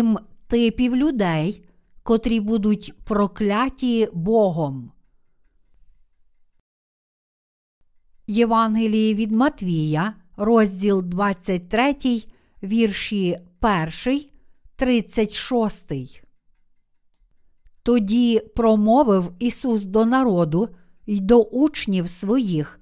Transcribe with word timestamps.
сім 0.00 0.18
типів 0.46 0.96
людей, 0.96 1.64
котрі 2.02 2.40
будуть 2.40 2.92
прокляті 3.04 4.08
Богом. 4.12 4.92
Євангеліє 8.26 9.14
від 9.14 9.32
Матвія, 9.32 10.14
розділ 10.36 11.02
23, 11.02 11.94
вірші 12.62 13.36
1, 14.06 14.22
36. 14.76 15.92
Тоді 17.82 18.40
промовив 18.56 19.32
Ісус 19.38 19.84
до 19.84 20.04
народу 20.04 20.68
й 21.06 21.20
до 21.20 21.42
учнів 21.42 22.08
своїх 22.08 22.80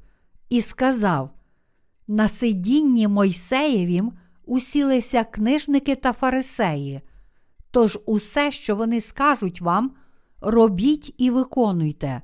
і 0.48 0.60
сказав: 0.60 1.30
На 2.08 2.28
сидінні 2.28 3.08
Мойсеєвім 3.08 4.12
усілися 4.44 5.24
книжники 5.24 5.96
та 5.96 6.12
фарисеї. 6.12 7.00
Тож 7.70 7.98
усе, 8.06 8.50
що 8.50 8.76
вони 8.76 9.00
скажуть 9.00 9.60
вам, 9.60 9.90
робіть 10.40 11.14
і 11.18 11.30
виконуйте, 11.30 12.22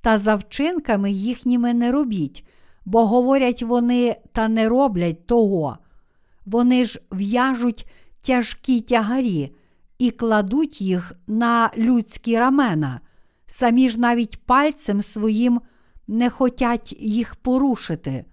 та 0.00 0.18
за 0.18 0.34
вчинками 0.34 1.10
їхніми 1.10 1.74
не 1.74 1.92
робіть, 1.92 2.46
бо 2.84 3.06
говорять 3.06 3.62
вони 3.62 4.16
та 4.32 4.48
не 4.48 4.68
роблять 4.68 5.26
того. 5.26 5.78
Вони 6.46 6.84
ж 6.84 7.00
в'яжуть 7.12 7.86
тяжкі 8.22 8.80
тягарі 8.80 9.54
і 9.98 10.10
кладуть 10.10 10.80
їх 10.80 11.12
на 11.26 11.70
людські 11.76 12.38
рамена, 12.38 13.00
самі 13.46 13.88
ж 13.88 14.00
навіть 14.00 14.46
пальцем 14.46 15.02
своїм 15.02 15.60
не 16.08 16.30
хотять 16.30 16.96
їх 17.00 17.36
порушити. 17.36 18.24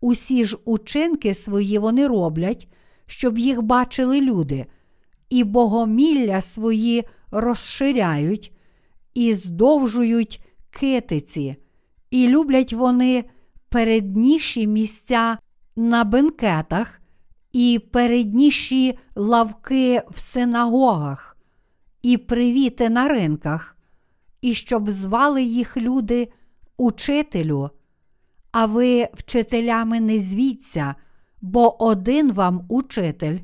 Усі 0.00 0.44
ж 0.44 0.58
учинки 0.64 1.34
свої 1.34 1.78
вони 1.78 2.06
роблять, 2.06 2.68
щоб 3.06 3.38
їх 3.38 3.62
бачили 3.62 4.20
люди, 4.20 4.66
і 5.30 5.44
богомілля 5.44 6.40
свої 6.40 7.04
розширяють, 7.30 8.52
і 9.14 9.34
здовжують 9.34 10.42
китиці, 10.70 11.56
і 12.10 12.28
люблять 12.28 12.72
вони 12.72 13.24
передніші 13.68 14.66
місця 14.66 15.38
на 15.76 16.04
бенкетах 16.04 17.00
і 17.52 17.80
передніші 17.92 18.98
лавки 19.14 20.02
в 20.10 20.18
синагогах, 20.18 21.36
і 22.02 22.16
привіти 22.16 22.90
на 22.90 23.08
ринках, 23.08 23.76
і 24.40 24.54
щоб 24.54 24.90
звали 24.90 25.42
їх 25.42 25.76
люди 25.76 26.28
учителю. 26.76 27.70
А 28.52 28.66
ви 28.66 29.08
вчителями 29.14 30.00
не 30.00 30.18
звіться, 30.18 30.94
бо 31.40 31.84
один 31.84 32.32
вам 32.32 32.66
учитель, 32.68 33.38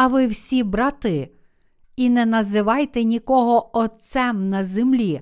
а 0.00 0.06
ви 0.06 0.26
всі 0.26 0.62
брати, 0.62 1.30
і 1.96 2.10
не 2.10 2.26
називайте 2.26 3.04
нікого 3.04 3.78
Отцем 3.78 4.48
на 4.48 4.64
землі, 4.64 5.20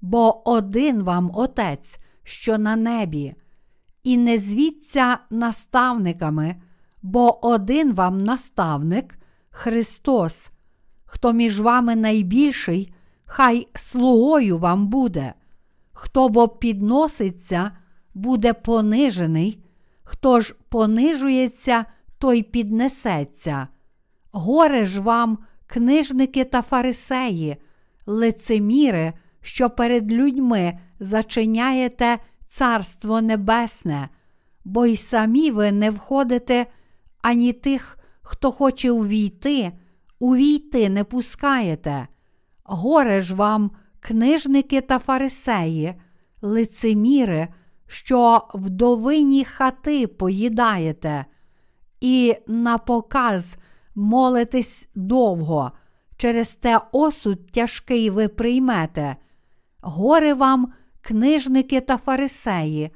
бо 0.00 0.50
один 0.50 1.02
вам 1.02 1.30
Отець, 1.34 1.98
що 2.22 2.58
на 2.58 2.76
небі, 2.76 3.34
і 4.02 4.16
не 4.16 4.38
звіться 4.38 5.18
наставниками, 5.30 6.56
бо 7.02 7.46
один 7.46 7.94
вам 7.94 8.18
наставник 8.18 9.18
Христос, 9.50 10.50
хто 11.04 11.32
між 11.32 11.60
вами 11.60 11.96
найбільший, 11.96 12.94
хай 13.26 13.68
слугою 13.74 14.58
вам 14.58 14.88
буде, 14.88 15.34
хто 15.92 16.28
бо 16.28 16.48
підноситься, 16.48 17.70
буде 18.14 18.52
понижений, 18.52 19.64
хто 20.02 20.40
ж 20.40 20.54
понижується, 20.68 21.84
той 22.18 22.42
піднесеться. 22.42 23.68
Горе 24.38 24.86
ж 24.86 25.00
вам, 25.00 25.38
книжники 25.66 26.44
та 26.44 26.62
фарисеї, 26.62 27.56
лицеміри, 28.06 29.12
що 29.42 29.70
перед 29.70 30.12
людьми 30.12 30.78
зачиняєте 31.00 32.18
Царство 32.46 33.20
Небесне, 33.20 34.08
бо 34.64 34.86
й 34.86 34.96
самі 34.96 35.50
ви 35.50 35.72
не 35.72 35.90
входите 35.90 36.66
ані 37.22 37.52
тих, 37.52 37.98
хто 38.22 38.52
хоче 38.52 38.90
увійти, 38.90 39.72
увійти 40.18 40.88
не 40.88 41.04
пускаєте. 41.04 42.08
Горе 42.64 43.20
ж 43.20 43.34
вам, 43.34 43.70
книжники 44.00 44.80
та 44.80 44.98
фарисеї, 44.98 45.94
лицеміри, 46.42 47.48
що 47.86 48.48
вдовині 48.54 49.44
хати 49.44 50.06
поїдаєте, 50.06 51.24
і 52.00 52.34
на 52.46 52.78
показ 52.78 53.56
молитесь 53.96 54.88
довго, 54.94 55.72
через 56.16 56.54
те 56.54 56.80
осуд 56.92 57.50
тяжкий 57.50 58.10
ви 58.10 58.28
приймете. 58.28 59.16
Горе 59.82 60.34
вам, 60.34 60.72
книжники 61.00 61.80
та 61.80 61.96
фарисеї, 61.96 62.90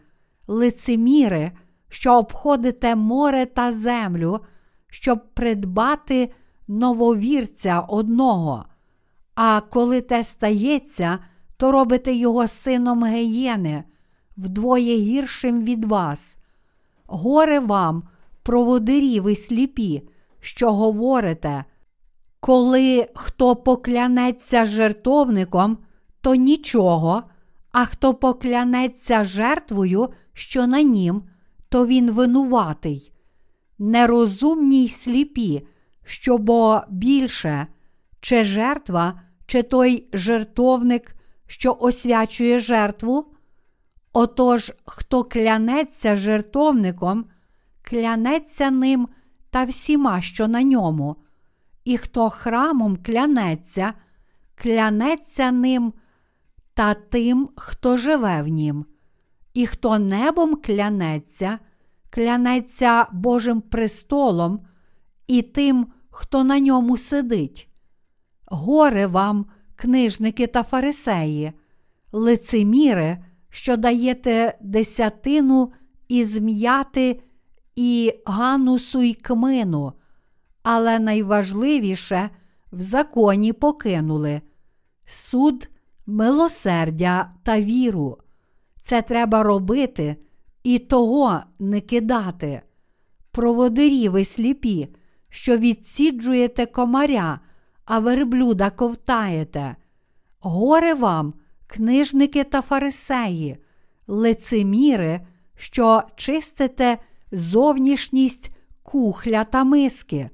лицеміри, 0.46 1.52
що 1.88 2.18
обходите 2.18 2.96
море 2.96 3.46
та 3.46 3.72
землю, 3.72 4.40
щоб 4.86 5.34
придбати 5.34 6.32
нововірця 6.68 7.80
одного. 7.80 8.64
А 9.34 9.60
коли 9.60 10.00
те 10.00 10.24
стається, 10.24 11.18
то 11.56 11.72
робите 11.72 12.14
його 12.14 12.48
сином 12.48 13.04
геєни, 13.04 13.84
вдвоє 14.36 14.96
гіршим 14.98 15.64
від 15.64 15.84
вас. 15.84 16.38
Горе 17.06 17.60
вам, 17.60 18.02
проводирі 18.42 19.20
ви 19.20 19.36
сліпі, 19.36 20.08
що 20.40 20.72
говорите, 20.72 21.64
коли 22.40 23.06
хто 23.14 23.56
поклянеться 23.56 24.64
жертовником, 24.64 25.78
то 26.20 26.34
нічого, 26.34 27.22
а 27.72 27.84
хто 27.84 28.14
поклянеться 28.14 29.24
жертвою, 29.24 30.08
що 30.32 30.66
на 30.66 30.82
нім, 30.82 31.22
то 31.68 31.86
він 31.86 32.10
винуватий. 32.10 33.12
Нерозумні 33.78 34.84
й 34.84 34.88
сліпі, 34.88 35.66
що 36.04 36.38
бо 36.38 36.80
більше, 36.88 37.66
чи 38.20 38.44
жертва, 38.44 39.20
чи 39.46 39.62
той 39.62 40.08
жертовник, 40.12 41.14
що 41.46 41.76
освячує 41.80 42.58
жертву. 42.58 43.26
Отож, 44.12 44.72
хто 44.86 45.24
клянеться 45.24 46.16
жертовником, 46.16 47.24
клянеться 47.82 48.70
ним 48.70 49.08
та 49.50 49.64
всіма, 49.64 50.20
що 50.20 50.48
на 50.48 50.62
ньому, 50.62 51.16
і 51.84 51.98
хто 51.98 52.30
храмом 52.30 52.96
клянеться, 52.96 53.94
клянеться 54.54 55.50
ним 55.50 55.92
та 56.74 56.94
тим, 56.94 57.48
хто 57.56 57.96
живе 57.96 58.42
в 58.42 58.48
нім, 58.48 58.86
і 59.54 59.66
хто 59.66 59.98
небом 59.98 60.56
клянеться, 60.56 61.58
клянеться 62.10 63.06
Божим 63.12 63.60
престолом 63.60 64.60
і 65.26 65.42
тим, 65.42 65.86
хто 66.10 66.44
на 66.44 66.60
ньому 66.60 66.96
сидить. 66.96 67.68
Горе 68.46 69.06
вам, 69.06 69.46
книжники 69.76 70.46
та 70.46 70.62
фарисеї, 70.62 71.52
лицеміри, 72.12 73.24
що 73.50 73.76
даєте 73.76 74.58
десятину 74.60 75.72
із 76.08 76.38
м'яти 76.38 77.22
і 77.80 78.14
ганусу 78.24 79.02
й 79.02 79.14
кмину, 79.14 79.92
але 80.62 80.98
найважливіше 80.98 82.30
в 82.72 82.80
законі 82.80 83.52
покинули 83.52 84.40
суд, 85.06 85.68
милосердя 86.06 87.30
та 87.42 87.60
віру. 87.60 88.18
Це 88.80 89.02
треба 89.02 89.42
робити 89.42 90.16
і 90.62 90.78
того 90.78 91.40
не 91.58 91.80
кидати. 91.80 92.62
Проводирі 93.30 94.08
ви 94.08 94.24
сліпі, 94.24 94.88
що 95.28 95.56
відсіджуєте 95.56 96.66
комаря, 96.66 97.40
а 97.84 97.98
верблюда 97.98 98.70
ковтаєте. 98.70 99.76
Горе 100.40 100.94
вам, 100.94 101.34
книжники 101.66 102.44
та 102.44 102.62
фарисеї, 102.62 103.56
лицеміри, 104.06 105.20
що 105.56 106.02
чистите 106.16 106.98
зовнішність 107.32 108.50
кухля 108.82 109.44
та 109.44 109.64
миски, 109.64 110.30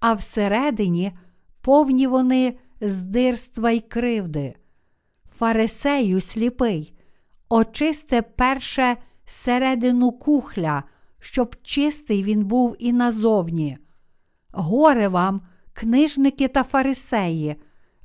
а 0.00 0.14
всередині 0.14 1.12
повні 1.60 2.06
вони 2.06 2.58
здирства 2.80 3.70
й 3.70 3.80
кривди. 3.80 4.54
Фарисею 5.38 6.20
сліпий, 6.20 6.94
очисте 7.48 8.22
перше 8.22 8.96
середину 9.24 10.12
кухля, 10.12 10.82
щоб 11.18 11.56
чистий 11.62 12.22
він 12.22 12.44
був 12.44 12.76
і 12.78 12.92
назовні. 12.92 13.78
Горе 14.52 15.08
вам, 15.08 15.40
книжники 15.72 16.48
та 16.48 16.62
фарисеї, 16.62 17.56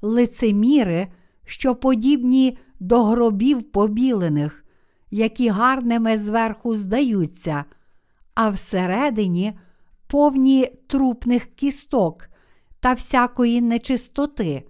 лицеміри, 0.01 1.07
що 1.45 1.75
подібні 1.75 2.57
до 2.79 3.03
гробів 3.03 3.71
побілених, 3.71 4.65
які 5.11 5.49
гарними 5.49 6.17
зверху 6.17 6.75
здаються, 6.75 7.65
а 8.35 8.49
всередині 8.49 9.59
повні 10.07 10.71
трупних 10.87 11.45
кісток 11.45 12.29
та 12.79 12.93
всякої 12.93 13.61
нечистоти, 13.61 14.63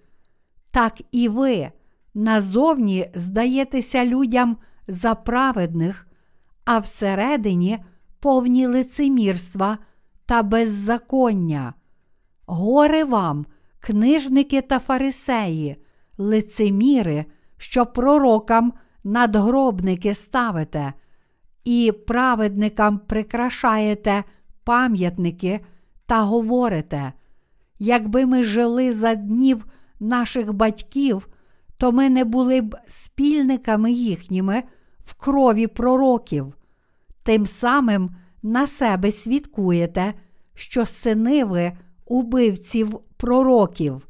так 0.72 1.02
і 1.12 1.30
ви 1.30 1.72
назовні 2.14 3.12
здаєтеся 3.16 4.06
людям 4.06 4.58
за 4.88 5.16
праведних, 5.16 6.08
а 6.66 6.80
всередині 6.80 7.80
повні 8.20 8.68
лицемірства 8.68 9.78
та 10.26 10.44
беззаконня. 10.44 11.74
Горе 12.46 13.04
вам, 13.04 13.46
книжники 13.80 14.62
та 14.62 14.80
фарисеї, 14.80 15.76
лицеміри, 16.18 17.26
що 17.58 17.86
пророкам 17.86 18.74
надгробники 19.04 20.16
ставите, 20.16 20.94
і 21.66 21.92
праведникам 22.08 23.00
прикрашаєте 23.00 24.24
пам'ятники 24.64 25.60
та 26.06 26.22
говорите, 26.22 27.14
якби 27.80 28.26
ми 28.26 28.44
жили 28.44 28.94
за 28.94 29.16
днів 29.16 29.66
наших 30.00 30.54
батьків, 30.54 31.30
то 31.78 31.92
ми 31.92 32.10
не 32.10 32.24
були 32.24 32.62
б 32.62 32.76
спільниками 32.88 33.92
їхніми 33.92 34.64
в 35.00 35.14
крові 35.14 35.68
пророків. 35.68 36.54
Тим 37.24 37.46
самим 37.46 38.10
на 38.44 38.68
себе 38.68 39.12
свідкуєте, 39.12 40.14
що 40.54 40.86
сини 40.86 41.46
ви 41.46 41.72
убивців 42.06 43.00
пророків. 43.18 44.08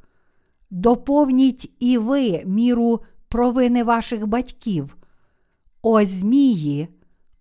Доповніть 0.72 1.72
і 1.80 1.98
ви 1.98 2.44
міру 2.46 3.02
провини 3.28 3.84
ваших 3.84 4.28
батьків. 4.28 4.98
О 5.82 6.06
Змії, 6.06 6.88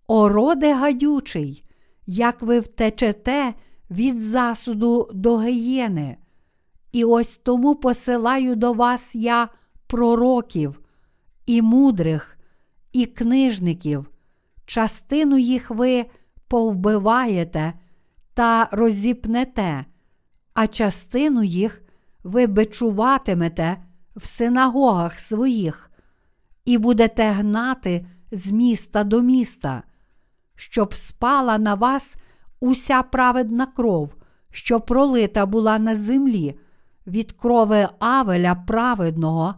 о 0.06 0.28
роде 0.28 0.74
гадючий, 0.74 1.64
як 2.06 2.42
ви 2.42 2.60
втечете 2.60 3.54
від 3.90 4.20
засуду 4.20 5.10
до 5.14 5.40
гієни. 5.40 6.16
І 6.92 7.04
ось 7.04 7.38
тому 7.38 7.74
посилаю 7.74 8.56
до 8.56 8.72
вас 8.72 9.14
я 9.14 9.48
пророків, 9.86 10.80
і 11.46 11.62
мудрих, 11.62 12.38
і 12.92 13.06
книжників, 13.06 14.10
частину 14.66 15.38
їх 15.38 15.70
ви 15.70 16.06
повбиваєте 16.48 17.72
та 18.34 18.68
розіпнете, 18.72 19.84
а 20.54 20.66
частину 20.66 21.42
їх 21.42 21.82
ви 22.24 22.46
бичуватимете 22.46 23.76
в 24.16 24.26
синагогах 24.26 25.18
своїх, 25.18 25.90
і 26.64 26.78
будете 26.78 27.30
гнати 27.30 28.06
з 28.32 28.50
міста 28.50 29.04
до 29.04 29.22
міста, 29.22 29.82
щоб 30.56 30.94
спала 30.94 31.58
на 31.58 31.74
вас 31.74 32.16
уся 32.60 33.02
праведна 33.02 33.66
кров, 33.66 34.14
що 34.50 34.80
пролита 34.80 35.46
була 35.46 35.78
на 35.78 35.96
землі, 35.96 36.58
від 37.06 37.32
крови 37.32 37.88
Авеля 37.98 38.54
праведного, 38.54 39.54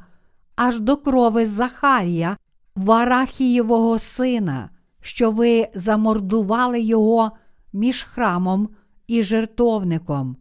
аж 0.57 0.81
до 0.81 0.97
крови 0.97 1.47
Захарія, 1.47 2.37
Варахієвого 2.77 3.99
сина, 3.99 4.71
що 5.01 5.31
ви 5.31 5.69
замордували 5.75 6.81
його 6.81 7.33
між 7.73 8.03
храмом 8.03 8.69
і 9.07 9.23
жертовником. 9.23 10.37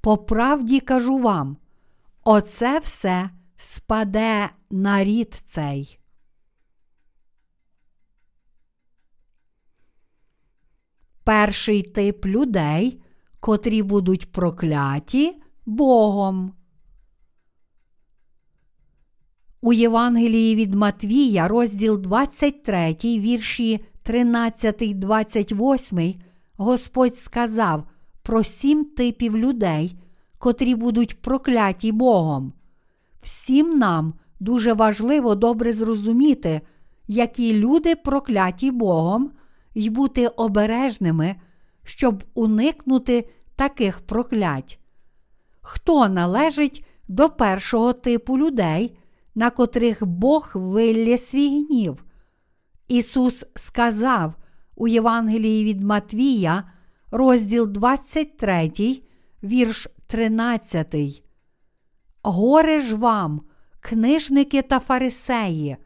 По 0.00 0.16
правді 0.16 0.80
кажу 0.80 1.18
вам, 1.18 1.56
оце 2.24 2.78
все 2.78 3.30
спаде 3.56 4.50
на 4.70 5.04
рід 5.04 5.34
цей. 5.44 5.97
Перший 11.28 11.82
тип 11.82 12.26
людей, 12.26 13.00
котрі 13.40 13.82
будуть 13.82 14.32
прокляті 14.32 15.36
Богом. 15.66 16.52
У 19.60 19.72
Євангелії 19.72 20.54
від 20.54 20.74
Матвія, 20.74 21.48
розділ 21.48 21.98
23, 21.98 22.96
вірші 23.04 23.80
13, 24.02 24.98
28, 24.98 26.14
Господь 26.56 27.16
сказав 27.16 27.84
про 28.22 28.42
сім 28.42 28.84
типів 28.84 29.36
людей, 29.36 29.96
котрі 30.38 30.74
будуть 30.74 31.22
прокляті 31.22 31.92
Богом. 31.92 32.52
Всім 33.22 33.78
нам 33.78 34.14
дуже 34.40 34.72
важливо 34.72 35.34
добре 35.34 35.72
зрозуміти, 35.72 36.60
які 37.08 37.54
люди 37.54 37.96
прокляті 37.96 38.70
Богом, 38.70 39.30
і 39.74 39.90
бути 39.90 40.28
обережними, 40.28 41.36
щоб 41.84 42.24
уникнути 42.34 43.28
таких 43.56 44.00
проклять. 44.00 44.80
Хто 45.60 46.08
належить 46.08 46.84
до 47.08 47.28
першого 47.28 47.92
типу 47.92 48.38
людей, 48.38 48.98
на 49.34 49.50
котрих 49.50 50.06
Бог 50.06 50.50
виллє 50.54 51.18
свій 51.18 51.48
гнів? 51.48 52.04
Ісус 52.88 53.44
сказав 53.54 54.34
у 54.76 54.88
Євангелії 54.88 55.64
від 55.64 55.82
Матвія, 55.82 56.64
розділ 57.10 57.68
23, 57.68 58.72
вірш 59.42 59.88
13. 60.06 61.22
Горе 62.22 62.80
ж 62.80 62.96
вам, 62.96 63.40
книжники 63.80 64.62
та 64.62 64.78
фарисеї, 64.78 65.76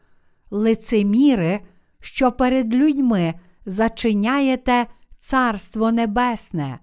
лицеміри, 0.51 1.59
що 1.99 2.31
перед 2.31 2.75
людьми 2.75 3.33
зачиняєте 3.65 4.87
Царство 5.19 5.91
Небесне, 5.91 6.79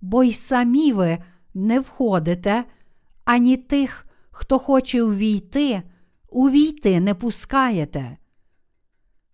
бо 0.00 0.24
й 0.24 0.32
самі 0.32 0.92
ви 0.92 1.18
не 1.54 1.80
входите, 1.80 2.64
ані 3.24 3.56
тих, 3.56 4.06
хто 4.30 4.58
хоче 4.58 5.02
увійти, 5.02 5.82
увійти 6.28 7.00
не 7.00 7.14
пускаєте. 7.14 8.16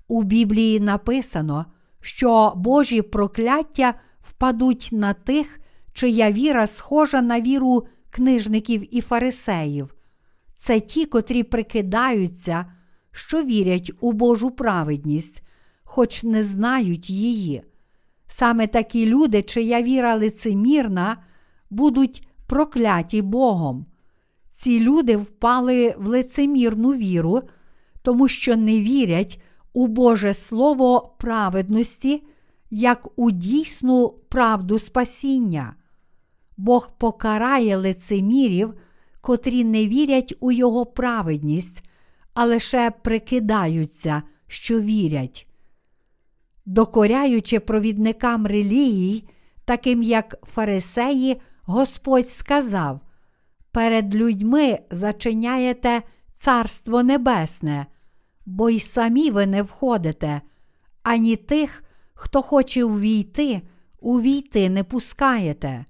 У 0.09 0.23
Біблії 0.23 0.81
написано, 0.81 1.67
що 2.01 2.53
Божі 2.57 3.03
прокляття 3.03 3.95
впадуть 4.21 4.89
на 4.93 5.15
тих, 5.15 5.61
чия 5.93 6.33
віра 6.33 6.67
схожа 6.67 7.23
на 7.23 7.41
віру 7.41 7.87
книжників 8.11 8.97
і 8.97 9.01
фарисеїв. 9.01 9.95
Це 10.55 10.81
ті, 10.81 11.07
котрі 11.07 11.43
прикидаються, 11.43 12.73
що 13.13 13.45
вірять 13.45 13.93
у 14.01 14.13
Божу 14.13 14.51
праведність, 14.51 15.43
хоч 15.91 16.23
не 16.23 16.45
знають 16.45 17.11
її. 17.11 17.63
Саме 18.27 18.67
такі 18.67 19.07
люди, 19.07 19.43
чия 19.43 19.83
віра 19.83 20.15
лицемірна, 20.15 21.17
будуть 21.71 22.29
прокляті 22.47 23.23
Богом. 23.23 23.87
Ці 24.51 24.81
люди 24.81 25.17
впали 25.17 25.95
в 25.99 26.09
лицемірну 26.09 26.95
віру, 26.95 27.43
тому 28.03 28.29
що 28.29 28.57
не 28.57 28.81
вірять 28.81 29.43
у 29.73 29.87
Боже 29.87 30.35
Слово 30.35 31.17
праведності, 31.19 32.23
як 32.71 33.09
у 33.19 33.31
дійсну 33.31 34.09
правду 34.29 34.79
спасіння. 34.79 35.75
Бог 36.57 36.99
покарає 36.99 37.77
лицемірів, 37.77 38.75
котрі 39.21 39.65
не 39.65 39.87
вірять 39.87 40.35
у 40.41 40.53
Його 40.53 40.87
праведність, 40.87 41.91
а 42.35 42.45
лише 42.45 42.91
прикидаються, 42.91 44.23
що 44.49 44.81
вірять. 44.81 45.48
Докоряючи 46.69 47.61
провідникам 47.61 48.47
релігій, 48.47 49.25
таким 49.65 50.03
як 50.03 50.37
фарисеї, 50.43 51.41
Господь 51.63 52.31
сказав: 52.31 53.01
Перед 53.73 54.15
людьми 54.15 54.79
зачиняєте 54.91 56.03
Царство 56.35 57.03
Небесне, 57.03 57.87
бо 58.47 58.71
й 58.71 58.81
самі 58.81 59.31
ви 59.31 59.47
не 59.47 59.63
входите, 59.63 60.41
ані 61.03 61.37
тих, 61.37 61.85
хто 62.15 62.43
хоче 62.43 62.85
увійти, 62.85 63.63
увійти 64.01 64.69
не 64.69 64.85
пускаєте. 64.85 65.85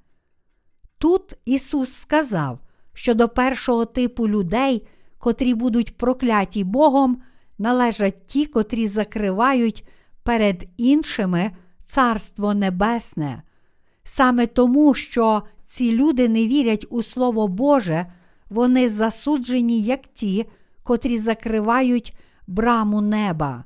Тут 0.98 1.34
Ісус 1.44 1.92
сказав, 1.92 2.58
що 2.94 3.14
до 3.14 3.28
першого 3.28 3.84
типу 3.84 4.28
людей, 4.28 4.86
котрі 5.18 5.54
будуть 5.54 5.96
прокляті 5.98 6.64
Богом, 6.64 7.22
належать 7.58 8.26
ті, 8.26 8.46
котрі 8.46 8.88
закривають 8.88 9.84
перед 10.28 10.68
іншими 10.76 11.50
Царство 11.82 12.54
Небесне. 12.54 13.42
Саме 14.04 14.46
тому, 14.46 14.94
що 14.94 15.42
ці 15.64 15.92
люди 15.92 16.28
не 16.28 16.46
вірять 16.46 16.86
у 16.90 17.02
Слово 17.02 17.48
Боже, 17.48 18.06
вони 18.50 18.88
засуджені, 18.88 19.82
як 19.82 20.06
ті, 20.06 20.46
котрі 20.82 21.18
закривають 21.18 22.16
браму 22.46 23.00
неба, 23.00 23.64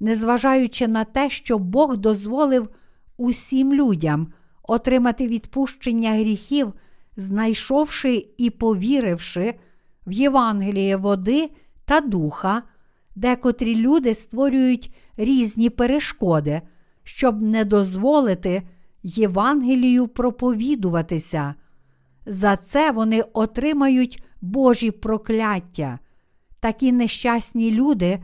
незважаючи 0.00 0.88
на 0.88 1.04
те, 1.04 1.30
що 1.30 1.58
Бог 1.58 1.96
дозволив 1.96 2.68
усім 3.16 3.74
людям 3.74 4.32
отримати 4.62 5.26
відпущення 5.26 6.10
гріхів, 6.10 6.72
знайшовши 7.16 8.26
і 8.38 8.50
повіривши 8.50 9.54
в 10.06 10.12
Євангеліє 10.12 10.96
води 10.96 11.50
та 11.84 12.00
духа, 12.00 12.62
декотрі 13.16 13.76
люди 13.76 14.14
створюють 14.14 14.90
різні 15.16 15.70
перешкоди, 15.70 16.62
щоб 17.04 17.42
не 17.42 17.64
дозволити 17.64 18.62
Євангелію 19.02 20.08
проповідуватися. 20.08 21.54
за 22.26 22.56
це 22.56 22.90
вони 22.90 23.22
отримають 23.32 24.24
Божі 24.40 24.90
прокляття. 24.90 25.98
Такі 26.60 26.92
нещасні 26.92 27.70
люди 27.70 28.18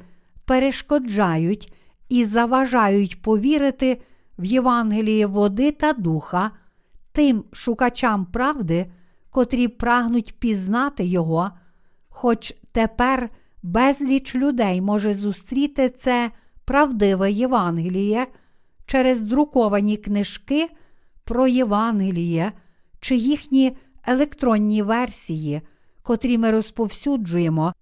перешкоджають 0.44 1.72
і 2.08 2.25
заважають 2.25 3.22
повірити 3.22 4.02
в 4.38 4.44
Євангеліє 4.44 5.26
води 5.26 5.70
та 5.70 5.92
духа 5.92 6.50
тим 7.12 7.44
шукачам 7.52 8.26
правди, 8.26 8.92
котрі 9.30 9.68
прагнуть 9.68 10.38
пізнати 10.38 11.04
Його, 11.04 11.50
хоч 12.08 12.54
тепер 12.72 13.30
безліч 13.62 14.34
людей 14.34 14.80
може 14.80 15.14
зустріти 15.14 15.88
це 15.88 16.30
правдиве 16.64 17.33
Євангеліє 17.33 18.26
через 18.87 19.23
друковані 19.23 19.97
книжки 19.97 20.69
про 21.25 21.47
Євангеліє 21.47 22.52
чи 23.00 23.16
їхні 23.16 23.76
електронні 24.07 24.83
версії, 24.83 25.62
котрі 26.02 26.38
ми 26.38 26.50
розповсюджуємо, 26.50 27.73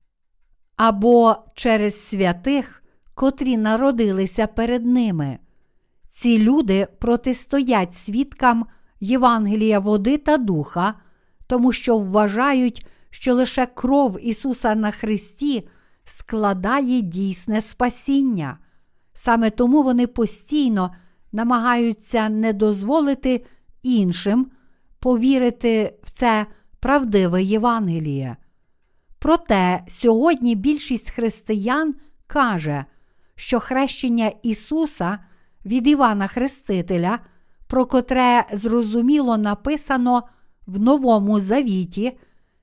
або 0.77 1.37
через 1.55 2.09
святих, 2.09 2.83
котрі 3.15 3.57
народилися 3.57 4.47
перед 4.47 4.87
ними. 4.87 5.39
Ці 6.11 6.39
люди 6.39 6.89
протистоять 6.99 7.95
свідкам 7.95 8.67
Євангелія 9.01 9.79
води 9.79 10.19
та 10.19 10.37
духа, 10.37 10.95
тому 11.47 11.73
що 11.73 11.99
вважають, 11.99 12.87
що 13.11 13.35
лише 13.35 13.67
кров 13.67 14.19
Ісуса 14.23 14.75
на 14.75 14.91
Христі 14.91 15.69
складає 16.05 17.01
дійсне 17.01 17.61
спасіння. 17.61 18.59
Саме 19.15 19.51
тому 19.51 19.83
вони 19.83 20.07
постійно 20.07 20.95
намагаються 21.33 22.29
не 22.29 22.53
дозволити 22.53 23.45
іншим 23.83 24.51
повірити 24.99 25.95
в 26.03 26.11
це 26.11 26.47
правдиве 26.81 27.43
Євангеліє. 27.43 28.37
Проте 29.19 29.85
сьогодні 29.89 30.55
більшість 30.55 31.11
християн 31.11 31.95
каже, 32.27 32.85
що 33.37 33.61
хрещення 33.61 34.33
Ісуса 34.43 35.19
від 35.65 35.87
Івана 35.87 36.27
Хрестителя, 36.27 37.19
про 37.67 37.87
котре 37.87 38.47
зрозуміло 38.53 39.39
написано 39.39 40.23
в 40.67 40.81
Новому 40.81 41.41
Завіті, 41.41 42.19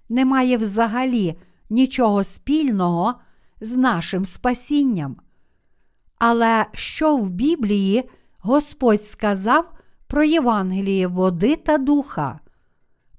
не 0.10 0.26
має 0.26 0.58
взагалі 0.58 1.40
нічого 1.70 2.24
спільного 2.24 3.16
з 3.62 3.76
нашим 3.76 4.26
спасінням. 4.26 5.18
Але 6.20 6.66
що 6.74 7.18
в 7.18 7.30
Біблії 7.30 8.10
Господь 8.40 9.06
сказав 9.06 9.74
про 10.08 10.24
Євангеліє 10.24 11.08
води 11.08 11.56
та 11.56 11.78
духа? 11.78 12.40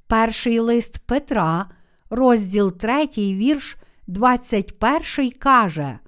Перший 0.07 0.59
лист 0.59 0.99
Петра, 0.99 1.67
розділ 2.11 2.73
3, 2.73 3.07
вірш 3.17 3.77
21 4.07 5.31
каже: 5.39 5.99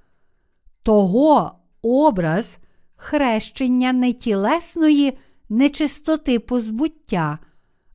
Того 0.82 1.52
образ 1.82 2.58
хрещення 2.96 3.92
не 3.92 4.12
тілесної 4.12 5.18
нечистоти 5.48 6.38
позбуття, 6.38 7.38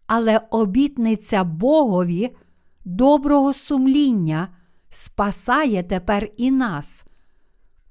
але 0.07 0.41
обітниця 0.49 1.43
Богові 1.43 2.35
доброго 2.85 3.53
сумління 3.53 4.47
спасає 4.89 5.83
тепер 5.83 6.29
і 6.37 6.51
нас. 6.51 7.05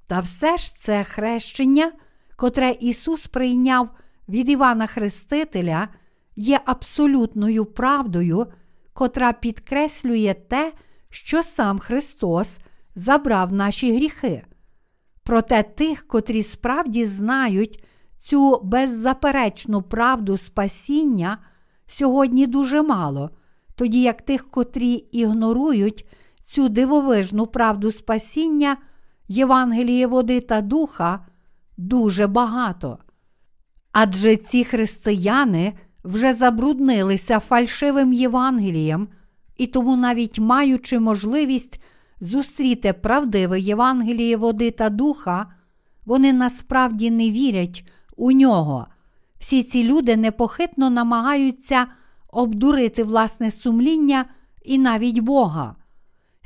Та 0.07 0.21
все 0.21 0.57
ж 0.57 0.77
це 0.77 1.05
хрещення, 1.05 1.93
котре 2.37 2.71
Ісус 2.81 3.27
прийняв 3.27 3.91
від 4.29 4.49
Івана 4.49 4.87
Хрестителя, 4.87 5.89
є 6.37 6.61
абсолютною 6.65 7.65
правдою, 7.65 8.47
котра 8.93 9.33
підкреслює 9.33 10.35
те, 10.49 10.73
що 11.11 11.43
сам 11.43 11.79
Христос 11.79 12.59
забрав 12.95 13.53
наші 13.53 13.97
гріхи. 13.97 14.45
Проте 15.23 15.63
тих, 15.63 16.07
котрі 16.07 16.43
справді 16.43 17.07
знають 17.07 17.85
цю 18.19 18.61
беззаперечну 18.65 19.83
правду 19.83 20.37
спасіння, 20.37 21.39
сьогодні 21.87 22.47
дуже 22.47 22.83
мало, 22.83 23.31
тоді 23.75 24.03
як 24.03 24.23
тих, 24.23 24.51
котрі 24.51 24.93
ігнорують 24.93 26.07
цю 26.45 26.69
дивовижну 26.69 27.47
правду 27.47 27.93
спасіння, 27.93 28.77
Євангеліє 29.29 30.07
води 30.07 30.41
та 30.41 30.61
духа, 30.61 31.27
дуже 31.77 32.27
багато. 32.27 32.99
Адже 33.93 34.37
ці 34.37 34.65
християни 34.65 35.73
вже 36.05 36.35
забруднилися 36.35 37.41
фальшивим 37.41 38.13
Євангелієм, 38.13 39.09
і 39.57 39.67
тому, 39.67 39.97
навіть 39.97 40.39
маючи 40.39 40.99
можливість 40.99 41.81
зустріти 42.21 42.93
правдиве 42.93 43.61
Євангеліє 43.61 44.37
води 44.37 44.71
та 44.71 44.91
духа, 44.91 45.47
вони 46.07 46.33
насправді 46.33 47.11
не 47.11 47.31
вірять 47.31 47.85
у 48.17 48.33
нього. 48.33 48.87
Всі 49.39 49.63
ці 49.63 49.85
люди 49.85 50.17
непохитно 50.17 50.91
намагаються 50.91 51.87
обдурити 52.33 53.05
власне 53.05 53.51
сумління 53.51 54.25
і 54.65 54.79
навіть 54.79 55.19
Бога. 55.19 55.77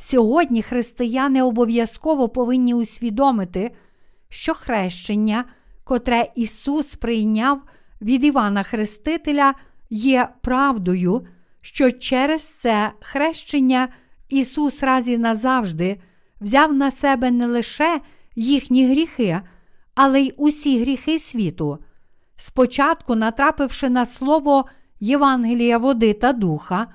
Сьогодні 0.00 0.62
християни 0.62 1.43
обов'язково 1.43 2.28
повинні 2.28 2.75
усвідомити, 2.75 3.71
що 4.28 4.55
хрещення, 4.55 5.45
котре 5.85 6.31
Ісус 6.37 6.95
прийняв 6.95 7.62
від 8.00 8.25
Івана 8.25 8.62
Хрестителя, 8.62 9.55
є 9.90 10.28
правдою, 10.40 11.26
що 11.61 11.90
через 11.90 12.43
це 12.43 12.93
хрещення 13.00 13.88
Ісус 14.28 14.83
раз 14.83 15.09
і 15.09 15.19
назавжди 15.19 16.00
взяв 16.40 16.73
на 16.73 16.90
себе 16.90 17.31
не 17.31 17.47
лише 17.47 18.00
їхні 18.37 18.87
гріхи, 18.87 19.40
але 19.95 20.21
й 20.21 20.35
усі 20.37 20.81
гріхи 20.81 21.19
світу. 21.19 21.78
Спочатку, 22.37 23.14
натрапивши 23.14 23.88
на 23.88 24.07
слово 24.07 24.64
Євангелія 25.00 25.78
води 25.78 26.12
та 26.12 26.33
духа, 26.33 26.87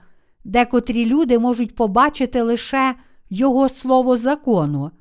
декотрі 0.44 1.06
люди 1.06 1.40
можуть 1.40 1.76
побачити 1.76 2.42
лише 2.42 2.96
Його 3.30 3.70
слово 3.70 4.18
закону. 4.18 4.92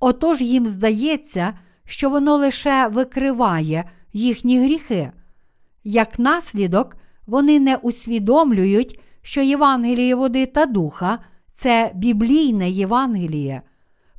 Отож 0.00 0.40
їм 0.40 0.66
здається, 0.66 1.58
що 1.84 2.10
воно 2.10 2.36
лише 2.36 2.88
викриває 2.88 3.84
їхні 4.12 4.60
гріхи. 4.60 5.12
Як 5.84 6.18
наслідок, 6.18 6.96
вони 7.26 7.60
не 7.60 7.76
усвідомлюють, 7.76 9.00
що 9.22 9.40
Євангеліє 9.40 10.14
води 10.14 10.46
та 10.46 10.66
духа 10.66 11.18
це 11.50 11.90
біблійне 11.94 12.70
Євангеліє. 12.70 13.62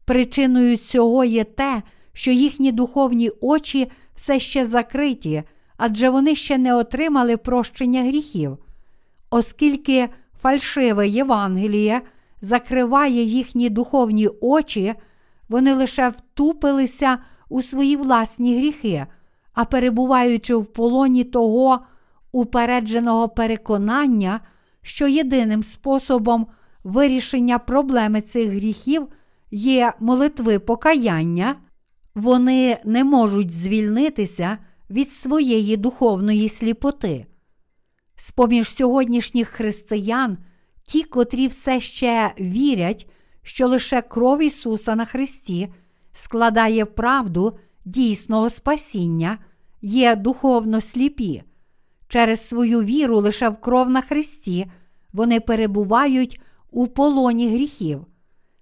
Причиною 0.06 0.78
цього 0.78 1.24
є 1.24 1.44
те, 1.44 1.82
що 2.14 2.32
їхні 2.32 2.72
духовні 2.72 3.32
очі 3.42 3.92
все 4.16 4.40
ще 4.40 4.66
закриті, 4.66 5.44
адже 5.78 6.10
вони 6.10 6.36
ще 6.36 6.58
не 6.58 6.76
отримали 6.76 7.38
прощення 7.38 8.04
гріхів. 8.04 8.58
Оскільки 9.30 10.10
фальшиве 10.42 11.08
Євангеліє 11.08 12.02
закриває 12.42 13.24
їхні 13.24 13.70
духовні 13.70 14.30
очі, 14.42 14.94
вони 15.50 15.74
лише 15.74 16.10
втупилися 16.10 17.18
у 17.50 17.62
свої 17.62 17.96
власні 17.96 18.58
гріхи, 18.58 19.06
а 19.54 19.66
перебуваючи 19.66 20.56
в 20.56 20.74
полоні 20.74 21.24
того 21.24 21.80
упередженого 22.32 23.30
переконання, 23.30 24.40
що 24.82 25.08
єдиним 25.08 25.64
способом 25.64 26.48
вирішення 26.84 27.60
проблеми 27.60 28.22
цих 28.22 28.50
гріхів 28.50 29.08
є 29.52 29.94
молитви 30.00 30.60
покаяння, 30.60 31.56
вони 32.16 32.78
не 32.86 33.04
можуть 33.04 33.52
звільнитися 33.52 34.58
від 34.90 35.12
своєї 35.12 35.78
духовної 35.78 36.50
сліпоти. 36.50 37.26
З 38.22 38.32
поміж 38.32 38.70
сьогоднішніх 38.70 39.48
християн, 39.48 40.38
ті, 40.84 41.04
котрі 41.04 41.48
все 41.48 41.80
ще 41.80 42.34
вірять, 42.40 43.10
що 43.44 43.68
лише 43.68 44.02
кров 44.02 44.44
Ісуса 44.44 44.96
на 44.96 45.06
Христі 45.06 45.74
складає 46.14 46.86
правду 46.86 47.58
дійсного 47.86 48.50
спасіння, 48.50 49.38
є 49.82 50.16
духовно 50.16 50.82
сліпі. 50.82 51.44
Через 52.08 52.48
свою 52.48 52.84
віру 52.84 53.20
лише 53.20 53.50
в 53.50 53.62
кров 53.62 53.90
на 53.90 54.02
Христі 54.02 54.72
вони 55.14 55.40
перебувають 55.40 56.42
у 56.72 56.88
полоні 56.88 57.50
гріхів. 57.50 58.06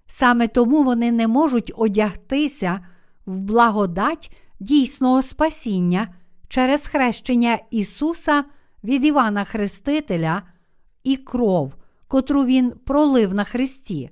Саме 0.06 0.48
тому 0.48 0.84
вони 0.84 1.12
не 1.12 1.28
можуть 1.28 1.72
одягтися 1.76 2.80
в 3.26 3.40
благодать 3.40 4.36
дійсного 4.60 5.22
спасіння 5.22 6.14
через 6.48 6.86
хрещення 6.86 7.58
Ісуса 7.70 8.44
від 8.88 9.04
Івана 9.04 9.44
Хрестителя 9.44 10.42
і 11.04 11.16
кров, 11.16 11.74
котру 12.08 12.44
Він 12.44 12.70
пролив 12.70 13.34
на 13.34 13.44
Христі. 13.44 14.10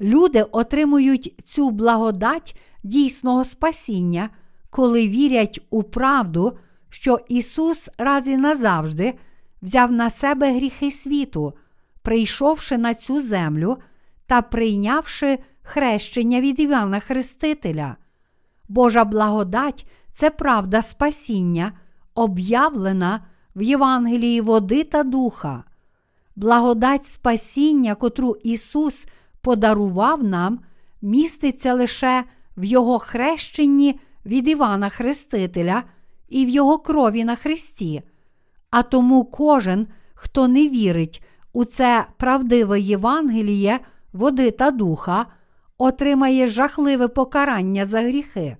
Люди 0.00 0.42
отримують 0.42 1.34
цю 1.44 1.70
благодать 1.70 2.56
дійсного 2.82 3.44
спасіння, 3.44 4.30
коли 4.70 5.08
вірять 5.08 5.60
у 5.70 5.82
правду, 5.82 6.58
що 6.88 7.20
Ісус 7.28 7.90
раз 7.98 8.28
і 8.28 8.36
назавжди 8.36 9.14
взяв 9.62 9.92
на 9.92 10.10
себе 10.10 10.52
гріхи 10.56 10.90
світу, 10.90 11.52
прийшовши 12.02 12.78
на 12.78 12.94
цю 12.94 13.20
землю 13.20 13.76
та 14.26 14.42
прийнявши 14.42 15.38
хрещення 15.62 16.40
від 16.40 16.60
Івана 16.60 17.00
Хрестителя. 17.00 17.96
Божа 18.68 19.04
благодать 19.04 19.86
це 20.10 20.30
правда 20.30 20.82
спасіння, 20.82 21.72
об'явлена 22.14 23.20
в 23.56 23.62
Євангелії 23.62 24.40
води 24.40 24.84
та 24.84 25.02
духа. 25.02 25.64
Благодать 26.36 27.04
спасіння, 27.04 27.94
котру 27.94 28.36
Ісус 28.42 29.06
подарував 29.40 30.24
нам, 30.24 30.60
міститься 31.02 31.74
лише 31.74 32.24
в 32.56 32.64
Його 32.64 32.98
хрещенні 32.98 34.00
від 34.26 34.48
Івана 34.48 34.88
Хрестителя 34.88 35.82
і 36.28 36.46
в 36.46 36.48
Його 36.48 36.78
крові 36.78 37.24
на 37.24 37.36
Христі. 37.36 38.02
А 38.70 38.82
тому 38.82 39.24
кожен, 39.24 39.86
хто 40.14 40.48
не 40.48 40.68
вірить 40.68 41.22
у 41.52 41.64
це 41.64 42.06
правдиве 42.16 42.80
Євангеліє, 42.80 43.80
води 44.12 44.50
та 44.50 44.70
духа, 44.70 45.26
отримає 45.78 46.46
жахливе 46.46 47.08
покарання 47.08 47.86
за 47.86 48.00
гріхи, 48.00 48.56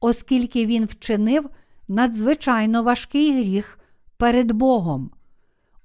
оскільки 0.00 0.66
він 0.66 0.84
вчинив 0.84 1.50
надзвичайно 1.88 2.82
важкий 2.82 3.40
гріх 3.40 3.77
перед 4.18 4.52
Богом. 4.52 5.10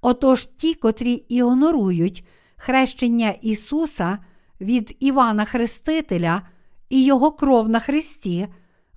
Отож 0.00 0.46
ті, 0.46 0.74
котрі 0.74 1.12
ігнорують 1.12 2.26
хрещення 2.56 3.30
Ісуса 3.30 4.18
від 4.60 4.96
Івана 5.00 5.44
Хрестителя 5.44 6.42
і 6.88 7.04
Його 7.04 7.32
кров 7.32 7.68
на 7.68 7.80
Христі, 7.80 8.48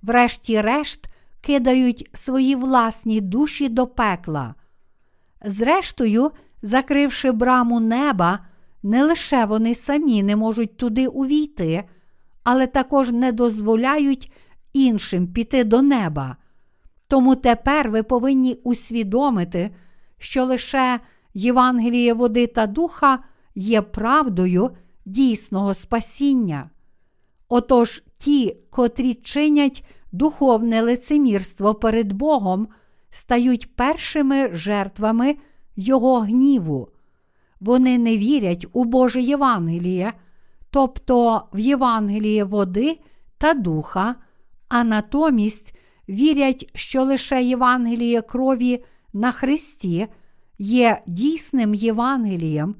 врешті-решт 0.02 1.06
кидають 1.40 2.10
свої 2.12 2.54
власні 2.54 3.20
душі 3.20 3.68
до 3.68 3.86
пекла. 3.86 4.54
Зрештою, 5.44 6.30
закривши 6.62 7.32
браму 7.32 7.80
неба, 7.80 8.46
не 8.82 9.04
лише 9.04 9.44
вони 9.44 9.74
самі 9.74 10.22
не 10.22 10.36
можуть 10.36 10.76
туди 10.76 11.06
увійти, 11.06 11.84
але 12.44 12.66
також 12.66 13.10
не 13.10 13.32
дозволяють 13.32 14.32
іншим 14.72 15.32
піти 15.32 15.64
до 15.64 15.82
неба. 15.82 16.36
Тому 17.08 17.34
тепер 17.34 17.90
ви 17.90 18.02
повинні 18.02 18.54
усвідомити, 18.54 19.70
що 20.18 20.44
лише 20.44 21.00
Євангеліє 21.34 22.14
води 22.14 22.46
та 22.46 22.66
духа 22.66 23.18
є 23.54 23.82
правдою 23.82 24.70
дійсного 25.04 25.74
спасіння. 25.74 26.70
Отож 27.48 28.02
ті, 28.18 28.56
котрі 28.70 29.14
чинять 29.14 29.84
духовне 30.12 30.82
лицемірство 30.82 31.74
перед 31.74 32.12
Богом, 32.12 32.68
стають 33.10 33.76
першими 33.76 34.50
жертвами 34.52 35.36
Його 35.76 36.20
гніву. 36.20 36.88
Вони 37.60 37.98
не 37.98 38.18
вірять 38.18 38.66
у 38.72 38.84
Боже 38.84 39.20
Євангеліє, 39.20 40.12
тобто 40.70 41.42
в 41.52 41.58
Євангеліє 41.58 42.44
води 42.44 42.98
та 43.38 43.54
духа, 43.54 44.14
а 44.68 44.84
натомість 44.84 45.74
вірять, 46.08 46.70
що 46.74 47.04
лише 47.04 47.42
Євангеліє 47.42 48.22
крові 48.22 48.84
на 49.12 49.32
Христі 49.32 50.06
є 50.58 51.02
дійсним 51.06 51.74
Євангелієм, 51.74 52.74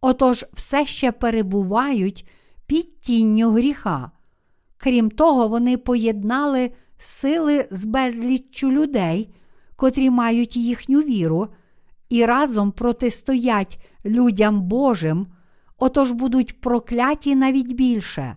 отож 0.00 0.44
все 0.52 0.86
ще 0.86 1.12
перебувають 1.12 2.28
під 2.66 3.00
тінню 3.00 3.50
гріха. 3.50 4.10
Крім 4.76 5.10
того, 5.10 5.48
вони 5.48 5.76
поєднали 5.76 6.70
сили 6.98 7.66
з 7.70 7.84
безліччю 7.84 8.72
людей, 8.72 9.34
котрі 9.76 10.10
мають 10.10 10.56
їхню 10.56 11.00
віру, 11.00 11.48
і 12.08 12.24
разом 12.24 12.72
протистоять 12.72 13.78
людям 14.04 14.62
Божим, 14.62 15.26
отож 15.78 16.12
будуть 16.12 16.60
прокляті 16.60 17.34
навіть 17.34 17.72
більше. 17.72 18.36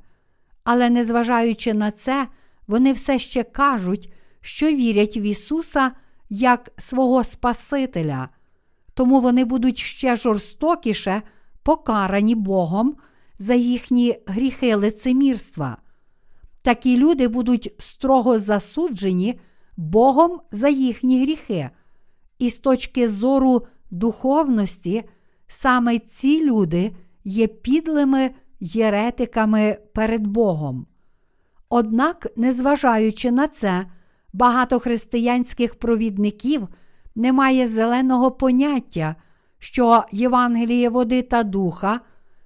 Але 0.64 0.90
незважаючи 0.90 1.74
на 1.74 1.92
це, 1.92 2.28
вони 2.68 2.94
все 2.94 3.20
ще 3.20 3.44
кажуть, 3.44 4.14
що 4.46 4.68
вірять 4.68 5.18
в 5.18 5.24
Ісуса 5.24 5.92
як 6.30 6.72
свого 6.78 7.24
Спасителя, 7.24 8.30
тому 8.94 9.22
вони 9.22 9.46
будуть 9.46 9.78
ще 9.78 10.16
жорстокіше 10.16 11.22
покарані 11.64 12.36
Богом 12.36 12.96
за 13.40 13.54
їхні 13.54 14.18
гріхи 14.26 14.76
лицемірства. 14.76 15.78
Такі 16.62 16.98
люди 16.98 17.28
будуть 17.28 17.74
строго 17.80 18.40
засуджені 18.40 19.40
Богом 19.78 20.40
за 20.52 20.70
їхні 20.70 21.22
гріхи. 21.22 21.70
І 22.40 22.50
з 22.50 22.60
точки 22.60 23.10
зору 23.10 23.68
духовності, 23.92 25.04
саме 25.48 26.00
ці 26.00 26.46
люди 26.46 26.96
є 27.24 27.48
підлими 27.48 28.32
єретиками 28.60 29.78
перед 29.94 30.28
Богом. 30.28 30.88
Однак, 31.70 32.28
незважаючи 32.36 33.32
на 33.32 33.48
це, 33.48 33.86
багато 34.36 34.80
християнських 34.80 35.76
провідників 35.76 36.68
не 37.16 37.34
має 37.34 37.68
зеленого 37.68 38.32
поняття, 38.32 39.16
що 39.60 40.04
Євангеліє 40.12 40.90
води 40.90 41.22
та 41.22 41.44
духа, 41.44 42.00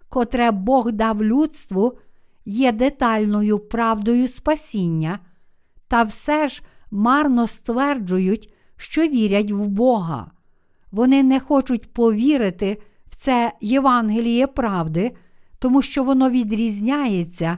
котре 0.09 0.51
Бог 0.51 0.91
дав 0.91 1.23
людству, 1.23 1.97
є 2.45 2.71
детальною 2.71 3.59
правдою 3.59 4.27
спасіння, 4.27 5.19
та 5.87 6.03
все 6.03 6.47
ж 6.47 6.61
марно 6.91 7.47
стверджують, 7.47 8.53
що 8.77 9.01
вірять 9.01 9.51
в 9.51 9.65
Бога. 9.67 10.31
Вони 10.91 11.23
не 11.23 11.39
хочуть 11.39 11.93
повірити 11.93 12.81
в 13.09 13.15
це 13.15 13.53
Євангеліє 13.61 14.47
правди, 14.47 15.11
тому 15.59 15.81
що 15.81 16.03
воно 16.03 16.29
відрізняється 16.29 17.57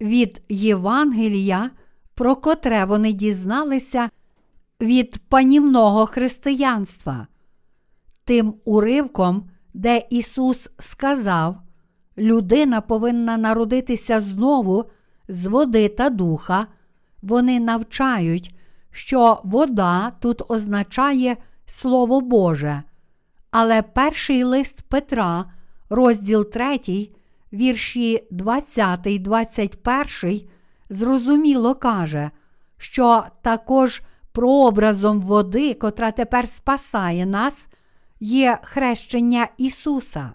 від 0.00 0.42
Євангелія, 0.48 1.70
про 2.18 2.36
котре 2.36 2.84
вони 2.84 3.12
дізналися 3.12 4.10
від 4.80 5.18
панівного 5.28 6.06
християнства. 6.06 7.26
Тим 8.24 8.54
уривком, 8.64 9.50
де 9.74 10.02
Ісус 10.10 10.70
сказав, 10.78 11.56
людина 12.18 12.80
повинна 12.80 13.36
народитися 13.36 14.20
знову 14.20 14.84
з 15.28 15.46
води 15.46 15.88
та 15.88 16.10
духа, 16.10 16.66
вони 17.22 17.60
навчають, 17.60 18.54
що 18.90 19.40
вода 19.44 20.12
тут 20.20 20.42
означає 20.48 21.36
Слово 21.66 22.20
Боже. 22.20 22.82
Але 23.50 23.82
перший 23.82 24.44
лист 24.44 24.82
Петра, 24.82 25.44
розділ 25.90 26.50
3, 26.50 26.78
вірші 27.52 28.26
20, 28.30 29.22
21, 29.22 30.48
зрозуміло 30.90 31.74
каже, 31.74 32.30
що 32.78 33.24
також 33.42 34.02
прообразом 34.32 35.20
води, 35.20 35.74
котра 35.74 36.10
тепер 36.10 36.48
спасає 36.48 37.26
нас, 37.26 37.68
є 38.20 38.58
хрещення 38.62 39.48
Ісуса. 39.56 40.32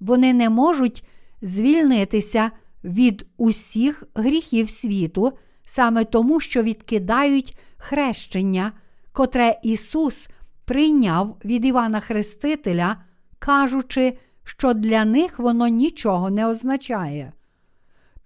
Вони 0.00 0.32
не 0.32 0.50
можуть 0.50 1.04
звільнитися 1.42 2.50
від 2.84 3.26
усіх 3.36 4.02
гріхів 4.14 4.70
світу 4.70 5.32
саме 5.64 6.04
тому, 6.04 6.40
що 6.40 6.62
відкидають 6.62 7.58
хрещення, 7.76 8.72
котре 9.12 9.58
Ісус 9.62 10.28
прийняв 10.64 11.36
від 11.44 11.64
Івана 11.64 12.00
Хрестителя, 12.00 12.96
кажучи, 13.38 14.18
що 14.44 14.74
для 14.74 15.04
них 15.04 15.38
воно 15.38 15.68
нічого 15.68 16.30
не 16.30 16.46
означає. 16.46 17.32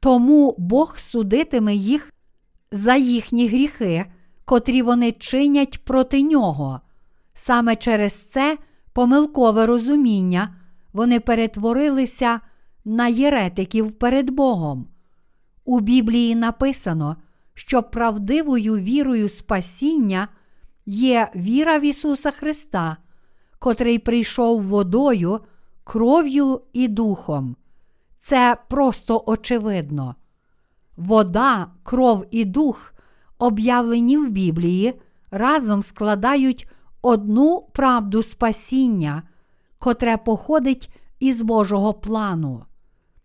Тому 0.02 0.54
Бог 0.58 0.98
судитиме 0.98 1.74
їх 1.74 2.12
за 2.72 2.96
їхні 2.96 3.48
гріхи, 3.48 4.06
котрі 4.44 4.82
вони 4.82 5.12
чинять 5.12 5.84
проти 5.84 6.22
нього. 6.22 6.80
Саме 7.34 7.76
через 7.76 8.30
це 8.30 8.58
помилкове 8.92 9.66
розуміння 9.66 10.56
вони 10.92 11.20
перетворилися 11.20 12.40
на 12.84 13.08
єретиків 13.08 13.92
перед 13.92 14.30
Богом. 14.30 14.88
У 15.64 15.80
Біблії 15.80 16.34
написано, 16.34 17.16
що 17.54 17.82
правдивою 17.82 18.76
вірою 18.76 19.28
спасіння 19.28 20.28
є 20.86 21.30
віра 21.36 21.78
в 21.78 21.84
Ісуса 21.84 22.30
Христа, 22.30 22.96
котрий 23.58 23.98
прийшов 23.98 24.62
водою, 24.62 25.40
кров'ю 25.84 26.60
і 26.72 26.88
духом. 26.88 27.56
Це 28.22 28.56
просто 28.68 29.22
очевидно. 29.26 30.14
Вода, 30.96 31.66
кров 31.82 32.24
і 32.30 32.44
дух, 32.44 32.94
об'явлені 33.38 34.18
в 34.18 34.30
Біблії, 34.30 35.00
разом 35.30 35.82
складають 35.82 36.68
одну 37.02 37.68
правду 37.72 38.22
спасіння, 38.22 39.22
котре 39.78 40.16
походить 40.16 40.90
із 41.20 41.42
Божого 41.42 41.94
плану. 41.94 42.64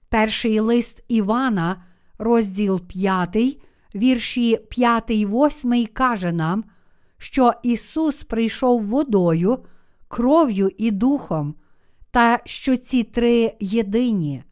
Перший 0.10 0.60
лист 0.60 1.04
Івана, 1.08 1.84
розділ 2.18 2.82
5, 2.82 3.38
вірші 3.96 4.58
5, 4.70 5.10
8 5.10 5.86
каже 5.94 6.32
нам, 6.32 6.64
що 7.18 7.54
Ісус 7.64 8.24
прийшов 8.24 8.82
водою, 8.82 9.60
кров'ю 10.08 10.70
і 10.78 10.92
духом, 10.92 11.56
та 12.12 12.40
що 12.46 12.78
ці 12.78 13.04
три 13.04 13.54
єдині, 13.60 14.44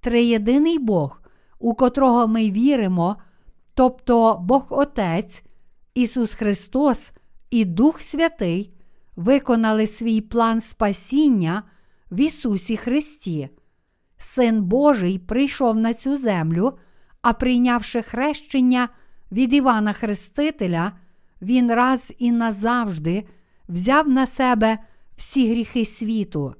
триєдиний 0.00 0.78
Бог, 0.78 1.20
у 1.58 1.74
котрого 1.74 2.26
ми 2.26 2.50
віримо, 2.50 3.16
тобто 3.74 4.38
Бог 4.42 4.66
Отець, 4.70 5.42
Ісус 5.94 6.34
Христос 6.34 7.10
і 7.50 7.64
Дух 7.64 8.00
Святий, 8.00 8.72
виконали 9.16 9.86
свій 9.86 10.20
план 10.20 10.60
спасіння 10.60 11.62
в 12.10 12.20
Ісусі 12.20 12.76
Христі. 12.76 13.48
Син 14.18 14.62
Божий 14.62 15.18
прийшов 15.18 15.76
на 15.76 15.94
цю 15.94 16.16
землю, 16.16 16.78
а 17.22 17.32
прийнявши 17.32 18.02
хрещення 18.02 18.88
від 19.32 19.52
Івана 19.52 19.92
Хрестителя, 19.92 20.92
Він 21.42 21.72
раз 21.72 22.12
і 22.18 22.32
назавжди 22.32 23.26
взяв 23.68 24.08
на 24.08 24.26
себе 24.26 24.78
всі 25.16 25.50
гріхи 25.50 25.84
світу. 25.84 26.54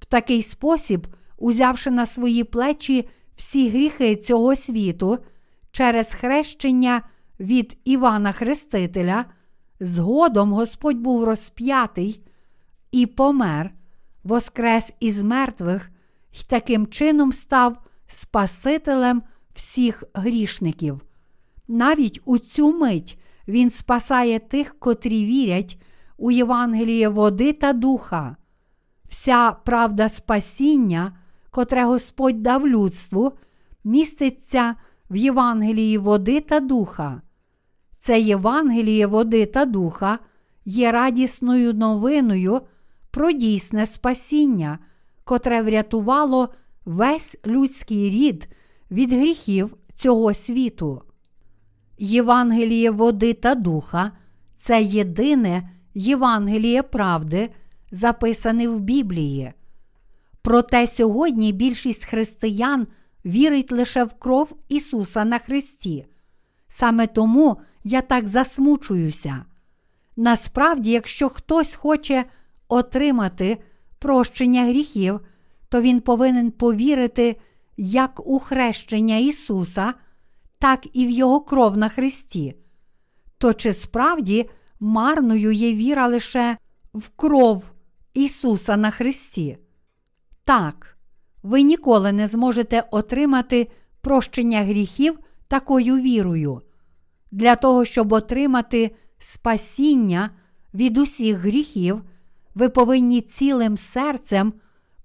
В 0.00 0.04
такий 0.04 0.42
спосіб, 0.42 1.06
узявши 1.40 1.90
на 1.90 2.06
свої 2.06 2.44
плечі 2.44 3.08
всі 3.36 3.68
гріхи 3.68 4.16
цього 4.16 4.56
світу 4.56 5.18
через 5.72 6.14
хрещення 6.14 7.02
від 7.40 7.78
Івана 7.84 8.32
Хрестителя, 8.32 9.24
згодом 9.80 10.52
Господь 10.52 10.96
був 10.96 11.24
розп'ятий 11.24 12.22
і 12.92 13.06
помер, 13.06 13.70
воскрес 14.24 14.92
із 15.00 15.22
мертвих 15.22 15.90
і 16.32 16.44
таким 16.46 16.86
чином 16.86 17.32
став 17.32 17.76
Спасителем 18.06 19.22
всіх 19.54 20.04
грішників. 20.14 21.00
Навіть 21.68 22.20
у 22.24 22.38
цю 22.38 22.72
мить 22.72 23.18
Він 23.48 23.70
спасає 23.70 24.38
тих, 24.38 24.78
котрі 24.78 25.24
вірять 25.24 25.80
у 26.16 26.30
Євангеліє 26.30 27.08
води 27.08 27.52
та 27.52 27.72
духа. 27.72 28.36
Вся 29.08 29.52
правда 29.52 30.08
спасіння, 30.08 31.12
котре 31.50 31.84
Господь 31.84 32.42
дав 32.42 32.68
людству, 32.68 33.32
міститься 33.84 34.74
в 35.10 35.16
Євангелії 35.16 35.98
води 35.98 36.40
та 36.40 36.60
духа. 36.60 37.22
Це 37.98 38.20
Євангеліє 38.20 39.06
води 39.06 39.46
та 39.46 39.64
духа 39.64 40.18
є 40.64 40.92
радісною 40.92 41.74
новиною 41.74 42.60
про 43.10 43.32
дійсне 43.32 43.86
спасіння, 43.86 44.78
котре 45.24 45.62
врятувало 45.62 46.48
весь 46.84 47.36
людський 47.46 48.10
рід 48.10 48.48
від 48.90 49.12
гріхів 49.12 49.76
цього 49.94 50.34
світу. 50.34 51.02
Євангеліє 51.98 52.90
води 52.90 53.32
та 53.34 53.54
духа 53.54 54.12
це 54.54 54.82
єдине 54.82 55.70
Євангеліє 55.94 56.82
правди, 56.82 57.50
записане 57.92 58.68
в 58.68 58.80
Біблії. 58.80 59.52
Проте 60.42 60.86
сьогодні 60.86 61.52
більшість 61.52 62.04
християн 62.04 62.86
вірить 63.24 63.72
лише 63.72 64.04
в 64.04 64.12
кров 64.12 64.56
Ісуса 64.68 65.24
на 65.24 65.38
Христі. 65.38 66.06
Саме 66.68 67.06
тому 67.06 67.56
я 67.84 68.00
так 68.00 68.28
засмучуюся. 68.28 69.44
Насправді, 70.16 70.90
якщо 70.90 71.28
хтось 71.28 71.74
хоче 71.74 72.24
отримати 72.68 73.58
прощення 73.98 74.64
гріхів, 74.64 75.20
то 75.68 75.80
він 75.80 76.00
повинен 76.00 76.50
повірити 76.50 77.36
як 77.76 78.26
у 78.26 78.38
хрещення 78.38 79.16
Ісуса, 79.16 79.94
так 80.58 80.86
і 80.92 81.06
в 81.06 81.10
Його 81.10 81.40
кров 81.40 81.76
на 81.76 81.88
Христі. 81.88 82.54
То 83.38 83.52
чи 83.52 83.74
справді 83.74 84.50
марною 84.80 85.52
є 85.52 85.74
віра 85.74 86.06
лише 86.06 86.56
в 86.94 87.08
кров 87.08 87.64
Ісуса 88.14 88.76
на 88.76 88.90
Христі? 88.90 89.58
Так, 90.50 90.96
ви 91.42 91.62
ніколи 91.62 92.12
не 92.12 92.28
зможете 92.28 92.84
отримати 92.90 93.70
прощення 94.00 94.62
гріхів 94.62 95.18
такою 95.48 95.96
вірою. 95.96 96.60
Для 97.30 97.56
того, 97.56 97.84
щоб 97.84 98.12
отримати 98.12 98.90
спасіння 99.18 100.30
від 100.74 100.98
усіх 100.98 101.36
гріхів, 101.36 102.02
ви 102.54 102.68
повинні 102.68 103.20
цілим 103.20 103.76
серцем 103.76 104.52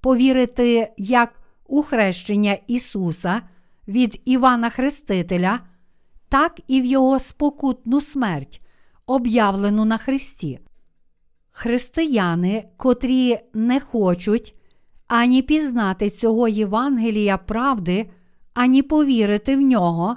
повірити 0.01 0.93
як 0.97 1.39
у 1.67 1.83
хрещення 1.83 2.57
Ісуса 2.67 3.41
від 3.87 4.21
Івана 4.25 4.69
Хрестителя, 4.69 5.59
так 6.29 6.59
і 6.67 6.81
в 6.81 6.85
Його 6.85 7.19
спокутну 7.19 8.01
смерть, 8.01 8.61
об'явлену 9.05 9.85
на 9.85 9.97
Христі. 9.97 10.59
Християни, 11.51 12.67
котрі 12.77 13.37
не 13.53 13.79
хочуть 13.79 14.54
ані 15.07 15.41
пізнати 15.41 16.09
цього 16.09 16.47
Євангелія 16.47 17.37
правди, 17.37 18.09
ані 18.53 18.81
повірити 18.81 19.55
в 19.55 19.61
нього, 19.61 20.15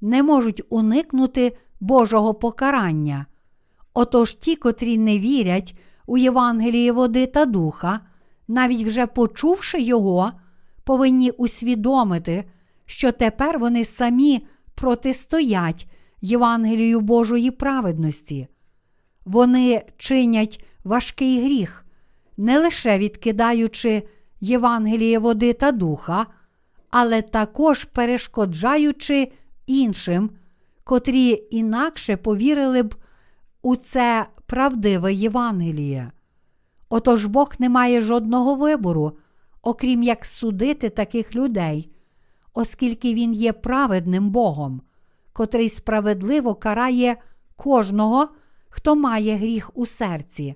не 0.00 0.22
можуть 0.22 0.62
уникнути 0.68 1.56
Божого 1.80 2.34
покарання. 2.34 3.26
Отож 3.94 4.34
ті, 4.34 4.56
котрі 4.56 4.98
не 4.98 5.18
вірять 5.18 5.78
у 6.06 6.18
Євангеліє 6.18 6.92
води 6.92 7.26
та 7.26 7.46
духа, 7.46 8.00
навіть 8.48 8.82
вже 8.82 9.06
почувши 9.06 9.80
його, 9.80 10.32
повинні 10.84 11.30
усвідомити, 11.30 12.44
що 12.86 13.12
тепер 13.12 13.58
вони 13.58 13.84
самі 13.84 14.46
протистоять 14.74 15.86
Євангелію 16.20 17.00
Божої 17.00 17.50
праведності. 17.50 18.48
Вони 19.24 19.82
чинять 19.96 20.64
важкий 20.84 21.44
гріх, 21.44 21.84
не 22.36 22.58
лише 22.58 22.98
відкидаючи 22.98 24.02
Євангеліє 24.40 25.18
води 25.18 25.52
та 25.52 25.72
духа, 25.72 26.26
але 26.90 27.22
також 27.22 27.84
перешкоджаючи 27.84 29.32
іншим, 29.66 30.30
котрі 30.84 31.46
інакше 31.50 32.16
повірили 32.16 32.82
б 32.82 32.94
у 33.62 33.76
це 33.76 34.26
правдиве 34.46 35.14
Євангеліє. 35.14 36.12
Отож 36.88 37.26
Бог 37.26 37.54
не 37.58 37.68
має 37.68 38.00
жодного 38.00 38.54
вибору, 38.54 39.12
окрім 39.62 40.02
як 40.02 40.24
судити 40.24 40.90
таких 40.90 41.34
людей, 41.34 41.90
оскільки 42.54 43.14
Він 43.14 43.32
є 43.32 43.52
праведним 43.52 44.30
Богом, 44.30 44.82
котрий 45.32 45.68
справедливо 45.68 46.54
карає 46.54 47.16
кожного, 47.56 48.28
хто 48.68 48.96
має 48.96 49.36
гріх 49.36 49.70
у 49.74 49.86
серці. 49.86 50.54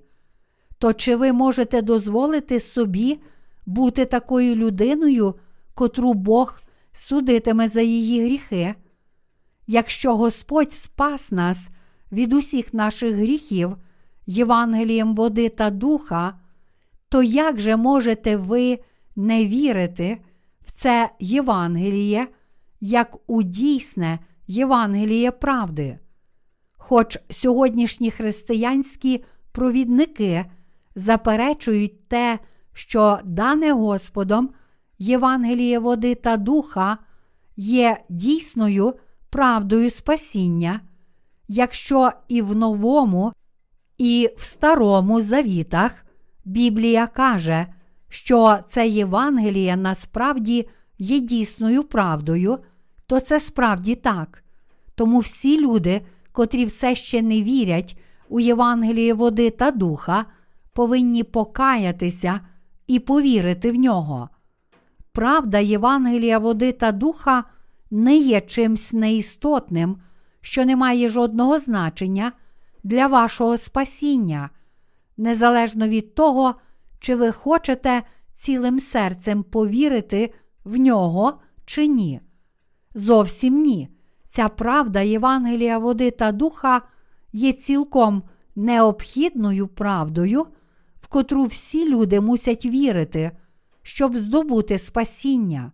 То 0.78 0.92
чи 0.92 1.16
ви 1.16 1.32
можете 1.32 1.82
дозволити 1.82 2.60
собі 2.60 3.20
бути 3.68 4.04
такою 4.04 4.56
людиною, 4.56 5.34
котру 5.74 6.14
Бог 6.14 6.60
судитиме 6.92 7.68
за 7.68 7.80
її 7.80 8.24
гріхи? 8.24 8.74
Якщо 9.66 10.16
Господь 10.16 10.72
спас 10.72 11.32
нас 11.32 11.68
від 12.12 12.32
усіх 12.32 12.74
наших 12.74 13.14
гріхів 13.14 13.76
Євангелієм 14.26 15.14
води 15.14 15.48
та 15.48 15.70
духа, 15.70 16.40
то 17.08 17.22
як 17.22 17.60
же 17.60 17.76
можете 17.76 18.36
ви 18.36 18.78
не 19.16 19.46
вірити 19.46 20.18
в 20.66 20.72
це 20.72 21.10
Євангеліє, 21.20 22.28
як 22.80 23.16
у 23.26 23.42
дійсне 23.42 24.18
Євангеліє 24.46 25.30
правди? 25.30 25.98
Хоч 26.78 27.18
сьогоднішні 27.30 28.10
християнські 28.10 29.24
провідники 29.52 30.44
заперечують 30.94 32.08
те, 32.08 32.38
що 32.78 33.18
дане 33.24 33.72
Господом 33.72 34.50
Євангеліє 34.98 35.78
води 35.78 36.14
та 36.14 36.36
духа 36.36 36.98
є 37.56 38.00
дійсною 38.08 38.94
правдою 39.30 39.90
спасіння, 39.90 40.80
якщо 41.48 42.12
і 42.28 42.42
в 42.42 42.56
новому, 42.56 43.32
і 43.98 44.30
в 44.36 44.42
старому 44.42 45.22
завітах 45.22 45.92
Біблія 46.44 47.06
каже, 47.06 47.66
що 48.08 48.58
це 48.66 48.88
Євангеліє 48.88 49.76
насправді 49.76 50.68
є 50.98 51.20
дійсною 51.20 51.84
правдою, 51.84 52.58
то 53.06 53.20
це 53.20 53.40
справді 53.40 53.94
так. 53.94 54.44
Тому 54.94 55.18
всі 55.18 55.60
люди, 55.60 56.00
котрі 56.32 56.64
все 56.64 56.94
ще 56.94 57.22
не 57.22 57.42
вірять 57.42 57.98
у 58.28 58.40
Євангеліє 58.40 59.14
води 59.14 59.50
та 59.50 59.70
духа, 59.70 60.24
повинні 60.72 61.24
покаятися 61.24 62.40
і 62.88 62.98
повірити 62.98 63.72
в 63.72 63.74
нього. 63.74 64.28
Правда 65.12 65.58
Євангелія 65.58 66.38
води 66.38 66.72
та 66.72 66.92
духа 66.92 67.44
не 67.90 68.16
є 68.16 68.40
чимсь 68.40 68.92
неістотним, 68.92 69.96
що 70.40 70.64
не 70.64 70.76
має 70.76 71.08
жодного 71.08 71.60
значення 71.60 72.32
для 72.84 73.06
вашого 73.06 73.58
спасіння, 73.58 74.50
незалежно 75.16 75.88
від 75.88 76.14
того, 76.14 76.54
чи 77.00 77.14
ви 77.14 77.32
хочете 77.32 78.02
цілим 78.32 78.80
серцем 78.80 79.42
повірити 79.42 80.34
в 80.64 80.76
нього 80.76 81.40
чи 81.64 81.86
ні. 81.86 82.20
Зовсім 82.94 83.62
ні. 83.62 83.88
Ця 84.26 84.48
правда 84.48 85.00
Євангелія 85.00 85.78
води 85.78 86.10
та 86.10 86.32
духа 86.32 86.82
є 87.32 87.52
цілком 87.52 88.22
необхідною 88.56 89.68
правдою 89.68 90.46
котру 91.08 91.44
всі 91.44 91.88
люди 91.88 92.20
мусять 92.20 92.64
вірити, 92.64 93.30
щоб 93.82 94.16
здобути 94.16 94.78
спасіння. 94.78 95.72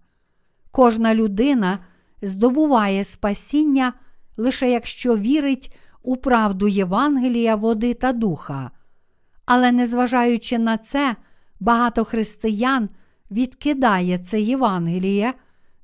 Кожна 0.70 1.14
людина 1.14 1.78
здобуває 2.22 3.04
спасіння 3.04 3.92
лише 4.36 4.70
якщо 4.70 5.16
вірить 5.16 5.76
у 6.02 6.16
правду 6.16 6.68
Євангелія, 6.68 7.56
води 7.56 7.94
та 7.94 8.12
духа. 8.12 8.70
Але 9.46 9.72
незважаючи 9.72 10.58
на 10.58 10.78
це, 10.78 11.16
багато 11.60 12.04
християн 12.04 12.88
відкидає 13.30 14.18
це 14.18 14.40
Євангеліє, 14.40 15.34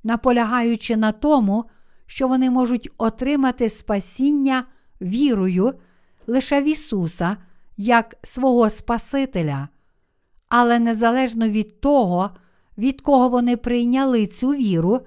наполягаючи 0.03 0.97
на 0.97 1.11
тому, 1.11 1.65
що 2.05 2.27
вони 2.27 2.49
можуть 2.49 2.89
отримати 2.97 3.69
спасіння 3.69 4.63
вірою 5.01 5.73
лише 6.27 6.61
в 6.61 6.65
Ісуса 6.67 7.37
як 7.81 8.15
свого 8.23 8.69
Спасителя. 8.69 9.67
Але 10.49 10.79
незалежно 10.79 11.49
від 11.49 11.81
того, 11.81 12.29
від 12.77 13.01
кого 13.01 13.29
вони 13.29 13.57
прийняли 13.57 14.27
цю 14.27 14.47
віру, 14.47 14.99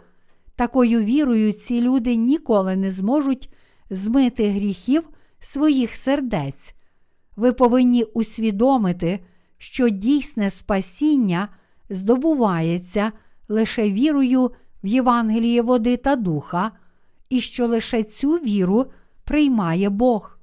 такою 0.56 1.04
вірою 1.04 1.52
ці 1.52 1.80
люди 1.80 2.16
ніколи 2.16 2.76
не 2.76 2.90
зможуть 2.90 3.52
змити 3.90 4.50
гріхів 4.50 5.08
своїх 5.38 5.94
сердець. 5.94 6.74
Ви 7.36 7.52
повинні 7.52 8.04
усвідомити, 8.04 9.20
що 9.58 9.88
дійсне 9.88 10.50
спасіння 10.50 11.48
здобувається 11.90 13.12
лише 13.48 13.90
вірою 13.90 14.50
в 14.84 14.86
Євангеліє 14.86 15.62
води 15.62 15.96
та 15.96 16.16
духа, 16.16 16.70
і 17.30 17.40
що 17.40 17.66
лише 17.66 18.02
цю 18.02 18.30
віру 18.30 18.86
приймає 19.24 19.90
Бог. 19.90 20.33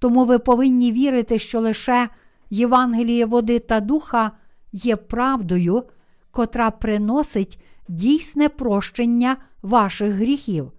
Тому 0.00 0.24
ви 0.24 0.38
повинні 0.38 0.92
вірити, 0.92 1.38
що 1.38 1.60
лише 1.60 2.08
Євангеліє 2.50 3.26
води 3.26 3.58
та 3.58 3.80
духа 3.80 4.32
є 4.72 4.96
правдою, 4.96 5.84
котра 6.30 6.70
приносить 6.70 7.62
дійсне 7.88 8.48
прощення 8.48 9.36
ваших 9.62 10.10
гріхів. 10.10 10.72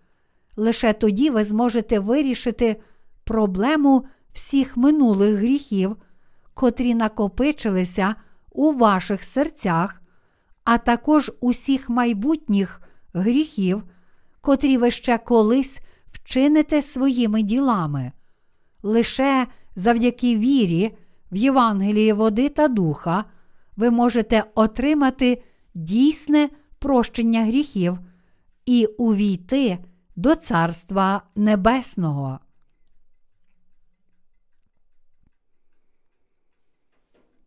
Лише 0.56 0.94
тоді 0.94 1.30
ви 1.30 1.44
зможете 1.44 2.00
вирішити 2.00 2.82
проблему 3.24 4.06
всіх 4.34 4.78
минулих 4.78 5.36
гріхів, 5.36 5.96
котрі 6.54 6.96
накопичилися 6.96 8.16
у 8.52 8.72
ваших 8.72 9.24
серцях, 9.24 10.02
а 10.64 10.78
також 10.78 11.32
усіх 11.42 11.90
майбутніх 11.90 12.82
гріхів, 13.14 13.84
котрі 14.42 14.78
ви 14.78 14.92
ще 14.92 15.18
колись 15.18 15.80
вчините 16.12 16.82
своїми 16.82 17.42
ділами. 17.42 18.12
Лише 18.84 19.48
завдяки 19.76 20.38
вірі 20.38 20.98
в 21.32 21.36
Євангелії 21.36 22.14
води 22.14 22.50
та 22.50 22.68
духа 22.68 23.26
ви 23.78 23.92
можете 23.92 24.44
отримати 24.56 25.44
дійсне 25.74 26.50
прощення 26.80 27.46
гріхів 27.46 28.00
і 28.66 28.86
увійти 28.86 29.78
до 30.16 30.36
Царства 30.36 31.22
Небесного. 31.36 32.40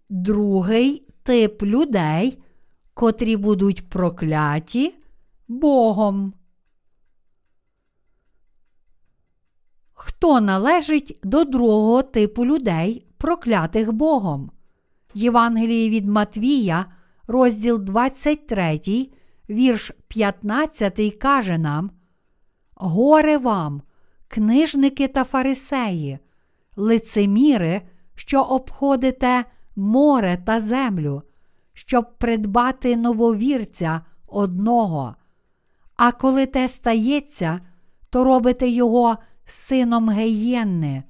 Другий 0.09 1.07
тип 1.23 1.63
людей, 1.63 2.39
котрі 2.95 3.37
будуть 3.37 3.89
прокляті 3.89 4.95
Богом. 5.49 6.33
Хто 9.95 10.41
належить 10.41 11.19
до 11.23 11.45
другого 11.45 12.03
типу 12.03 12.47
людей, 12.47 13.07
проклятих 13.19 13.93
Богом? 13.93 14.51
Євангелії 15.15 15.91
від 15.91 16.09
Матвія, 16.09 16.87
розділ 17.27 17.79
23, 17.79 18.81
вірш 19.51 19.93
15 20.09 21.15
каже 21.21 21.59
нам: 21.59 21.91
Горе 22.75 23.39
вам, 23.39 23.83
книжники 24.29 25.09
та 25.09 25.25
фарисеї, 25.25 26.19
лицеміри, 26.77 27.83
що 28.15 28.43
обходите 28.43 29.45
море 29.77 30.43
та 30.47 30.61
землю, 30.61 31.23
щоб 31.73 32.19
придбати 32.19 32.97
нововірця 32.97 34.01
одного. 34.27 35.15
А 35.97 36.13
коли 36.13 36.47
те 36.47 36.69
стається, 36.69 37.61
то 38.11 38.25
робите 38.25 38.69
його 38.69 39.17
сином 39.47 40.09
Геєнни, 40.09 41.03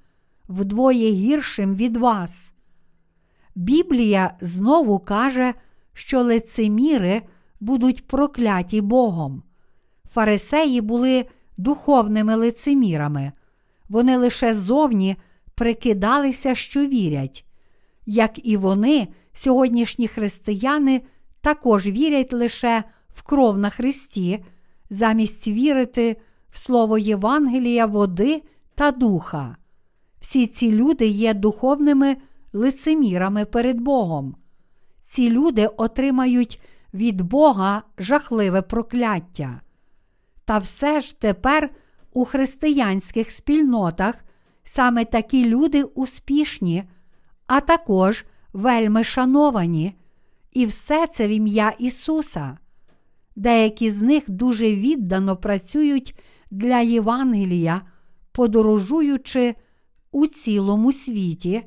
вдвоє 0.49 1.13
гіршим 1.13 1.75
від 1.75 1.97
вас. 1.97 2.55
Біблія 3.55 4.35
знову 4.41 4.99
каже, 4.99 5.55
що 5.93 6.23
лицеміри 6.23 7.23
будуть 7.61 8.07
прокляті 8.07 8.81
Богом. 8.81 9.43
Фарисеї 10.15 10.81
були 10.81 11.25
духовними 11.57 12.35
лицемірами, 12.35 13.33
вони 13.89 14.17
лише 14.17 14.55
зовні 14.55 15.17
прикидалися, 15.55 16.55
що 16.55 16.87
вірять. 16.87 17.45
Як 18.07 18.47
і 18.47 18.57
вони, 18.57 19.09
сьогоднішні 19.33 20.09
християни 20.09 21.03
також 21.41 21.87
вірять 21.87 22.33
лише 22.33 22.85
в 23.09 23.23
кров 23.23 23.59
на 23.59 23.71
Христі, 23.71 24.45
замість 24.91 25.49
вірити 25.49 26.17
в 26.55 26.59
слово 26.59 26.99
Євангелія, 26.99 27.87
води 27.87 28.43
та 28.75 28.91
духа. 28.91 29.57
Всі 30.21 30.47
ці 30.47 30.73
люди 30.73 31.07
є 31.07 31.35
духовними 31.35 32.17
лицемірами 32.53 33.45
перед 33.45 33.81
Богом. 33.81 34.37
Ці 35.01 35.31
люди 35.31 35.67
отримають 35.67 36.61
від 36.95 37.21
Бога 37.21 37.83
жахливе 37.99 38.63
прокляття. 38.63 39.61
Та 40.45 40.59
все 40.59 41.01
ж 41.01 41.21
тепер 41.21 41.71
у 42.13 42.25
християнських 42.25 43.31
спільнотах 43.31 44.25
саме 44.65 45.05
такі 45.05 45.47
люди 45.47 45.83
успішні, 45.83 46.85
а 47.47 47.61
також 47.61 48.25
вельми 48.53 49.05
шановані, 49.05 49.95
і 50.53 50.67
все 50.67 51.07
це 51.07 51.27
в 51.27 51.31
ім'я 51.31 51.75
Ісуса. 51.79 52.59
Деякі 53.37 53.91
з 53.91 54.03
них 54.03 54.31
дуже 54.31 54.75
віддано 54.75 55.37
працюють 55.37 56.15
для 56.55 56.81
Євангелія, 56.81 57.83
подорожуючи 58.33 59.55
у 60.13 60.27
цілому 60.27 60.93
світі, 60.93 61.63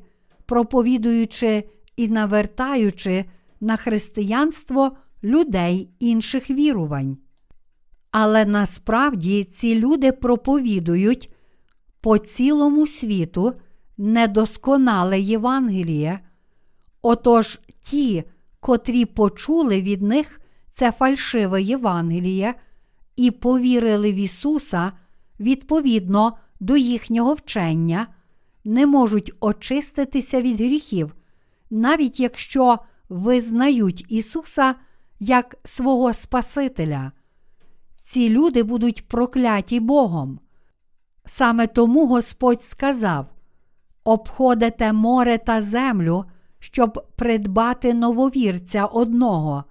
проповідуючи 0.46 1.68
і 1.96 2.08
навертаючи 2.08 3.24
на 3.60 3.76
християнство 3.76 4.96
людей 5.24 5.90
інших 5.98 6.50
вірувань. 6.50 7.18
Але 8.10 8.44
насправді 8.44 9.44
ці 9.44 9.74
люди 9.74 10.12
проповідують 10.12 11.34
по 12.00 12.18
цілому 12.18 12.86
світу 12.86 13.52
недосконале 13.98 15.20
Євангеліє. 15.20 16.20
Отож 17.02 17.60
ті, 17.80 18.24
котрі 18.60 19.04
почули 19.04 19.82
від 19.82 20.02
них 20.02 20.40
це 20.70 20.92
фальшиве 20.92 21.62
Євангеліє 21.62 22.54
і 23.18 23.30
повірили 23.30 24.12
в 24.12 24.14
Ісуса 24.14 24.92
відповідно 25.40 26.36
до 26.60 26.76
їхнього 26.76 27.34
вчення, 27.34 28.06
не 28.64 28.86
можуть 28.86 29.32
очиститися 29.40 30.42
від 30.42 30.56
гріхів, 30.56 31.14
навіть 31.70 32.20
якщо 32.20 32.78
визнають 33.08 34.06
Ісуса 34.08 34.74
як 35.20 35.56
свого 35.64 36.12
Спасителя. 36.12 37.12
Ці 38.00 38.28
люди 38.28 38.62
будуть 38.62 39.08
прокляті 39.08 39.80
Богом. 39.80 40.40
Саме 41.24 41.66
тому 41.66 42.06
Господь 42.06 42.62
сказав: 42.62 43.26
обходите 44.04 44.92
море 44.92 45.38
та 45.38 45.60
землю, 45.60 46.24
щоб 46.58 47.06
придбати 47.16 47.94
нововірця 47.94 48.86
одного, 48.86 49.64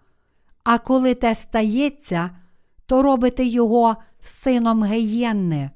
а 0.64 0.80
коли 0.80 1.14
те 1.16 1.36
стається, 1.36 2.30
то 2.88 3.02
робите 3.02 3.46
його 3.46 3.96
сином 4.22 4.84
геєнни, 4.84 5.72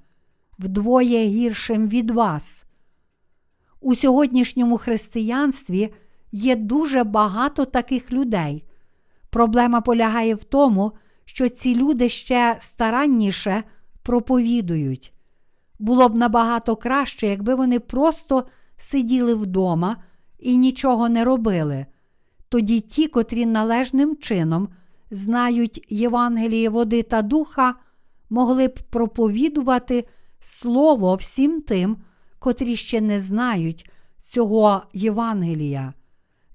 вдвоє 0.60 1.28
гіршим 1.28 1.88
від 1.88 2.12
вас. 2.12 2.65
У 3.82 3.95
сьогоднішньому 3.95 4.78
християнстві 4.78 5.93
є 6.32 6.56
дуже 6.56 7.04
багато 7.04 7.65
таких 7.65 8.12
людей. 8.12 8.63
Проблема 9.30 9.82
полягає 9.82 10.36
в 10.36 10.43
тому, 10.43 10.91
що 11.26 11.50
ці 11.50 11.76
люди 11.76 12.10
ще 12.10 12.56
старанніше 12.60 13.63
проповідують. 14.04 15.13
Було 15.80 16.10
б 16.10 16.17
набагато 16.17 16.76
краще, 16.76 17.28
якби 17.28 17.56
вони 17.56 17.80
просто 17.80 18.45
сиділи 18.78 19.34
вдома 19.34 19.97
і 20.39 20.58
нічого 20.58 21.10
не 21.10 21.24
робили. 21.24 21.86
Тоді 22.50 22.80
ті, 22.80 23.08
котрі 23.08 23.45
належним 23.45 24.17
чином 24.17 24.69
знають 25.12 25.86
Євангеліє 25.89 26.69
води 26.69 27.04
та 27.04 27.21
духа, 27.21 27.76
могли 28.30 28.67
б 28.67 28.80
проповідувати 28.89 30.06
Слово 30.43 31.15
всім 31.15 31.62
тим, 31.62 31.97
котрі 32.39 32.76
ще 32.76 33.02
не 33.02 33.21
знають 33.21 33.89
цього 34.28 34.82
Євангелія. 34.93 35.93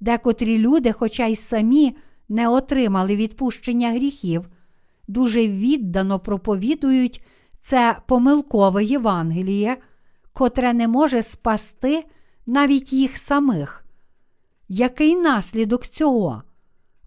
Декотрі 0.01 0.59
люди, 0.59 0.93
хоча 0.93 1.27
й 1.27 1.37
самі 1.37 1.97
не 2.29 2.49
отримали 2.49 3.17
відпущення 3.17 3.93
гріхів, 3.93 4.49
дуже 5.09 5.49
віддано 5.49 6.21
проповідують 6.21 7.25
це 7.59 7.99
помилкове 8.07 8.85
Євангеліє, 8.85 9.77
котре 10.33 10.73
не 10.73 10.89
може 10.89 11.23
спасти 11.23 12.05
навіть 12.47 12.93
їх 12.93 13.17
самих. 13.17 13.85
Який 14.69 15.17
наслідок 15.17 15.87
цього? 15.87 16.43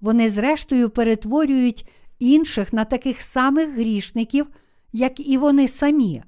Вони, 0.01 0.29
зрештою, 0.29 0.89
перетворюють 0.89 1.89
інших 2.19 2.73
на 2.73 2.85
таких 2.85 3.21
самих 3.21 3.73
грішників, 3.73 4.47
як 4.93 5.19
і 5.19 5.37
вони 5.37 5.67
самі, 5.67 6.23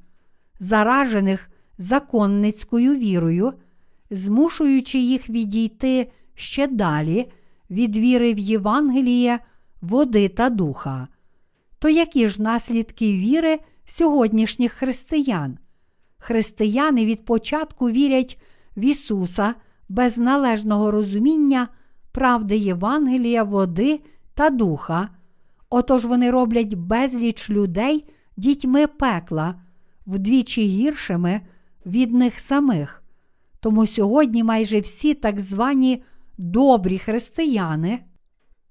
заражених 0.59 1.49
законницькою 1.77 2.95
вірою, 2.95 3.53
змушуючи 4.09 4.99
їх 4.99 5.29
відійти 5.29 6.11
ще 6.35 6.67
далі 6.67 7.31
від 7.69 7.95
віри 7.95 8.33
в 8.33 8.39
Євангеліє, 8.39 9.39
води 9.81 10.29
та 10.29 10.49
духа. 10.49 11.07
То 11.79 11.89
які 11.89 12.27
ж 12.27 12.41
наслідки 12.41 13.13
віри 13.13 13.59
сьогоднішніх 13.85 14.71
християн? 14.71 15.57
Християни 16.17 17.05
від 17.05 17.25
початку 17.25 17.89
вірять 17.89 18.41
в 18.77 18.83
Ісуса 18.83 19.55
без 19.89 20.17
належного 20.17 20.91
розуміння 20.91 21.67
правди 22.11 22.57
Євангелія, 22.57 23.43
води 23.43 23.99
та 24.33 24.49
духа. 24.49 25.09
Отож 25.69 26.05
вони 26.05 26.31
роблять 26.31 26.73
безліч 26.73 27.49
людей 27.49 28.05
дітьми 28.37 28.87
пекла, 28.87 29.55
вдвічі 30.05 30.61
гіршими 30.61 31.41
від 31.85 32.13
них 32.13 32.39
самих. 32.39 33.03
Тому 33.59 33.85
сьогодні 33.85 34.43
майже 34.43 34.79
всі 34.79 35.13
так 35.13 35.39
звані 35.39 36.03
добрі 36.37 36.99
християни 36.99 37.99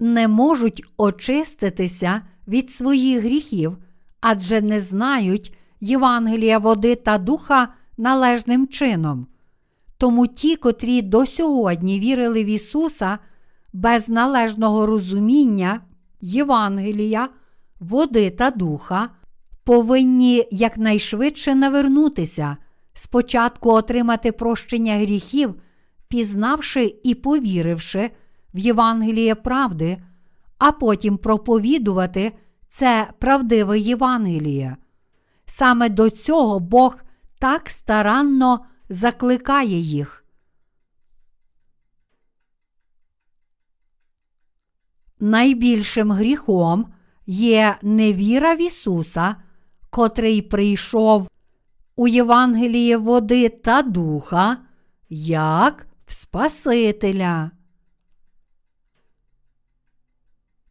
не 0.00 0.28
можуть 0.28 0.82
очиститися 0.96 2.22
від 2.48 2.70
своїх 2.70 3.20
гріхів, 3.20 3.76
адже 4.20 4.60
не 4.60 4.80
знають 4.80 5.54
Євангелія 5.80 6.58
води 6.58 6.94
та 6.94 7.18
духа 7.18 7.68
належним 7.96 8.68
чином. 8.68 9.26
Тому 9.98 10.26
ті, 10.26 10.56
котрі 10.56 11.02
до 11.02 11.26
сьогодні 11.26 12.00
вірили 12.00 12.44
в 12.44 12.46
Ісуса 12.46 13.18
без 13.72 14.08
належного 14.08 14.86
розуміння 14.86 15.80
Євангелія, 16.20 17.28
води 17.80 18.30
та 18.30 18.50
духа, 18.50 19.08
повинні 19.64 20.48
якнайшвидше 20.50 21.54
навернутися, 21.54 22.56
спочатку 22.94 23.70
отримати 23.70 24.32
прощення 24.32 24.96
гріхів, 24.96 25.54
пізнавши 26.08 26.94
і 27.04 27.14
повіривши 27.14 28.10
в 28.54 28.58
Євангеліє 28.58 29.34
правди, 29.34 30.02
а 30.58 30.72
потім 30.72 31.18
проповідувати 31.18 32.32
це 32.68 33.10
правдиве 33.18 33.78
Євангеліє. 33.78 34.76
Саме 35.46 35.88
до 35.88 36.10
цього 36.10 36.60
Бог 36.60 36.98
так 37.38 37.70
старанно 37.70 38.64
закликає 38.88 39.78
їх. 39.78 40.19
Найбільшим 45.20 46.12
гріхом 46.12 46.86
є 47.26 47.76
невіра 47.82 48.54
в 48.54 48.60
Ісуса, 48.60 49.36
котрий 49.90 50.42
прийшов 50.42 51.28
у 51.96 52.08
Євангеліє 52.08 52.96
води 52.96 53.48
та 53.48 53.82
духа, 53.82 54.56
як 55.10 55.86
в 56.06 56.12
Спасителя. 56.12 57.50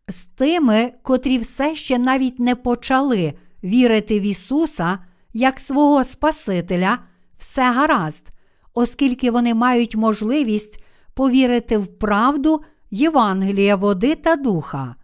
З 0.08 0.26
тими, 0.26 0.94
котрі 1.02 1.38
все 1.38 1.76
ще 1.76 1.98
навіть 1.98 2.40
не 2.40 2.56
почали 2.56 3.34
вірити 3.64 4.20
в 4.20 4.24
Ісуса 4.24 5.00
як 5.34 5.60
свого 5.60 6.04
Спасителя, 6.04 7.00
все 7.38 7.72
гаразд, 7.72 8.28
оскільки 8.74 9.32
вони 9.32 9.54
мають 9.54 9.96
можливість 9.96 10.84
повірити 11.14 11.78
в 11.78 12.00
правду 12.00 12.62
Євангелія 12.92 13.76
води 13.76 14.16
та 14.16 14.36
духа. 14.36 14.96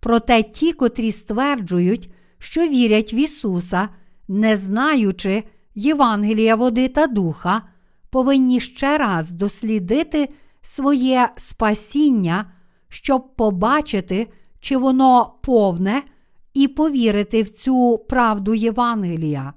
Проте 0.00 0.42
ті, 0.42 0.72
котрі 0.72 1.12
стверджують, 1.12 2.12
що 2.38 2.68
вірять 2.68 3.12
в 3.12 3.14
Ісуса, 3.14 3.88
не 4.28 4.56
знаючи 4.56 5.44
Євангелія 5.74 6.56
води 6.56 6.88
та 6.88 7.06
духа, 7.06 7.62
повинні 8.10 8.60
ще 8.60 8.98
раз 8.98 9.30
дослідити 9.30 10.28
своє 10.62 11.28
спасіння, 11.36 12.52
щоб 12.88 13.36
побачити, 13.36 14.26
чи 14.60 14.76
воно 14.76 15.34
повне, 15.42 16.02
і 16.54 16.68
повірити 16.68 17.42
в 17.42 17.50
цю 17.50 17.98
правду 18.08 18.54
Євангелія. 18.54 19.52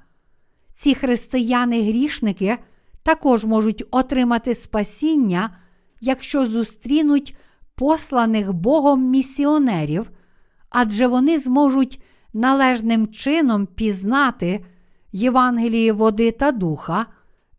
Ці 0.73 0.95
християни-грішники 0.95 2.57
також 3.03 3.45
можуть 3.45 3.84
отримати 3.91 4.55
спасіння, 4.55 5.57
якщо 6.01 6.47
зустрінуть 6.47 7.36
посланих 7.81 8.53
Богом 8.53 9.09
місіонерів, 9.09 10.11
адже 10.69 11.07
вони 11.07 11.39
зможуть 11.39 12.01
належним 12.33 13.07
чином 13.07 13.65
пізнати 13.65 14.65
Євангеліє 15.11 15.93
води 15.93 16.31
та 16.31 16.51
духа 16.51 17.05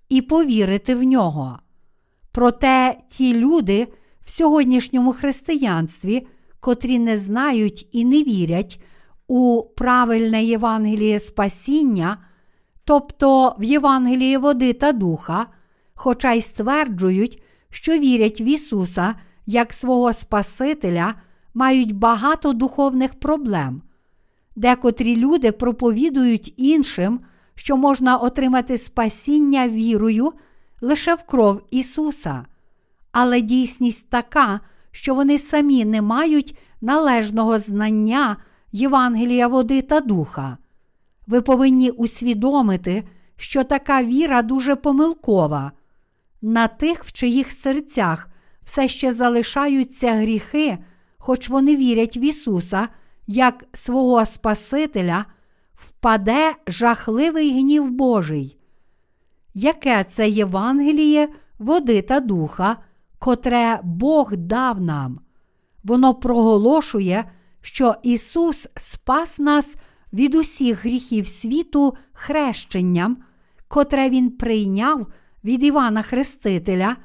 і 0.09 0.23
повірити 0.23 0.95
в 0.95 1.03
нього. 1.03 1.59
Проте 2.33 2.99
ті 3.09 3.35
люди 3.35 3.89
в 4.25 4.31
сьогоднішньому 4.31 5.13
християнстві, 5.13 6.27
котрі 6.61 6.99
не 6.99 7.19
знають 7.19 7.89
і 7.93 8.05
не 8.05 8.23
вірять 8.23 8.83
у 9.29 9.63
правильне 9.77 10.45
Євангеліє 10.45 11.21
спасіння, 11.21 12.19
тобто 12.85 13.57
в 13.59 13.65
Євангеліє 13.65 14.39
води 14.39 14.73
та 14.73 14.93
духа, 14.93 15.47
хоча 15.95 16.33
й 16.33 16.41
стверджують, 16.41 17.43
що 17.71 17.93
вірять 17.99 18.41
в 18.41 18.47
Ісуса 18.49 19.15
як 19.47 19.73
свого 19.73 20.13
Спасителя, 20.13 21.15
мають 21.55 21.93
багато 21.93 22.53
духовних 22.53 23.15
проблем. 23.15 23.83
Декотрі 24.57 25.17
люди 25.17 25.53
проповідують 25.53 26.55
іншим, 26.57 27.21
що 27.55 27.77
можна 27.77 28.17
отримати 28.17 28.79
спасіння 28.79 29.69
вірою 29.69 30.33
лише 30.81 31.15
в 31.15 31.23
кров 31.23 31.63
Ісуса. 31.71 32.45
Але 33.13 33.41
дійсність 33.41 34.11
така, 34.11 34.61
що 34.91 35.15
вони 35.15 35.39
самі 35.39 35.85
не 35.85 36.03
мають 36.03 36.59
належного 36.81 37.59
знання 37.59 38.37
Євангелія 38.73 39.49
води 39.49 39.83
та 39.83 40.01
духа. 40.01 40.59
Ви 41.27 41.41
повинні 41.41 41.91
усвідомити, 41.91 43.05
що 43.37 43.65
така 43.65 44.05
віра 44.05 44.43
дуже 44.43 44.77
помилкова. 44.77 45.73
На 46.43 46.69
тих, 46.69 47.05
в 47.05 47.13
чиїх 47.13 47.53
серцях 47.53 48.29
все 48.65 48.89
ще 48.89 49.13
залишаються 49.13 50.15
гріхи, 50.15 50.79
хоч 51.19 51.49
вони 51.49 51.77
вірять 51.77 52.17
в 52.17 52.19
Ісуса 52.19 52.89
як 53.27 53.65
свого 53.73 54.27
Спасителя, 54.27 55.25
впаде 55.75 56.55
жахливий 56.67 57.61
гнів 57.61 57.91
Божий. 57.91 58.59
Яке 59.55 60.05
це 60.05 60.29
Євангеліє 60.29 61.29
води 61.59 62.03
та 62.03 62.21
духа, 62.21 62.77
котре 63.19 63.81
Бог 63.83 64.37
дав 64.37 64.81
нам? 64.81 65.21
Воно 65.85 66.15
проголошує, 66.15 67.31
що 67.61 67.95
Ісус 68.03 68.69
спас 68.77 69.39
нас 69.39 69.77
від 70.13 70.35
усіх 70.35 70.85
гріхів 70.85 71.27
світу 71.27 71.97
хрещенням, 72.13 73.17
котре 73.69 74.11
Він 74.11 74.31
прийняв 74.31 75.07
від 75.45 75.63
Івана 75.63 76.03
Хрестителя 76.03 76.97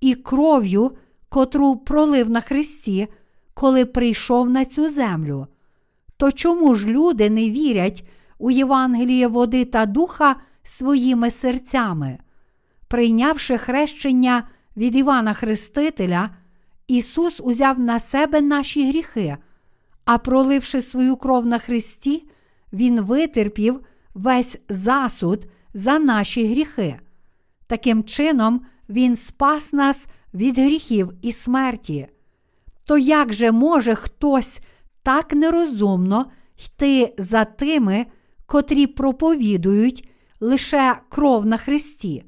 і 0.00 0.14
кров'ю, 0.14 0.90
котру 1.32 1.76
пролив 1.76 2.30
на 2.30 2.40
Христі, 2.40 3.08
коли 3.54 3.84
прийшов 3.84 4.50
на 4.50 4.64
цю 4.64 4.88
землю. 4.88 5.46
То 6.16 6.32
чому 6.32 6.74
ж 6.74 6.86
люди 6.86 7.30
не 7.30 7.50
вірять 7.50 8.08
у 8.38 8.50
Євангеліє 8.50 9.26
води 9.26 9.64
та 9.64 9.86
духа 9.86 10.36
своїми 10.62 11.30
серцями? 11.30 12.18
Прийнявши 12.88 13.58
хрещення 13.58 14.48
від 14.76 14.96
Івана 14.96 15.32
Хрестителя, 15.32 16.30
Ісус 16.86 17.40
узяв 17.40 17.80
на 17.80 17.98
себе 17.98 18.40
наші 18.40 18.88
гріхи, 18.88 19.36
а 20.04 20.18
проливши 20.18 20.82
свою 20.82 21.16
кров 21.16 21.46
на 21.46 21.58
Христі, 21.58 22.28
Він 22.72 23.00
витерпів 23.00 23.80
весь 24.14 24.58
засуд 24.68 25.46
за 25.74 25.98
наші 25.98 26.46
гріхи. 26.46 27.00
Таким 27.66 28.04
чином, 28.04 28.60
Він 28.88 29.16
спас 29.16 29.72
нас 29.72 30.06
від 30.34 30.58
гріхів 30.58 31.12
і 31.22 31.32
смерті. 31.32 32.08
То 32.86 32.98
як 32.98 33.32
же 33.32 33.52
може 33.52 33.94
хтось 33.94 34.60
так 35.02 35.32
нерозумно 35.32 36.26
йти 36.66 37.14
за 37.18 37.44
тими, 37.44 38.06
котрі 38.46 38.86
проповідують 38.86 40.08
лише 40.40 40.96
кров 41.08 41.46
на 41.46 41.56
Христі? 41.56 42.24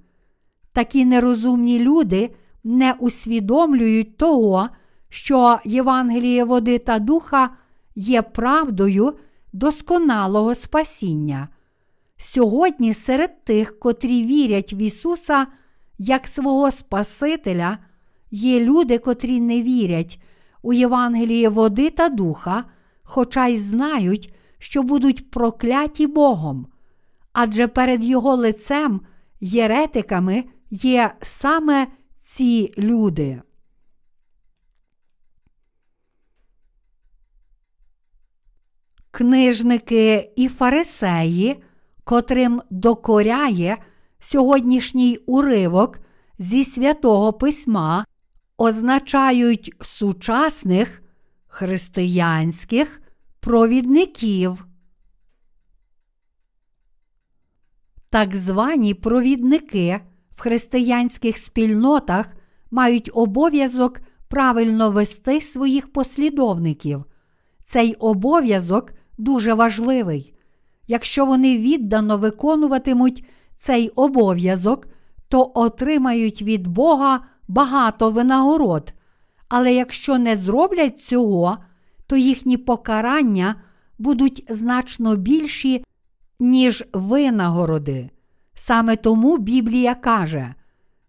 Такі 0.72 1.04
нерозумні 1.04 1.78
люди 1.78 2.30
не 2.64 2.92
усвідомлюють 2.92 4.16
того, 4.16 4.68
що 5.08 5.58
Євангеліє 5.64 6.44
води 6.44 6.78
та 6.78 6.98
духа 6.98 7.50
є 7.94 8.22
правдою 8.22 9.12
досконалого 9.52 10.54
спасіння. 10.54 11.48
Сьогодні 12.16 12.94
серед 12.94 13.44
тих, 13.44 13.78
котрі 13.78 14.26
вірять 14.26 14.72
в 14.72 14.78
Ісуса 14.82 15.46
як 15.98 16.28
свого 16.28 16.70
Спасителя, 16.70 17.78
є 18.34 18.60
люди, 18.60 18.98
котрі 18.98 19.40
не 19.40 19.62
вірять 19.62 20.22
у 20.62 20.72
Євангеліє 20.72 21.48
води 21.48 21.90
та 21.90 22.08
духа, 22.08 22.64
хоча 23.02 23.46
й 23.46 23.58
знають, 23.58 24.34
що 24.58 24.82
будуть 24.82 25.30
прокляті 25.30 26.06
Богом. 26.06 26.66
Адже 27.32 27.68
перед 27.68 28.04
Його 28.04 28.36
лицем 28.36 29.00
єретиками 29.40 30.44
є 30.70 31.14
саме 31.22 31.86
ці 32.22 32.74
люди. 32.78 33.42
Книжники 39.10 40.32
і 40.36 40.48
фарисеї, 40.48 41.62
котрим 42.04 42.62
докоряє 42.70 43.78
сьогоднішній 44.18 45.18
уривок 45.26 45.98
зі 46.38 46.64
святого 46.64 47.32
письма, 47.32 48.04
означають 48.56 49.72
сучасних 49.80 51.02
християнських 51.46 53.02
провідників. 53.40 54.66
Так 58.10 58.36
звані 58.36 58.94
провідники 58.94 60.00
в 60.36 60.40
християнських 60.40 61.38
спільнотах 61.38 62.26
мають 62.70 63.10
обов'язок 63.14 64.00
правильно 64.28 64.90
вести 64.90 65.40
своїх 65.40 65.92
послідовників. 65.92 67.04
Цей 67.64 67.94
обов'язок 67.94 68.92
дуже 69.18 69.54
важливий. 69.54 70.34
Якщо 70.86 71.26
вони 71.26 71.58
віддано 71.58 72.18
виконуватимуть 72.18 73.24
цей 73.56 73.88
обов'язок, 73.88 74.86
то 75.28 75.52
отримають 75.54 76.42
від 76.42 76.66
Бога 76.66 77.20
багато 77.48 78.10
винагород. 78.10 78.94
Але 79.48 79.74
якщо 79.74 80.18
не 80.18 80.36
зроблять 80.36 81.02
цього, 81.02 81.58
то 82.06 82.16
їхні 82.16 82.56
покарання 82.56 83.54
будуть 83.98 84.44
значно 84.48 85.16
більші, 85.16 85.84
ніж 86.40 86.84
винагороди. 86.92 88.10
Саме 88.54 88.96
тому 88.96 89.38
Біблія 89.38 89.94
каже: 89.94 90.54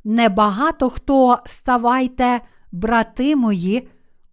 небагато 0.03 0.89
хто 0.89 1.39
ставайте, 1.45 2.41
брати 2.71 3.36
мої, 3.36 3.88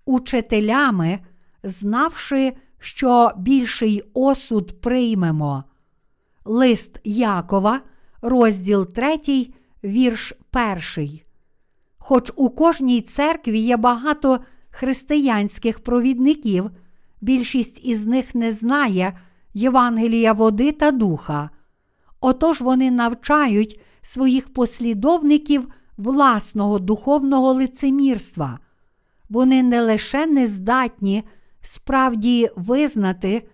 учителями, 0.04 1.18
знавши, 1.62 2.52
що 2.78 3.30
більший 3.36 4.02
осуд 4.14 4.80
приймемо. 4.80 5.64
Лист 6.44 7.00
Якова, 7.04 7.80
розділ 8.22 8.86
3, 8.86 9.18
вірш 9.84 10.32
1. 10.96 11.31
Хоч 12.04 12.32
у 12.36 12.50
кожній 12.50 13.00
церкві 13.00 13.58
є 13.58 13.76
багато 13.76 14.40
християнських 14.70 15.80
провідників, 15.80 16.70
більшість 17.20 17.80
із 17.84 18.06
них 18.06 18.34
не 18.34 18.52
знає 18.52 19.18
Євангелія 19.54 20.32
води 20.32 20.72
та 20.72 20.90
духа. 20.90 21.50
Отож 22.20 22.60
вони 22.60 22.90
навчають 22.90 23.80
своїх 24.00 24.52
послідовників 24.52 25.68
власного 25.96 26.78
духовного 26.78 27.52
лицемірства. 27.52 28.58
Вони 29.28 29.62
не 29.62 29.82
лише 29.82 30.26
не 30.26 30.46
здатні 30.46 31.22
справді 31.60 32.50
визнати 32.56 33.48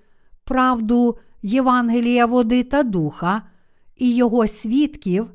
правду 0.45 1.19
Євангелія 1.43 2.27
води 2.27 2.63
та 2.63 2.83
духа 2.83 3.43
і 3.97 4.15
його 4.15 4.47
свідків, 4.47 5.31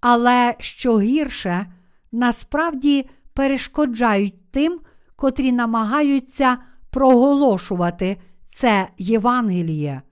але 0.00 0.54
що 0.58 0.98
гірше, 0.98 1.66
насправді 2.12 3.08
перешкоджають 3.34 4.50
тим, 4.50 4.80
котрі 5.16 5.52
намагаються 5.52 6.58
проголошувати 6.90 8.16
це 8.52 8.88
Євангеліє. 8.98 10.02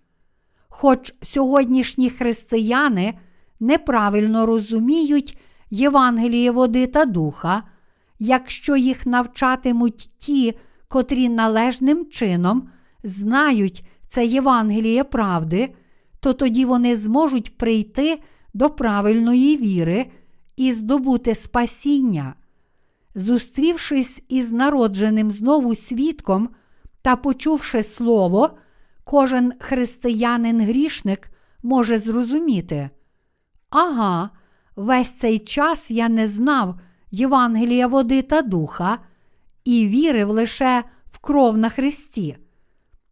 Хоч 0.69 1.15
сьогоднішні 1.23 2.11
християни 2.11 3.15
неправильно 3.61 4.47
розуміють 4.47 5.39
Євангеліє 5.71 6.51
води 6.51 6.87
та 6.87 7.05
духа, 7.05 7.63
якщо 8.19 8.77
їх 8.77 9.07
навчатимуть 9.07 10.11
ті, 10.19 10.59
котрі 10.89 11.29
належним 11.29 12.07
чином 12.11 12.69
знають 13.05 13.85
це 14.09 14.27
Євангеліє 14.27 15.05
правди, 15.05 15.75
то 16.21 16.33
тоді 16.33 16.65
вони 16.65 16.97
зможуть 16.97 17.59
прийти 17.59 18.23
до 18.55 18.71
правильної 18.71 19.57
віри 19.57 20.07
і 20.61 20.73
здобути 20.73 21.35
спасіння. 21.35 22.35
Зустрівшись 23.15 24.23
із 24.29 24.53
народженим 24.53 25.31
знову 25.31 25.75
свідком 25.75 26.49
та 27.03 27.17
почувши 27.17 27.83
слово, 27.83 28.59
кожен 29.05 29.53
християнин-грішник 29.53 31.31
може 31.63 31.99
зрозуміти. 31.99 32.91
Ага, 33.71 34.31
весь 34.77 35.19
цей 35.19 35.39
час 35.39 35.91
я 35.91 36.09
не 36.09 36.29
знав 36.29 36.81
Євангелія 37.11 37.87
води 37.87 38.23
та 38.23 38.43
духа 38.43 38.99
і 39.65 39.87
вірив 39.87 40.31
лише 40.31 40.85
в 41.11 41.19
кров 41.19 41.59
на 41.59 41.69
Христі. 41.69 42.37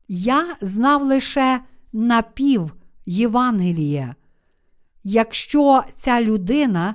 Я 0.09 0.57
знав 0.61 1.03
лише 1.03 1.61
напів 1.93 2.75
Євангелія. 3.07 4.15
Якщо 5.05 5.85
ця 5.95 6.23
людина 6.23 6.95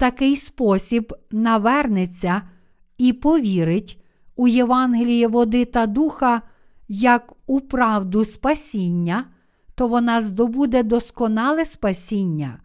такий 0.00 0.36
спосіб 0.36 1.14
навернеться 1.30 2.42
і 2.98 3.12
повірить 3.12 4.02
у 4.36 4.48
Євангеліє 4.48 5.28
води 5.28 5.64
та 5.64 5.86
духа 5.86 6.42
як 6.88 7.32
у 7.46 7.60
правду 7.60 8.24
спасіння, 8.24 9.24
то 9.74 9.88
вона 9.88 10.20
здобуде 10.20 10.82
досконале 10.82 11.64
спасіння. 11.64 12.60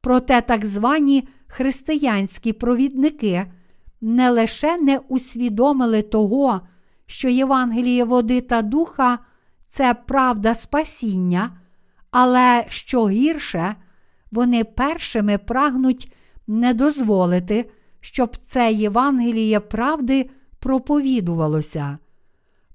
Проте 0.00 0.40
так 0.40 0.66
звані 0.66 1.28
християнські 1.46 2.52
провідники 2.52 3.52
не 4.00 4.30
лише 4.30 4.76
не 4.76 4.98
усвідомили 4.98 6.02
того, 6.02 6.60
що 7.06 7.28
Євангеліє 7.28 8.04
води 8.04 8.40
та 8.40 8.62
духа 8.62 9.18
це 9.66 9.94
правда 9.94 10.54
спасіння, 10.54 11.58
але 12.10 12.64
що 12.68 13.08
гірше, 13.08 13.74
вони 14.30 14.64
першими 14.64 15.38
прагнуть 15.38 16.12
не 16.46 16.74
дозволити, 16.74 17.70
щоб 18.00 18.36
це 18.36 18.72
Євангеліє 18.72 19.60
правди 19.60 20.30
проповідувалося. 20.58 21.98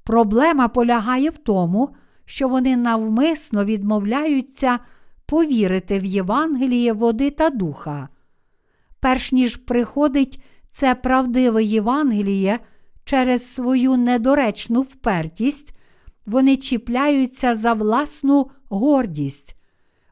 Проблема 0.03 0.67
полягає 0.67 1.29
в 1.29 1.37
тому, 1.37 1.89
що 2.25 2.47
вони 2.47 2.77
навмисно 2.77 3.65
відмовляються 3.65 4.79
повірити 5.25 5.99
в 5.99 6.05
Євангеліє 6.05 6.93
води 6.93 7.29
та 7.29 7.49
духа. 7.49 8.09
Перш 8.99 9.31
ніж 9.31 9.55
приходить 9.55 10.43
це 10.69 10.95
правдиве 10.95 11.63
Євангеліє 11.63 12.59
через 13.05 13.53
свою 13.53 13.97
недоречну 13.97 14.81
впертість, 14.81 15.77
вони 16.25 16.57
чіпляються 16.57 17.55
за 17.55 17.73
власну 17.73 18.49
гордість. 18.69 19.55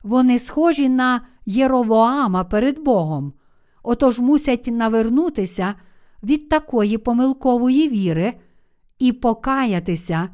Вони 0.04 0.40
схожі 0.40 0.90
на 0.90 1.22
Єровоама 1.46 2.44
перед 2.44 2.80
Богом, 2.80 3.34
отож 3.84 4.20
мусять 4.20 4.68
навернутися 4.68 5.76
від 6.24 6.50
такої 6.50 6.98
помилкової 6.98 7.90
віри 7.90 8.34
і 9.00 9.12
покаятися, 9.12 10.30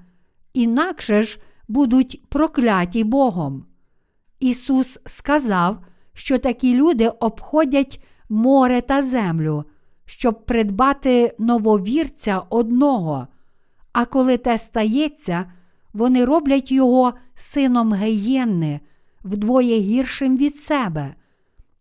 інакше 0.53 1.23
ж 1.23 1.39
будуть 1.67 2.29
прокляті 2.29 3.03
Богом. 3.03 3.65
Ісус 4.39 4.99
сказав, 5.05 5.77
що 6.13 6.37
такі 6.37 6.75
люди 6.75 7.09
обходять 7.09 8.03
море 8.29 8.81
та 8.81 9.03
землю, 9.03 9.63
щоб 10.05 10.45
придбати 10.45 11.35
нововірця 11.39 12.41
одного, 12.49 13.27
а 13.93 14.05
коли 14.05 14.37
те 14.37 14.57
стається, 14.57 15.51
вони 15.93 16.25
роблять 16.25 16.71
його 16.71 17.13
сином 17.35 17.93
геєнни, 17.93 18.79
вдвоє 19.23 19.79
гіршим 19.79 20.37
від 20.37 20.59
себе. 20.59 21.15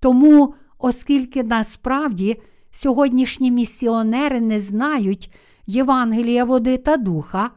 Тому, 0.01 0.55
оскільки 0.85 1.45
насправді 1.45 2.41
сьогоднішні 2.71 3.51
місіонери 3.51 4.41
не 4.41 4.61
знають 4.61 5.33
Євангелія 5.67 6.45
води 6.45 6.77
та 6.77 6.97
духа, 6.97 7.51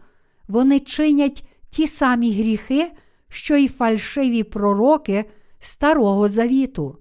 вони 0.47 0.79
чинять 0.79 1.43
ті 1.69 1.87
самі 1.87 2.31
гріхи, 2.33 2.91
що 3.29 3.55
й 3.55 3.67
фальшиві 3.67 4.43
пророки 4.43 5.25
Старого 5.59 6.27
Завіту. 6.27 6.97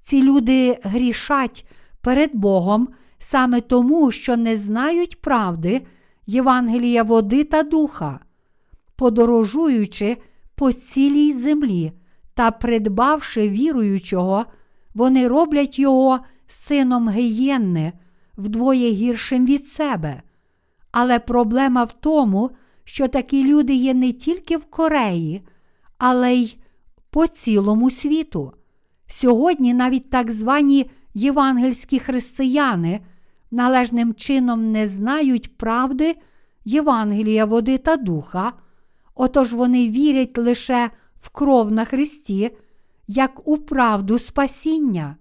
Ці 0.00 0.22
люди 0.22 0.78
грішать 0.82 1.66
перед 2.00 2.30
Богом 2.34 2.88
саме 3.18 3.60
тому, 3.60 4.10
що 4.10 4.36
не 4.36 4.56
знають 4.56 5.20
правди 5.20 5.82
Євангелія 6.26 7.02
води 7.02 7.44
та 7.44 7.62
духа, 7.62 8.20
подорожуючи 8.96 10.16
по 10.54 10.72
цілій 10.72 11.32
землі 11.32 11.92
та 12.34 12.50
придбавши 12.50 13.48
віруючого, 13.48 14.46
вони 14.96 15.28
роблять 15.28 15.78
його 15.78 16.20
сином 16.46 17.10
гієнни, 17.10 17.92
вдвоє 18.36 18.90
гіршим 18.90 19.46
від 19.46 19.68
себе. 19.68 20.22
Але 20.92 21.18
проблема 21.18 21.84
в 21.84 21.92
тому, 21.92 22.50
що 22.84 23.08
такі 23.08 23.44
люди 23.44 23.74
є 23.74 23.94
не 23.94 24.12
тільки 24.12 24.56
в 24.56 24.64
Кореї, 24.64 25.42
але 25.98 26.34
й 26.34 26.56
по 27.10 27.26
цілому 27.26 27.90
світу. 27.90 28.52
Сьогодні 29.06 29.74
навіть 29.74 30.10
так 30.10 30.30
звані 30.30 30.90
євангельські 31.14 31.98
християни 31.98 33.00
належним 33.50 34.14
чином 34.14 34.72
не 34.72 34.88
знають 34.88 35.56
правди 35.56 36.16
Євангелія 36.64 37.44
води 37.44 37.78
та 37.78 37.96
духа, 37.96 38.52
отож 39.14 39.52
вони 39.52 39.88
вірять 39.88 40.38
лише 40.38 40.90
в 41.20 41.28
кров 41.28 41.72
на 41.72 41.84
Христі, 41.84 42.56
як 43.06 43.48
у 43.48 43.56
правду 43.56 44.18
спасіння. 44.18 45.16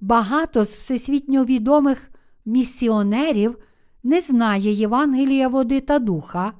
Багато 0.00 0.64
з 0.64 0.76
всесвітньо 0.76 1.44
відомих 1.44 2.10
місіонерів 2.44 3.58
не 4.02 4.20
знає 4.20 4.72
Євангелія 4.72 5.48
води 5.48 5.80
та 5.80 5.98
духа, 5.98 6.52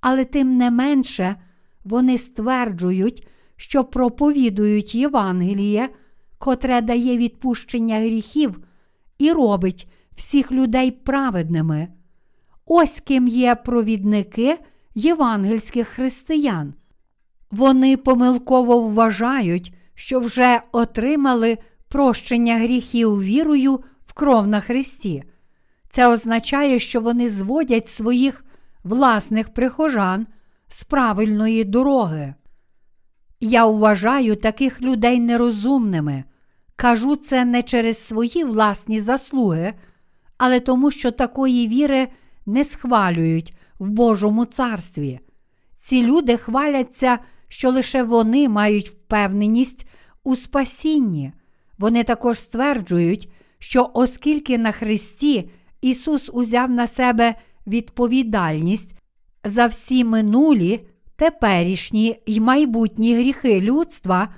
але 0.00 0.24
тим 0.24 0.56
не 0.56 0.70
менше 0.70 1.36
вони 1.84 2.18
стверджують, 2.18 3.26
що 3.56 3.84
проповідують 3.84 4.94
Євангеліє, 4.94 5.88
котре 6.38 6.80
дає 6.80 7.16
відпущення 7.16 7.98
гріхів 7.98 8.60
і 9.18 9.32
робить 9.32 9.88
всіх 10.14 10.52
людей 10.52 10.90
праведними. 10.90 11.88
Ось 12.66 13.00
ким 13.00 13.28
є 13.28 13.54
провідники 13.54 14.58
євангельських 14.94 15.88
християн. 15.88 16.74
Вони 17.52 17.96
помилково 17.96 18.80
вважають, 18.80 19.74
що 19.94 20.20
вже 20.20 20.60
отримали 20.72 21.58
прощення 21.88 22.58
гріхів 22.58 23.22
вірою 23.22 23.80
в 24.06 24.12
кров 24.12 24.46
на 24.46 24.60
Христі. 24.60 25.24
Це 25.88 26.08
означає, 26.08 26.78
що 26.78 27.00
вони 27.00 27.30
зводять 27.30 27.88
своїх 27.88 28.44
власних 28.84 29.54
прихожан 29.54 30.26
з 30.68 30.84
правильної 30.84 31.64
дороги. 31.64 32.34
Я 33.40 33.66
вважаю 33.66 34.36
таких 34.36 34.82
людей 34.82 35.20
нерозумними. 35.20 36.24
Кажу 36.76 37.16
це 37.16 37.44
не 37.44 37.62
через 37.62 37.98
свої 37.98 38.44
власні 38.44 39.00
заслуги, 39.00 39.74
але 40.38 40.60
тому, 40.60 40.90
що 40.90 41.10
такої 41.10 41.68
віри 41.68 42.08
не 42.46 42.64
схвалюють 42.64 43.54
в 43.78 43.88
Божому 43.88 44.44
царстві. 44.44 45.20
Ці 45.76 46.02
люди 46.02 46.36
хваляться, 46.36 47.18
що 47.52 47.70
лише 47.70 48.02
вони 48.02 48.48
мають 48.48 48.88
впевненість 48.88 49.86
у 50.24 50.36
спасінні. 50.36 51.32
Вони 51.78 52.04
також 52.04 52.38
стверджують, 52.38 53.32
що 53.58 53.90
оскільки 53.94 54.58
на 54.58 54.72
Христі 54.72 55.50
Ісус 55.80 56.30
узяв 56.32 56.70
на 56.70 56.86
себе 56.86 57.34
відповідальність 57.66 58.94
за 59.44 59.66
всі 59.66 60.04
минулі, 60.04 60.86
теперішні 61.16 62.22
й 62.26 62.40
майбутні 62.40 63.14
гріхи 63.14 63.60
людства, 63.60 64.28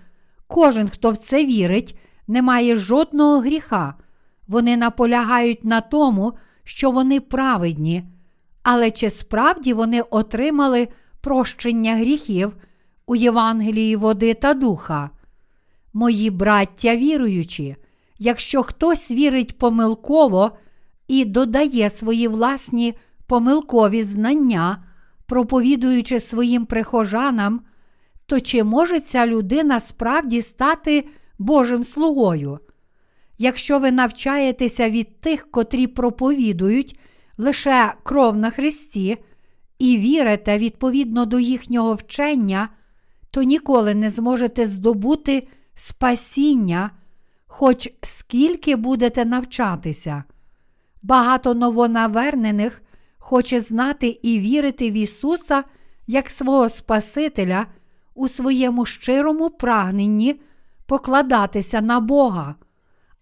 кожен, 0.47 0.89
хто 0.89 1.11
в 1.11 1.17
це 1.17 1.45
вірить, 1.45 1.99
не 2.29 2.43
має 2.43 2.77
жодного 2.77 3.41
гріха. 3.41 3.95
Вони 4.49 4.77
наполягають 4.77 5.65
на 5.65 5.81
тому, 5.81 6.33
що 6.65 6.91
вони 6.91 7.21
праведні, 7.21 8.05
але 8.63 8.91
чи 8.91 9.11
справді 9.11 9.73
вони 9.73 10.01
отримали 10.01 10.89
прощення 11.21 11.97
гріхів 11.97 12.53
у 13.07 13.17
Євангелії 13.17 13.97
води 13.97 14.35
та 14.35 14.55
духа? 14.55 15.11
Мої 15.93 16.31
браття 16.31 16.97
віруючі, 16.97 17.77
якщо 18.19 18.63
хтось 18.63 19.11
вірить 19.11 19.59
помилково 19.59 20.51
і 21.09 21.25
додає 21.25 21.91
свої 21.91 22.29
власні 22.29 22.95
помилкові 23.27 24.03
знання, 24.03 24.85
проповідуючи 25.27 26.21
своїм 26.21 26.67
прихожанам, 26.67 27.61
то 28.27 28.41
чи 28.41 28.65
може 28.65 29.01
ця 29.01 29.27
людина 29.27 29.81
справді 29.81 30.43
стати 30.43 31.09
Божим 31.39 31.85
слугою? 31.85 32.59
Якщо 33.39 33.79
ви 33.79 33.93
навчаєтеся 33.93 34.91
від 34.91 35.21
тих, 35.21 35.51
котрі 35.51 35.87
проповідують 35.87 36.99
лише 37.39 37.95
кров 38.03 38.37
на 38.37 38.51
Христі, 38.51 39.17
і 39.79 39.99
вірите 39.99 40.59
відповідно 40.59 41.27
до 41.27 41.39
їхнього 41.39 41.95
вчення, 41.95 42.69
то 43.35 43.43
ніколи 43.43 43.95
не 43.95 44.11
зможете 44.11 44.67
здобути 44.67 45.49
спасіння, 45.75 46.91
хоч 47.47 47.89
скільки 48.03 48.77
будете 48.77 49.25
навчатися. 49.25 50.25
Багато 51.03 51.55
новонавернених 51.55 52.83
хоче 53.19 53.61
знати 53.61 54.19
і 54.23 54.39
вірити 54.39 54.91
в 54.91 54.95
Ісуса 54.95 55.65
як 56.07 56.31
свого 56.31 56.69
Спасителя 56.69 57.67
у 58.15 58.29
своєму 58.29 58.87
щирому 58.87 59.51
прагненні 59.51 60.41
покладатися 60.87 61.81
на 61.81 62.01
Бога. 62.01 62.55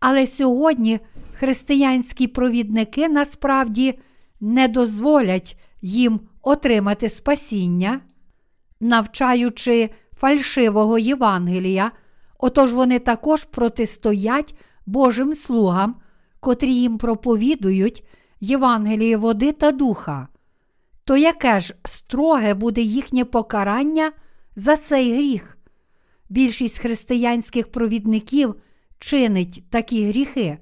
Але 0.01 0.27
сьогодні 0.27 1.01
християнські 1.33 2.27
провідники 2.27 3.09
насправді 3.09 3.99
не 4.41 4.69
дозволять 4.69 5.59
їм 5.83 6.21
отримати 6.43 7.09
спасіння, 7.09 8.01
навчаючи 8.81 9.91
фальшивого 10.23 10.99
Євангелія, 10.99 11.93
отож 12.39 12.73
вони 12.73 12.99
також 12.99 13.45
протистоять 13.45 14.55
Божим 14.87 15.35
слугам, 15.35 15.97
котрі 16.41 16.75
їм 16.75 16.99
проповідують 16.99 18.05
Євангеліє 18.41 19.17
води 19.17 19.53
та 19.53 19.73
духа. 19.73 20.29
То 21.05 21.17
яке 21.17 21.61
ж 21.61 21.75
строге 21.85 22.55
буде 22.55 22.81
їхнє 22.81 23.25
покарання 23.25 24.13
за 24.57 24.77
цей 24.77 25.15
гріх? 25.15 25.59
Більшість 26.29 26.79
християнських 26.79 27.73
провідників 27.73 28.55
чинить 28.99 29.71
такі 29.71 30.07
гріхи. 30.07 30.59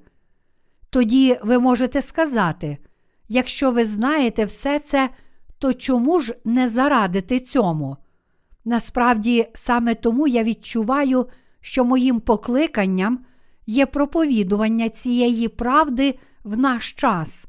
Тоді 0.89 1.39
ви 1.43 1.59
можете 1.59 2.01
сказати, 2.01 2.77
якщо 3.29 3.71
ви 3.71 3.85
знаєте 3.85 4.45
все 4.45 4.79
це, 4.79 5.09
то 5.57 5.73
чому 5.73 6.19
ж 6.19 6.35
не 6.45 6.69
зарадити 6.69 7.39
цьому? 7.39 7.97
Насправді, 8.65 9.47
саме 9.53 9.95
тому 9.95 10.27
я 10.27 10.43
відчуваю, 10.43 11.27
що 11.61 11.85
моїм 11.85 12.19
покликанням 12.19 13.19
є 13.67 13.85
проповідування 13.85 14.89
цієї 14.89 15.47
правди 15.47 16.19
в 16.43 16.57
наш 16.57 16.91
час. 16.91 17.45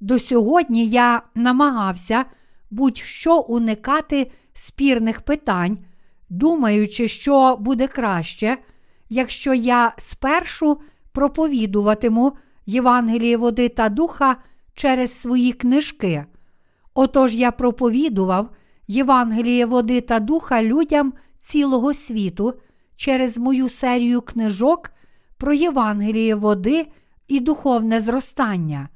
До 0.00 0.18
сьогодні 0.18 0.86
я 0.86 1.22
намагався 1.34 2.24
будь-що 2.70 3.40
уникати 3.40 4.30
спірних 4.52 5.20
питань, 5.20 5.78
думаючи, 6.28 7.08
що 7.08 7.56
буде 7.60 7.86
краще, 7.86 8.58
якщо 9.08 9.54
я 9.54 9.94
спершу 9.98 10.80
проповідуватиму 11.12 12.32
Євангеліє 12.66 13.36
води 13.36 13.68
та 13.68 13.88
духа 13.88 14.36
через 14.74 15.20
свої 15.20 15.52
книжки. 15.52 16.24
Отож 16.94 17.34
я 17.34 17.50
проповідував 17.50 18.50
Євангеліє 18.86 19.66
води 19.66 20.00
та 20.00 20.20
духа 20.20 20.62
людям 20.62 21.12
цілого 21.38 21.94
світу 21.94 22.54
через 22.96 23.38
мою 23.38 23.68
серію 23.68 24.20
книжок 24.20 24.90
про 25.36 25.52
Євангеліє 25.52 26.34
води 26.34 26.86
і 27.28 27.40
духовне 27.40 28.00
зростання. 28.00 28.88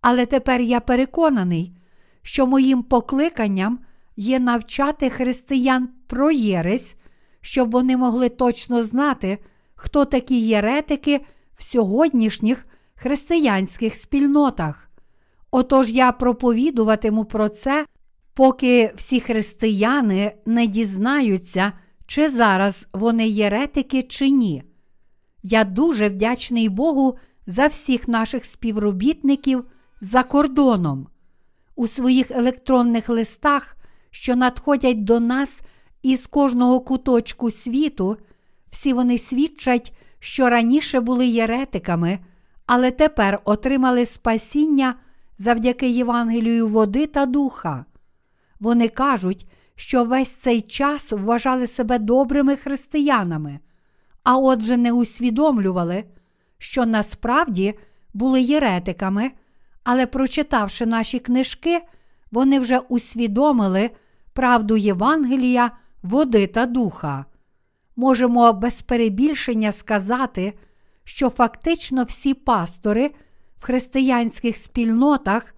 Але 0.00 0.26
тепер 0.26 0.60
я 0.60 0.80
переконаний, 0.80 1.76
що 2.22 2.46
моїм 2.46 2.82
покликанням 2.82 3.78
є 4.16 4.38
навчати 4.38 5.10
християн 5.10 5.88
про 6.06 6.30
Єресь, 6.30 6.96
щоб 7.40 7.70
вони 7.70 7.96
могли 7.96 8.28
точно 8.28 8.82
знати, 8.82 9.38
хто 9.74 10.04
такі 10.04 10.40
єретики 10.40 11.20
в 11.56 11.62
сьогоднішніх 11.62 12.66
християнських 12.94 13.94
спільнотах. 13.94 14.90
Отож 15.50 15.90
я 15.90 16.12
проповідуватиму 16.12 17.24
про 17.24 17.48
це, 17.48 17.86
поки 18.40 18.92
всі 18.96 19.20
християни 19.20 20.32
не 20.46 20.66
дізнаються, 20.66 21.72
чи 22.06 22.30
зараз 22.30 22.88
вони 22.92 23.28
єретики 23.28 24.02
чи 24.02 24.30
ні. 24.30 24.62
Я 25.42 25.64
дуже 25.64 26.08
вдячний 26.08 26.68
Богу 26.68 27.18
за 27.46 27.66
всіх 27.66 28.08
наших 28.08 28.44
співробітників 28.44 29.64
за 30.00 30.22
кордоном. 30.22 31.06
У 31.76 31.86
своїх 31.86 32.30
електронних 32.30 33.08
листах, 33.08 33.76
що 34.10 34.36
надходять 34.36 35.04
до 35.04 35.20
нас 35.20 35.62
із 36.02 36.26
кожного 36.26 36.80
куточку 36.80 37.50
світу, 37.50 38.16
всі 38.70 38.92
вони 38.92 39.18
свідчать, 39.18 39.92
що 40.20 40.48
раніше 40.48 41.00
були 41.00 41.26
єретиками, 41.26 42.18
але 42.66 42.90
тепер 42.90 43.40
отримали 43.44 44.06
спасіння 44.06 44.94
завдяки 45.38 45.90
Євангелію 45.90 46.68
води 46.68 47.06
та 47.06 47.26
духа. 47.26 47.84
Вони 48.60 48.88
кажуть, 48.88 49.46
що 49.74 50.04
весь 50.04 50.34
цей 50.34 50.60
час 50.60 51.12
вважали 51.12 51.66
себе 51.66 51.98
добрими 51.98 52.56
християнами, 52.56 53.58
а 54.22 54.38
отже, 54.38 54.76
не 54.76 54.92
усвідомлювали, 54.92 56.04
що 56.58 56.86
насправді 56.86 57.74
були 58.14 58.42
єретиками, 58.42 59.30
але, 59.84 60.06
прочитавши 60.06 60.86
наші 60.86 61.18
книжки, 61.18 61.80
вони 62.30 62.60
вже 62.60 62.78
усвідомили 62.78 63.90
правду 64.32 64.76
Євангелія, 64.76 65.70
води 66.02 66.46
та 66.46 66.66
духа. 66.66 67.24
Можемо 67.96 68.52
без 68.52 68.82
перебільшення 68.82 69.72
сказати, 69.72 70.52
що 71.04 71.28
фактично 71.28 72.04
всі 72.04 72.34
пастори 72.34 73.10
в 73.58 73.64
християнських 73.64 74.56
спільнотах 74.56 75.54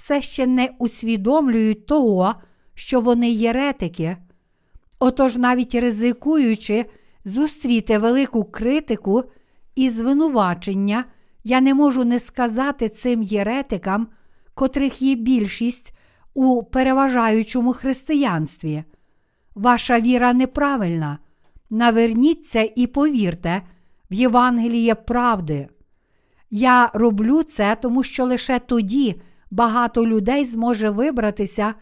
все 0.00 0.22
ще 0.22 0.46
не 0.46 0.70
усвідомлюють 0.78 1.86
того, 1.86 2.34
що 2.74 3.00
вони 3.00 3.30
єретики. 3.30 4.16
Отож, 4.98 5.36
навіть 5.36 5.74
ризикуючи 5.74 6.86
зустріти 7.24 7.98
велику 7.98 8.44
критику 8.44 9.24
і 9.74 9.90
звинувачення, 9.90 11.04
я 11.44 11.60
не 11.60 11.74
можу 11.74 12.04
не 12.04 12.18
сказати 12.18 12.88
цим 12.88 13.22
єретикам, 13.22 14.08
котрих 14.54 15.02
є 15.02 15.14
більшість 15.14 15.94
у 16.34 16.62
переважаючому 16.62 17.72
християнстві. 17.72 18.84
Ваша 19.54 20.00
віра 20.00 20.32
неправильна. 20.32 21.18
Наверніться 21.70 22.68
і 22.76 22.86
повірте 22.86 23.62
в 24.10 24.14
Євангеліє 24.14 24.94
правди. 24.94 25.68
Я 26.50 26.90
роблю 26.94 27.42
це, 27.42 27.76
тому 27.82 28.02
що 28.02 28.24
лише 28.24 28.58
тоді 28.58 29.20
багато 29.50 30.06
людей 30.06 30.44
зможе 30.44 30.90
вибратися 30.90 31.74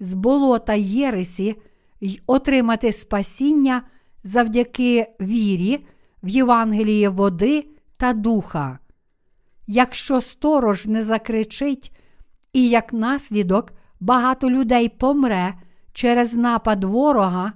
з 0.00 0.14
болота 0.14 0.74
Єресі 0.74 1.56
й 2.00 2.20
отримати 2.26 2.92
спасіння 2.92 3.82
завдяки 4.24 5.06
вірі 5.20 5.86
в 6.22 6.28
Євангеліє 6.28 7.08
води 7.08 7.66
та 7.96 8.12
духа. 8.12 8.78
Якщо 9.66 10.20
сторож 10.20 10.86
не 10.86 11.02
закричить, 11.02 11.92
і 12.52 12.68
як 12.68 12.92
наслідок 12.92 13.72
багато 14.00 14.50
людей 14.50 14.88
помре 14.88 15.54
через 15.92 16.34
напад 16.34 16.84
ворога, 16.84 17.52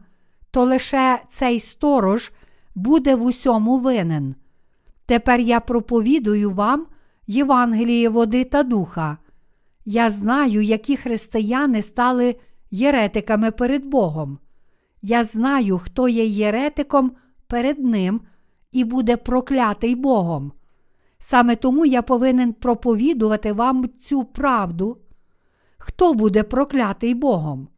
то 0.50 0.64
лише 0.64 1.22
цей 1.28 1.60
сторож 1.60 2.32
буде 2.74 3.14
в 3.14 3.22
усьому 3.22 3.78
винен. 3.78 4.34
Тепер 5.06 5.40
я 5.40 5.60
проповідую 5.60 6.50
вам 6.50 6.86
Євангеліє 7.26 8.08
води 8.08 8.44
та 8.44 8.62
духа. 8.62 9.18
Я 9.84 10.10
знаю, 10.10 10.62
які 10.62 10.96
християни 10.96 11.82
стали 11.82 12.36
єретиками 12.70 13.50
перед 13.50 13.84
Богом. 13.84 14.38
Я 15.02 15.24
знаю, 15.24 15.78
хто 15.78 16.08
є 16.08 16.24
єретиком 16.24 17.12
перед 17.46 17.78
Ним 17.78 18.20
і 18.72 18.84
буде 18.84 19.16
проклятий 19.16 19.94
Богом. 19.94 20.52
Саме 21.18 21.56
тому 21.56 21.86
я 21.86 22.02
повинен 22.02 22.52
проповідувати 22.52 23.52
вам 23.52 23.88
цю 23.98 24.24
правду. 24.24 24.98
Хто 25.78 26.14
буде 26.14 26.42
проклятий 26.42 27.14
Богом? 27.14 27.68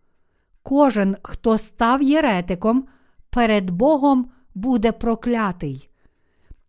Кожен, 0.62 1.16
хто 1.22 1.58
став 1.58 2.02
єретиком, 2.02 2.84
перед 3.30 3.70
Богом 3.70 4.30
буде 4.54 4.92
проклятий. 4.92 5.88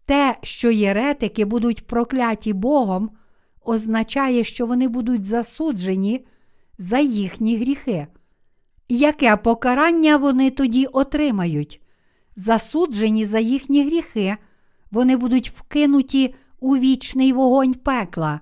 Те, 0.05 0.35
що 0.41 0.71
єретики 0.71 1.45
будуть 1.45 1.87
прокляті 1.87 2.53
Богом, 2.53 3.09
означає, 3.65 4.43
що 4.43 4.65
вони 4.65 4.87
будуть 4.87 5.25
засуджені 5.25 6.25
за 6.77 6.99
їхні 6.99 7.57
гріхи. 7.57 8.07
Яке 8.89 9.37
покарання 9.37 10.17
вони 10.17 10.49
тоді 10.49 10.85
отримають? 10.85 11.81
Засуджені 12.35 13.25
за 13.25 13.39
їхні 13.39 13.85
гріхи, 13.85 14.37
вони 14.91 15.17
будуть 15.17 15.49
вкинуті 15.49 16.35
у 16.59 16.77
вічний 16.77 17.33
вогонь 17.33 17.73
пекла 17.73 18.39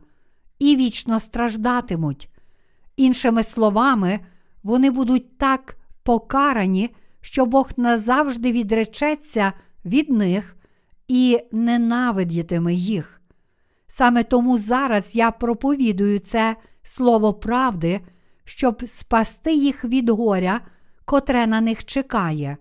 і 0.59 0.75
вічно 0.75 1.19
страждатимуть. 1.19 2.29
Іншими 2.97 3.43
словами, 3.43 4.19
вони 4.63 4.91
будуть 4.91 5.37
так 5.37 5.77
покарані, 6.03 6.89
що 7.21 7.45
Бог 7.45 7.69
назавжди 7.77 8.51
відречеться 8.51 9.53
від 9.85 10.09
них 10.09 10.55
і 11.07 11.39
ненавидітиме 11.51 12.73
їх. 12.73 13.20
Саме 13.93 14.23
тому 14.23 14.57
зараз 14.57 15.15
я 15.15 15.31
проповідую 15.31 16.19
це 16.19 16.55
слово 16.83 17.33
правди, 17.33 18.01
щоб 18.45 18.83
спасти 18.87 19.53
їх 19.53 19.85
від 19.85 20.09
горя, 20.09 20.61
котре 21.05 21.47
на 21.47 21.61
них 21.61 21.85
чекає. 21.85 22.57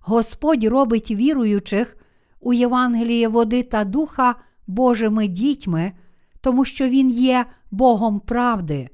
Господь 0.00 0.64
робить 0.64 1.10
віруючих 1.10 1.96
у 2.40 2.52
Євангеліє 2.52 3.28
води 3.28 3.62
та 3.62 3.84
духа 3.84 4.34
Божими 4.66 5.28
дітьми, 5.28 5.92
тому 6.40 6.64
що 6.64 6.88
Він 6.88 7.10
є 7.10 7.46
Богом 7.70 8.20
правди. 8.20 8.88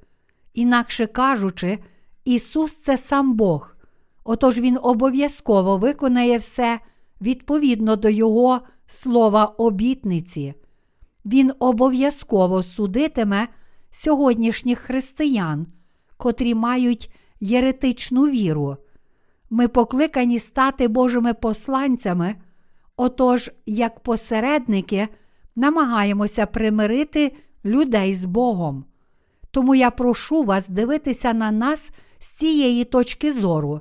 Інакше 0.53 1.07
кажучи, 1.07 1.79
Ісус 2.25 2.75
це 2.75 2.97
сам 2.97 3.35
Бог, 3.35 3.77
отож 4.25 4.59
Він 4.59 4.79
обов'язково 4.83 5.79
виконає 5.79 6.39
все 6.39 6.81
відповідно 7.21 7.97
до 7.97 8.09
Його 8.09 8.61
слова 8.87 9.45
обітниці. 9.45 10.55
Він 11.25 11.53
обов'язково 11.59 12.63
судитиме 12.63 13.49
сьогоднішніх 13.91 14.79
християн, 14.79 15.67
котрі 16.17 16.55
мають 16.55 17.11
єретичну 17.41 18.23
віру. 18.23 18.77
Ми 19.51 19.69
покликані 19.69 20.39
стати 20.39 20.89
Божими 20.89 21.35
посланцями, 21.35 22.35
отож, 22.97 23.51
як 23.67 24.01
посередники, 24.01 25.09
намагаємося 25.57 26.47
примирити 26.47 27.37
людей 27.65 28.15
з 28.15 28.25
Богом. 28.25 28.85
Тому 29.51 29.75
я 29.75 29.91
прошу 29.91 30.43
вас 30.43 30.69
дивитися 30.69 31.33
на 31.33 31.51
нас 31.51 31.91
з 32.19 32.29
цієї 32.31 32.85
точки 32.85 33.33
зору. 33.33 33.81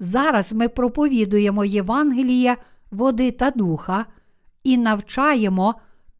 Зараз 0.00 0.52
ми 0.52 0.68
проповідуємо 0.68 1.64
Євангеліє 1.64 2.56
води 2.90 3.30
та 3.30 3.50
духа 3.50 4.06
і 4.64 4.78
навчаємо 4.78 5.74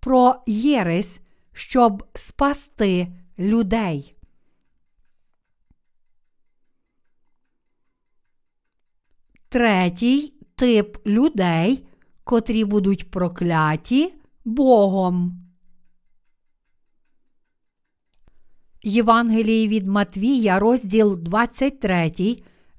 про 0.07 0.35
єресь, 0.47 1.21
щоб 1.53 2.05
спасти 2.15 3.09
людей. 3.39 4.15
Третій 9.49 10.33
тип 10.55 11.07
людей, 11.07 11.87
котрі 12.25 12.65
будуть 12.65 13.11
прокляті 13.11 14.15
Богом. 14.45 15.47
Євангелії 18.83 19.69
від 19.69 19.87
Матвія, 19.87 20.59
розділ 20.59 21.19
23, 21.19 22.13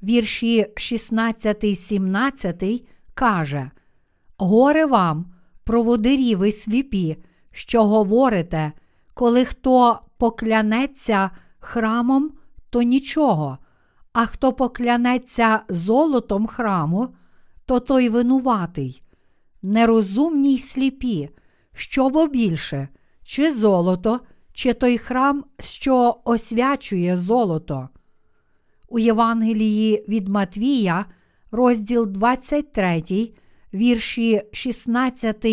вірші 0.03 0.65
16, 0.77 1.79
17, 1.79 2.63
каже: 3.13 3.71
Горе 4.37 4.85
вам, 4.85 5.36
проводирі 5.67 6.35
ви 6.35 6.51
сліпі, 6.51 7.17
що 7.51 7.87
говорите, 7.87 8.71
коли 9.13 9.45
хто 9.45 9.99
поклянеться 10.17 11.31
храмом, 11.59 12.31
то 12.69 12.81
нічого, 12.81 13.57
а 14.13 14.25
хто 14.25 14.53
поклянеться 14.53 15.59
золотом 15.69 16.47
храму, 16.47 17.07
то 17.65 17.79
той 17.79 18.09
винуватий. 18.09 19.01
Нерозумні 19.61 20.53
й 20.53 20.57
сліпі, 20.57 21.29
що 21.73 22.07
во 22.07 22.27
більше, 22.27 22.87
чи 23.23 23.53
золото, 23.53 24.19
чи 24.53 24.73
той 24.73 24.97
храм, 24.97 25.45
що 25.59 26.17
освячує 26.23 27.17
золото. 27.17 27.89
У 28.87 28.99
Євангелії 28.99 30.05
від 30.07 30.27
Матвія, 30.27 31.05
розділ 31.51 32.07
23, 32.07 33.33
вірші 33.77 34.41
16, 34.51 35.45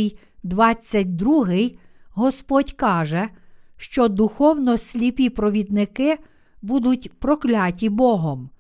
22, 0.43 1.47
Господь 2.11 2.73
каже, 2.73 3.29
що 3.77 4.09
духовно 4.09 4.77
сліпі 4.77 5.31
провідники 5.31 6.19
будуть 6.63 7.13
прокляті 7.19 7.89
Богом. 7.89 8.51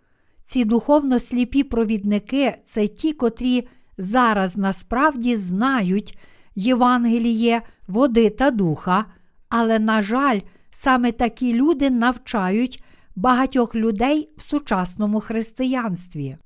Ці 0.42 0.64
духовно 0.64 1.18
сліпі 1.18 1.62
провідники 1.62 2.54
це 2.64 2.86
ті, 2.86 3.12
котрі 3.12 3.68
зараз 3.98 4.56
насправді 4.56 5.36
знають 5.36 6.18
Євангеліє 6.54 7.62
води 7.86 8.30
та 8.30 8.50
духа, 8.50 9.04
але, 9.48 9.78
на 9.78 10.02
жаль, 10.02 10.40
саме 10.70 11.12
такі 11.12 11.52
люди 11.52 11.90
навчають 11.90 12.84
багатьох 13.16 13.74
людей 13.74 14.28
в 14.36 14.42
сучасному 14.42 15.20
християнстві. 15.20 16.36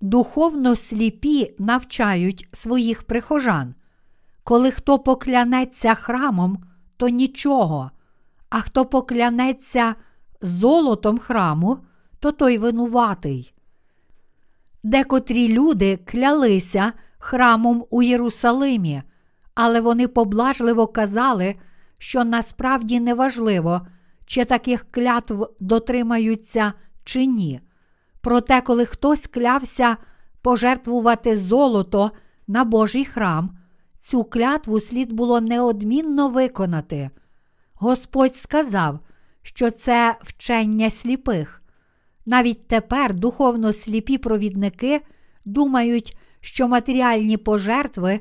Духовно 0.00 0.76
сліпі 0.76 1.54
навчають 1.58 2.48
своїх 2.52 3.02
прихожан. 3.02 3.74
Коли 4.44 4.70
хто 4.70 4.98
поклянеться 4.98 5.94
храмом, 5.94 6.64
то 6.96 7.08
нічого, 7.08 7.90
а 8.48 8.60
хто 8.60 8.84
поклянеться 8.84 9.94
золотом 10.40 11.18
храму, 11.18 11.78
то 12.20 12.32
той 12.32 12.58
винуватий. 12.58 13.54
Декотрі 14.82 15.48
люди 15.48 15.96
клялися 15.96 16.92
храмом 17.18 17.84
у 17.90 18.02
Єрусалимі, 18.02 19.02
але 19.54 19.80
вони 19.80 20.08
поблажливо 20.08 20.86
казали, 20.86 21.54
що 21.98 22.24
насправді 22.24 23.00
неважливо, 23.00 23.86
чи 24.26 24.44
таких 24.44 24.86
клятв 24.90 25.46
дотримаються 25.60 26.72
чи 27.04 27.26
ні. 27.26 27.60
Проте, 28.20 28.60
коли 28.60 28.86
хтось 28.86 29.26
клявся 29.26 29.96
пожертвувати 30.42 31.36
золото 31.36 32.10
на 32.46 32.64
Божий 32.64 33.04
храм, 33.04 33.58
цю 33.98 34.24
клятву 34.24 34.80
слід 34.80 35.12
було 35.12 35.40
неодмінно 35.40 36.28
виконати. 36.28 37.10
Господь 37.74 38.36
сказав, 38.36 38.98
що 39.42 39.70
це 39.70 40.16
вчення 40.22 40.90
сліпих. 40.90 41.62
Навіть 42.26 42.68
тепер 42.68 43.14
духовно 43.14 43.72
сліпі 43.72 44.18
провідники 44.18 45.00
думають, 45.44 46.16
що 46.40 46.68
матеріальні 46.68 47.36
пожертви 47.36 48.20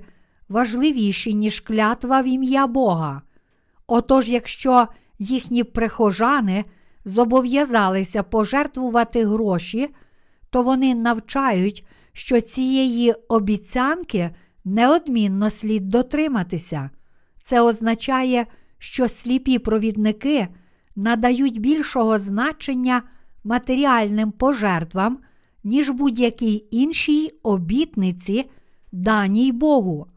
важливіші, 0.50 1.34
ніж 1.34 1.60
клятва 1.60 2.22
в 2.22 2.28
ім'я 2.28 2.68
Бога. 2.68 3.22
Отож, 3.88 4.30
якщо 4.30 4.88
їхні 5.20 5.64
прихожани 5.64 6.66
зобов'язалися 7.10 8.24
пожертвувати 8.24 9.26
гроші, 9.26 9.90
то 10.50 10.62
вони 10.64 10.96
навчають, 10.96 11.86
що 12.14 12.42
цієї 12.42 13.14
обіцянки 13.14 14.30
неодмінно 14.66 15.50
слід 15.50 15.90
дотриматися. 15.90 16.90
Це 17.42 17.62
означає, 17.62 18.46
що 18.78 19.08
сліпі 19.08 19.60
провідники 19.60 20.48
надають 20.96 21.60
більшого 21.60 22.20
значення 22.20 23.04
матеріальним 23.44 24.32
пожертвам, 24.32 25.18
ніж 25.64 25.90
будь-якій 25.90 26.66
іншій 26.72 27.32
обітниці, 27.44 28.50
даній 28.92 29.52
Богу. 29.52 30.08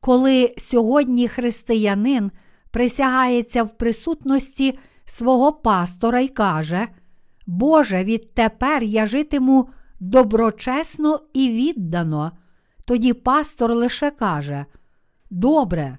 Коли 0.00 0.54
сьогодні 0.58 1.28
християнин 1.28 2.30
присягається 2.70 3.62
в 3.62 3.76
присутності 3.76 4.78
свого 5.04 5.52
пастора 5.52 6.20
і 6.20 6.28
каже, 6.28 6.88
Боже, 7.46 8.04
відтепер 8.04 8.82
я 8.82 9.06
житиму 9.06 9.68
доброчесно 10.00 11.20
і 11.32 11.48
віддано, 11.48 12.32
тоді 12.84 13.12
пастор 13.12 13.74
лише 13.74 14.10
каже: 14.10 14.64
Добре, 15.30 15.98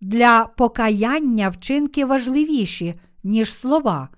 для 0.00 0.44
покаяння 0.56 1.48
вчинки 1.48 2.04
важливіші, 2.04 3.00
ніж 3.24 3.54
слова. 3.54 4.08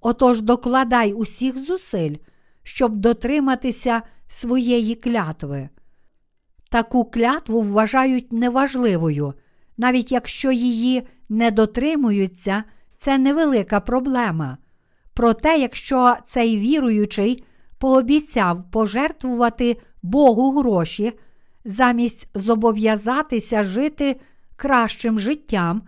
Отож 0.00 0.42
докладай 0.42 1.12
усіх 1.12 1.58
зусиль, 1.58 2.16
щоб 2.62 2.96
дотриматися 2.96 4.02
своєї 4.28 4.94
клятви. 4.94 5.68
Таку 6.70 7.04
клятву 7.04 7.62
вважають 7.62 8.32
неважливою, 8.32 9.34
навіть 9.76 10.12
якщо 10.12 10.52
її 10.52 11.02
не 11.28 11.50
дотримуються, 11.50 12.64
це 13.04 13.18
невелика 13.18 13.80
проблема. 13.80 14.58
Проте, 15.14 15.58
якщо 15.58 16.16
цей 16.24 16.58
віруючий 16.58 17.44
пообіцяв 17.78 18.70
пожертвувати 18.70 19.76
Богу 20.02 20.58
гроші, 20.58 21.12
замість 21.64 22.28
зобов'язатися 22.34 23.64
жити 23.64 24.20
кращим 24.56 25.18
життям, 25.18 25.82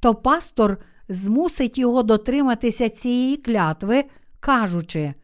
то 0.00 0.14
пастор 0.14 0.78
змусить 1.08 1.78
його 1.78 2.02
дотриматися 2.02 2.88
цієї 2.88 3.36
клятви, 3.36 4.04
кажучи, 4.40 5.14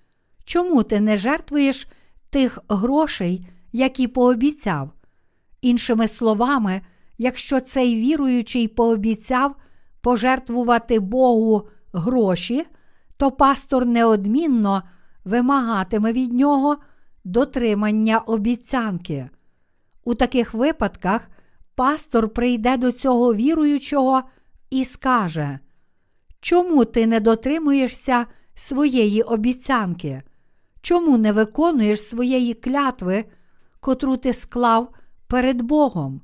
чому 0.44 0.82
ти 0.82 1.00
не 1.00 1.18
жертвуєш 1.18 1.88
тих 2.30 2.58
грошей, 2.68 3.46
які 3.72 4.08
пообіцяв? 4.08 4.90
Іншими 5.60 6.08
словами, 6.08 6.80
якщо 7.18 7.60
цей 7.60 7.96
віруючий 7.96 8.68
пообіцяв 8.68 9.56
пожертвувати 10.04 11.00
Богу 11.00 11.68
гроші, 11.92 12.66
то 13.16 13.30
пастор 13.30 13.86
неодмінно 13.86 14.82
вимагатиме 15.24 16.12
від 16.12 16.32
нього 16.32 16.76
дотримання 17.24 18.18
обіцянки. 18.18 19.30
У 20.04 20.14
таких 20.14 20.54
випадках 20.54 21.28
пастор 21.74 22.28
прийде 22.28 22.76
до 22.76 22.92
цього 22.92 23.34
віруючого 23.34 24.22
і 24.70 24.84
скаже, 24.84 25.58
Чому 26.40 26.84
ти 26.84 27.06
не 27.06 27.20
дотримуєшся 27.20 28.26
своєї 28.54 29.22
обіцянки? 29.22 30.22
Чому 30.80 31.18
не 31.18 31.32
виконуєш 31.32 32.02
своєї 32.02 32.54
клятви, 32.54 33.24
котру 33.80 34.16
ти 34.16 34.32
склав 34.32 34.94
перед 35.26 35.62
Богом? 35.62 36.20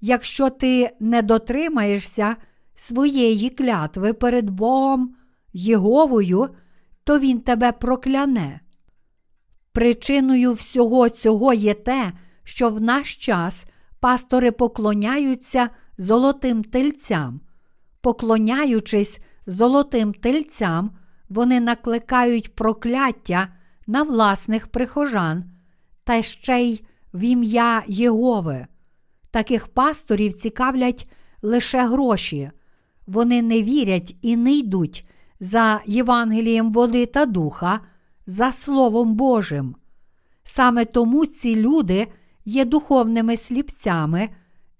Якщо 0.00 0.50
ти 0.50 0.90
не 1.00 1.22
дотримаєшся 1.22 2.36
своєї 2.74 3.50
клятви 3.50 4.12
перед 4.12 4.50
Богом 4.50 5.14
Єговою, 5.52 6.48
то 7.04 7.18
Він 7.18 7.40
тебе 7.40 7.72
прокляне. 7.72 8.60
Причиною 9.72 10.52
всього 10.52 11.08
цього 11.08 11.52
є 11.52 11.74
те, 11.74 12.12
що 12.44 12.70
в 12.70 12.80
наш 12.80 13.16
час 13.16 13.64
пастори 14.00 14.50
поклоняються 14.50 15.70
золотим 15.98 16.64
тельцям. 16.64 17.40
Поклоняючись 18.00 19.20
золотим 19.46 20.12
тельцям, 20.12 20.90
вони 21.28 21.60
накликають 21.60 22.54
прокляття 22.54 23.48
на 23.86 24.02
власних 24.02 24.66
прихожан 24.68 25.44
та 26.04 26.22
ще 26.22 26.60
й 26.60 26.84
в 27.14 27.20
ім'я 27.20 27.82
Єгови. 27.86 28.66
Таких 29.30 29.68
пасторів 29.68 30.32
цікавлять 30.32 31.10
лише 31.42 31.86
гроші. 31.86 32.50
Вони 33.10 33.42
не 33.42 33.62
вірять 33.62 34.16
і 34.22 34.36
не 34.36 34.52
йдуть 34.52 35.06
за 35.40 35.80
Євангелієм 35.86 36.72
води 36.72 37.06
та 37.06 37.26
духа, 37.26 37.80
за 38.26 38.52
Словом 38.52 39.14
Божим. 39.14 39.76
Саме 40.44 40.84
тому 40.84 41.26
ці 41.26 41.56
люди 41.56 42.06
є 42.44 42.64
духовними 42.64 43.36
сліпцями 43.36 44.28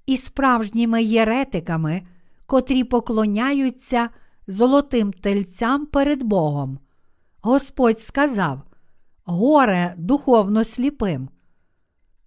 і 0.06 0.16
справжніми 0.16 1.02
єретиками, 1.02 2.02
котрі 2.46 2.84
поклоняються 2.84 4.08
золотим 4.46 5.12
тельцям 5.12 5.86
перед 5.86 6.22
Богом. 6.22 6.78
Господь 7.40 8.00
сказав: 8.00 8.62
Горе 9.24 9.94
духовно 9.96 10.64
сліпим. 10.64 11.28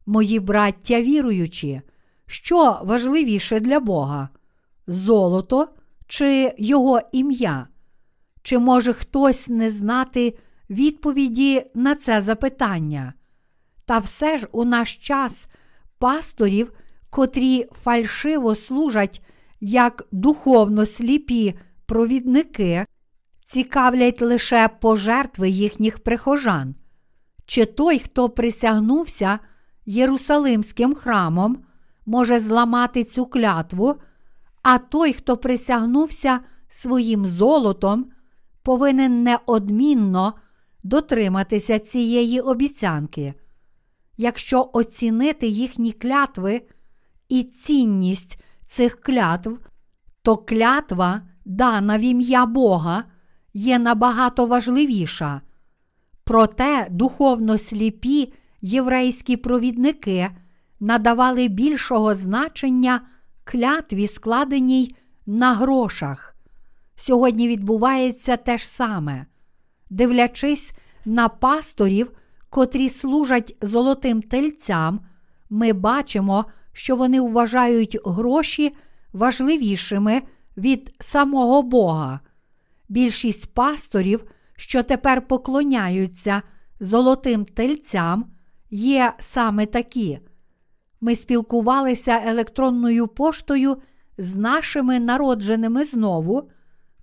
Мої 0.05 0.39
браття 0.39 1.01
віруючі, 1.01 1.81
що 2.25 2.79
важливіше 2.83 3.59
для 3.59 3.79
Бога 3.79 4.29
золото 4.87 5.67
чи 6.13 6.53
Його 6.57 7.01
ім'я? 7.11 7.67
Чи 8.43 8.57
може 8.57 8.93
хтось 8.93 9.49
не 9.49 9.71
знати 9.71 10.37
відповіді 10.69 11.65
на 11.75 11.95
це 11.95 12.21
запитання? 12.21 13.13
Та 13.85 13.97
все 13.97 14.37
ж 14.37 14.47
у 14.51 14.63
наш 14.65 14.95
час 14.95 15.47
пасторів, 15.97 16.71
котрі 17.09 17.65
фальшиво 17.71 18.55
служать 18.55 19.21
як 19.59 20.07
духовно 20.11 20.85
сліпі 20.85 21.53
провідники, 21.85 22.85
цікавлять 23.43 24.21
лише 24.21 24.67
пожертви 24.67 25.49
їхніх 25.49 25.99
прихожан. 25.99 26.75
Чи 27.45 27.65
той, 27.65 27.99
хто 27.99 28.29
присягнувся 28.29 29.39
Єрусалимським 29.85 30.93
храмом, 30.93 31.63
може 32.05 32.39
зламати 32.39 33.03
цю 33.03 33.25
клятву, 33.25 33.95
а 34.63 34.77
той, 34.77 35.13
хто 35.13 35.37
присягнувся 35.37 36.39
своїм 36.69 37.25
золотом, 37.25 38.05
повинен 38.63 39.23
неодмінно 39.23 40.33
дотриматися 40.83 41.79
цієї 41.79 42.39
обіцянки. 42.39 43.33
Якщо 44.17 44.69
оцінити 44.73 45.47
їхні 45.47 45.91
клятви 45.91 46.61
і 47.29 47.43
цінність 47.43 48.43
цих 48.67 49.01
клятв, 49.01 49.59
то 50.21 50.37
клятва, 50.37 51.21
дана 51.45 51.97
в 51.97 52.01
ім'я 52.01 52.45
Бога, 52.45 53.03
є 53.53 53.79
набагато 53.79 54.45
важливіша. 54.45 55.41
Проте 56.23 56.87
духовно 56.89 57.57
сліпі 57.57 58.33
єврейські 58.61 59.37
провідники 59.37 60.29
надавали 60.79 61.47
більшого 61.47 62.15
значення 62.15 63.01
клятві, 63.43 64.07
складеній 64.07 64.95
на 65.25 65.53
грошах. 65.53 66.35
Сьогодні 66.95 67.47
відбувається 67.47 68.37
те 68.37 68.57
ж 68.57 68.69
саме. 68.69 69.25
Дивлячись 69.89 70.73
на 71.05 71.29
пасторів, 71.29 72.11
котрі 72.49 72.89
служать 72.89 73.57
золотим 73.61 74.21
тельцям, 74.21 74.99
ми 75.49 75.73
бачимо, 75.73 76.45
що 76.73 76.95
вони 76.95 77.21
вважають 77.21 77.97
гроші 78.05 78.71
важливішими 79.13 80.21
від 80.57 80.95
самого 80.99 81.61
Бога. 81.61 82.19
Більшість 82.89 83.53
пасторів, 83.53 84.23
що 84.55 84.83
тепер 84.83 85.27
поклоняються 85.27 86.41
золотим 86.79 87.45
тельцям, 87.45 88.25
є 88.71 89.13
саме 89.19 89.65
такі. 89.65 90.19
Ми 91.03 91.15
спілкувалися 91.15 92.21
електронною 92.25 93.07
поштою 93.07 93.77
з 94.17 94.35
нашими 94.35 94.99
народженими 94.99 95.85
знову, 95.85 96.49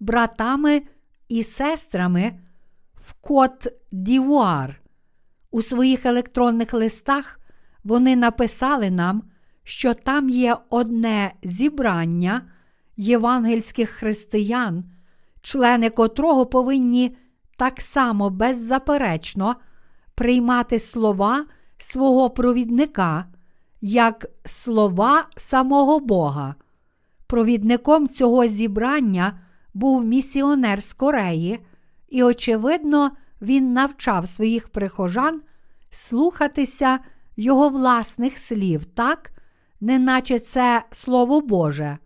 братами 0.01 0.83
і 1.29 1.43
сестрами 1.43 2.33
в 2.95 3.13
Кот 3.13 3.69
Дівуар. 3.93 4.81
У 5.51 5.63
своїх 5.63 6.07
електронних 6.07 6.75
листах 6.75 7.41
вони 7.85 8.17
написали 8.17 8.91
нам, 8.91 9.23
що 9.65 9.95
там 9.95 10.29
є 10.31 10.57
одне 10.71 11.35
зібрання 11.43 12.43
євангельських 12.97 13.91
християн, 13.91 14.85
члени 15.43 15.91
котрого 15.91 16.47
повинні 16.47 17.17
так 17.57 17.81
само 17.81 18.31
беззаперечно 18.31 19.57
приймати 20.15 20.79
слова 20.79 21.47
свого 21.79 22.31
провідника 22.31 23.27
як 23.81 24.27
слова 24.45 25.27
самого 25.37 26.01
Бога. 26.01 26.55
Провідником 27.27 28.09
цього 28.09 28.47
зібрання 28.47 29.41
був 29.75 30.05
місіонер 30.05 30.83
з 30.83 30.93
Кореї, 30.93 31.59
і, 32.09 32.23
очевидно, 32.23 33.11
він 33.43 33.73
навчав 33.73 34.29
своїх 34.29 34.69
прихожан 34.69 35.41
слухатися 35.91 36.99
його 37.37 37.69
власних 37.69 38.39
слів 38.39 38.85
так, 38.85 39.31
неначе 39.81 40.39
це 40.39 40.85
Слово 40.91 41.41
Боже. 41.41 41.99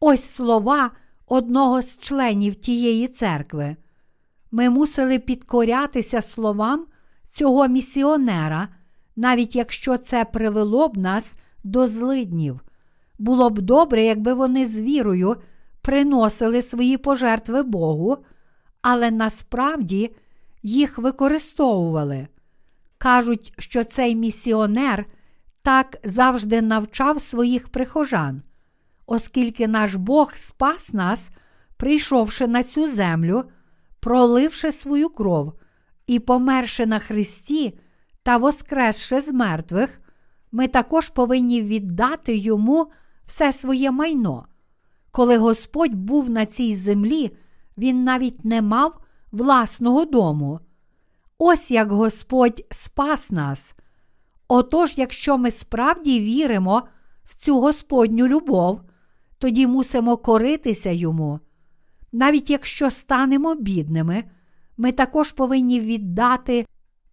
Ось 0.00 0.24
слова 0.24 0.90
одного 1.26 1.82
з 1.82 1.98
членів 1.98 2.54
тієї 2.54 3.08
церкви. 3.08 3.76
Ми 4.50 4.70
мусили 4.70 5.18
підкорятися 5.18 6.22
словам 6.22 6.86
цього 7.28 7.68
місіонера, 7.68 8.68
навіть 9.16 9.56
якщо 9.56 9.96
це 9.96 10.24
привело 10.24 10.88
б 10.88 10.96
нас 10.96 11.34
до 11.64 11.86
злиднів. 11.86 12.60
Було 13.18 13.50
б 13.50 13.60
добре, 13.60 14.02
якби 14.02 14.34
вони 14.34 14.66
з 14.66 14.80
вірою 14.80 15.36
приносили 15.82 16.62
свої 16.62 16.96
пожертви 16.96 17.62
Богу, 17.62 18.16
але 18.82 19.10
насправді 19.10 20.14
їх 20.62 20.98
використовували. 20.98 22.28
Кажуть, 22.98 23.52
що 23.58 23.84
цей 23.84 24.16
місіонер 24.16 25.06
так 25.62 25.98
завжди 26.04 26.62
навчав 26.62 27.20
своїх 27.20 27.68
прихожан, 27.68 28.42
оскільки 29.06 29.68
наш 29.68 29.94
Бог 29.94 30.32
спас 30.36 30.92
нас, 30.92 31.30
прийшовши 31.76 32.46
на 32.46 32.62
цю 32.62 32.88
землю, 32.88 33.44
проливши 34.00 34.72
свою 34.72 35.08
кров 35.08 35.52
і 36.06 36.18
померши 36.18 36.86
на 36.86 36.98
Христі 36.98 37.78
та 38.24 38.36
воскресши 38.36 39.20
з 39.20 39.32
мертвих, 39.32 40.00
ми 40.52 40.68
також 40.68 41.08
повинні 41.08 41.62
віддати 41.62 42.36
йому 42.36 42.86
все 43.26 43.52
своє 43.52 43.90
майно. 43.90 44.46
Коли 45.10 45.38
Господь 45.38 45.94
був 45.94 46.30
на 46.30 46.46
цій 46.46 46.74
землі, 46.74 47.36
він 47.78 48.04
навіть 48.04 48.44
не 48.44 48.62
мав 48.62 49.00
власного 49.32 50.04
дому. 50.04 50.60
Ось 51.38 51.70
як 51.70 51.92
Господь 51.92 52.66
спас 52.70 53.30
нас. 53.30 53.74
Отож, 54.48 54.98
якщо 54.98 55.38
ми 55.38 55.50
справді 55.50 56.20
віримо 56.20 56.82
в 57.24 57.34
цю 57.34 57.60
Господню 57.60 58.28
любов, 58.28 58.80
тоді 59.38 59.66
мусимо 59.66 60.16
коритися 60.16 60.90
йому. 60.90 61.40
Навіть 62.12 62.50
якщо 62.50 62.90
станемо 62.90 63.54
бідними, 63.54 64.24
ми 64.76 64.92
також 64.92 65.32
повинні 65.32 65.80
віддати 65.80 66.66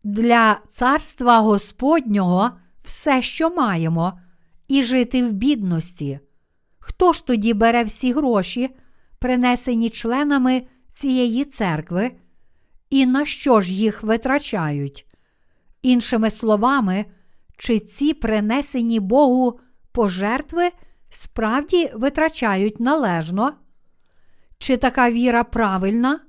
для 0.04 0.60
царства 0.68 1.40
Господнього 1.40 2.52
все, 2.84 3.22
що 3.22 3.50
маємо, 3.50 4.20
і 4.68 4.84
жити 4.84 5.24
в 5.24 5.32
бідності. 5.32 6.20
Хто 6.80 7.14
ж 7.14 7.26
тоді 7.26 7.54
бере 7.54 7.84
всі 7.84 8.14
гроші, 8.14 8.76
принесені 9.20 9.90
членами 9.90 10.64
цієї 10.90 11.46
церкви, 11.46 12.12
і 12.90 13.06
на 13.06 13.26
що 13.26 13.62
ж 13.62 13.74
їх 13.74 14.04
витрачають? 14.04 15.06
Іншими 15.82 16.30
словами, 16.30 17.06
чи 17.58 17.80
ці 17.80 18.14
принесені 18.14 19.00
Богу 19.00 19.60
пожертви 19.92 20.70
справді 21.10 21.92
витрачають 21.94 22.80
належно? 22.80 23.54
Чи 24.58 24.78
така 24.78 25.12
віра 25.12 25.44
правильна? 25.44 26.20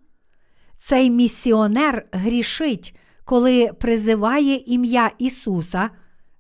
Цей 0.78 1.10
місіонер 1.10 2.06
грішить, 2.12 2.96
коли 3.24 3.70
призиває 3.80 4.56
ім'я 4.56 5.10
Ісуса 5.18 5.90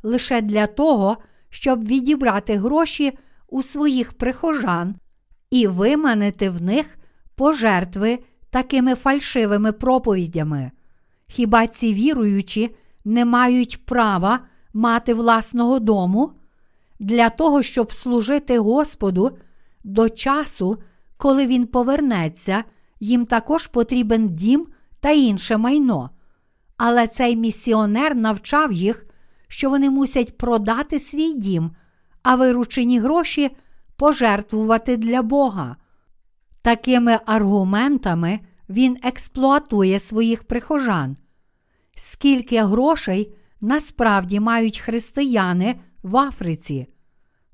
лише 0.02 0.40
для 0.40 0.66
того, 0.66 1.16
щоб 1.50 1.86
відібрати 1.86 2.56
гроші 2.56 3.18
у 3.48 3.62
своїх 3.62 4.12
прихожан 4.12 4.94
і 5.50 5.66
виманити 5.66 6.50
в 6.50 6.62
них 6.62 6.98
пожертви 7.36 8.18
такими 8.50 8.94
фальшивими 8.94 9.72
проповідями. 9.72 10.70
Хіба 11.28 11.66
ці 11.66 11.94
віруючі 11.94 12.76
не 13.04 13.24
мають 13.24 13.86
права 13.86 14.40
мати 14.72 15.14
власного 15.14 15.78
дому 15.78 16.32
для 17.00 17.30
того, 17.30 17.62
щоб 17.62 17.92
служити 17.92 18.58
Господу 18.58 19.38
до 19.84 20.08
часу, 20.08 20.78
коли 21.16 21.46
Він 21.46 21.66
повернеться, 21.66 22.64
їм 23.00 23.26
також 23.26 23.66
потрібен 23.66 24.28
дім 24.28 24.66
та 25.00 25.10
інше 25.10 25.56
майно. 25.56 26.10
Але 26.84 27.06
цей 27.06 27.36
місіонер 27.36 28.14
навчав 28.16 28.72
їх, 28.72 29.06
що 29.48 29.70
вони 29.70 29.90
мусять 29.90 30.38
продати 30.38 31.00
свій 31.00 31.32
дім, 31.34 31.70
а 32.22 32.34
виручені 32.34 32.98
гроші 32.98 33.56
пожертвувати 33.96 34.96
для 34.96 35.22
Бога. 35.22 35.76
Такими 36.62 37.18
аргументами 37.26 38.40
він 38.68 38.96
експлуатує 39.02 39.98
своїх 39.98 40.44
прихожан. 40.44 41.16
Скільки 41.94 42.62
грошей 42.62 43.34
насправді 43.60 44.40
мають 44.40 44.78
християни 44.78 45.80
в 46.02 46.16
Африці? 46.16 46.86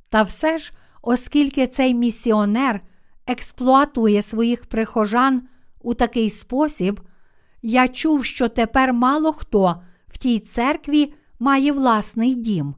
Та 0.09 0.23
все 0.23 0.59
ж, 0.59 0.73
оскільки 1.03 1.67
цей 1.67 1.95
місіонер 1.95 2.81
експлуатує 3.27 4.23
своїх 4.23 4.67
прихожан 4.67 5.43
у 5.81 5.95
такий 5.95 6.31
спосіб, 6.31 7.01
я 7.63 7.89
чув, 7.89 8.25
що 8.25 8.49
тепер 8.49 8.93
мало 8.93 9.33
хто 9.33 9.83
в 10.09 10.19
тій 10.19 10.41
церкві 10.41 11.13
має 11.39 11.73
власний 11.73 12.35
дім. 12.35 12.75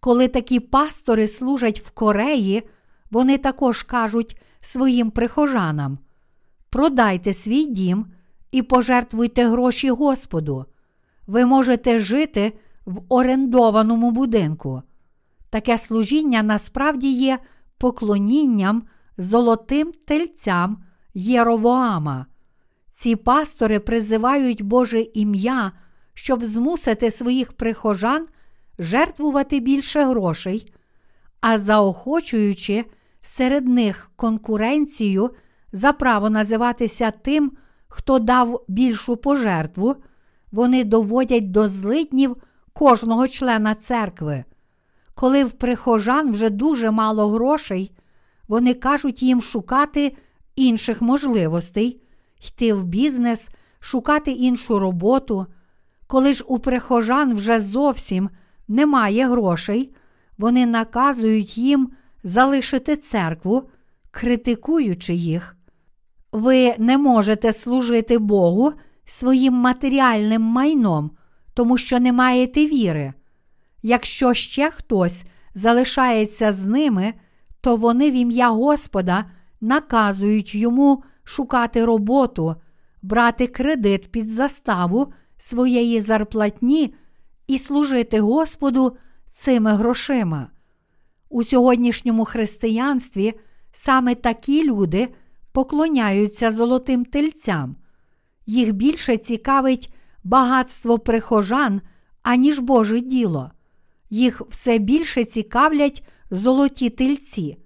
Коли 0.00 0.28
такі 0.28 0.60
пастори 0.60 1.28
служать 1.28 1.80
в 1.80 1.90
Кореї, 1.90 2.62
вони 3.10 3.38
також 3.38 3.82
кажуть 3.82 4.40
своїм 4.60 5.10
прихожанам: 5.10 5.98
продайте 6.70 7.34
свій 7.34 7.64
дім 7.64 8.06
і 8.52 8.62
пожертвуйте 8.62 9.48
гроші 9.48 9.90
Господу. 9.90 10.64
Ви 11.26 11.46
можете 11.46 11.98
жити 11.98 12.52
в 12.86 13.02
орендованому 13.08 14.10
будинку. 14.10 14.82
Таке 15.50 15.78
служіння 15.78 16.42
насправді 16.42 17.12
є 17.12 17.38
поклонінням 17.78 18.82
золотим 19.18 19.92
тельцям 20.04 20.84
Єровоама. 21.14 22.26
Ці 23.00 23.16
пастори 23.16 23.78
призивають 23.78 24.62
Боже 24.62 25.00
ім'я, 25.00 25.72
щоб 26.14 26.44
змусити 26.44 27.10
своїх 27.10 27.52
прихожан 27.52 28.26
жертвувати 28.78 29.60
більше 29.60 30.04
грошей, 30.04 30.72
а 31.40 31.58
заохочуючи 31.58 32.84
серед 33.22 33.68
них 33.68 34.10
конкуренцію 34.16 35.30
за 35.72 35.92
право 35.92 36.30
називатися 36.30 37.10
тим, 37.10 37.52
хто 37.88 38.18
дав 38.18 38.64
більшу 38.68 39.16
пожертву, 39.16 39.96
вони 40.52 40.84
доводять 40.84 41.50
до 41.50 41.68
злиднів 41.68 42.36
кожного 42.72 43.28
члена 43.28 43.74
церкви. 43.74 44.44
Коли 45.14 45.44
в 45.44 45.52
прихожан 45.52 46.32
вже 46.32 46.50
дуже 46.50 46.90
мало 46.90 47.28
грошей, 47.28 47.92
вони 48.48 48.74
кажуть 48.74 49.22
їм 49.22 49.42
шукати 49.42 50.16
інших 50.56 51.02
можливостей, 51.02 52.02
йти 52.48 52.74
в 52.74 52.84
бізнес, 52.84 53.48
шукати 53.80 54.30
іншу 54.30 54.78
роботу. 54.78 55.46
Коли 56.06 56.34
ж 56.34 56.44
у 56.46 56.58
прихожан 56.58 57.34
вже 57.34 57.60
зовсім 57.60 58.30
немає 58.68 59.28
грошей, 59.28 59.94
вони 60.38 60.66
наказують 60.66 61.58
їм 61.58 61.90
залишити 62.24 62.96
церкву, 62.96 63.70
критикуючи 64.10 65.14
їх. 65.14 65.56
Ви 66.32 66.74
не 66.78 66.98
можете 66.98 67.52
служити 67.52 68.18
Богу 68.18 68.72
своїм 69.04 69.54
матеріальним 69.54 70.42
майном, 70.42 71.10
тому 71.54 71.78
що 71.78 72.00
не 72.00 72.12
маєте 72.12 72.66
віри. 72.66 73.12
Якщо 73.82 74.34
ще 74.34 74.70
хтось 74.70 75.22
залишається 75.54 76.52
з 76.52 76.66
ними, 76.66 77.14
то 77.60 77.76
вони 77.76 78.10
в 78.10 78.14
ім'я 78.14 78.48
Господа 78.48 79.24
наказують 79.60 80.54
йому 80.54 81.02
шукати 81.30 81.84
роботу, 81.84 82.54
брати 83.02 83.46
кредит 83.46 84.12
під 84.12 84.32
заставу 84.32 85.12
своєї 85.38 86.00
зарплатні 86.00 86.94
і 87.46 87.58
служити 87.58 88.20
Господу 88.20 88.96
цими 89.26 89.72
грошима. 89.72 90.50
У 91.28 91.44
сьогоднішньому 91.44 92.24
християнстві 92.24 93.34
саме 93.72 94.14
такі 94.14 94.64
люди 94.64 95.08
поклоняються 95.52 96.52
золотим 96.52 97.04
тельцям. 97.04 97.76
Їх 98.46 98.72
більше 98.72 99.16
цікавить 99.16 99.92
багатство 100.24 100.98
прихожан, 100.98 101.80
аніж 102.22 102.58
Боже 102.58 103.00
діло. 103.00 103.50
Їх 104.10 104.42
все 104.48 104.78
більше 104.78 105.24
цікавлять 105.24 106.06
золоті 106.30 106.90
тельці. 106.90 107.58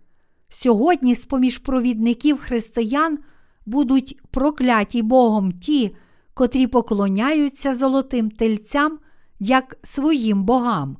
Сьогодні, 0.49 1.15
з 1.15 1.25
поміж 1.25 1.59
провідників 1.59 2.39
християн, 2.39 3.19
будуть 3.67 4.21
прокляті 4.31 5.03
Богом 5.03 5.53
ті, 5.53 5.97
котрі 6.35 6.67
поклоняються 6.67 7.75
золотим 7.75 8.31
тельцям 8.31 8.99
як 9.41 9.77
своїм 9.83 10.45
богам. 10.45 10.97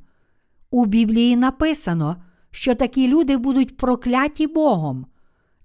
У 0.71 0.85
Біблії 0.85 1.35
написано, 1.35 2.15
що 2.51 2.75
такі 2.75 3.07
люди 3.07 3.37
будуть 3.37 3.77
прокляті 3.77 4.47
Богом. 4.47 5.05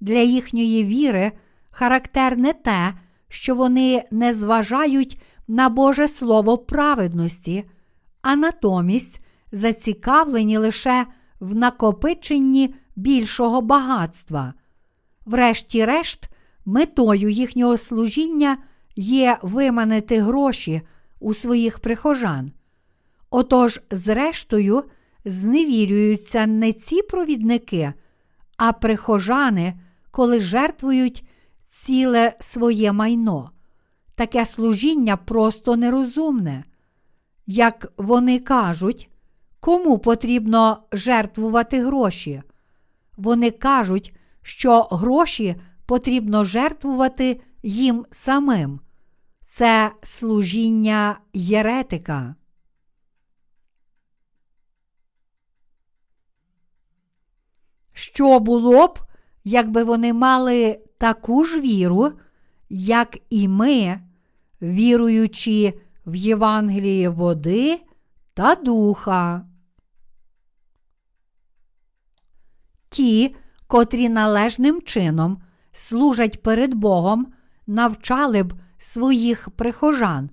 Для 0.01 0.19
їхньої 0.19 0.85
віри 0.85 1.33
характерне 1.71 2.53
те, 2.53 2.95
що 3.29 3.55
вони 3.55 4.05
не 4.11 4.35
зважають 4.35 5.23
на 5.49 5.69
Боже 5.69 6.09
Слово 6.09 6.59
праведності, 6.59 7.65
а 8.23 8.37
натомість 8.37 9.21
зацікавлені 9.53 10.59
лише 10.59 11.07
в 11.41 11.55
накопиченні 11.55 12.75
більшого 12.97 13.61
багатства. 13.61 14.55
Врешті-решт, 15.27 16.30
метою 16.71 17.29
їхнього 17.31 17.77
служіння 17.77 18.59
є 18.97 19.39
виманити 19.43 20.21
гроші 20.21 20.83
у 21.21 21.35
своїх 21.35 21.79
прихожан. 21.79 22.53
Отож, 23.31 23.81
зрештою, 23.91 24.85
зневірюються 25.25 26.47
не 26.47 26.73
ці 26.73 27.03
провідники, 27.03 27.93
а 28.57 28.73
прихожани, 28.73 29.81
коли 30.11 30.41
жертвують 30.41 31.25
ціле 31.65 32.37
своє 32.41 32.93
майно. 32.93 33.51
Таке 34.15 34.45
служіння 34.45 35.17
просто 35.17 35.77
нерозумне. 35.77 36.65
Як 37.47 37.93
вони 37.97 38.39
кажуть, 38.39 39.11
кому 39.61 39.99
потрібно 39.99 40.83
жертвувати 40.93 41.85
гроші? 41.85 42.43
Вони 43.17 43.51
кажуть, 43.51 44.15
що 44.43 44.83
гроші 44.83 45.57
потрібно 45.91 46.45
жертвувати 46.45 47.41
їм 47.63 48.07
самим. 48.11 48.81
Це 49.47 49.93
служіння 50.03 51.21
єретика. 51.33 52.35
Що 57.93 58.41
було 58.41 58.87
б, 58.87 58.99
якби 59.45 59.85
вони 59.85 60.13
мали 60.13 60.81
таку 60.99 61.45
ж 61.45 61.61
віру, 61.61 62.13
як 62.69 63.19
і 63.31 63.49
ми, 63.49 64.01
віруючи 64.63 65.81
в 66.07 66.15
Євангеліє 66.15 67.09
води 67.09 67.81
та 68.35 68.55
духа? 68.55 69.47
Ті, 72.89 73.37
котрі 73.67 74.09
належним 74.09 74.83
чином 74.83 75.43
служать 75.73 76.43
перед 76.43 76.75
Богом, 76.75 77.33
навчали 77.67 78.43
б 78.43 78.55
своїх 78.79 79.51
прихожан. 79.51 80.31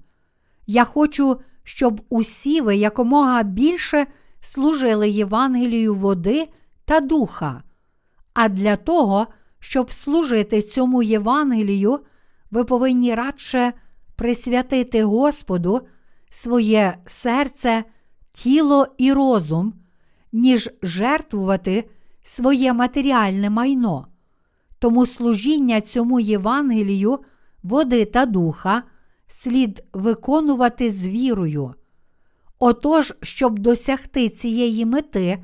Я 0.67 0.83
хочу, 0.83 1.39
щоб 1.63 2.01
усі 2.09 2.61
ви 2.61 2.75
якомога 2.75 3.43
більше 3.43 4.07
служили 4.41 5.09
Євангелію 5.09 5.95
води 5.95 6.47
та 6.85 6.99
духа. 6.99 7.63
А 8.33 8.49
для 8.49 8.75
того, 8.75 9.27
щоб 9.59 9.91
служити 9.91 10.61
цьому 10.61 11.03
Євангелію, 11.03 11.99
ви 12.51 12.63
повинні 12.63 13.15
радше 13.15 13.73
присвятити 14.15 15.03
Господу 15.03 15.81
своє 16.29 16.97
серце, 17.05 17.83
тіло 18.31 18.88
і 18.97 19.13
розум, 19.13 19.73
ніж 20.31 20.69
жертвувати 20.81 21.89
своє 22.23 22.73
матеріальне 22.73 23.49
майно. 23.49 24.07
Тому 24.80 25.05
служіння 25.05 25.82
цьому 25.82 26.19
Євангелію, 26.19 27.19
води 27.63 28.05
та 28.05 28.25
духа 28.25 28.84
слід 29.28 29.84
виконувати 29.93 30.91
з 30.91 31.07
вірою. 31.07 31.73
Отож, 32.59 33.13
щоб 33.21 33.59
досягти 33.59 34.30
цієї 34.30 34.86
мети, 34.86 35.43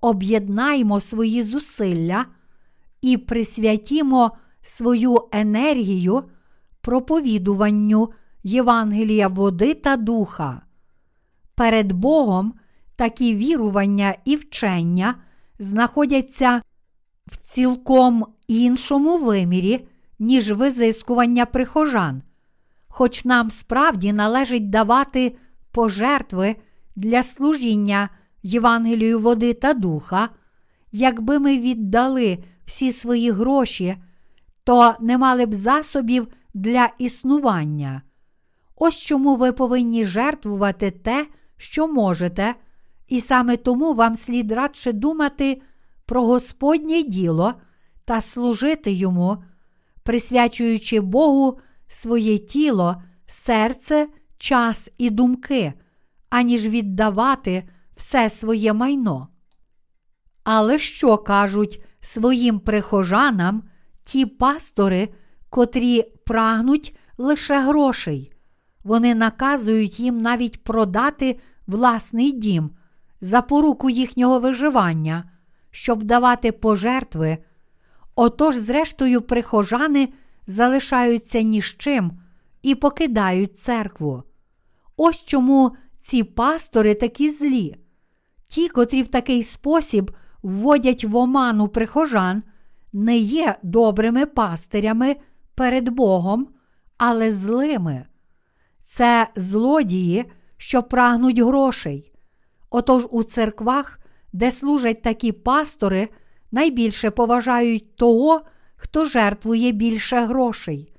об'єднаємо 0.00 1.00
свої 1.00 1.42
зусилля 1.42 2.26
і 3.00 3.16
присвятімо 3.16 4.30
свою 4.62 5.28
енергію 5.32 6.24
проповідуванню 6.80 8.10
Євангелія 8.42 9.28
води 9.28 9.74
та 9.74 9.96
духа. 9.96 10.62
Перед 11.54 11.92
Богом 11.92 12.54
такі 12.96 13.34
вірування 13.34 14.14
і 14.24 14.36
вчення 14.36 15.14
знаходяться 15.58 16.62
в 17.26 17.36
цілком 17.36 18.26
іншому 18.60 19.18
вимірі, 19.18 19.86
ніж 20.18 20.52
визискування 20.52 21.46
прихожан, 21.46 22.22
хоч 22.88 23.24
нам 23.24 23.50
справді 23.50 24.12
належить 24.12 24.70
давати 24.70 25.36
пожертви 25.70 26.56
для 26.96 27.22
служіння 27.22 28.08
Євангелію 28.42 29.20
води 29.20 29.54
та 29.54 29.74
духа, 29.74 30.28
якби 30.92 31.38
ми 31.38 31.58
віддали 31.58 32.38
всі 32.64 32.92
свої 32.92 33.30
гроші, 33.30 33.96
то 34.64 34.94
не 35.00 35.18
мали 35.18 35.46
б 35.46 35.54
засобів 35.54 36.28
для 36.54 36.88
існування. 36.98 38.02
Ось 38.76 38.98
чому 38.98 39.36
ви 39.36 39.52
повинні 39.52 40.04
жертвувати 40.04 40.90
те, 40.90 41.26
що 41.56 41.88
можете, 41.88 42.54
і 43.08 43.20
саме 43.20 43.56
тому 43.56 43.94
вам 43.94 44.16
слід 44.16 44.52
радше 44.52 44.92
думати 44.92 45.62
про 46.06 46.22
Господнє 46.22 47.02
діло 47.02 47.54
та 48.04 48.20
служити 48.20 48.92
йому, 48.92 49.42
присвячуючи 50.02 51.00
Богу 51.00 51.58
своє 51.88 52.38
тіло, 52.38 53.02
серце, 53.26 54.08
час 54.38 54.90
і 54.98 55.10
думки, 55.10 55.72
аніж 56.30 56.66
віддавати 56.66 57.68
все 57.96 58.30
своє 58.30 58.72
майно. 58.72 59.28
Але 60.44 60.78
що 60.78 61.18
кажуть 61.18 61.84
своїм 62.00 62.60
прихожанам 62.60 63.62
ті 64.04 64.26
пастори, 64.26 65.08
котрі 65.50 66.02
прагнуть 66.02 66.96
лише 67.18 67.60
грошей? 67.60 68.32
Вони 68.84 69.14
наказують 69.14 70.00
їм 70.00 70.18
навіть 70.18 70.64
продати 70.64 71.38
власний 71.66 72.32
дім 72.32 72.70
за 73.20 73.42
поруку 73.42 73.90
їхнього 73.90 74.40
виживання, 74.40 75.30
щоб 75.70 76.02
давати 76.02 76.52
пожертви. 76.52 77.38
Отож, 78.14 78.56
зрештою, 78.56 79.22
прихожани 79.22 80.08
залишаються 80.46 81.42
ні 81.42 81.62
з 81.62 81.64
чим 81.64 82.12
і 82.62 82.74
покидають 82.74 83.58
церкву. 83.58 84.22
Ось 84.96 85.24
чому 85.24 85.76
ці 85.98 86.24
пастори 86.24 86.94
такі 86.94 87.30
злі. 87.30 87.76
Ті, 88.48 88.68
котрі 88.68 89.02
в 89.02 89.08
такий 89.08 89.42
спосіб 89.42 90.10
вводять 90.42 91.04
в 91.04 91.16
оману 91.16 91.68
прихожан, 91.68 92.42
не 92.92 93.16
є 93.16 93.56
добрими 93.62 94.26
пастирями 94.26 95.16
перед 95.54 95.88
Богом, 95.88 96.48
але 96.98 97.32
злими. 97.32 98.06
Це 98.84 99.28
злодії, 99.36 100.24
що 100.56 100.82
прагнуть 100.82 101.38
грошей. 101.38 102.12
Отож 102.70 103.06
у 103.10 103.22
церквах, 103.22 103.98
де 104.32 104.50
служать 104.50 105.02
такі 105.02 105.32
пастори, 105.32 106.08
найбільше 106.52 107.10
поважають 107.10 107.96
того, 107.96 108.40
хто 108.76 109.04
жертвує 109.04 109.72
більше 109.72 110.16
грошей. 110.20 110.92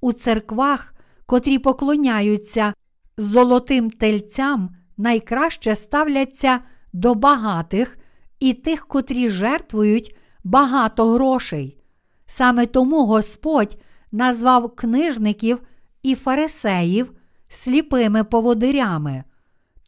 У 0.00 0.12
церквах, 0.12 0.94
котрі 1.26 1.58
поклоняються 1.58 2.74
золотим 3.16 3.90
тельцям, 3.90 4.76
найкраще 4.96 5.76
ставляться 5.76 6.60
до 6.92 7.14
багатих 7.14 7.98
і 8.40 8.52
тих, 8.52 8.86
котрі 8.86 9.28
жертвують 9.28 10.16
багато 10.44 11.10
грошей. 11.10 11.78
Саме 12.26 12.66
тому 12.66 13.06
Господь 13.06 13.76
назвав 14.12 14.74
книжників 14.76 15.60
і 16.02 16.14
фарисеїв 16.14 17.12
сліпими 17.48 18.24
поводирями. 18.24 19.24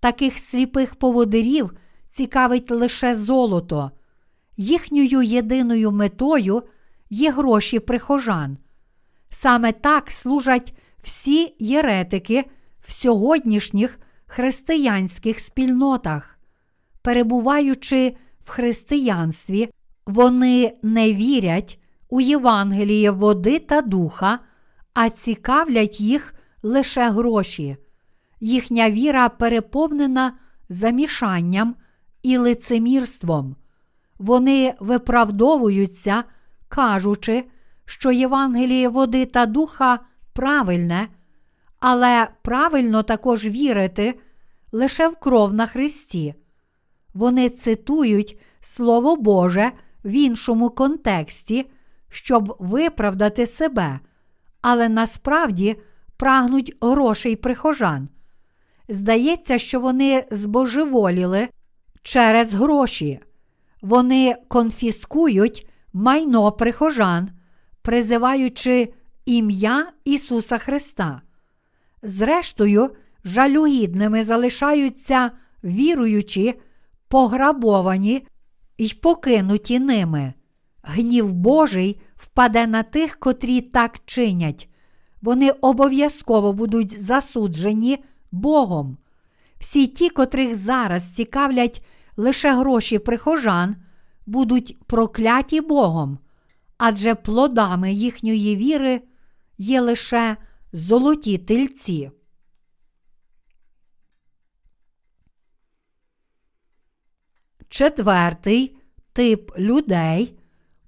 Таких 0.00 0.38
сліпих 0.38 0.94
поводирів 0.94 1.72
цікавить 2.06 2.70
лише 2.70 3.14
золото. 3.14 3.90
Їхньою 4.56 5.22
єдиною 5.22 5.92
метою 5.92 6.62
є 7.10 7.30
гроші 7.30 7.78
прихожан. 7.78 8.58
Саме 9.28 9.72
так 9.72 10.10
служать 10.10 10.72
всі 11.02 11.54
єретики 11.58 12.44
в 12.80 12.92
сьогоднішніх 12.92 13.98
християнських 14.26 15.40
спільнотах. 15.40 16.38
Перебуваючи 17.02 18.16
в 18.44 18.50
християнстві, 18.50 19.68
вони 20.06 20.74
не 20.82 21.12
вірять 21.12 21.80
у 22.08 22.20
Євангеліє 22.20 23.10
води 23.10 23.58
та 23.58 23.80
духа, 23.80 24.38
а 24.94 25.10
цікавлять 25.10 26.00
їх 26.00 26.34
лише 26.62 27.10
гроші. 27.10 27.76
Їхня 28.40 28.90
віра 28.90 29.28
переповнена 29.28 30.32
замішанням 30.68 31.76
і 32.22 32.38
лицемірством. 32.38 33.56
Вони 34.18 34.74
виправдовуються, 34.80 36.24
кажучи, 36.68 37.44
що 37.84 38.12
Євангеліє 38.12 38.88
води 38.88 39.26
та 39.26 39.46
духа 39.46 39.98
правильне, 40.32 41.08
але 41.80 42.28
правильно 42.42 43.02
також 43.02 43.44
вірити 43.44 44.18
лише 44.72 45.08
в 45.08 45.16
кров 45.16 45.54
на 45.54 45.66
Христі. 45.66 46.34
Вони 47.14 47.48
цитують 47.48 48.38
Слово 48.60 49.16
Боже 49.16 49.72
в 50.04 50.10
іншому 50.10 50.70
контексті, 50.70 51.70
щоб 52.08 52.56
виправдати 52.58 53.46
себе, 53.46 54.00
але 54.60 54.88
насправді 54.88 55.76
прагнуть 56.16 56.76
грошей 56.80 57.36
прихожан. 57.36 58.08
Здається, 58.88 59.58
що 59.58 59.80
вони 59.80 60.24
збожеволіли 60.30 61.48
через 62.02 62.54
гроші. 62.54 63.20
Вони 63.86 64.36
конфіскують 64.48 65.68
майно 65.92 66.52
прихожан, 66.52 67.30
призиваючи 67.82 68.92
ім'я 69.26 69.92
Ісуса 70.04 70.58
Христа. 70.58 71.22
Зрештою, 72.02 72.90
жалюгідними 73.24 74.24
залишаються 74.24 75.30
віруючі, 75.64 76.54
пограбовані 77.08 78.26
й 78.78 78.94
покинуті 79.02 79.78
ними. 79.78 80.34
Гнів 80.82 81.32
Божий 81.32 82.00
впаде 82.16 82.66
на 82.66 82.82
тих, 82.82 83.16
котрі 83.16 83.60
так 83.60 84.00
чинять. 84.06 84.68
Вони 85.22 85.50
обов'язково 85.50 86.52
будуть 86.52 87.02
засуджені 87.02 87.98
Богом. 88.32 88.96
Всі 89.58 89.86
ті, 89.86 90.10
котрих 90.10 90.54
зараз 90.54 91.14
цікавлять 91.14 91.82
лише 92.16 92.54
гроші 92.54 92.98
прихожан, 92.98 93.76
будуть 94.26 94.78
прокляті 94.86 95.60
Богом, 95.60 96.18
адже 96.78 97.14
плодами 97.14 97.92
їхньої 97.92 98.56
віри 98.56 99.02
є 99.58 99.80
лише 99.80 100.36
золоті 100.72 101.38
тельці. 101.38 102.10
Четвертий 107.68 108.78
тип 109.12 109.58
людей, 109.58 110.38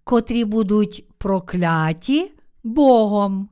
котрі 0.05 0.45
будуть 0.45 1.09
прокляті 1.19 2.33
Богом. 2.65 3.49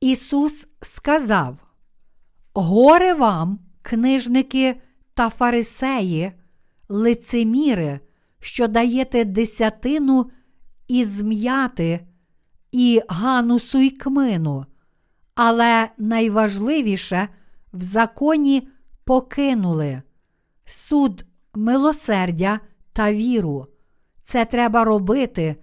Ісус 0.00 0.68
сказав: 0.82 1.58
Горе 2.54 3.14
вам, 3.14 3.65
книжники 3.86 4.76
та 5.14 5.30
фарисеї, 5.30 6.32
лицеміри, 6.88 8.00
що 8.40 8.68
даєте 8.68 9.24
десятину 9.24 10.30
із 10.88 11.22
м'яти 11.22 12.00
і 12.72 13.02
ганусу 13.08 13.78
й 13.78 13.90
кмину, 13.90 14.66
але 15.34 15.88
найважливіше 15.98 17.28
в 17.72 17.82
законі 17.82 18.68
покинули 19.04 20.02
суд 20.64 21.24
милосердя 21.54 22.60
та 22.92 23.12
віру. 23.12 23.66
Це 24.22 24.44
треба 24.44 24.84
робити 24.84 25.56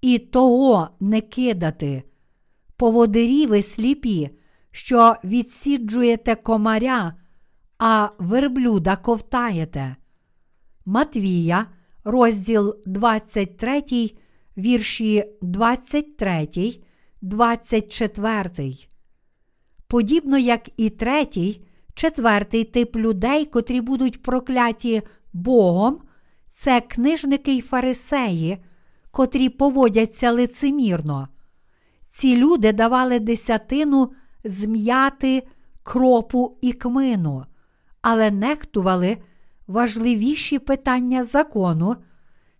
і 0.00 0.18
того 0.18 0.88
не 1.00 1.20
кидати. 1.20 2.02
Поводирі 2.76 3.46
ви 3.46 3.62
сліпі, 3.62 4.30
що 4.70 5.16
відсіджуєте 5.24 6.34
комаря, 6.34 7.14
а 7.78 8.08
верблюда 8.18 8.96
ковтаєте. 8.96 9.96
Матвія, 10.86 11.66
розділ 12.04 12.76
23, 12.86 13.82
вірші 14.56 15.24
23, 15.42 16.48
24. 17.22 18.76
Подібно 19.88 20.38
як 20.38 20.68
і 20.76 20.90
третій, 20.90 21.66
четвертий 21.94 22.64
тип 22.64 22.96
людей, 22.96 23.44
котрі 23.44 23.80
будуть 23.80 24.22
прокляті 24.22 25.02
Богом, 25.32 26.00
це 26.50 26.80
книжники 26.80 27.56
й 27.56 27.60
фарисеї, 27.60 28.58
котрі 29.10 29.48
поводяться 29.48 30.32
лицемірно. 30.32 31.28
Ці 32.08 32.36
люди 32.36 32.72
давали 32.72 33.20
десятину 33.20 34.12
зм'яти 34.44 35.42
кропу 35.82 36.58
і 36.62 36.72
кмину, 36.72 37.44
але 38.08 38.30
нехтували 38.30 39.18
важливіші 39.66 40.58
питання 40.58 41.24
закону, 41.24 41.96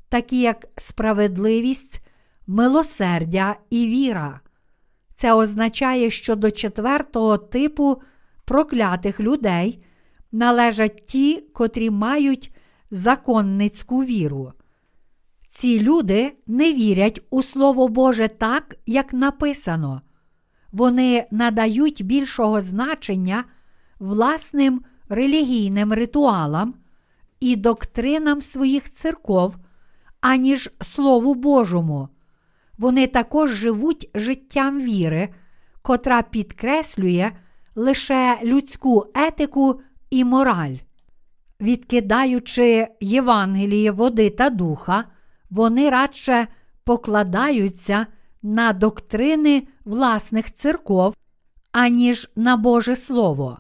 такі 0.09 0.40
як 0.40 0.66
справедливість, 0.76 2.03
милосердя 2.47 3.57
і 3.70 3.86
віра. 3.86 4.40
Це 5.14 5.32
означає, 5.32 6.11
що 6.11 6.36
до 6.36 6.51
четвертого 6.51 7.38
типу 7.38 8.03
проклятих 8.44 9.20
людей 9.20 9.85
належать 10.32 11.06
ті, 11.06 11.36
котрі 11.55 11.90
мають 11.90 12.55
законницьку 12.90 14.05
віру. 14.05 14.52
Ці 15.47 15.81
люди 15.81 16.36
не 16.47 16.73
вірять 16.73 17.20
у 17.31 17.43
Слово 17.43 17.89
Боже 17.89 18.28
так, 18.28 18.77
як 18.86 19.12
написано. 19.12 20.02
Вони 20.73 21.27
надають 21.31 22.05
більшого 22.05 22.62
значення 22.62 23.44
власним 23.98 24.85
релігійним 25.09 25.93
ритуалам 25.93 26.74
і 27.41 27.57
доктринам 27.57 28.43
своїх 28.43 28.91
церков, 28.91 29.57
аніж 30.20 30.70
Слову 30.81 31.35
Божому. 31.35 32.09
Вони 32.78 33.07
також 33.07 33.51
живуть 33.51 34.11
життям 34.15 34.81
віри, 34.81 35.28
котра 35.83 36.23
підкреслює 36.23 37.33
лише 37.74 38.39
людську 38.43 39.07
етику 39.15 39.81
і 40.11 40.24
мораль. 40.24 40.77
Відкидаючи 41.61 42.89
Євангеліє 43.01 43.91
води 43.91 44.31
та 44.31 44.51
духа, 44.51 45.05
вони 45.51 45.91
радше 45.91 46.47
покладаються 46.85 48.07
на 48.43 48.73
доктрини 48.73 49.62
власних 49.85 50.55
церков, 50.55 51.15
аніж 51.73 52.31
на 52.37 52.57
Боже 52.57 52.97
Слово. 52.97 53.59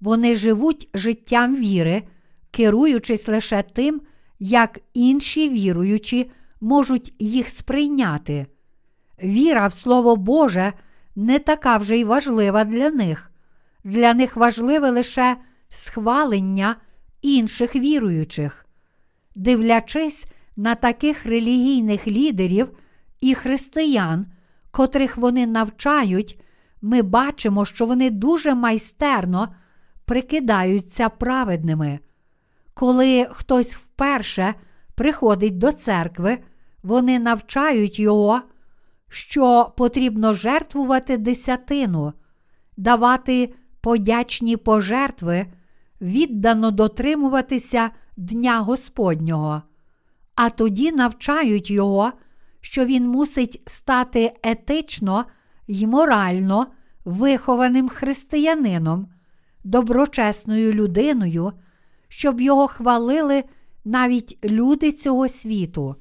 Вони 0.00 0.36
живуть 0.36 0.88
життям 0.94 1.56
віри, 1.56 2.02
керуючись 2.50 3.28
лише 3.28 3.62
тим, 3.62 4.00
як 4.38 4.80
інші 4.94 5.48
віруючі 5.48 6.30
можуть 6.60 7.14
їх 7.18 7.48
сприйняти. 7.48 8.46
Віра 9.22 9.66
в 9.66 9.72
Слово 9.72 10.16
Боже 10.16 10.72
не 11.16 11.38
така 11.38 11.76
вже 11.76 11.98
й 11.98 12.04
важлива 12.04 12.64
для 12.64 12.90
них. 12.90 13.30
Для 13.84 14.14
них 14.14 14.36
важливе 14.36 14.90
лише 14.90 15.36
схвалення 15.68 16.76
інших 17.22 17.76
віруючих. 17.76 18.66
Дивлячись 19.34 20.26
на 20.56 20.74
таких 20.74 21.26
релігійних 21.26 22.06
лідерів 22.06 22.68
і 23.20 23.34
християн, 23.34 24.26
котрих 24.70 25.16
вони 25.16 25.46
навчають, 25.46 26.40
ми 26.82 27.02
бачимо, 27.02 27.64
що 27.64 27.86
вони 27.86 28.10
дуже 28.10 28.54
майстерно 28.54 29.54
прикидаються 30.06 31.08
праведними. 31.08 31.98
Коли 32.74 33.28
хтось 33.30 33.76
вперше 33.76 34.54
приходить 34.94 35.58
до 35.58 35.72
церкви, 35.72 36.38
вони 36.82 37.18
навчають 37.18 37.98
його, 37.98 38.42
що 39.08 39.72
потрібно 39.76 40.34
жертвувати 40.34 41.16
десятину, 41.16 42.12
давати 42.76 43.54
подячні 43.80 44.56
пожертви, 44.56 45.46
віддано 46.00 46.70
дотримуватися 46.70 47.90
Дня 48.16 48.60
Господнього, 48.60 49.62
а 50.34 50.50
тоді 50.50 50.92
навчають 50.92 51.70
його, 51.70 52.12
що 52.60 52.84
він 52.84 53.08
мусить 53.08 53.62
стати 53.66 54.32
етично 54.42 55.24
й 55.68 55.86
морально 55.86 56.66
вихованим 57.04 57.88
християнином, 57.88 59.08
доброчесною 59.66 60.72
людиною, 60.72 61.52
щоб 62.08 62.40
його 62.40 62.66
хвалили 62.66 63.44
навіть 63.84 64.38
люди 64.44 64.92
цього 64.92 65.28
світу. 65.28 65.96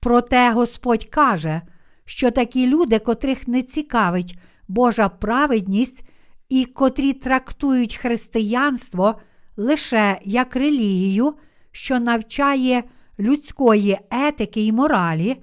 Проте 0.00 0.52
Господь 0.52 1.04
каже, 1.04 1.62
що 2.04 2.30
такі 2.30 2.66
люди, 2.66 2.98
котрих 2.98 3.48
не 3.48 3.62
цікавить 3.62 4.38
Божа 4.68 5.08
праведність 5.08 6.08
і 6.48 6.64
котрі 6.64 7.12
трактують 7.12 7.94
християнство 7.94 9.20
лише 9.56 10.20
як 10.24 10.56
релігію, 10.56 11.34
що 11.72 12.00
навчає 12.00 12.84
людської 13.18 13.98
етики 14.10 14.66
і 14.66 14.72
моралі, 14.72 15.42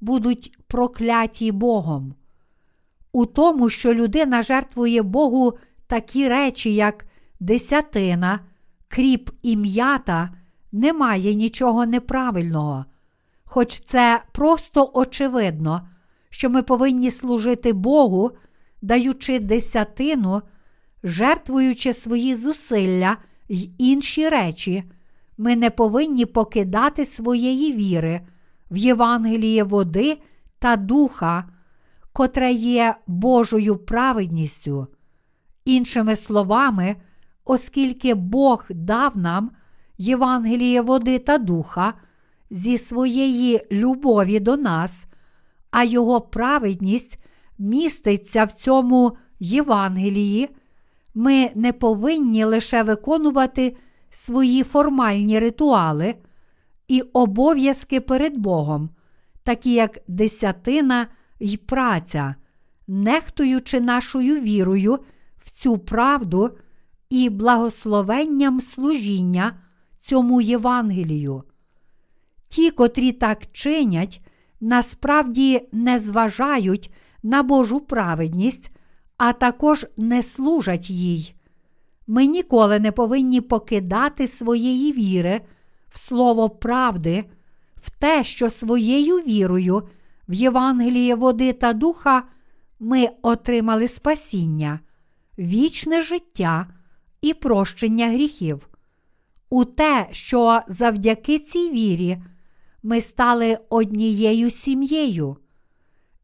будуть 0.00 0.58
прокляті 0.66 1.52
Богом. 1.52 2.14
У 3.12 3.26
тому, 3.26 3.70
що 3.70 3.94
людина 3.94 4.42
жертвує 4.42 5.02
Богу 5.02 5.58
такі 5.88 6.28
речі, 6.28 6.74
як 6.74 7.06
десятина, 7.40 8.40
кріп 8.88 9.30
і 9.42 9.56
м'ята, 9.56 10.30
немає 10.72 11.34
нічого 11.34 11.86
неправильного. 11.86 12.84
Хоч 13.44 13.80
це 13.80 14.22
просто 14.32 14.90
очевидно, 14.94 15.88
що 16.30 16.50
ми 16.50 16.62
повинні 16.62 17.10
служити 17.10 17.72
Богу, 17.72 18.30
даючи 18.82 19.38
десятину, 19.38 20.42
жертвуючи 21.02 21.92
свої 21.92 22.34
зусилля 22.34 23.16
й 23.48 23.70
інші 23.78 24.28
речі, 24.28 24.84
ми 25.38 25.56
не 25.56 25.70
повинні 25.70 26.26
покидати 26.26 27.06
своєї 27.06 27.72
віри 27.72 28.20
в 28.70 28.76
Євангеліє 28.76 29.64
води 29.64 30.18
та 30.58 30.76
духа, 30.76 31.44
котре 32.12 32.52
є 32.52 32.94
Божою 33.06 33.76
праведністю. 33.76 34.86
Іншими 35.68 36.16
словами, 36.16 36.96
оскільки 37.44 38.14
Бог 38.14 38.64
дав 38.70 39.18
нам 39.18 39.50
Євангеліє 39.98 40.80
води 40.80 41.18
та 41.18 41.38
духа 41.38 41.94
зі 42.50 42.78
своєї 42.78 43.66
любові 43.72 44.40
до 44.40 44.56
нас, 44.56 45.06
а 45.70 45.84
Його 45.84 46.20
праведність 46.20 47.18
міститься 47.58 48.44
в 48.44 48.52
цьому 48.52 49.16
Євангелії, 49.40 50.48
ми 51.14 51.50
не 51.54 51.72
повинні 51.72 52.44
лише 52.44 52.82
виконувати 52.82 53.76
свої 54.10 54.62
формальні 54.62 55.38
ритуали 55.38 56.14
і 56.88 57.00
обов'язки 57.00 58.00
перед 58.00 58.36
Богом, 58.38 58.90
такі 59.42 59.72
як 59.72 59.98
десятина 60.08 61.06
й 61.40 61.56
праця, 61.56 62.34
нехтуючи 62.86 63.80
нашою 63.80 64.40
вірою 64.40 64.98
цю 65.58 65.78
правду 65.78 66.50
і 67.10 67.30
благословенням 67.30 68.60
служіння 68.60 69.60
цьому 70.00 70.40
Євангелію. 70.40 71.42
Ті, 72.48 72.70
котрі 72.70 73.12
так 73.12 73.52
чинять, 73.52 74.20
насправді 74.60 75.68
не 75.72 75.98
зважають 75.98 76.92
на 77.22 77.42
Божу 77.42 77.80
праведність, 77.80 78.70
а 79.16 79.32
також 79.32 79.86
не 79.96 80.22
служать 80.22 80.90
їй. 80.90 81.34
Ми 82.06 82.26
ніколи 82.26 82.80
не 82.80 82.92
повинні 82.92 83.40
покидати 83.40 84.28
своєї 84.28 84.92
віри 84.92 85.40
в 85.88 85.98
слово 85.98 86.50
правди, 86.50 87.24
в 87.76 87.90
те, 87.90 88.24
що 88.24 88.50
своєю 88.50 89.16
вірою 89.16 89.88
в 90.28 90.34
Євангеліє 90.34 91.14
води 91.14 91.52
та 91.52 91.72
духа 91.72 92.22
ми 92.80 93.08
отримали 93.22 93.88
спасіння, 93.88 94.80
вічне 95.38 96.02
життя 96.02 96.66
і 97.20 97.34
прощення 97.34 98.08
гріхів. 98.08 98.68
У 99.50 99.64
те, 99.64 100.08
що 100.12 100.60
завдяки 100.68 101.38
цій 101.38 101.70
вірі 101.70 102.22
ми 102.82 103.00
стали 103.00 103.58
однією 103.68 104.50
сім'єю, 104.50 105.36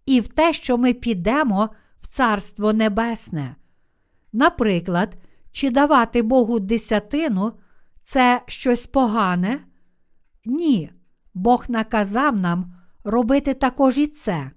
і 0.06 0.20
в 0.20 0.28
те, 0.28 0.52
що 0.52 0.78
ми 0.78 0.92
підемо 0.92 1.70
в 2.00 2.06
Царство 2.06 2.72
Небесне. 2.72 3.56
Наприклад, 4.32 5.16
чи 5.52 5.70
давати 5.70 6.22
Богу 6.22 6.60
десятину 6.60 7.52
це 8.00 8.42
щось 8.46 8.86
погане? 8.86 9.60
Ні, 10.44 10.90
Бог 11.34 11.64
наказав 11.68 12.40
нам 12.40 12.74
робити 13.04 13.54
також 13.54 13.98
і 13.98 14.06
це. 14.06 14.50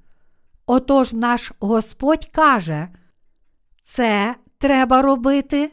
Отож 0.66 1.14
наш 1.14 1.52
Господь 1.60 2.26
каже, 2.26 2.88
це 3.82 4.36
треба 4.58 5.02
робити 5.02 5.72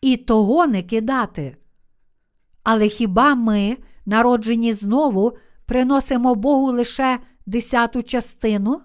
і 0.00 0.16
того 0.16 0.66
не 0.66 0.82
кидати. 0.82 1.56
Але 2.62 2.88
хіба 2.88 3.34
ми, 3.34 3.76
народжені 4.06 4.72
знову, 4.72 5.32
приносимо 5.66 6.34
Богу 6.34 6.72
лише 6.72 7.18
десяту 7.46 8.02
частину? 8.02 8.80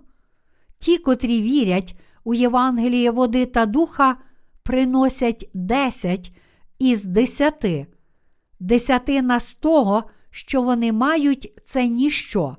Ті, 0.79 0.97
котрі 0.97 1.41
вірять 1.41 1.99
у 2.23 2.33
Євангеліє 2.33 3.11
води 3.11 3.45
та 3.45 3.65
духа, 3.65 4.17
приносять 4.63 5.49
десять 5.53 6.31
із 6.79 7.05
десяти. 7.05 7.87
Десятина 8.59 9.39
з 9.39 9.53
того, 9.53 10.03
що 10.31 10.61
вони 10.61 10.91
мають, 10.91 11.53
це 11.63 11.87
ніщо. 11.87 12.57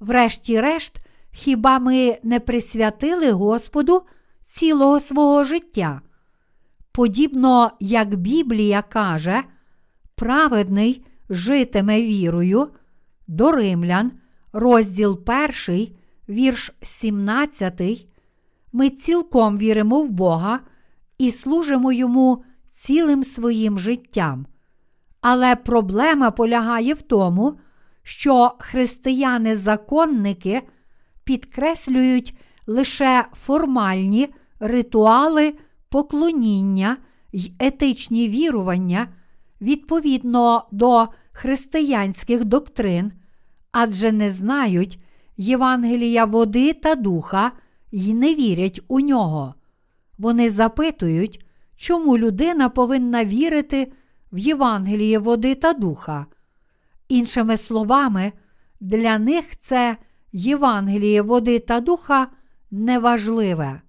Врешті-решт, 0.00 0.96
хіба 1.32 1.78
ми 1.78 2.18
не 2.22 2.40
присвятили 2.40 3.30
Господу 3.30 4.02
цілого 4.44 5.00
свого 5.00 5.44
життя? 5.44 6.00
Подібно 6.92 7.70
як 7.80 8.14
Біблія 8.14 8.82
каже, 8.82 9.42
праведний 10.14 11.04
житиме 11.30 12.02
вірою, 12.02 12.68
до 13.26 13.52
римлян, 13.52 14.12
розділ 14.52 15.20
1, 15.68 15.88
вірш 16.28 16.72
17, 16.82 18.06
ми 18.72 18.90
цілком 18.90 19.58
віримо 19.58 20.02
в 20.02 20.10
Бога 20.10 20.60
і 21.18 21.30
служимо 21.30 21.92
йому 21.92 22.44
цілим 22.70 23.24
своїм 23.24 23.78
життям. 23.78 24.46
Але 25.20 25.56
проблема 25.56 26.30
полягає 26.30 26.94
в 26.94 27.02
тому, 27.02 27.58
що 28.02 28.52
християни-законники 28.58 30.62
підкреслюють 31.24 32.38
лише 32.66 33.24
формальні 33.32 34.34
ритуали 34.60 35.54
поклоніння 35.92 36.96
й 37.32 37.52
етичні 37.58 38.28
вірування 38.28 39.08
відповідно 39.60 40.64
до 40.72 41.08
християнських 41.32 42.44
доктрин, 42.44 43.12
адже 43.72 44.12
не 44.12 44.30
знають 44.30 44.98
Євангелія 45.36 46.24
води 46.24 46.72
та 46.72 46.94
духа 46.94 47.52
й 47.92 48.14
не 48.14 48.34
вірять 48.34 48.80
у 48.88 49.00
нього. 49.00 49.54
Вони 50.18 50.50
запитують, 50.50 51.46
чому 51.76 52.18
людина 52.18 52.68
повинна 52.68 53.24
вірити 53.24 53.92
в 54.32 54.38
Євангеліє 54.38 55.18
води 55.18 55.54
та 55.54 55.72
духа. 55.72 56.26
Іншими 57.08 57.56
словами, 57.56 58.32
для 58.80 59.18
них 59.18 59.58
це 59.58 59.96
Євангеліє 60.32 61.22
води 61.22 61.58
та 61.58 61.80
духа 61.80 62.26
неважливе. 62.70 63.80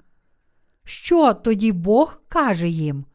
Що 0.86 1.34
тоді 1.34 1.72
Бог 1.72 2.22
каже 2.28 2.70
їм? 2.70 3.06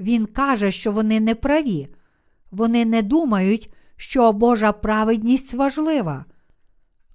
Він 0.00 0.26
каже, 0.26 0.70
що 0.70 0.92
вони 0.92 1.20
не 1.20 1.34
праві, 1.34 1.88
вони 2.50 2.84
не 2.84 3.02
думають, 3.02 3.72
що 3.96 4.32
Божа 4.32 4.72
праведність 4.72 5.54
важлива. 5.54 6.24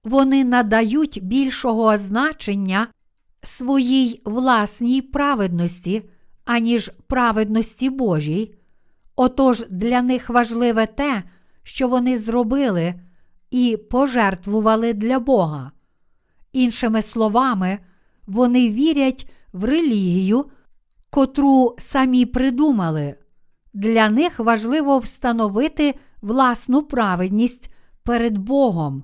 Вони 0.03 0.45
надають 0.45 1.19
більшого 1.23 1.97
значення 1.97 2.87
своїй 3.43 4.21
власній 4.25 5.01
праведності, 5.01 6.09
аніж 6.45 6.91
праведності 7.07 7.89
Божій. 7.89 8.55
Отож 9.15 9.65
для 9.69 10.01
них 10.01 10.29
важливе 10.29 10.87
те, 10.87 11.23
що 11.63 11.87
вони 11.87 12.17
зробили 12.17 12.93
і 13.51 13.77
пожертвували 13.89 14.93
для 14.93 15.19
Бога. 15.19 15.71
Іншими 16.53 17.01
словами, 17.01 17.79
вони 18.27 18.69
вірять 18.69 19.31
в 19.53 19.63
релігію, 19.63 20.45
котру 21.09 21.75
самі 21.79 22.25
придумали. 22.25 23.15
Для 23.73 24.09
них 24.09 24.39
важливо 24.39 24.99
встановити 24.99 25.95
власну 26.21 26.81
праведність 26.81 27.73
перед 28.03 28.37
Богом. 28.37 29.03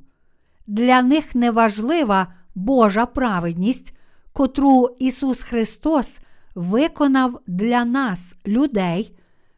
Для 0.68 1.02
них 1.02 1.36
не 1.36 1.52
важлива 1.52 2.34
Божа 2.56 3.06
праведність, 3.06 3.98
котру 4.34 4.96
Ісус 5.00 5.42
Христос 5.42 6.20
виконав 6.56 7.40
для 7.48 7.86
нас, 7.86 8.36
людей, 8.48 9.18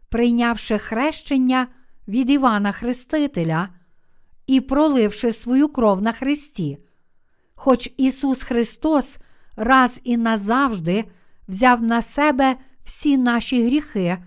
прийнявши 0.10 0.78
хрещення 0.78 1.68
від 2.08 2.30
Івана 2.30 2.72
Хрестителя 2.72 3.70
і 4.48 4.62
проливши 4.62 5.34
свою 5.34 5.70
кров 5.70 6.02
на 6.02 6.12
Христі. 6.12 6.78
Хоч 7.56 7.92
Ісус 7.98 8.44
Христос 8.44 9.18
раз 9.60 10.02
і 10.04 10.18
назавжди 10.18 11.06
взяв 11.48 11.82
на 11.82 12.02
себе 12.02 12.56
всі 12.84 13.18
наші 13.18 13.66
гріхи, 13.66 14.18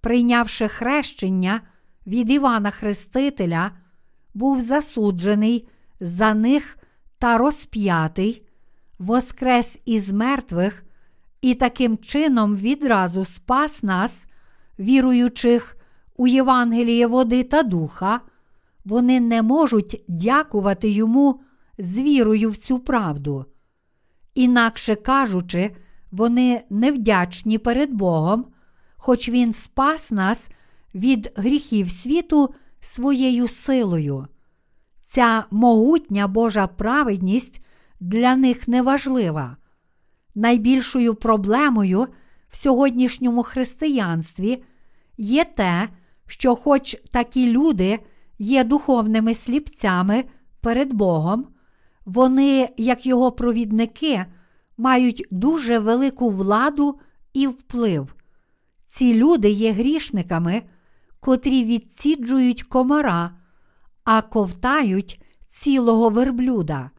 прийнявши 0.00 0.68
хрещення 0.68 1.60
від 2.06 2.30
Івана 2.30 2.70
Хрестителя, 2.70 3.70
був 4.34 4.60
засуджений 4.60 5.68
за 6.00 6.34
них 6.34 6.78
та 7.18 7.38
розп'ятий, 7.38 8.46
воскрес 8.98 9.80
із 9.84 10.12
мертвих 10.12 10.84
і 11.40 11.54
таким 11.54 11.98
чином 11.98 12.56
відразу 12.56 13.24
спас 13.24 13.82
нас, 13.82 14.26
віруючих 14.78 15.76
у 16.16 16.26
Євангеліє 16.26 17.06
води 17.06 17.44
та 17.44 17.62
духа, 17.62 18.20
вони 18.84 19.20
не 19.20 19.42
можуть 19.42 20.04
дякувати 20.08 20.88
йому 20.88 21.40
з 21.78 22.00
вірою 22.00 22.50
в 22.50 22.56
цю 22.56 22.78
правду. 22.78 23.46
Інакше 24.36 24.94
кажучи, 24.94 25.70
вони 26.12 26.64
невдячні 26.70 27.58
перед 27.58 27.92
Богом, 27.92 28.46
хоч 28.96 29.28
Він 29.28 29.52
спас 29.52 30.10
нас 30.10 30.48
від 30.94 31.32
гріхів 31.36 31.90
світу 31.90 32.54
своєю 32.80 33.48
силою. 33.48 34.26
Ця 35.02 35.44
могутня 35.50 36.28
Божа 36.28 36.66
праведність 36.66 37.64
для 38.00 38.36
них 38.36 38.68
неважлива. 38.68 39.56
Найбільшою 40.34 41.14
проблемою 41.14 42.06
в 42.50 42.56
сьогоднішньому 42.56 43.42
християнстві 43.42 44.62
є 45.18 45.44
те, 45.44 45.88
що, 46.26 46.54
хоч 46.56 46.96
такі 47.10 47.52
люди 47.52 47.98
є 48.38 48.64
духовними 48.64 49.34
сліпцями 49.34 50.24
перед 50.60 50.92
Богом, 50.92 51.46
вони, 52.06 52.68
як 52.76 53.06
його 53.06 53.32
провідники, 53.32 54.24
мають 54.76 55.26
дуже 55.30 55.78
велику 55.78 56.30
владу 56.30 57.00
і 57.32 57.46
вплив. 57.46 58.14
Ці 58.86 59.14
люди 59.14 59.50
є 59.50 59.72
грішниками, 59.72 60.62
котрі 61.20 61.64
відсіджують 61.64 62.62
комара, 62.62 63.30
а 64.04 64.22
ковтають 64.22 65.22
цілого 65.48 66.08
верблюда. 66.08 66.90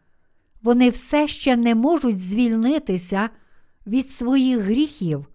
Вони 0.62 0.90
все 0.90 1.28
ще 1.28 1.56
не 1.56 1.76
можуть 1.76 2.22
звільнитися 2.22 3.30
від 3.88 4.10
своїх 4.10 4.60
гріхів. 4.60 5.26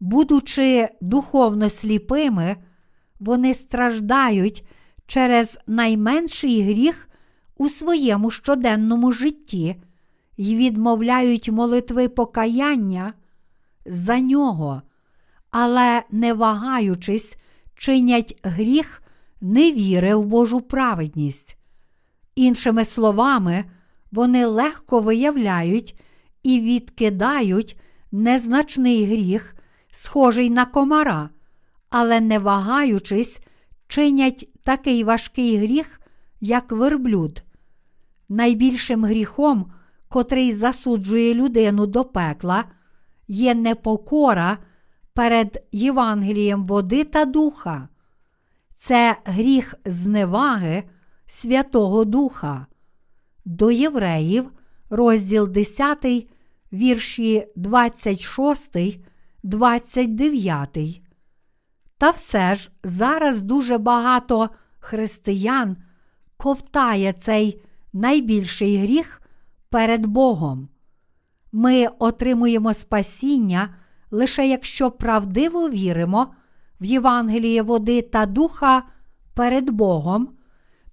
Будучи 0.00 0.88
духовно 1.00 1.68
сліпими, 1.68 2.56
вони 3.20 3.54
страждають 3.54 4.64
через 5.06 5.58
найменший 5.66 6.62
гріх 6.62 7.09
у 7.60 7.68
своєму 7.68 8.30
щоденному 8.30 9.12
житті 9.12 9.76
і 10.36 10.56
відмовляють 10.56 11.48
молитви 11.48 12.08
покаяння 12.08 13.14
за 13.86 14.20
нього, 14.20 14.82
але, 15.50 16.02
не 16.10 16.34
вагаючись, 16.34 17.36
чинять 17.74 18.38
гріх 18.42 19.02
невіри 19.40 20.14
в 20.14 20.24
Божу 20.24 20.60
праведність. 20.60 21.56
Іншими 22.34 22.84
словами, 22.84 23.64
вони 24.12 24.46
легко 24.46 25.00
виявляють 25.00 26.00
і 26.42 26.60
відкидають 26.60 27.80
незначний 28.12 29.04
гріх, 29.04 29.54
схожий 29.90 30.50
на 30.50 30.64
комара, 30.64 31.30
але 31.90 32.20
не 32.20 32.38
вагаючись, 32.38 33.40
чинять 33.88 34.48
такий 34.62 35.04
важкий 35.04 35.56
гріх, 35.56 36.00
як 36.40 36.72
верблюд. 36.72 37.42
Найбільшим 38.32 39.04
гріхом, 39.04 39.72
котрий 40.08 40.52
засуджує 40.52 41.34
людину 41.34 41.86
до 41.86 42.04
пекла, 42.04 42.64
є 43.28 43.54
непокора 43.54 44.58
перед 45.14 45.66
Євангелієм 45.72 46.64
води 46.64 47.04
та 47.04 47.24
духа. 47.24 47.88
Це 48.74 49.16
гріх 49.24 49.74
зневаги 49.84 50.84
Святого 51.26 52.04
Духа. 52.04 52.66
До 53.44 53.70
євреїв, 53.70 54.50
розділ 54.90 55.48
10, 55.48 56.28
вірші 56.72 57.46
26, 57.56 58.76
29. 59.42 61.02
Та 61.98 62.10
все 62.10 62.54
ж 62.54 62.70
зараз 62.84 63.40
дуже 63.40 63.78
багато 63.78 64.50
християн 64.78 65.76
ковтає 66.36 67.12
цей 67.12 67.62
найбільший 67.92 68.76
гріх 68.76 69.22
перед 69.68 70.06
Богом. 70.06 70.68
Ми 71.52 71.86
отримуємо 71.98 72.74
спасіння 72.74 73.74
лише 74.10 74.48
якщо 74.48 74.90
правдиво 74.90 75.70
віримо 75.70 76.34
в 76.80 76.84
Євангеліє 76.84 77.62
води 77.62 78.02
та 78.02 78.26
духа 78.26 78.82
перед 79.34 79.70
Богом, 79.70 80.28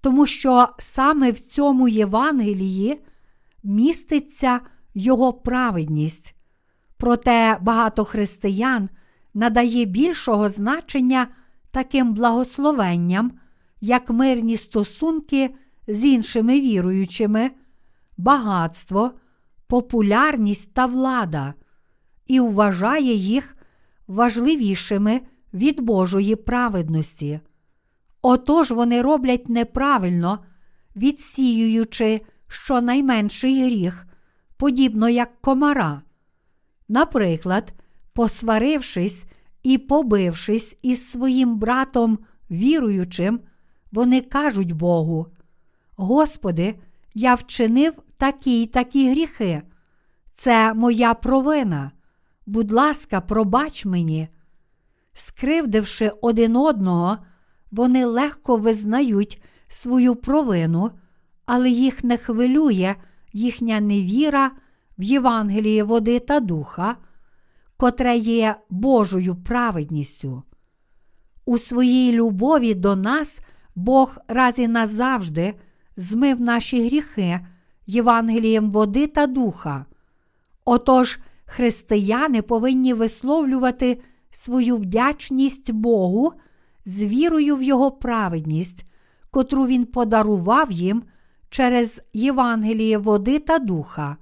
тому 0.02 0.26
що 0.26 0.68
саме 0.80 1.32
в 1.32 1.40
цьому 1.40 1.88
Євангелії 1.88 3.02
міститься 3.64 4.60
Його 4.94 5.34
праведність. 5.34 6.36
Проте 6.98 7.57
багато 7.61 8.06
християн 8.06 8.90
надає 9.34 9.86
більшого 9.86 10.49
значення 10.49 11.28
таким 11.72 12.14
благословенням, 12.14 13.32
як 13.82 14.10
мирні 14.10 14.57
стосунки 14.57 15.56
з 15.88 16.03
іншими 16.05 16.61
віруючими, 16.61 17.51
багатство, 18.18 19.11
популярність 19.68 20.73
та 20.73 20.85
влада, 20.85 21.53
і 22.27 22.39
вважає 22.39 23.14
їх 23.14 23.57
важливішими 24.07 25.22
від 25.53 25.81
Божої 25.81 26.35
праведності. 26.35 27.39
Отож 28.22 28.72
вони 28.72 29.01
роблять 29.01 29.49
неправильно, 29.49 30.39
відсіюючи 30.95 32.22
щонайменший 32.47 33.65
гріх, 33.65 34.07
подібно 34.57 35.09
як 35.09 35.41
комара. 35.41 36.01
Наприклад, 36.89 37.73
посварившись 38.14 39.26
і 39.64 39.77
побившись 39.77 40.77
із 40.81 41.11
своїм 41.11 41.59
братом 41.59 42.19
віруючим, 42.51 43.39
вони 43.91 44.22
кажуть 44.22 44.72
Богу: 44.72 45.27
Господи, 45.98 46.76
я 47.14 47.36
вчинив 47.36 47.94
такі 48.18 48.61
й 48.61 48.68
такі 48.68 49.11
гріхи. 49.11 49.61
Це 50.34 50.74
моя 50.74 51.14
провина. 51.14 51.91
Будь 52.45 52.72
ласка, 52.72 53.22
пробач 53.22 53.86
мені. 53.86 54.28
Скривдивши 55.14 56.11
один 56.22 56.56
одного, 56.56 57.18
вони 57.72 58.06
легко 58.06 58.57
визнають 58.57 59.41
свою 59.68 60.15
провину, 60.15 60.91
але 61.45 61.69
їх 61.69 62.03
не 62.03 62.18
хвилює 62.18 62.95
їхня 63.34 63.80
невіра 63.80 64.52
в 64.98 65.03
Євангеліє 65.03 65.84
води 65.84 66.19
та 66.19 66.40
духа, 66.40 66.98
котре 67.78 68.18
є 68.18 68.56
Божою 68.69 69.36
праведністю. 69.36 70.44
У 71.45 71.57
своїй 71.57 72.11
любові 72.11 72.74
до 72.74 72.95
нас 72.95 73.41
Бог 73.76 74.18
раз 74.28 74.60
і 74.60 74.68
назавжди 74.68 75.53
змив 75.98 76.41
наші 76.41 76.86
гріхи 76.86 77.40
Євангелієм 77.88 78.72
води 78.72 79.07
та 79.07 79.28
духа. 79.28 79.86
Отож, 80.65 81.19
християни 81.45 82.41
повинні 82.41 82.94
висловлювати 82.94 84.02
свою 84.32 84.78
вдячність 84.78 85.72
Богу 85.72 86.34
з 86.86 87.03
вірою 87.03 87.56
в 87.56 87.64
Його 87.64 87.91
праведність, 87.91 88.86
котру 89.32 89.65
Він 89.65 89.86
подарував 89.86 90.72
їм 90.72 91.03
через 91.49 92.02
Євангеліє 92.14 92.98
води 92.98 93.40
та 93.40 93.60
духа. 93.60 94.18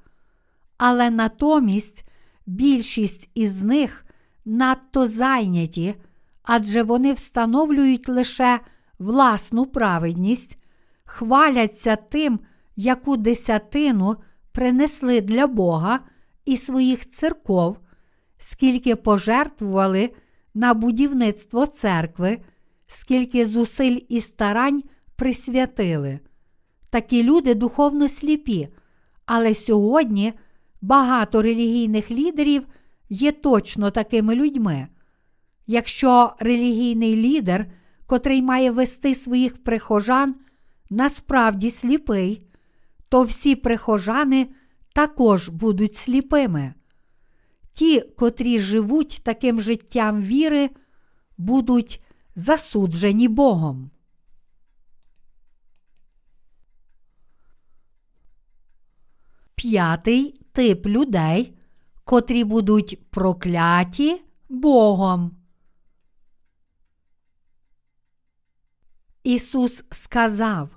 Але 0.77 1.09
натомість 1.09 2.05
більшість 2.45 3.29
із 3.33 3.63
них 3.63 4.05
надто 4.45 5.07
зайняті, 5.07 5.95
адже 6.43 6.83
вони 6.83 7.13
встановлюють 7.13 8.09
лише 8.09 8.59
власну 8.99 9.65
праведність, 9.65 10.57
хваляться 11.05 11.95
тим, 11.95 12.39
яку 12.75 13.17
десятину 13.17 14.15
принесли 14.51 15.21
для 15.21 15.47
Бога 15.47 15.99
і 16.45 16.57
своїх 16.57 17.09
церков, 17.09 17.77
скільки 18.37 18.95
пожертвували 18.95 20.09
на 20.53 20.73
будівництво 20.73 21.65
церкви, 21.65 22.37
скільки 22.87 23.45
зусиль 23.45 23.99
і 24.09 24.21
старань 24.21 24.83
присвятили. 25.15 26.19
Такі 26.91 27.23
люди 27.23 27.53
духовно 27.53 28.07
сліпі, 28.07 28.67
але 29.25 29.53
сьогодні 29.53 30.33
багато 30.81 31.41
релігійних 31.41 32.11
лідерів 32.11 32.63
є 33.09 33.31
точно 33.31 33.91
такими 33.91 34.35
людьми. 34.35 34.87
Якщо 35.67 36.33
релігійний 36.39 37.15
лідер, 37.15 37.65
котрий 38.05 38.41
має 38.41 38.71
вести 38.71 39.15
своїх 39.15 39.63
прихожан, 39.63 40.35
насправді 40.89 41.71
сліпий, 41.71 42.47
то 43.09 43.23
всі 43.23 43.55
прихожани 43.55 44.47
також 44.93 45.49
будуть 45.49 45.95
сліпими. 45.95 46.73
ті, 47.73 48.01
котрі 48.01 48.59
живуть 48.59 49.21
таким 49.23 49.61
життям 49.61 50.21
віри, 50.21 50.69
будуть 51.37 52.03
засуджені 52.35 53.27
Богом. 53.27 53.91
П'ятий 59.55 60.41
тип 60.51 60.87
людей, 60.87 61.57
котрі 62.03 62.43
будуть 62.43 63.09
прокляті 63.09 64.21
Богом. 64.49 65.44
Ісус 69.25 69.83
сказав: 69.91 70.69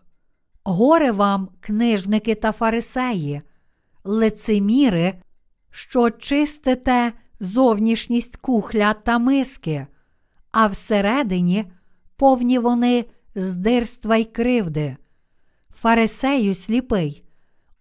Горе 0.65 1.13
вам, 1.13 1.49
книжники 1.61 2.35
та 2.35 2.53
фарисеї, 2.53 3.43
лицеміри, 4.05 5.15
що 5.71 6.11
чистите 6.11 7.13
зовнішність 7.41 8.37
кухля 8.37 8.95
та 8.95 9.19
миски, 9.19 9.87
а 10.51 10.67
всередині 10.67 11.73
повні 12.17 12.59
вони 12.59 13.05
здирства 13.35 14.17
й 14.17 14.25
кривди. 14.25 14.97
Фарисею 15.75 16.55
сліпий, 16.55 17.25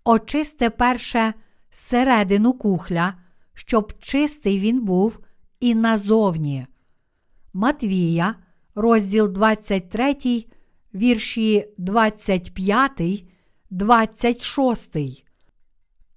очисте 0.03 0.69
перше 0.69 1.33
середину 1.69 2.53
кухля, 2.53 3.13
щоб 3.53 3.93
чистий 3.99 4.59
він 4.59 4.85
був 4.85 5.19
і 5.59 5.75
назовні. 5.75 6.67
Матвія, 7.53 8.35
розділ 8.75 9.29
23, 9.29 10.45
вірші 10.97 11.65
25, 11.77 13.23
26. 13.69 14.97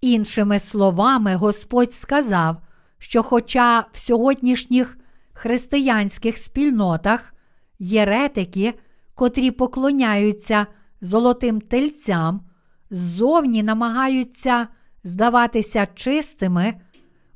Іншими 0.00 0.58
словами, 0.58 1.34
Господь 1.34 1.94
сказав, 1.94 2.56
що, 2.98 3.22
хоча 3.22 3.86
в 3.92 3.98
сьогоднішніх 3.98 4.98
християнських 5.32 6.38
спільнотах 6.38 7.34
єретики, 7.78 8.74
котрі 9.14 9.50
поклоняються 9.50 10.66
золотим 11.00 11.60
тельцям, 11.60 12.40
ззовні 12.90 13.62
намагаються 13.62 14.68
здаватися 15.04 15.86
чистими, 15.94 16.74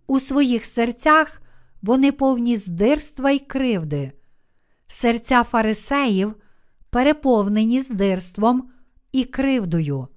у 0.06 0.20
своїх 0.20 0.64
серцях 0.64 1.42
вони 1.82 2.12
повні 2.12 2.56
здирства 2.56 3.30
й 3.30 3.38
кривди. 3.38 4.12
Серця 4.88 5.42
фарисеїв 5.42 6.34
переповнені 6.94 7.82
здирством 7.82 8.68
і 9.12 9.24
кривдою, 9.24 10.08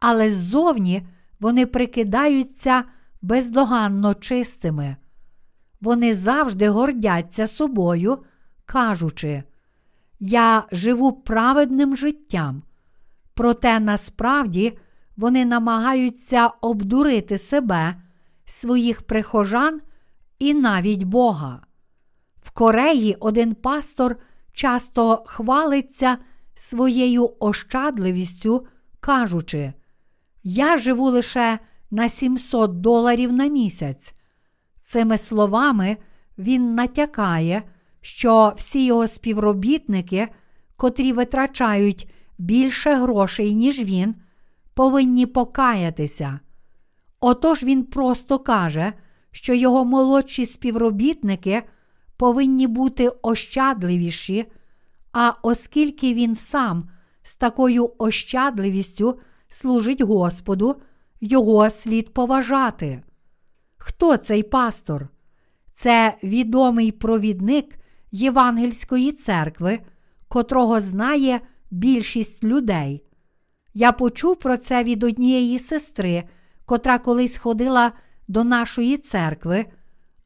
але 0.00 0.30
ззовні 0.30 1.06
вони 1.40 1.66
прикидаються 1.66 2.84
бездоганно 3.22 4.14
чистими. 4.14 4.96
Вони 5.80 6.14
завжди 6.14 6.68
гордяться 6.68 7.46
собою, 7.46 8.18
кажучи, 8.64 9.42
Я 10.20 10.64
живу 10.72 11.12
праведним 11.12 11.96
життям. 11.96 12.62
Проте 13.34 13.80
насправді 13.80 14.78
вони 15.16 15.44
намагаються 15.44 16.46
обдурити 16.46 17.38
себе, 17.38 17.96
своїх 18.44 19.02
прихожан 19.02 19.80
і 20.38 20.54
навіть 20.54 21.02
Бога. 21.02 21.60
В 22.42 22.50
Кореї 22.50 23.16
один 23.20 23.54
пастор 23.54 24.16
часто 24.54 25.22
хвалиться 25.26 26.18
своєю 26.54 27.30
ощадливістю, 27.40 28.66
кажучи, 29.00 29.72
Я 30.42 30.78
живу 30.78 31.04
лише 31.04 31.58
на 31.90 32.08
700 32.08 32.80
доларів 32.80 33.32
на 33.32 33.46
місяць. 33.46 34.14
Цими 34.80 35.18
словами 35.18 35.96
він 36.38 36.74
натякає, 36.74 37.62
що 38.00 38.52
всі 38.56 38.84
його 38.84 39.08
співробітники, 39.08 40.28
котрі 40.76 41.12
витрачають 41.12 42.10
більше 42.38 42.94
грошей, 42.94 43.54
ніж 43.54 43.78
він, 43.78 44.14
повинні 44.74 45.26
покаятися. 45.26 46.40
Отож 47.20 47.62
він 47.62 47.84
просто 47.84 48.38
каже, 48.38 48.92
що 49.30 49.54
його 49.54 49.84
молодші 49.84 50.46
співробітники 50.46 51.62
повинні 52.16 52.66
бути 52.66 53.12
ощадливіші, 53.22 54.46
а 55.12 55.32
оскільки 55.42 56.14
він 56.14 56.36
сам 56.36 56.88
з 57.22 57.36
такою 57.36 57.92
ощадливістю 57.98 59.18
служить 59.48 60.00
Господу, 60.00 60.76
його 61.20 61.70
слід 61.70 62.14
поважати. 62.14 63.02
Хто 63.76 64.16
цей 64.16 64.42
пастор? 64.42 65.08
Це 65.72 66.14
відомий 66.22 66.92
провідник 66.92 67.78
Євангельської 68.12 69.12
церкви, 69.12 69.80
котрого 70.28 70.80
знає 70.80 71.40
більшість 71.70 72.44
людей. 72.44 73.04
Я 73.74 73.92
почув 73.92 74.36
про 74.36 74.56
це 74.56 74.84
від 74.84 75.02
однієї 75.02 75.58
сестри, 75.58 76.24
котра 76.64 76.98
колись 76.98 77.38
ходила 77.38 77.92
до 78.28 78.44
нашої 78.44 78.96
церкви, 78.96 79.66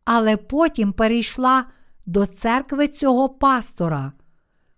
але 0.05 0.36
потім 0.36 0.93
перейшла 0.93 1.65
до 2.09 2.26
церкви 2.26 2.89
цього 2.89 3.28
пастора. 3.28 4.12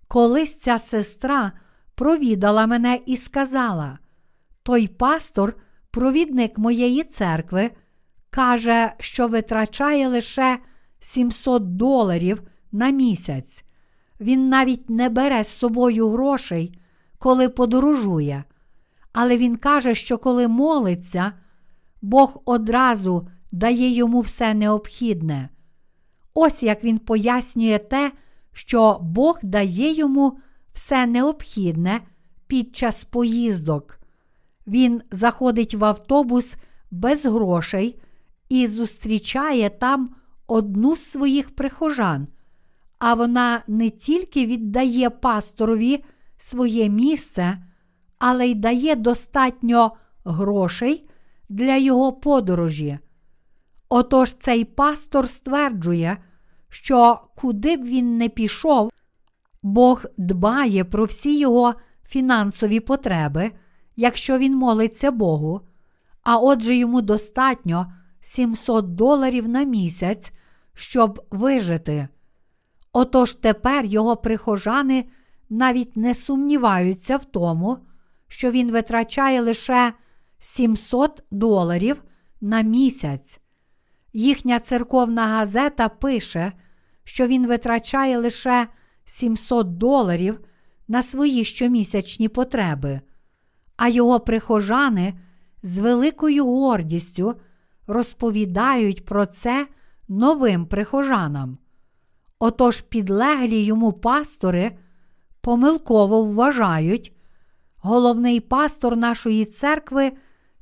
Колись 0.09 0.61
ця 0.61 0.78
сестра 0.78 1.52
провідала 1.94 2.66
мене 2.66 3.01
і 3.07 3.16
сказала: 3.16 3.98
той 4.62 4.89
пастор, 4.89 5.57
провідник 5.90 6.59
моєї 6.59 7.05
церкви, 7.05 7.70
каже, 8.31 8.93
що 8.98 9.28
витрачає 9.28 10.09
лише 10.09 10.59
700 11.01 11.77
доларів 11.77 12.43
на 12.73 12.90
місяць. 12.90 13.65
Він 14.20 14.48
навіть 14.48 14.90
не 14.90 15.09
бере 15.09 15.44
з 15.44 15.48
собою 15.48 16.11
грошей, 16.11 16.78
коли 17.19 17.48
подорожує. 17.48 18.44
Але 19.12 19.36
він 19.36 19.57
каже, 19.57 19.94
що 19.94 20.19
коли 20.19 20.48
молиться, 20.48 21.32
Бог 22.02 22.43
одразу 22.44 23.28
дає 23.52 23.89
йому 23.90 24.20
все 24.20 24.55
необхідне. 24.55 25.48
Ось 26.35 26.62
як 26.62 26.85
він 26.85 26.98
пояснює 26.98 27.78
те, 27.78 28.12
що 28.52 28.98
Бог 29.02 29.39
дає 29.43 29.93
йому 29.94 30.39
все 30.73 31.07
необхідне 31.07 32.01
під 32.47 32.77
час 32.77 33.05
поїздок. 33.05 34.01
Він 34.66 35.02
заходить 35.11 35.74
в 35.74 35.85
автобус 35.85 36.57
без 36.90 37.27
грошей 37.27 38.01
і 38.48 38.66
зустрічає 38.66 39.70
там 39.70 40.15
одну 40.47 40.97
з 40.97 41.05
своїх 41.05 41.57
прихожан, 41.57 42.28
а 42.98 43.15
вона 43.15 43.62
не 43.66 43.90
тільки 43.90 44.47
віддає 44.47 45.11
пасторові 45.11 46.05
своє 46.39 46.89
місце, 46.89 47.59
але 48.19 48.47
й 48.47 48.55
дає 48.55 48.97
достатньо 48.97 49.93
грошей 50.24 51.09
для 51.48 51.77
його 51.77 52.12
подорожі. 52.12 52.98
Отож 53.93 54.33
цей 54.33 54.65
пастор 54.65 55.29
стверджує, 55.29 56.17
що 56.69 57.21
куди 57.37 57.77
б 57.77 57.85
він 57.85 58.17
не 58.17 58.29
пішов, 58.29 58.91
Бог 59.62 60.05
дбає 60.17 60.85
про 60.85 61.05
всі 61.05 61.39
його 61.39 61.75
фінансові 62.05 62.81
потреби, 62.81 63.51
якщо 63.97 64.39
він 64.39 64.57
молиться 64.57 65.11
Богу, 65.11 65.61
а 66.23 66.39
отже 66.39 66.77
йому 66.77 67.03
достатньо 67.03 67.93
700 68.21 68.95
доларів 68.95 69.49
на 69.49 69.65
місяць, 69.65 70.33
щоб 70.75 71.27
вижити. 71.31 72.09
Отож 72.93 73.35
тепер 73.35 73.85
його 73.85 74.17
прихожани 74.17 75.05
навіть 75.51 75.97
не 75.97 76.15
сумніваються 76.15 77.17
в 77.17 77.25
тому, 77.25 77.79
що 78.29 78.51
він 78.51 78.73
витрачає 78.73 79.41
лише 79.41 79.93
700 80.39 81.25
доларів 81.31 82.03
на 82.41 82.62
місяць. 82.62 83.40
Їхня 84.12 84.61
церковна 84.61 85.27
газета 85.27 85.89
пише, 85.89 86.53
що 87.05 87.27
він 87.27 87.47
витрачає 87.47 88.19
лише 88.19 88.66
700 89.05 89.78
доларів 89.78 90.41
на 90.89 91.03
свої 91.03 91.45
щомісячні 91.45 92.28
потреби, 92.28 93.01
а 93.77 93.89
його 93.89 94.20
прихожани 94.20 95.15
з 95.62 95.78
великою 95.78 96.47
гордістю 96.47 97.35
розповідають 97.87 99.05
про 99.05 99.27
це 99.27 99.66
новим 100.09 100.66
прихожанам. 100.66 101.59
Отож 102.39 102.81
підлеглі 102.81 103.62
йому 103.62 103.93
пастори 103.93 104.78
помилково 105.41 106.24
вважають, 106.24 107.12
головний 107.77 108.41
пастор 108.41 108.97
нашої 108.97 109.45
церкви 109.45 110.12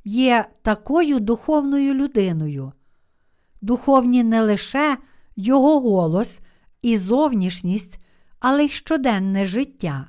є 0.03 0.45
такою 0.61 1.19
духовною 1.19 1.93
людиною. 1.93 2.71
Духовні 3.61 4.23
не 4.23 4.41
лише 4.41 4.97
його 5.35 5.79
голос 5.79 6.39
і 6.81 6.97
зовнішність, 6.97 7.99
але 8.39 8.65
й 8.65 8.69
щоденне 8.69 9.45
життя. 9.45 10.07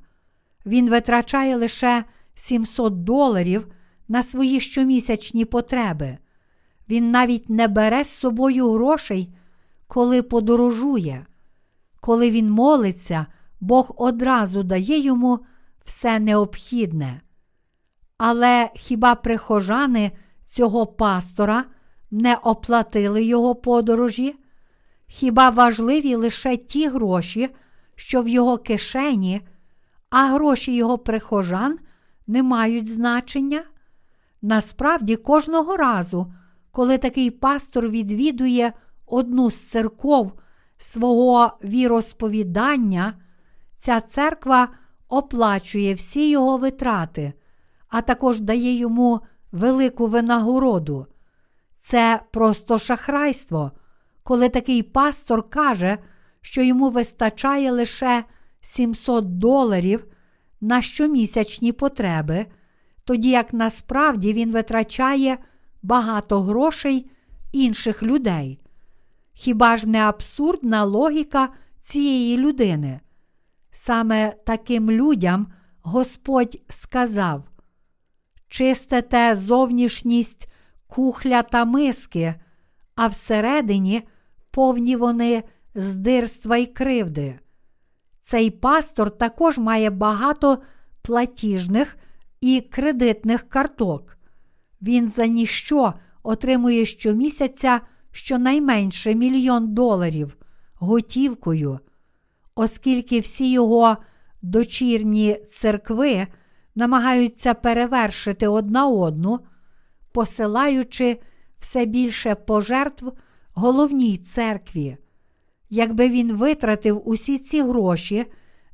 Він 0.66 0.90
витрачає 0.90 1.56
лише 1.56 2.04
700 2.34 3.04
доларів 3.04 3.68
на 4.08 4.22
свої 4.22 4.60
щомісячні 4.60 5.44
потреби. 5.44 6.18
Він 6.88 7.10
навіть 7.10 7.50
не 7.50 7.68
бере 7.68 8.04
з 8.04 8.08
собою 8.08 8.72
грошей, 8.72 9.34
коли 9.86 10.22
подорожує. 10.22 11.26
Коли 12.00 12.30
він 12.30 12.50
молиться, 12.50 13.26
Бог 13.60 13.92
одразу 13.96 14.62
дає 14.62 15.00
йому 15.00 15.38
все 15.84 16.18
необхідне. 16.18 17.20
Але 18.18 18.70
хіба 18.76 19.14
прихожани 19.14 20.12
цього 20.46 20.86
пастора 20.86 21.64
не 22.10 22.34
оплатили 22.34 23.24
його 23.24 23.54
подорожі? 23.54 24.36
Хіба 25.06 25.50
важливі 25.50 26.14
лише 26.14 26.56
ті 26.56 26.88
гроші, 26.88 27.48
що 27.94 28.22
в 28.22 28.28
його 28.28 28.58
кишені, 28.58 29.40
а 30.10 30.26
гроші 30.26 30.74
його 30.74 30.98
прихожан 30.98 31.78
не 32.26 32.42
мають 32.42 32.88
значення? 32.88 33.64
Насправді, 34.42 35.16
кожного 35.16 35.76
разу, 35.76 36.32
коли 36.70 36.98
такий 36.98 37.30
пастор 37.30 37.88
відвідує 37.88 38.72
одну 39.06 39.50
з 39.50 39.58
церков 39.58 40.32
свого 40.78 41.52
віросповідання, 41.64 43.14
ця 43.76 44.00
церква 44.00 44.68
оплачує 45.08 45.94
всі 45.94 46.30
його 46.30 46.56
витрати, 46.56 47.32
а 47.88 48.00
також 48.00 48.40
дає 48.40 48.74
йому 48.74 49.20
велику 49.52 50.06
винагороду. 50.06 51.06
Це 51.82 52.20
просто 52.30 52.78
шахрайство, 52.78 53.72
коли 54.22 54.48
такий 54.48 54.82
пастор 54.82 55.50
каже, 55.50 55.98
що 56.40 56.62
йому 56.62 56.90
вистачає 56.90 57.70
лише 57.70 58.24
700 58.60 59.38
доларів 59.38 60.06
на 60.60 60.82
щомісячні 60.82 61.72
потреби, 61.72 62.46
тоді 63.04 63.30
як 63.30 63.52
насправді 63.52 64.32
він 64.32 64.52
витрачає 64.52 65.38
багато 65.82 66.40
грошей 66.40 67.10
інших 67.52 68.02
людей. 68.02 68.60
Хіба 69.32 69.76
ж 69.76 69.88
не 69.88 69.98
абсурдна 69.98 70.84
логіка 70.84 71.48
цієї 71.78 72.36
людини? 72.36 73.00
Саме 73.70 74.34
таким 74.46 74.90
людям 74.90 75.52
Господь 75.82 76.60
сказав: 76.68 77.44
чистите 78.48 79.34
зовнішність 79.34 80.49
кухля 80.90 81.42
та 81.42 81.64
миски, 81.64 82.34
а 82.94 83.06
всередині 83.06 84.02
повні 84.50 84.96
вони 84.96 85.42
здирства 85.74 86.56
й 86.56 86.66
кривди. 86.66 87.38
Цей 88.22 88.50
пастор 88.50 89.10
також 89.10 89.58
має 89.58 89.90
багато 89.90 90.58
платіжних 91.02 91.96
і 92.40 92.60
кредитних 92.60 93.48
карток. 93.48 94.16
Він 94.82 95.08
за 95.08 95.26
ніщо 95.26 95.94
отримує 96.22 96.84
щомісяця 96.84 97.80
щонайменше 98.12 99.14
мільйон 99.14 99.74
доларів 99.74 100.36
готівкою, 100.74 101.78
оскільки 102.54 103.20
всі 103.20 103.52
його 103.52 103.96
дочірні 104.42 105.38
церкви 105.50 106.26
намагаються 106.74 107.54
перевершити 107.54 108.48
одна 108.48 108.88
одну, 108.88 109.40
посилаючи 110.12 111.20
все 111.58 111.84
більше 111.84 112.34
пожертв 112.34 113.12
головній 113.54 114.18
церкві. 114.18 114.96
Якби 115.70 116.08
він 116.08 116.32
витратив 116.32 117.08
усі 117.08 117.38
ці 117.38 117.62
гроші 117.62 118.26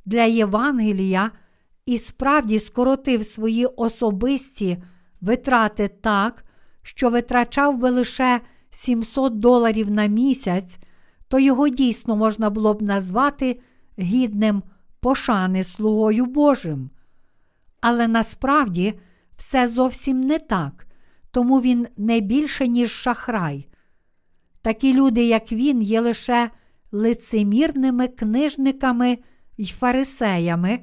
для 0.05 0.23
Євангелія 0.23 1.31
і 1.85 1.97
справді 1.97 2.59
скоротив 2.59 3.25
свої 3.25 3.65
особисті 3.65 4.77
витрати 5.21 5.87
так, 5.87 6.43
що 6.81 7.09
витрачав 7.09 7.77
би 7.77 7.89
лише 7.89 8.41
700 8.69 9.39
доларів 9.39 9.91
на 9.91 10.05
місяць, 10.05 10.77
то 11.27 11.39
його 11.39 11.69
дійсно 11.69 12.15
можна 12.15 12.49
було 12.49 12.73
б 12.73 12.81
назвати 12.81 13.59
гідним 13.99 14.63
пошани 14.99 15.63
слугою 15.63 16.25
Божим. 16.25 16.89
Але 17.81 18.07
насправді 18.07 18.99
все 19.37 19.67
зовсім 19.67 20.21
не 20.21 20.39
так, 20.39 20.86
тому 21.37 21.61
він 21.61 21.87
не 21.97 22.19
більше, 22.19 22.67
ніж 22.67 22.91
шахрай. 22.91 23.67
Такі 24.61 24.93
люди, 24.93 25.23
як 25.23 25.51
він, 25.51 25.81
є 25.81 26.01
лише 26.01 26.51
лицемірними 26.91 28.07
книжниками 28.07 29.17
й 29.57 29.65
фарисеями, 29.65 30.79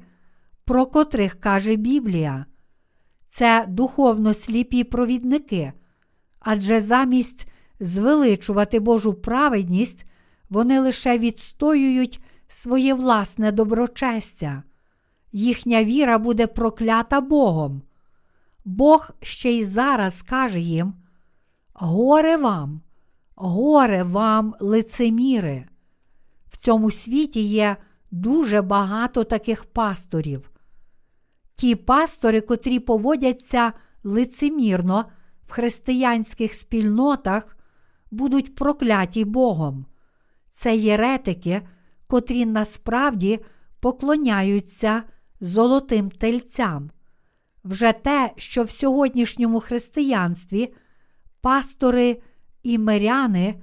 про 0.65 0.85
котрих 0.85 1.39
каже 1.39 1.75
Біблія. 1.75 2.45
Це 3.25 3.65
духовно 3.67 4.33
сліпі 4.33 4.83
провідники, 4.83 5.73
адже 6.39 6.81
замість 6.81 7.47
звеличувати 7.79 8.79
Божу 8.79 9.13
праведність, 9.13 10.05
вони 10.49 10.79
лише 10.79 11.17
відстоюють 11.17 12.23
своє 12.47 12.93
власне 12.93 13.51
доброчестя. 13.51 14.63
Їхня 15.31 15.83
віра 15.83 16.17
буде 16.17 16.47
проклята 16.47 17.21
Богом. 17.21 17.81
Бог 18.65 19.11
ще 19.21 19.51
й 19.51 19.65
зараз 19.65 20.21
каже 20.21 20.59
їм: 20.59 20.93
Горе 21.73 22.37
вам, 22.37 22.81
горе 23.35 24.03
вам, 24.03 24.55
лицеміри. 24.59 25.65
В 26.51 26.57
цьому 26.57 26.91
світі 26.91 27.41
є 27.41 27.77
дуже 28.11 28.61
багато 28.61 29.23
таких 29.23 29.65
пасторів. 29.65 30.51
Ті 31.55 31.75
пастори, 31.75 32.41
котрі 32.41 32.79
поводяться 32.79 33.73
лицемірно 34.03 35.05
в 35.47 35.51
християнських 35.51 36.53
спільнотах, 36.53 37.57
будуть 38.11 38.55
прокляті 38.55 39.25
Богом. 39.25 39.85
Це 40.49 40.75
єретики, 40.75 41.61
котрі 42.07 42.45
насправді 42.45 43.39
поклоняються 43.79 45.03
золотим 45.39 46.09
тельцям. 46.09 46.89
Вже 47.65 47.93
те, 47.93 48.31
що 48.37 48.63
в 48.63 48.71
сьогоднішньому 48.71 49.59
християнстві 49.59 50.73
пастори 51.41 52.21
і 52.63 52.77
миряни 52.77 53.55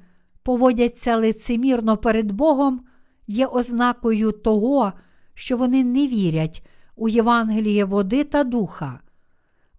поводяться 0.43 1.17
лицемірно 1.17 1.97
перед 1.97 2.33
Богом, 2.33 2.85
є 3.27 3.47
ознакою 3.47 4.33
того, 4.33 4.93
що 5.35 5.57
вони 5.57 5.85
не 5.85 6.07
вірять 6.07 6.67
у 6.97 7.09
Євангеліє 7.09 7.85
води 7.85 8.25
та 8.25 8.45
духа. 8.45 9.01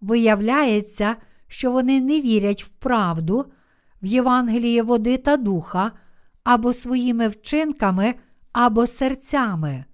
Виявляється, 0.00 1.16
що 1.48 1.72
вони 1.72 2.00
не 2.00 2.20
вірять 2.20 2.64
в 2.64 2.68
правду, 2.68 3.46
в 4.02 4.06
Євангеліє 4.06 4.82
води 4.82 5.16
та 5.16 5.36
духа, 5.36 5.92
або 6.44 6.72
своїми 6.72 7.28
вчинками, 7.28 8.14
або 8.52 8.86
серцями. 8.86 9.84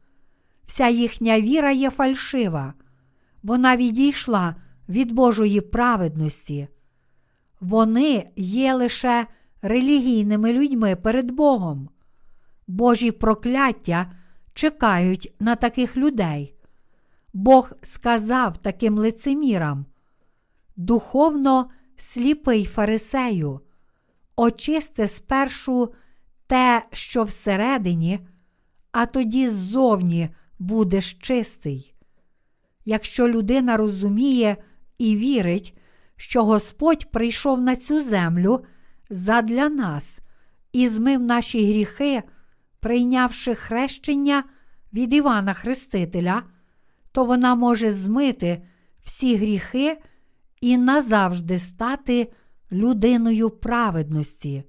Вся 0.66 0.88
їхня 0.88 1.40
віра 1.40 1.70
є 1.70 1.90
фальшива, 1.90 2.74
вона 3.42 3.76
відійшла 3.76 4.56
від 4.88 5.12
Божої 5.12 5.60
праведності. 5.60 6.68
Вони 7.60 8.30
є 8.36 8.74
лише 8.74 9.26
релігійними 9.62 10.52
людьми 10.52 10.96
перед 10.96 11.30
Богом. 11.30 11.88
Божі 12.66 13.10
прокляття 13.10 14.12
чекають 14.54 15.32
на 15.40 15.56
таких 15.56 15.96
людей. 15.96 16.54
Бог 17.32 17.72
сказав 17.82 18.58
таким 18.58 18.98
лицемірам: 18.98 19.86
духовно 20.76 21.70
сліпий 21.96 22.64
фарисею, 22.64 23.60
очисти 24.36 25.08
спершу 25.08 25.94
те, 26.46 26.86
що 26.92 27.24
всередині, 27.24 28.20
а 28.92 29.06
тоді 29.06 29.48
ззовні 29.48 30.28
будеш 30.58 31.12
чистий. 31.12 31.89
Якщо 32.84 33.28
людина 33.28 33.76
розуміє 33.76 34.56
і 34.98 35.16
вірить, 35.16 35.76
що 36.16 36.44
Господь 36.44 37.10
прийшов 37.10 37.60
на 37.60 37.76
цю 37.76 38.00
землю 38.00 38.64
задля 39.10 39.68
нас 39.68 40.20
і 40.72 40.88
змив 40.88 41.20
наші 41.20 41.72
гріхи, 41.72 42.22
прийнявши 42.80 43.54
хрещення 43.54 44.44
від 44.92 45.14
Івана 45.14 45.54
Хрестителя, 45.54 46.42
то 47.12 47.24
вона 47.24 47.54
може 47.54 47.92
змити 47.92 48.62
всі 49.04 49.36
гріхи 49.36 49.98
і 50.60 50.78
назавжди 50.78 51.58
стати 51.58 52.32
людиною 52.72 53.50
праведності. 53.50 54.64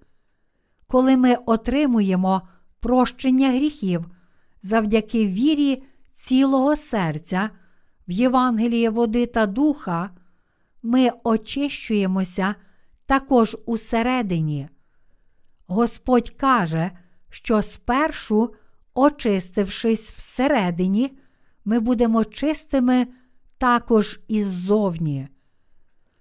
Коли 0.88 1.18
ми 1.18 1.36
отримуємо 1.46 2.42
прощення 2.80 3.50
гріхів 3.50 4.06
завдяки 4.62 5.28
вірі 5.28 5.84
цілого 6.12 6.76
серця 6.76 7.50
в 8.12 8.14
Євангеліє 8.14 8.90
води 8.90 9.26
та 9.26 9.46
духа, 9.46 10.10
ми 10.84 11.10
очищуємося 11.24 12.56
також 13.06 13.58
усередині. 13.66 14.70
Господь 15.68 16.30
каже, 16.30 16.92
що 17.30 17.62
спершу, 17.62 18.54
очистившись 18.94 20.12
всередині, 20.12 21.18
ми 21.66 21.80
будемо 21.80 22.26
чистими 22.26 23.08
також 23.58 24.20
іззовні. 24.28 25.28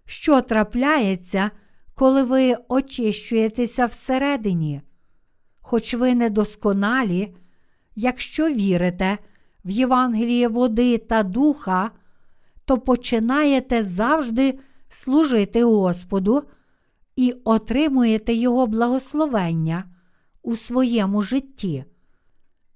Що 0.06 0.40
трапляється, 0.40 1.50
коли 1.94 2.22
ви 2.22 2.56
очищуєтеся 2.68 3.86
всередині. 3.86 4.80
Хоч 5.60 5.94
ви 5.94 6.14
недосконалі, 6.14 7.34
якщо 7.96 8.48
вірите 8.52 9.18
в 9.64 9.70
Євангеліє 9.70 10.48
води 10.48 10.98
та 10.98 11.22
духа, 11.22 11.90
то 12.64 12.78
починаєте 12.78 13.82
завжди 13.82 14.58
служити 14.88 15.64
Господу 15.64 16.42
і 17.16 17.34
отримуєте 17.44 18.34
Його 18.34 18.66
благословення 18.66 19.84
у 20.42 20.56
своєму 20.56 21.22
житті. 21.22 21.84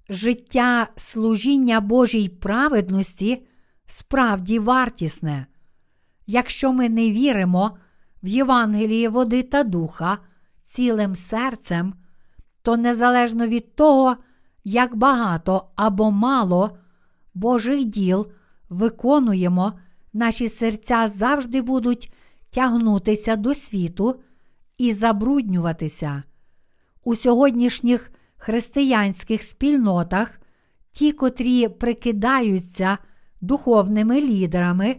Життя 0.09 0.87
служіння 0.95 1.81
Божій 1.81 2.29
праведності 2.29 3.47
справді 3.85 4.59
вартісне. 4.59 5.45
Якщо 6.27 6.73
ми 6.73 6.89
не 6.89 7.11
віримо 7.11 7.77
в 8.23 8.27
Євангеліє 8.27 9.09
води 9.09 9.43
та 9.43 9.63
духа 9.63 10.17
цілим 10.61 11.15
серцем, 11.15 11.93
то 12.61 12.77
незалежно 12.77 13.47
від 13.47 13.75
того, 13.75 14.17
як 14.65 14.95
багато 14.95 15.67
або 15.75 16.11
мало 16.11 16.77
Божих 17.33 17.85
діл 17.85 18.27
виконуємо, 18.69 19.73
наші 20.13 20.49
серця 20.49 21.07
завжди 21.07 21.61
будуть 21.61 22.13
тягнутися 22.49 23.35
до 23.35 23.53
світу 23.53 24.19
і 24.77 24.93
забруднюватися. 24.93 26.23
У 27.03 27.15
сьогоднішніх 27.15 28.11
християнських 28.37 29.43
спільнотах 29.43 30.39
ті, 30.91 31.11
котрі 31.11 31.67
прикидаються 31.67 32.97
духовними 33.41 34.21
лідерами, 34.21 34.95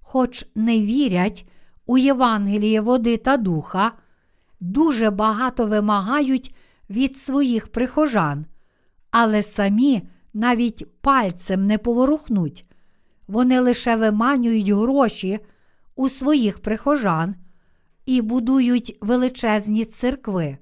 хоч 0.00 0.46
не 0.54 0.80
вірять 0.80 1.50
у 1.86 1.98
Євангеліє 1.98 2.80
води 2.80 3.16
та 3.16 3.36
духа, 3.36 3.92
дуже 4.60 5.10
багато 5.10 5.66
вимагають 5.66 6.54
від 6.90 7.16
своїх 7.16 7.68
прихожан, 7.68 8.46
але 9.18 9.42
самі 9.42 10.02
навіть 10.34 11.00
пальцем 11.00 11.66
не 11.66 11.78
поворухнуть. 11.78 12.64
Вони 13.28 13.60
лише 13.60 13.96
виманюють 13.96 14.68
гроші 14.68 15.38
у 15.94 16.08
своїх 16.08 16.58
прихожан 16.58 17.34
і 18.06 18.22
будують 18.22 18.98
величезні 19.00 19.84
церкви. 19.84 20.58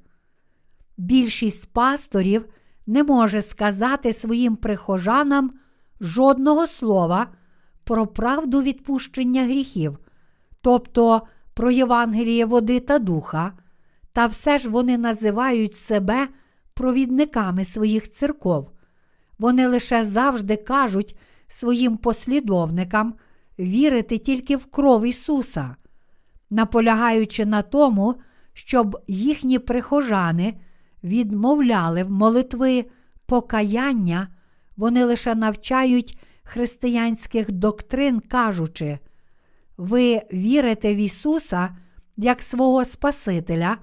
Більшість 0.97 1.73
пасторів 1.73 2.49
не 2.87 3.05
може 3.05 3.43
сказати 3.43 4.13
своїм 4.13 4.57
прихожанам 4.57 5.53
жодного 6.01 6.67
слова 6.67 7.27
про 7.85 8.07
правду 8.07 8.63
відпущення 8.63 9.45
гріхів, 9.45 9.99
тобто 10.61 11.23
про 11.55 11.71
Євангеліє 11.71 12.45
води 12.45 12.81
та 12.81 12.99
духа, 12.99 13.53
та 14.13 14.27
все 14.27 14.59
ж 14.59 14.69
вони 14.69 14.99
називають 14.99 15.77
себе 15.77 16.29
провідниками 16.75 17.65
своїх 17.65 18.11
церков. 18.11 18.71
Вони 19.39 19.67
лише 19.67 20.05
завжди 20.05 20.57
кажуть 20.57 21.19
своїм 21.49 21.97
послідовникам 21.97 23.15
вірити 23.59 24.19
тільки 24.19 24.57
в 24.57 24.65
кров 24.65 25.07
Ісуса, 25.07 25.77
наполягаючи 26.51 27.47
на 27.47 27.63
тому, 27.63 28.15
щоб 28.53 28.99
їхні 29.07 29.59
прихожани 29.59 30.55
відмовляли 31.05 32.05
в 32.05 32.11
молитви 32.11 32.85
покаяння, 33.27 34.29
вони 34.77 35.05
лише 35.05 35.35
навчають 35.35 36.19
християнських 36.43 37.53
доктрин, 37.53 38.21
кажучи, 38.21 38.99
ви 39.77 40.23
вірите 40.33 40.95
в 40.95 40.97
Ісуса 40.97 41.77
як 42.17 42.43
свого 42.43 42.85
Спасителя, 42.85 43.79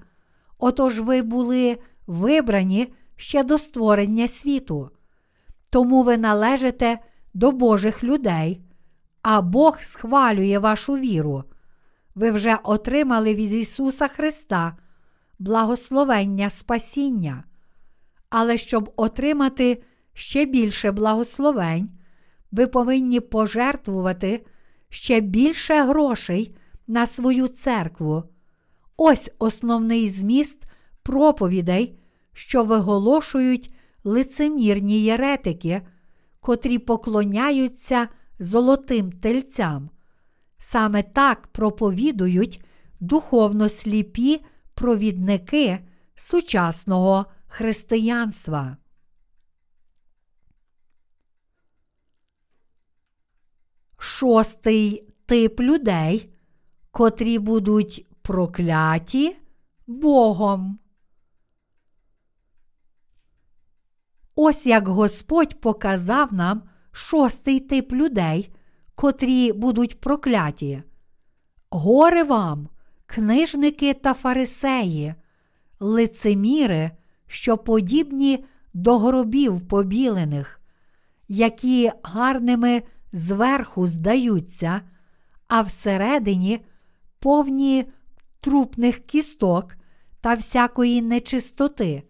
отож 0.58 1.00
ви 1.00 1.22
були 1.22 1.78
вибрані 2.06 2.92
ще 3.16 3.44
до 3.44 3.58
створення 3.58 4.28
світу. 4.28 4.90
Тому 5.70 6.02
ви 6.02 6.16
належите 6.16 6.98
до 7.34 7.52
Божих 7.52 8.04
людей, 8.04 8.60
а 9.22 9.42
Бог 9.42 9.80
схвалює 9.80 10.58
вашу 10.58 10.92
віру. 10.92 11.44
Ви 12.14 12.30
вже 12.30 12.58
отримали 12.62 13.34
від 13.34 13.52
Ісуса 13.52 14.08
Христа 14.08 14.76
благословення 15.38 16.50
Спасіння. 16.50 17.44
Але 18.30 18.56
щоб 18.56 18.92
отримати 18.96 19.82
ще 20.14 20.44
більше 20.44 20.92
благословень, 20.92 21.90
ви 22.52 22.66
повинні 22.66 23.20
пожертвувати 23.20 24.46
ще 24.88 25.20
більше 25.20 25.82
грошей 25.82 26.56
на 26.86 27.06
свою 27.06 27.48
церкву. 27.48 28.24
Ось 28.96 29.30
основний 29.38 30.08
зміст 30.08 30.64
проповідей, 31.02 31.98
що 32.32 32.64
виголошують 32.64 33.74
лицемірні 34.04 35.02
єретики, 35.02 35.82
котрі 36.40 36.78
поклоняються 36.78 38.08
золотим 38.38 39.12
тельцям. 39.12 39.90
Саме 40.58 41.02
так 41.02 41.46
проповідують 41.46 42.64
духовно 43.00 43.68
сліпі 43.68 44.44
провідники 44.74 45.78
сучасного 46.14 47.26
християнства. 47.46 48.76
Шостий 53.98 55.08
тип 55.26 55.60
людей, 55.60 56.30
котрі 56.90 57.38
будуть 57.38 58.06
прокляті 58.22 59.36
Богом. 59.86 60.81
Ось 64.34 64.66
як 64.66 64.88
Господь 64.88 65.60
показав 65.60 66.32
нам 66.32 66.62
шостий 66.92 67.60
тип 67.60 67.92
людей, 67.92 68.52
котрі 68.94 69.52
будуть 69.52 70.00
прокляті. 70.00 70.82
Горе 71.70 72.24
вам, 72.24 72.68
книжники 73.06 73.94
та 73.94 74.14
фарисеї, 74.14 75.14
лицеміри, 75.80 76.90
що 77.26 77.56
подібні 77.56 78.44
до 78.74 78.98
гробів 78.98 79.68
побілених, 79.68 80.60
які 81.28 81.90
гарними 82.02 82.82
зверху 83.12 83.86
здаються, 83.86 84.80
а 85.48 85.62
всередині 85.62 86.64
повні 87.18 87.84
трупних 88.40 88.98
кісток 88.98 89.76
та 90.20 90.34
всякої 90.34 91.02
нечистоти. 91.02 92.02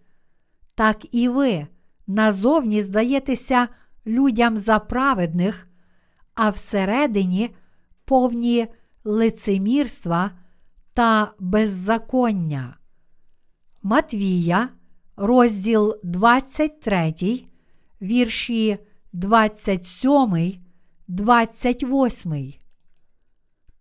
Так 0.75 1.15
і 1.15 1.29
ви 1.29 1.67
назовні 2.07 2.83
здаєтеся 2.83 3.69
людям 4.07 4.57
за 4.57 4.79
праведних, 4.79 5.69
а 6.35 6.51
всередині 6.51 7.55
повні 8.05 8.67
лицемірства 9.05 10.31
та 10.95 11.33
беззаконня. 11.39 12.77
Матвія, 13.83 14.69
розділ 15.17 15.97
23, 16.03 17.15
вірші 18.03 18.79
27, 19.13 20.55
28. 21.09 22.53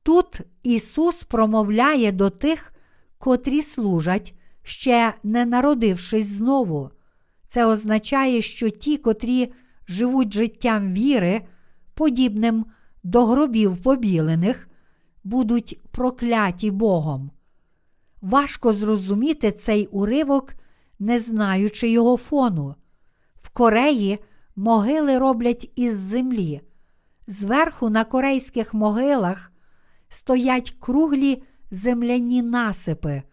Тут 0.03 0.41
Ісус 0.63 1.23
промовляє 1.23 2.11
до 2.11 2.29
тих, 2.29 2.73
котрі 3.17 3.61
служать, 3.61 4.33
ще 4.63 5.13
не 5.23 5.45
народившись 5.45 6.27
знову. 6.27 6.91
Це 7.51 7.65
означає, 7.65 8.41
що 8.41 8.69
ті, 8.69 8.97
котрі 8.97 9.53
живуть 9.87 10.33
життям 10.33 10.93
віри, 10.93 11.41
подібним 11.93 12.65
до 13.03 13.25
гробів 13.25 13.77
побілених, 13.77 14.69
будуть 15.23 15.79
прокляті 15.91 16.71
Богом. 16.71 17.31
Важко 18.21 18.73
зрозуміти 18.73 19.51
цей 19.51 19.87
уривок, 19.87 20.53
не 20.99 21.19
знаючи 21.19 21.89
його 21.89 22.17
фону. 22.17 22.75
В 23.35 23.49
Кореї 23.49 24.19
могили 24.55 25.17
роблять 25.17 25.71
із 25.75 25.97
землі. 25.97 26.61
Зверху 27.27 27.89
на 27.89 28.03
корейських 28.03 28.73
могилах 28.73 29.51
стоять 30.09 30.75
круглі 30.79 31.43
земляні 31.71 32.41
насипи. 32.41 33.23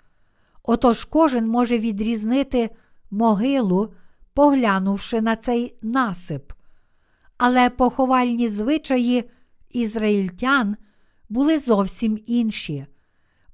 Отож 0.62 1.04
кожен 1.04 1.48
може 1.48 1.78
відрізнити 1.78 2.70
могилу, 3.10 3.92
поглянувши 4.38 5.20
на 5.20 5.36
цей 5.36 5.78
насип. 5.82 6.52
Але 7.38 7.70
поховальні 7.70 8.48
звичаї 8.48 9.30
ізраїльтян 9.70 10.76
були 11.28 11.58
зовсім 11.58 12.18
інші. 12.26 12.86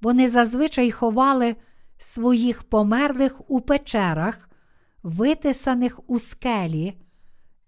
Вони 0.01 0.29
зазвичай 0.29 0.91
ховали 0.91 1.55
своїх 1.97 2.63
померлих 2.63 3.51
у 3.51 3.61
печерах, 3.61 4.49
витисаних 5.03 5.99
у 6.07 6.19
скелі 6.19 6.97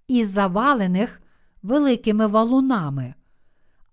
і 0.07 0.23
завалених 0.23 1.21
великими 1.63 2.27
валунами. 2.27 3.13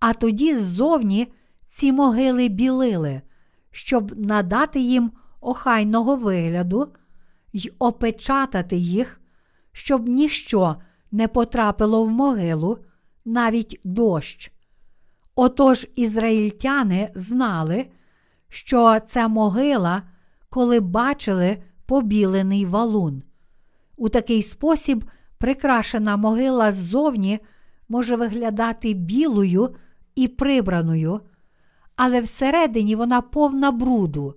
А 0.01 0.13
тоді 0.13 0.57
ззовні 0.57 1.33
ці 1.65 1.93
могили 1.93 2.49
білили, 2.49 3.23
щоб 3.71 4.19
надати 4.19 4.81
їм 4.81 5.13
охайного 5.41 6.17
вигляду 6.17 6.93
й 7.55 7.73
опечатати 7.79 8.77
їх, 8.77 9.21
щоб 9.73 10.09
ніщо 10.09 10.77
не 11.13 11.29
потрапило 11.29 12.05
в 12.05 12.11
могилу, 12.11 12.79
навіть 13.25 13.81
дощ. 13.85 14.53
Отож 15.35 15.87
ізраїльтяни 15.97 17.11
знали, 17.15 17.87
що 18.49 19.01
це 19.01 19.29
могила, 19.29 20.03
коли 20.51 20.81
бачили 20.81 21.63
побілений 21.87 22.67
валун. 22.67 23.23
У 23.97 24.09
такий 24.09 24.43
спосіб 24.43 25.05
прикрашена 25.39 26.17
могила 26.17 26.73
ззовні 26.73 27.41
може 27.89 28.17
виглядати 28.17 28.95
білою 28.95 29.75
і 30.15 30.29
прибраною, 30.29 31.21
але 31.97 32.21
всередині 32.21 32.97
вона 32.97 33.21
повна 33.21 33.71
бруду. 33.71 34.35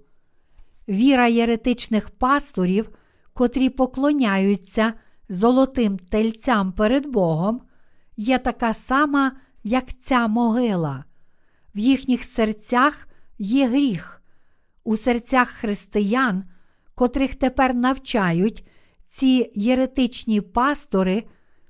Віра 0.90 1.28
єретичних 1.28 2.10
пасторів, 2.10 2.90
котрі 3.38 3.70
поклоняються 3.70 4.94
золотим 5.30 5.98
тельцям 5.98 6.72
перед 6.72 7.06
Богом, 7.06 7.62
є 8.18 8.38
така 8.38 8.74
сама, 8.74 9.32
як 9.64 9.98
ця 9.98 10.28
могила. 10.28 11.04
В 11.76 11.80
їхніх 11.80 12.24
серцях 12.24 13.08
є 13.40 13.68
гріх. 13.68 14.22
У 14.84 14.98
серцях 14.98 15.50
християн, 15.50 16.44
котрих 16.96 17.36
тепер 17.36 17.76
навчають 17.76 18.68
ці 19.06 19.52
єретичні 19.56 20.42
пастори, 20.42 21.24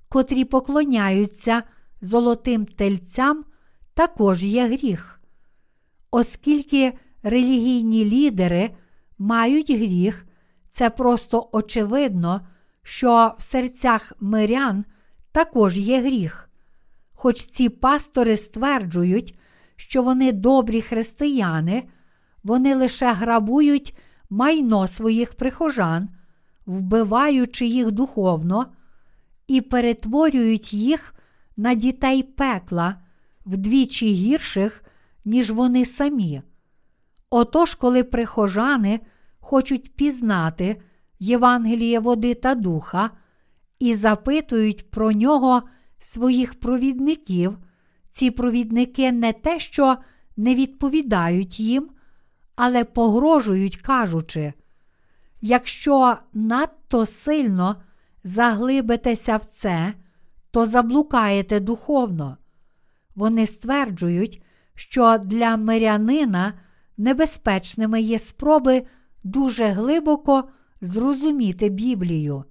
котрі 0.09 0.45
поклоняються 0.45 1.63
золотим 2.01 2.65
тельцям, 2.65 3.45
також 3.93 4.43
є 4.43 4.67
гріх. 4.67 5.21
Оскільки 6.11 6.93
релігійні 7.23 8.05
лідери 8.05 8.75
мають 9.17 9.71
гріх, 9.71 10.26
це 10.77 10.89
просто 10.89 11.49
очевидно, 11.51 12.41
що 12.83 13.35
в 13.37 13.41
серцях 13.41 14.13
мирян 14.19 14.85
також 15.31 15.77
є 15.77 16.01
гріх. 16.01 16.49
Хоч 17.15 17.35
ці 17.35 17.69
пастори 17.69 18.37
стверджують, 18.37 19.39
що 19.75 20.03
вони 20.03 20.31
добрі 20.31 20.81
християни, 20.81 21.83
вони 22.43 22.75
лише 22.75 23.13
грабують 23.13 23.97
майно 24.29 24.87
своїх 24.87 25.33
прихожан, 25.33 26.09
вбиваючи 26.65 27.65
їх 27.65 27.91
духовно, 27.91 28.65
і 29.47 29.61
перетворюють 29.61 30.73
їх 30.73 31.13
на 31.57 31.73
дітей 31.73 32.23
пекла 32.23 32.95
вдвічі 33.45 34.13
гірших, 34.13 34.83
ніж 35.25 35.51
вони 35.51 35.85
самі. 35.85 36.41
Отож, 37.29 37.75
коли 37.75 38.03
прихожани 38.03 38.99
хочуть 39.47 39.95
пізнати 39.95 40.81
Євангеліє 41.19 41.99
води 41.99 42.33
та 42.33 42.55
духа 42.55 43.09
і 43.79 43.95
запитують 43.95 44.91
про 44.91 45.11
нього 45.11 45.63
своїх 45.99 46.59
провідників, 46.59 47.57
ці 48.09 48.31
провідники 48.31 49.11
не 49.11 49.33
те, 49.33 49.59
що 49.59 49.97
не 50.37 50.55
відповідають 50.55 51.59
їм, 51.59 51.89
але 52.55 52.83
погрожують, 52.83 53.75
кажучи, 53.75 54.53
якщо 55.41 56.17
надто 56.33 57.05
сильно 57.05 57.75
заглибитеся 58.23 59.37
в 59.37 59.45
це, 59.45 59.93
то 60.51 60.65
заблукаєте 60.65 61.59
духовно. 61.59 62.37
Вони 63.15 63.45
стверджують, 63.45 64.43
що 64.75 65.17
для 65.17 65.57
мирянина 65.57 66.53
небезпечними 66.97 68.01
є 68.01 68.19
спроби 68.19 68.85
дуже 69.23 69.65
глибоко 69.65 70.43
зрозуміти 70.81 71.69
Біблію. 71.69 72.43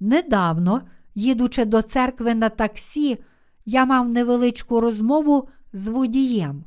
Недавно, 0.00 0.82
їдучи 1.14 1.64
до 1.64 1.82
церкви 1.82 2.34
на 2.34 2.48
таксі, 2.48 3.18
я 3.64 3.84
мав 3.84 4.08
невеличку 4.08 4.80
розмову 4.80 5.48
з 5.72 5.88
водієм. 5.88 6.64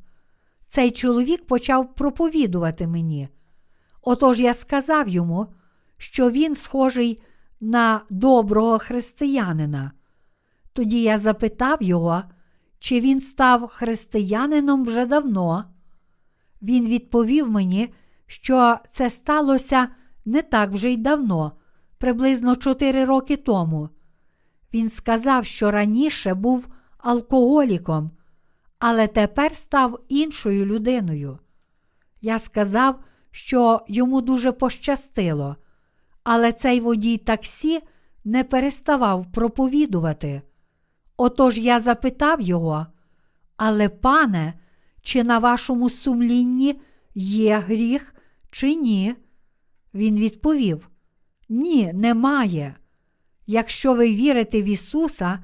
Цей 0.65 0.91
чоловік 0.91 1.48
почав 1.48 1.95
проповідувати 1.95 2.88
мені. 2.88 3.30
Отож 4.02 4.39
я 4.39 4.53
сказав 4.53 5.07
йому, 5.07 5.48
що 5.98 6.30
він 6.31 6.56
схожий 6.56 7.22
на 7.61 8.02
доброго 8.10 8.80
християнина. 8.80 9.91
Тоді 10.73 11.02
я 11.02 11.18
запитав 11.18 11.84
його, 11.84 12.23
чи 12.80 13.02
він 13.02 13.22
став 13.22 13.68
християнином 13.68 14.85
вже 14.85 15.06
давно. 15.06 15.65
Він 16.61 16.85
відповів 16.85 17.52
мені, 17.52 17.94
що 18.28 18.78
це 18.91 19.10
сталося 19.10 19.88
не 20.26 20.41
так 20.41 20.72
вже 20.72 20.91
й 20.91 20.98
давно, 20.98 21.52
приблизно 21.98 22.56
чотири 22.56 23.06
роки 23.06 23.36
тому. 23.36 23.90
Він 24.74 24.90
сказав, 24.90 25.45
що 25.45 25.72
раніше 25.72 26.34
був 26.34 26.68
алкоголіком, 26.98 28.12
але 28.80 29.08
тепер 29.08 29.56
став 29.56 29.99
іншою 30.10 30.66
людиною. 30.66 31.40
Я 32.22 32.40
сказав, 32.40 32.99
що 33.32 33.82
йому 33.88 34.22
дуже 34.22 34.52
пощастило, 34.52 35.56
але 36.24 36.52
цей 36.52 36.80
водій 36.80 37.18
таксі 37.18 37.80
не 38.26 38.44
переставав 38.44 39.32
проповідувати. 39.32 40.41
Отож 41.18 41.58
я 41.58 41.80
запитав 41.80 42.41
його, 42.41 42.86
але, 43.58 43.90
пане, 43.90 44.54
чи 45.02 45.24
на 45.24 45.40
вашому 45.40 45.90
сумлінні 45.90 46.82
є 47.16 47.58
гріх, 47.58 48.16
чи 48.52 48.76
ні? 48.76 49.15
Він 49.94 50.15
відповів: 50.15 50.90
Ні, 51.49 51.91
немає. 51.94 52.76
Якщо 53.48 53.94
ви 53.94 54.11
вірите 54.14 54.61
в 54.61 54.65
Ісуса, 54.65 55.40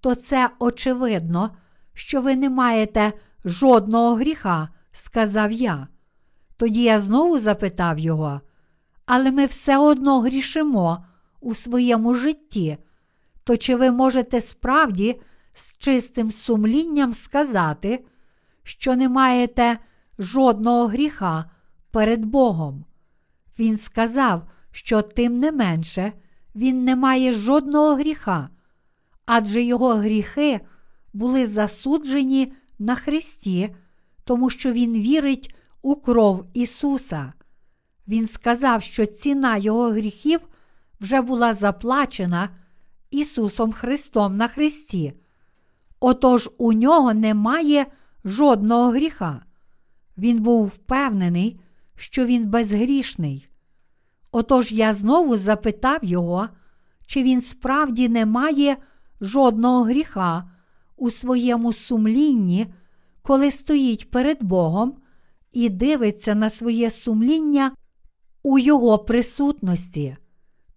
то 0.00 0.14
це 0.14 0.50
очевидно, 0.58 1.56
що 1.94 2.20
ви 2.20 2.36
не 2.36 2.50
маєте 2.50 3.12
жодного 3.44 4.14
гріха, 4.14 4.68
сказав 4.92 5.52
я. 5.52 5.88
Тоді 6.56 6.82
я 6.82 7.00
знову 7.00 7.38
запитав 7.38 7.98
його, 7.98 8.40
але 9.06 9.32
ми 9.32 9.46
все 9.46 9.78
одно 9.78 10.20
грішимо 10.20 11.04
у 11.40 11.54
своєму 11.54 12.14
житті. 12.14 12.78
То 13.44 13.56
чи 13.56 13.76
ви 13.76 13.90
можете 13.90 14.40
справді 14.40 15.20
з 15.54 15.78
чистим 15.78 16.30
сумлінням 16.30 17.14
сказати, 17.14 18.04
що 18.62 18.96
не 18.96 19.08
маєте 19.08 19.78
жодного 20.18 20.86
гріха 20.86 21.50
перед 21.96 22.24
Богом? 22.24 22.84
Він 23.58 23.76
сказав, 23.76 24.42
що 24.70 25.02
тим 25.02 25.36
не 25.36 25.52
менше 25.52 26.12
він 26.54 26.84
не 26.84 26.96
має 26.96 27.32
жодного 27.32 27.94
гріха, 27.94 28.48
адже 29.26 29.62
його 29.62 29.94
гріхи 29.94 30.60
були 31.12 31.46
засуджені 31.46 32.52
на 32.78 32.94
Христі, 32.94 33.74
тому 34.24 34.50
що 34.50 34.72
Він 34.72 34.92
вірить 34.92 35.54
у 35.82 35.96
кров 35.96 36.46
Ісуса. 36.54 37.32
Він 38.08 38.26
сказав, 38.26 38.82
що 38.82 39.06
ціна 39.06 39.56
Його 39.56 39.90
гріхів 39.90 40.40
вже 41.00 41.20
була 41.20 41.54
заплачена 41.54 42.48
Ісусом 43.10 43.72
Христом 43.72 44.36
на 44.36 44.48
Христі. 44.48 45.12
Отож 46.00 46.50
у 46.58 46.72
нього 46.72 47.14
немає 47.14 47.86
жодного 48.24 48.90
гріха. 48.90 49.42
Він 50.18 50.42
був 50.42 50.66
впевнений, 50.66 51.60
що 51.96 52.24
він 52.24 52.50
безгрішний. 52.50 53.48
Отож 54.32 54.72
я 54.72 54.92
знову 54.92 55.36
запитав 55.36 56.04
його, 56.04 56.48
чи 57.06 57.22
він 57.22 57.42
справді 57.42 58.08
не 58.08 58.26
має 58.26 58.76
жодного 59.20 59.82
гріха 59.82 60.50
у 60.96 61.10
своєму 61.10 61.72
сумлінні, 61.72 62.66
коли 63.22 63.50
стоїть 63.50 64.10
перед 64.10 64.42
Богом 64.42 64.96
і 65.52 65.68
дивиться 65.68 66.34
на 66.34 66.50
своє 66.50 66.90
сумління 66.90 67.72
у 68.42 68.58
Його 68.58 68.98
присутності. 68.98 70.16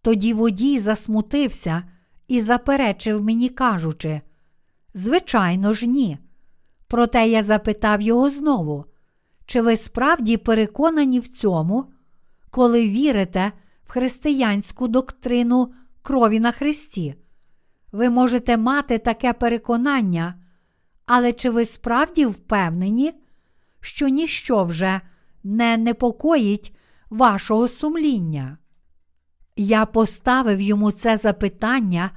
Тоді 0.02 0.34
водій 0.34 0.80
засмутився 0.80 1.84
і 2.28 2.42
заперечив 2.42 3.24
мені, 3.24 3.50
кажучи: 3.50 4.22
Звичайно 4.94 5.74
ж, 5.74 5.88
ні. 5.88 6.18
Проте 6.88 7.28
я 7.28 7.44
запитав 7.44 8.02
його 8.02 8.30
знову, 8.30 8.86
чи 9.50 9.62
ви 9.62 9.78
справді 9.78 10.38
переконані 10.38 11.20
в 11.20 11.28
цьому, 11.28 11.86
коли 12.50 12.88
вірите 12.88 13.52
в 13.84 13.92
християнську 13.92 14.88
доктрину 14.88 15.74
крові 16.02 16.40
на 16.40 16.52
Христі? 16.52 17.16
Ви 17.92 18.10
можете 18.10 18.58
мати 18.58 18.98
таке 18.98 19.34
переконання, 19.34 20.36
але 21.06 21.34
чи 21.34 21.50
ви 21.50 21.66
справді 21.66 22.26
впевнені, 22.26 23.14
що 23.82 24.08
ніщо 24.08 24.64
вже 24.64 25.02
не 25.44 25.78
непокоїть 25.78 26.76
вашого 27.10 27.68
сумління? 27.68 28.58
Я 29.56 29.86
поставив 29.86 30.62
йому 30.62 30.92
це 30.92 31.18
запитання, 31.18 32.12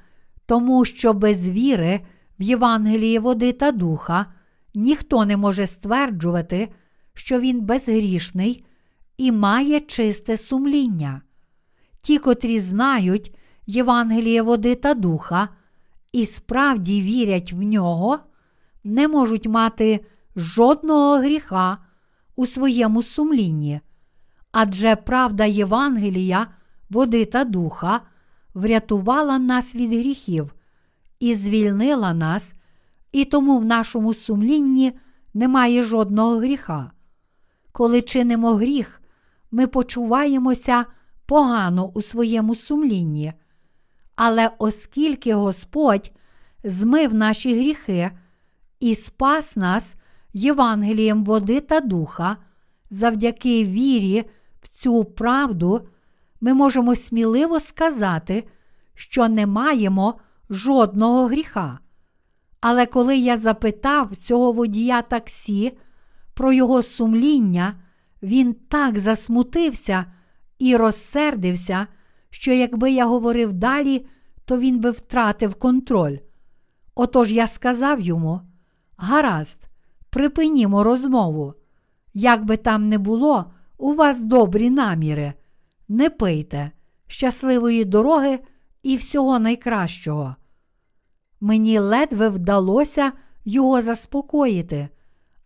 тому 0.47 0.85
що 0.85 1.13
без 1.13 1.51
віри 1.51 2.01
в 2.39 2.43
Євангелії 2.43 3.19
води 3.19 3.53
та 3.53 3.73
духа 3.73 4.27
ніхто 4.75 5.25
не 5.25 5.37
може 5.37 5.67
стверджувати, 5.67 6.69
що 7.15 7.41
він 7.41 7.61
безгрішний 7.61 8.65
і 9.17 9.33
має 9.33 9.81
чисте 9.81 10.39
сумління. 10.39 11.23
Ті, 12.01 12.19
котрі 12.19 12.61
знають 12.61 13.35
Євангеліє 13.67 14.43
води 14.43 14.75
та 14.75 14.95
духа 14.95 15.49
і 16.13 16.27
справді 16.27 17.03
вірять 17.03 17.53
в 17.53 17.63
нього, 17.63 18.19
не 18.85 19.09
можуть 19.09 19.47
мати 19.47 20.01
жодного 20.37 21.19
гріха 21.19 21.79
у 22.37 22.47
своєму 22.47 23.03
сумлінні, 23.03 23.81
адже 24.53 24.97
правда 24.97 25.45
Євангелія, 25.45 26.47
води 26.91 27.25
та 27.25 27.45
духа 27.45 28.01
врятувала 28.55 29.39
нас 29.39 29.75
від 29.75 29.91
гріхів 29.91 30.55
і 31.21 31.35
звільнила 31.35 32.15
нас, 32.15 32.55
і 33.13 33.25
тому 33.25 33.59
в 33.59 33.65
нашому 33.65 34.15
сумлінні 34.15 34.93
немає 35.35 35.83
жодного 35.83 36.39
гріха. 36.39 36.93
Коли 37.73 38.03
чинимо 38.03 38.55
гріх, 38.55 39.03
ми 39.51 39.67
почуваємося 39.67 40.85
погано 41.27 41.91
у 41.95 42.03
своєму 42.03 42.55
сумлінні. 42.55 43.33
Але 44.17 44.51
оскільки 44.59 45.35
Господь 45.35 46.13
змив 46.65 47.15
наші 47.15 47.55
гріхи 47.55 48.11
і 48.81 48.95
спас 48.95 49.57
нас 49.57 49.95
Євангелієм 50.33 51.25
води 51.25 51.61
та 51.61 51.81
духа, 51.81 52.37
завдяки 52.91 53.65
вірі 53.65 54.25
в 54.63 54.69
цю 54.69 55.05
правду, 55.05 55.89
ми 56.41 56.55
можемо 56.55 56.95
сміливо 56.97 57.61
сказати, 57.61 58.45
що 58.95 59.29
не 59.29 59.47
маємо 59.47 60.15
жодного 60.51 61.27
гріха. 61.27 61.79
Але 62.61 62.87
коли 62.87 63.17
я 63.17 63.37
запитав 63.37 64.17
цього 64.17 64.53
водія 64.53 65.03
таксі 65.03 65.73
про 66.35 66.53
його 66.53 66.83
сумління, 66.83 67.75
він 68.23 68.55
так 68.55 68.99
засмутився 68.99 70.05
і 70.59 70.77
розсердився, 70.77 71.87
що 72.31 72.53
якби 72.53 72.91
я 72.91 73.07
говорив 73.07 73.53
далі, 73.53 74.07
то 74.45 74.59
він 74.59 74.81
би 74.81 74.91
втратив 74.91 75.55
контроль. 75.55 76.17
Отож 76.95 77.33
я 77.33 77.47
сказав 77.47 78.01
йому: 78.01 78.41
гаразд, 78.97 79.69
припинімо 80.11 80.85
розмову. 80.85 81.55
Як 82.15 82.45
би 82.45 82.57
там 82.57 82.89
не 82.89 82.99
було, 82.99 83.53
у 83.79 83.95
вас 83.95 84.21
добрі 84.21 84.71
наміри. 84.71 85.33
Не 85.89 86.11
пийте, 86.11 86.71
щасливої 87.07 87.85
дороги 87.85 88.39
і 88.83 88.97
всього 88.97 89.39
найкращого. 89.39 90.37
Мені 91.41 91.79
ледве 91.79 92.29
вдалося 92.29 93.13
його 93.45 93.83
заспокоїти, 93.83 94.89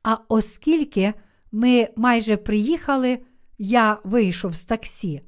а 0.06 0.18
оскільки 0.28 1.14
ми 1.52 1.88
майже 1.96 2.36
приїхали, 2.36 3.18
я 3.58 3.98
вийшов 4.04 4.54
з 4.54 4.64
таксі. 4.64 5.22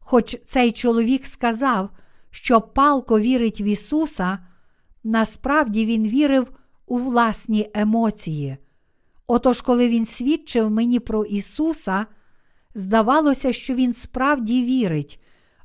Хоч 0.00 0.36
цей 0.44 0.72
чоловік 0.72 1.26
сказав, 1.26 1.90
що 2.30 2.60
палко 2.60 3.20
вірить 3.20 3.60
в 3.60 3.62
Ісуса, 3.62 4.38
насправді 5.04 5.86
він 5.86 6.08
вірив 6.08 6.50
у 6.86 6.98
власні 6.98 7.70
емоції. 7.74 8.56
Отож, 9.26 9.60
коли 9.60 9.88
він 9.88 10.06
свідчив 10.06 10.70
мені 10.70 11.00
про 11.00 11.24
Ісуса, 11.24 12.06
здавалося, 12.74 13.52
що 13.52 13.74
він 13.74 13.92
справді 13.92 14.64
вірить, 14.64 15.22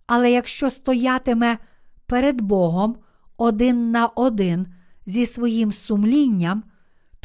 але 0.08 0.32
якщо 0.32 0.70
стоятиме 0.70 1.58
перед 2.06 2.42
Богом 2.42 2.98
один 3.38 3.92
на 3.92 4.08
один 4.08 4.68
зі 5.06 5.26
своїм 5.26 5.72
сумлінням, 5.72 6.64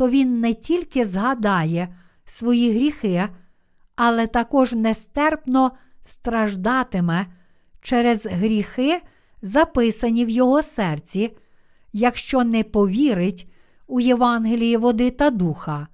то 0.02 0.08
він 0.08 0.40
не 0.40 0.54
тільки 0.54 1.04
згадає 1.04 1.94
свої 2.24 2.72
гріхи, 2.72 3.28
але 3.96 4.26
також 4.26 4.72
нестерпно 4.72 5.72
страждатиме 6.04 7.26
через 7.80 8.26
гріхи, 8.26 9.02
записані 9.42 10.24
в 10.24 10.28
його 10.28 10.62
серці, 10.62 11.36
якщо 11.92 12.44
не 12.44 12.64
повірить 12.64 13.50
у 13.86 14.00
Євангелії 14.00 14.76
води 14.76 15.10
та 15.10 15.30
духа. 15.30 15.86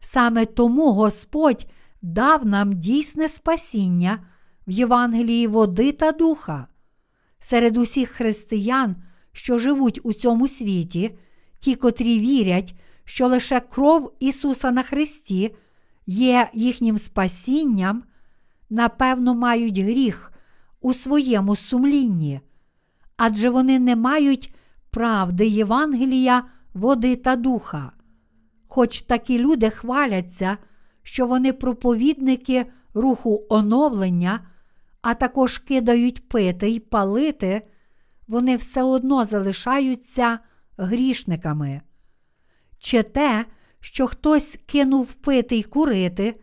Саме 0.00 0.46
тому 0.46 0.92
Господь 0.92 1.66
дав 2.02 2.46
нам 2.46 2.72
дійсне 2.72 3.28
спасіння 3.28 4.26
в 4.66 4.70
Євангелії 4.70 5.46
води 5.46 5.92
та 5.92 6.12
духа. 6.12 6.66
Серед 7.38 7.76
усіх 7.76 8.10
християн, 8.10 8.96
що 9.32 9.58
живуть 9.58 10.00
у 10.02 10.12
цьому 10.12 10.48
світі, 10.48 11.18
ті, 11.58 11.74
котрі 11.74 12.18
вірять, 12.18 12.74
що 13.04 13.28
лише 13.28 13.60
кров 13.60 14.12
Ісуса 14.20 14.70
на 14.70 14.82
Христі 14.82 15.54
є 16.06 16.50
їхнім 16.54 16.98
спасінням, 16.98 18.02
напевно, 18.70 19.34
мають 19.34 19.78
гріх 19.78 20.32
у 20.80 20.94
своєму 20.94 21.56
сумлінні, 21.56 22.40
адже 23.16 23.50
вони 23.50 23.78
не 23.78 23.96
мають 23.96 24.54
правди 24.90 25.46
Євангелія, 25.46 26.44
води 26.74 27.16
та 27.16 27.36
духа. 27.36 27.92
Хоч 28.68 29.02
такі 29.02 29.38
люди 29.38 29.70
хваляться, 29.70 30.58
що 31.02 31.26
вони 31.26 31.52
проповідники 31.52 32.66
руху 32.94 33.46
оновлення, 33.48 34.40
а 35.02 35.14
також 35.14 35.58
кидають 35.58 36.28
пити 36.28 36.68
й 36.68 36.80
палити, 36.80 37.62
вони 38.28 38.56
все 38.56 38.82
одно 38.82 39.24
залишаються 39.24 40.38
грішниками. 40.76 41.80
Чи 42.84 43.02
те, 43.02 43.46
що 43.80 44.06
хтось 44.06 44.58
кинув 44.66 45.14
пити 45.14 45.56
й 45.56 45.62
курити, 45.62 46.34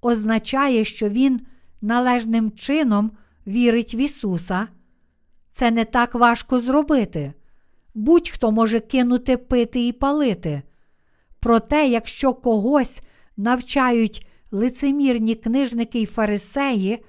означає, 0.00 0.84
що 0.84 1.08
він 1.08 1.40
належним 1.80 2.50
чином 2.50 3.10
вірить 3.46 3.94
в 3.94 3.96
Ісуса. 3.96 4.68
Це 5.50 5.70
не 5.70 5.84
так 5.84 6.14
важко 6.14 6.60
зробити. 6.60 7.32
Будь-хто 7.94 8.52
може 8.52 8.80
кинути 8.80 9.36
пити 9.36 9.86
і 9.86 9.92
палити. 9.92 10.62
Проте, 11.40 11.88
якщо 11.88 12.34
когось 12.34 13.00
навчають 13.36 14.26
лицемірні 14.50 15.34
книжники 15.34 16.00
й 16.00 16.06
фарисеї, 16.06 17.04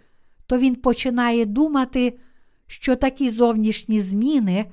то 0.45 0.57
він 0.57 0.76
починає 0.76 1.45
думати, 1.45 2.20
що 2.68 2.95
такі 2.95 3.30
зовнішні 3.30 4.02
зміни 4.02 4.66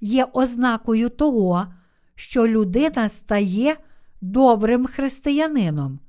є 0.00 0.26
ознакою 0.32 1.08
того, 1.08 1.66
що 2.14 2.46
людина 2.46 3.08
стає 3.08 3.76
добрим 4.20 4.86
християнином. 4.86 6.00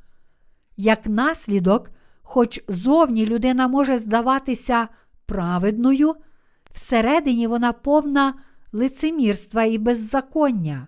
Як 0.78 1.06
наслідок, 1.06 1.90
хоч 2.22 2.64
зовні 2.68 3.26
людина 3.26 3.68
може 3.68 3.98
здаватися 3.98 4.88
праведною, 5.26 6.16
всередині 6.72 7.48
вона 7.48 7.74
повна 7.74 8.34
лицемірства 8.72 9.64
і 9.64 9.78
беззаконня. 9.78 10.88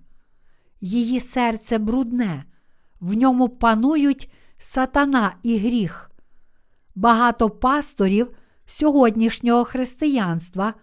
Її 0.81 1.19
серце 1.19 1.77
брудне, 1.77 2.43
в 2.99 3.13
ньому 3.13 3.49
панують 3.49 4.31
сатана 4.57 5.35
і 5.43 5.57
гріх. 5.57 6.11
Багато 6.95 7.49
пасторів 7.49 8.31
сьогоднішнього 8.65 9.63
християнства 9.63 10.73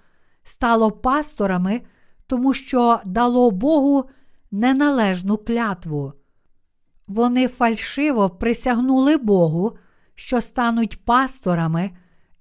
стало 0.43 0.91
пасторами, 0.91 1.81
тому 2.27 2.55
що 2.55 3.01
дало 3.05 3.51
Богу 3.51 4.09
неналежну 4.55 5.37
клятву. 5.37 6.13
Вони 7.07 7.49
фальшиво 7.49 8.31
присягнули 8.31 9.17
Богу, 9.17 9.79
що 10.15 10.41
стануть 10.41 11.05
пасторами, 11.05 11.91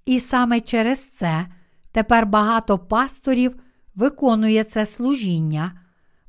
і 0.06 0.20
саме 0.20 0.60
через 0.60 1.08
це 1.08 1.46
тепер 1.92 2.26
багато 2.26 2.78
пасторів 2.78 3.56
виконує 3.94 4.64
це 4.64 4.86
служіння, 4.86 5.80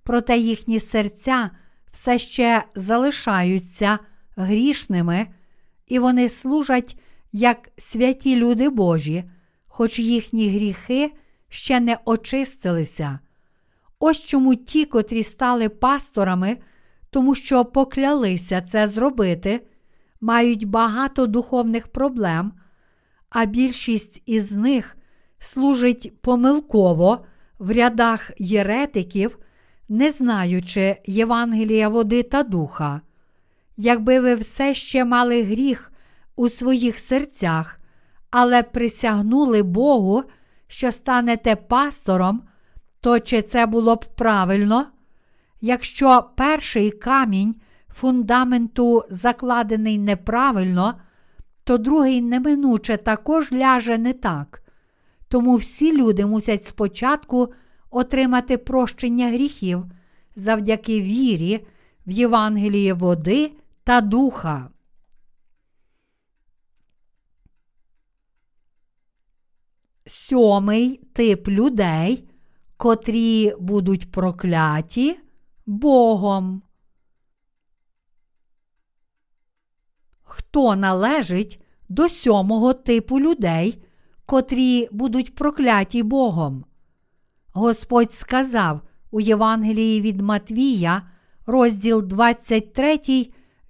проте 0.04 0.38
їхні 0.38 0.80
серця 0.80 1.50
все 1.92 2.18
ще 2.18 2.64
залишаються 2.76 4.00
грішними, 4.36 5.28
і 5.88 6.00
вони 6.00 6.30
служать 6.30 7.00
як 7.32 7.70
святі 7.78 8.36
люди 8.36 8.70
Божі, 8.70 9.24
хоч 9.68 10.00
їхні 10.00 10.50
гріхи 10.50 11.12
ще 11.50 11.80
не 11.80 11.98
очистилися. 12.06 13.20
Ось 14.08 14.24
чому 14.24 14.56
ті, 14.56 14.86
котрі 14.86 15.24
стали 15.24 15.70
пасторами, 15.70 16.58
тому 17.10 17.36
що 17.36 17.66
поклялися 17.66 18.62
це 18.62 18.88
зробити, 18.88 19.68
мають 20.22 20.66
багато 20.66 21.28
духовних 21.28 21.88
проблем, 21.88 22.52
а 23.30 23.46
більшість 23.46 24.24
із 24.26 24.52
них 24.52 24.98
служить 25.40 26.22
помилково 26.22 27.26
в 27.60 27.72
рядах 27.72 28.32
єретиків, 28.38 29.40
не 29.90 30.12
знаючи 30.12 30.98
Євангелія 31.06 31.90
води 31.90 32.24
та 32.24 32.44
духа. 32.44 33.02
Якби 33.78 34.20
ви 34.20 34.36
все 34.36 34.74
ще 34.74 35.06
мали 35.06 35.44
гріх 35.44 35.92
у 36.36 36.50
своїх 36.50 37.00
серцях, 37.00 37.80
але 38.32 38.64
присягнули 38.64 39.64
Богу, 39.64 40.24
що 40.68 40.92
станете 40.92 41.56
пастором, 41.56 42.44
то 43.06 43.20
чи 43.20 43.42
це 43.42 43.66
було 43.66 43.96
б 43.96 44.06
правильно? 44.06 44.88
Якщо 45.62 46.30
перший 46.36 46.92
камінь 46.92 47.56
фундаменту 47.90 49.04
закладений 49.10 49.98
неправильно, 49.98 51.02
то 51.64 51.78
другий 51.78 52.22
неминуче 52.22 52.98
також 52.98 53.52
ляже 53.52 53.98
не 53.98 54.14
так. 54.14 54.64
Тому 55.28 55.56
всі 55.56 55.98
люди 55.98 56.26
мусять 56.26 56.66
спочатку 56.66 57.54
отримати 57.90 58.58
прощення 58.58 59.28
гріхів 59.28 59.86
завдяки 60.36 61.02
вірі 61.02 61.68
в 62.08 62.12
Євангеліє 62.12 62.94
води 62.94 63.52
та 63.84 64.02
духа. 64.02 64.70
Сьомий 70.06 70.98
тип 71.14 71.48
людей, 71.48 72.30
котрі 72.78 73.54
будуть 73.60 74.12
прокляті 74.12 75.20
Богом. 75.66 76.62
Хто 80.24 80.76
належить 80.76 81.62
до 81.90 82.10
сьомого 82.10 82.74
типу 82.74 83.20
людей, 83.20 83.84
котрі 84.26 84.88
будуть 84.92 85.36
прокляті 85.36 86.04
Богом? 86.04 86.66
Господь 87.54 88.14
сказав 88.14 88.82
у 89.12 89.22
Євангелії 89.22 90.02
від 90.02 90.22
Матвія, 90.22 91.10
розділ 91.46 92.04
23, 92.04 93.00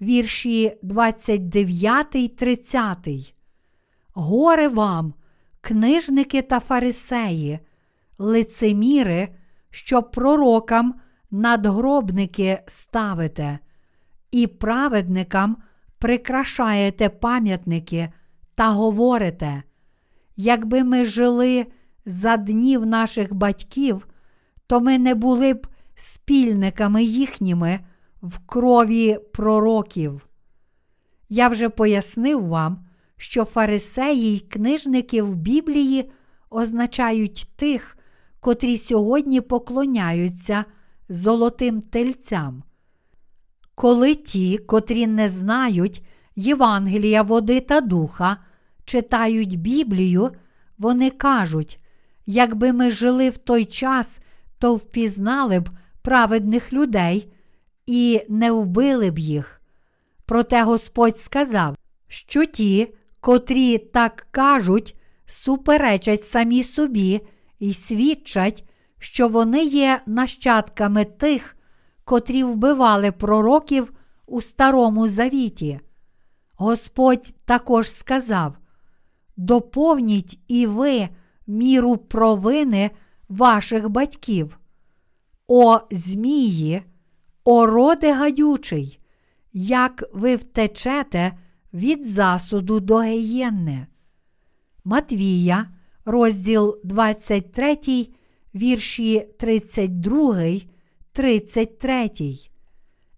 вірші 0.01 0.77
29, 0.81 2.35
30. 2.35 3.07
Горе 4.13 4.67
вам, 4.67 5.13
книжники 5.61 6.41
та 6.41 6.59
фарисеї, 6.59 7.59
лицеміри, 8.17 9.29
що 9.69 10.01
пророкам 10.01 10.95
надгробники 11.31 12.59
ставите, 12.67 13.59
і 14.31 14.47
праведникам 14.47 15.57
прикрашаєте 15.99 17.09
пам'ятники 17.09 18.09
та 18.55 18.69
говорите, 18.69 19.63
якби 20.35 20.83
ми 20.83 21.05
жили 21.05 21.65
за 22.05 22.37
днів 22.37 22.85
наших 22.85 23.33
батьків, 23.33 24.07
то 24.67 24.81
ми 24.81 24.97
не 24.97 25.15
були 25.15 25.53
б 25.53 25.67
спільниками 25.95 27.03
їхніми 27.03 27.79
в 28.21 28.39
крові 28.39 29.19
пророків. 29.33 30.27
Я 31.29 31.47
вже 31.47 31.69
пояснив 31.69 32.47
вам, 32.47 32.85
що 33.17 33.45
фарисеї 33.45 34.35
й 34.35 34.39
книжники 34.39 35.21
в 35.21 35.35
Біблії 35.35 36.11
означають 36.49 37.49
тих, 37.55 37.97
котрі 38.45 38.77
сьогодні 38.77 39.41
поклоняються 39.41 40.65
золотим 41.09 41.81
тельцям. 41.81 42.63
Коли 43.75 44.15
ті, 44.15 44.57
котрі 44.57 45.07
не 45.07 45.29
знають 45.29 46.05
Євангелія 46.35 47.21
води 47.21 47.61
та 47.61 47.81
духа, 47.81 48.37
читають 48.83 49.59
Біблію, 49.59 50.31
вони 50.77 51.09
кажуть, 51.09 51.79
якби 52.25 52.73
ми 52.73 52.91
жили 52.91 53.29
в 53.29 53.37
той 53.37 53.65
час, 53.65 54.19
то 54.59 54.75
впізнали 54.75 55.59
б 55.59 55.69
праведних 56.01 56.73
людей 56.73 57.31
і 57.85 58.21
не 58.29 58.51
вбили 58.51 59.11
б 59.11 59.19
їх. 59.19 59.61
Проте 60.25 60.63
Господь 60.63 61.19
сказав, 61.19 61.75
що 62.07 62.45
ті, 62.45 62.93
котрі 63.19 63.77
так 63.77 64.27
кажуть, 64.31 64.99
суперечать 65.25 66.23
самі 66.23 66.63
собі 66.63 67.21
і 67.65 67.73
свідчать, 67.73 68.63
що 68.99 69.27
вони 69.27 69.63
є 69.63 70.01
нащадками 70.05 71.05
тих, 71.05 71.55
котрі 72.03 72.43
вбивали 72.43 73.11
пророків 73.11 73.93
у 74.27 74.41
Старому 74.41 75.07
Завіті. 75.07 75.79
Господь 76.57 77.33
також 77.45 77.91
сказав: 77.91 78.57
доповніть 79.37 80.39
і 80.47 80.67
ви 80.67 81.09
міру 81.47 81.97
провини 81.97 82.91
ваших 83.29 83.89
батьків. 83.89 84.59
О 85.47 85.79
Змії, 85.91 86.83
о 87.43 87.65
роде 87.65 88.13
гадючий, 88.13 88.99
як 89.53 90.03
ви 90.13 90.35
втечете 90.35 91.37
від 91.73 92.07
засуду 92.07 92.79
до 92.79 92.95
геєнни. 92.95 93.87
Матвія, 94.83 95.74
розділ 96.05 96.77
23, 96.83 98.07
вірші 98.55 99.27
32, 99.39 100.61
33. 101.11 102.09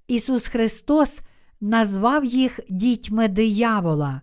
Ісус 0.08 0.48
Христос 0.48 1.22
назвав 1.62 2.26
їх 2.26 2.60
дітьми 2.70 3.28
диявола. 3.28 4.22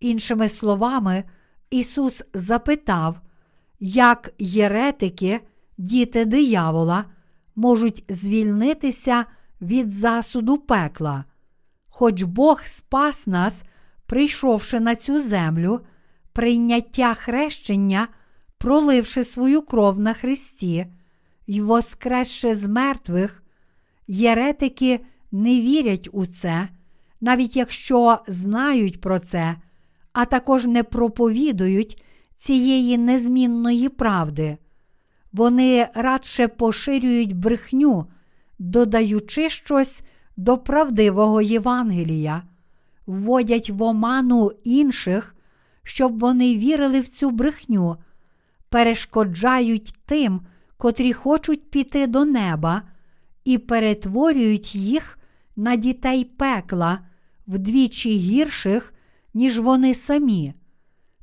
Іншими 0.00 0.48
словами, 0.48 1.24
Ісус 1.70 2.22
запитав, 2.34 3.20
як 3.80 4.34
єретики, 4.38 5.40
діти 5.78 6.24
диявола, 6.24 7.04
можуть 7.54 8.04
звільнитися 8.08 9.24
від 9.60 9.92
засуду 9.92 10.58
пекла. 10.58 11.24
Хоч 11.88 12.22
Бог 12.22 12.62
спас 12.64 13.26
нас, 13.26 13.62
прийшовши 14.06 14.80
на 14.80 14.96
цю 14.96 15.20
землю, 15.20 15.80
прийняття 16.32 17.14
хрещення, 17.14 18.08
проливши 18.58 19.24
свою 19.24 19.62
кров 19.62 19.98
на 19.98 20.14
Христі 20.14 20.86
й 21.46 21.60
воскресши 21.60 22.54
з 22.54 22.68
мертвих, 22.68 23.42
єретики 24.08 25.00
не 25.32 25.60
вірять 25.60 26.08
у 26.12 26.26
це, 26.26 26.68
навіть 27.20 27.56
якщо 27.56 28.18
знають 28.28 29.00
про 29.00 29.18
це, 29.18 29.56
а 30.12 30.24
також 30.24 30.64
не 30.64 30.82
проповідують 30.82 32.02
цієї 32.36 32.98
незмінної 32.98 33.88
правди. 33.88 34.56
Вони 35.32 35.88
радше 35.94 36.48
поширюють 36.48 37.36
брехню, 37.36 38.06
додаючи 38.58 39.50
щось 39.50 40.02
до 40.36 40.58
правдивого 40.58 41.42
Євангелія, 41.42 42.42
вводять 43.06 43.70
в 43.70 43.82
оману 43.82 44.50
інших, 44.64 45.36
щоб 45.84 46.18
вони 46.18 46.56
вірили 46.56 47.00
в 47.00 47.08
цю 47.08 47.30
брехню, 47.30 47.96
перешкоджають 48.68 49.94
тим, 50.06 50.40
котрі 50.76 51.12
хочуть 51.12 51.70
піти 51.70 52.06
до 52.06 52.24
неба, 52.24 52.82
і 53.44 53.58
перетворюють 53.58 54.74
їх 54.74 55.18
на 55.56 55.76
дітей 55.76 56.24
пекла 56.24 56.98
вдвічі 57.46 58.10
гірших, 58.10 58.94
ніж 59.34 59.58
вони 59.58 59.94
самі. 59.94 60.54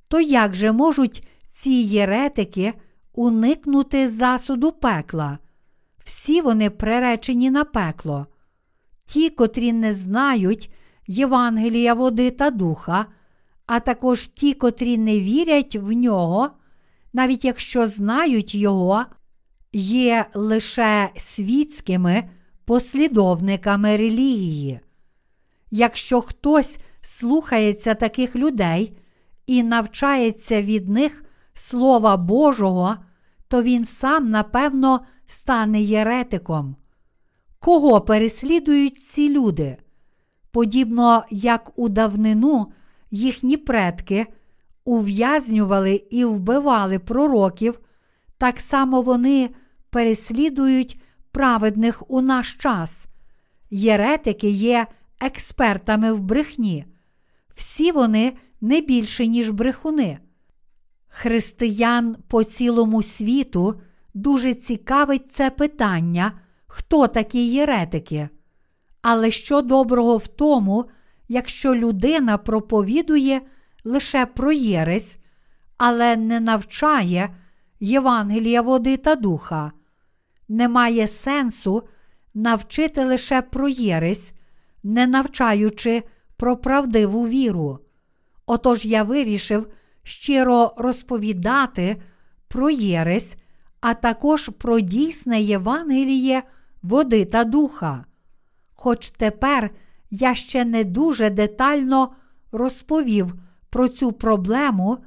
То 0.07 0.19
як 0.19 0.55
же 0.55 0.71
можуть 0.71 1.27
ці 1.45 1.69
єретики 1.69 2.73
уникнути 3.13 4.09
засуду 4.09 4.71
пекла? 4.71 5.39
Всі 6.03 6.41
вони 6.41 6.69
приречені 6.69 7.51
на 7.51 7.65
пекло. 7.65 8.27
Ті, 9.05 9.29
котрі 9.29 9.73
не 9.73 9.93
знають 9.93 10.73
Євангелія 11.07 11.93
води 11.93 12.31
та 12.31 12.49
духа, 12.49 13.05
а 13.69 13.79
також 13.79 14.27
ті, 14.27 14.53
котрі 14.53 14.97
не 14.97 15.19
вірять 15.19 15.75
в 15.75 15.91
нього, 15.91 16.49
навіть 17.13 17.45
якщо 17.45 17.87
знають 17.87 18.55
його, 18.55 19.05
є 19.73 20.25
лише 20.33 21.09
світськими 21.15 22.29
послідовниками 22.65 23.97
релігії. 23.97 24.79
Якщо 25.71 26.21
хтось 26.21 26.77
слухається 27.01 27.95
таких 27.95 28.35
людей 28.35 28.97
і 29.47 29.63
навчається 29.63 30.61
від 30.61 30.89
них 30.89 31.23
Слова 31.53 32.17
Божого, 32.17 32.95
то 33.47 33.63
він 33.63 33.85
сам, 33.85 34.29
напевно, 34.29 35.05
стане 35.27 35.81
єретиком. 35.81 36.75
Кого 37.59 38.01
переслідують 38.01 39.03
ці 39.03 39.29
люди? 39.29 39.77
Подібно 40.51 41.23
як 41.29 41.79
у 41.79 41.89
давнину 41.89 42.71
їхні 43.11 43.57
предки 43.57 44.27
ув'язнювали 44.85 46.03
і 46.09 46.25
вбивали 46.25 46.99
пророків, 46.99 47.79
так 48.37 48.59
само 48.59 49.01
вони 49.01 49.49
переслідують 49.89 51.01
праведних 51.31 52.11
у 52.11 52.21
наш 52.21 52.53
час. 52.53 53.05
Єретики 53.69 54.49
є 54.49 54.87
експертами 55.21 56.13
в 56.13 56.19
брехні. 56.19 56.85
Всі 57.55 57.91
вони 57.91 58.33
не 58.61 58.81
більше, 58.81 59.27
ніж 59.27 59.49
брехуни. 59.49 60.17
Християн 61.07 62.17
по 62.27 62.43
цілому 62.43 63.01
світу 63.01 63.81
дуже 64.13 64.53
цікавить 64.53 65.31
це 65.31 65.49
питання, 65.49 66.31
хто 66.67 67.07
такі 67.07 67.47
єретики. 67.47 68.29
Але 69.01 69.31
що 69.31 69.61
доброго 69.61 70.17
в 70.17 70.27
тому, 70.27 70.85
якщо 71.29 71.75
людина 71.75 72.37
проповідує 72.37 73.41
лише 73.83 74.25
про 74.25 74.51
єресь, 74.51 75.17
але 75.77 76.15
не 76.15 76.39
навчає 76.39 77.35
Євангелія 77.79 78.61
води 78.61 78.97
та 78.97 79.15
духа, 79.15 79.71
немає 80.49 81.07
сенсу 81.07 81.83
навчити 82.33 83.05
лише 83.05 83.41
про 83.41 83.67
єресь, 83.67 84.33
не 84.83 85.07
навчаючи 85.07 86.03
про 86.37 86.57
правдиву 86.57 87.27
віру. 87.27 87.79
Отож 88.45 88.85
я 88.85 89.03
вирішив 89.03 89.67
щиро 90.03 90.73
розповідати 90.77 92.01
про 92.47 92.69
Єресь, 92.69 93.35
а 93.81 93.93
також 93.93 94.49
про 94.49 94.79
дійсне 94.79 95.41
Євангеліє, 95.41 96.43
води 96.81 97.25
та 97.25 97.43
духа. 97.43 98.05
Хоч 98.73 99.09
тепер 99.09 99.71
я 100.11 100.35
ще 100.35 100.65
не 100.65 100.83
дуже 100.83 101.29
детально 101.29 102.11
розповів 102.51 103.33
про 103.69 103.87
цю 103.87 104.11
проблему, 104.11 104.97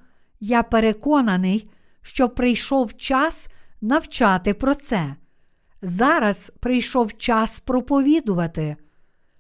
я 0.40 0.62
переконаний, 0.62 1.70
що 2.02 2.28
прийшов 2.28 2.96
час 2.96 3.48
навчати 3.80 4.54
про 4.54 4.74
це. 4.74 5.16
Зараз 5.82 6.52
прийшов 6.60 7.18
час 7.18 7.60
проповідувати. 7.60 8.76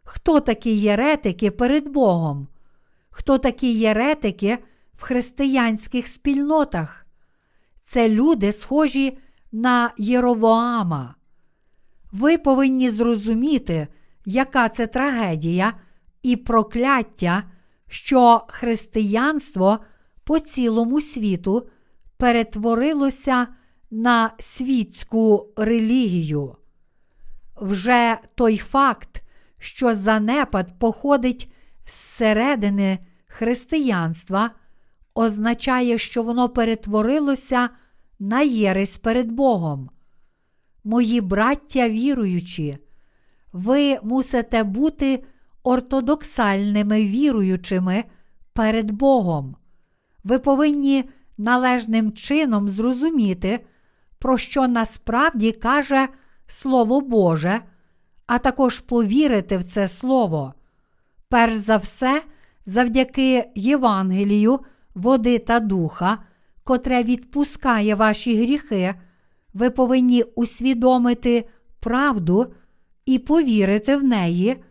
Хто 0.02 0.40
такі 0.40 0.76
єретики 0.80 1.50
перед 1.50 1.88
Богом? 1.88 2.48
Хто 3.10 3.38
такі 3.38 3.74
єретики 3.74 4.58
в 4.94 5.02
християнських 5.02 6.08
спільнотах? 6.08 7.06
Це 7.80 8.08
люди, 8.08 8.52
схожі 8.52 9.18
на 9.52 9.92
Єровоама. 9.98 11.14
Ви 12.12 12.38
повинні 12.38 12.90
зрозуміти, 12.90 13.88
яка 14.24 14.68
це 14.68 14.86
трагедія 14.86 15.74
і 16.22 16.36
прокляття, 16.36 17.44
що 17.88 18.44
християнство 18.48 19.78
по 20.24 20.38
цілому 20.38 21.00
світу 21.00 21.68
перетворилося 22.16 23.46
на 23.90 24.30
світську 24.38 25.52
релігію. 25.56 26.56
Вже 27.56 28.18
той 28.34 28.56
факт, 28.56 29.22
що 29.58 29.94
занепад 29.94 30.78
походить 30.78 31.52
зсередини 31.86 32.98
християнства, 33.26 34.50
означає, 35.14 35.98
що 35.98 36.22
воно 36.22 36.48
перетворилося 36.48 37.70
на 38.18 38.40
єресь 38.40 38.96
перед 38.96 39.32
Богом. 39.32 39.90
Мої 40.84 41.20
браття 41.20 41.88
віруючі, 41.88 42.78
ви 43.52 43.98
мусите 44.02 44.64
бути 44.64 45.24
ортодоксальними 45.62 47.04
віруючими 47.04 48.04
перед 48.52 48.90
Богом. 48.90 49.56
Ви 50.24 50.38
повинні 50.38 51.04
належним 51.38 52.12
чином 52.12 52.68
зрозуміти, 52.68 53.64
про 54.18 54.38
що 54.38 54.68
насправді 54.68 55.52
каже 55.52 56.08
Слово 56.46 57.00
Боже, 57.00 57.60
а 58.26 58.38
також 58.38 58.80
повірити 58.80 59.58
в 59.58 59.64
це 59.64 59.88
Слово. 59.88 60.54
Перш 61.28 61.54
за 61.54 61.76
все, 61.76 62.22
завдяки 62.66 63.50
Євангелію, 63.54 64.60
води 64.94 65.38
та 65.38 65.60
духа, 65.60 66.18
котре 66.64 67.02
відпускає 67.02 67.94
ваші 67.94 68.36
гріхи, 68.36 68.94
ви 69.54 69.70
повинні 69.70 70.22
усвідомити 70.22 71.48
правду 71.80 72.54
і 73.06 73.18
повірити 73.18 73.96
в 73.96 74.04
неї. 74.04 74.64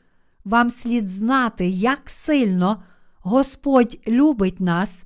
Вам 0.46 0.70
слід 0.70 1.10
знати, 1.10 1.68
як 1.68 2.10
сильно 2.10 2.84
Господь 3.20 4.00
любить 4.08 4.60
нас, 4.60 5.04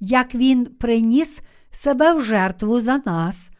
як 0.00 0.34
Він 0.34 0.66
приніс 0.66 1.40
себе 1.70 2.14
в 2.14 2.24
жертву 2.24 2.80
за 2.80 3.00
нас, 3.06 3.50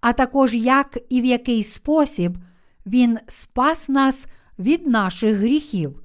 а 0.00 0.12
також 0.12 0.54
як 0.54 0.98
і 1.08 1.20
в 1.20 1.24
який 1.24 1.64
спосіб 1.64 2.38
Він 2.86 3.18
спас 3.26 3.88
нас 3.88 4.26
від 4.58 4.86
наших 4.86 5.36
гріхів. 5.36 6.00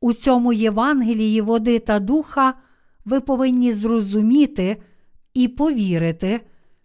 У 0.00 0.12
цьому 0.12 0.52
Євангелії 0.52 1.40
води 1.40 1.78
та 1.78 2.00
духа 2.00 2.54
ви 3.04 3.20
повинні 3.20 3.72
зрозуміти 3.72 4.82
і 5.34 5.48
повірити, 5.48 6.40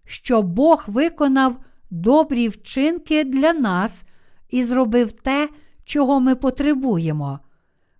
що 0.05 0.41
Бог 0.41 0.83
виконав 0.87 1.57
добрі 1.91 2.47
вчинки 2.47 3.23
для 3.23 3.53
нас 3.53 4.03
і 4.49 4.63
зробив 4.63 5.11
те, 5.11 5.49
чого 5.85 6.19
ми 6.19 6.35
потребуємо. 6.35 7.39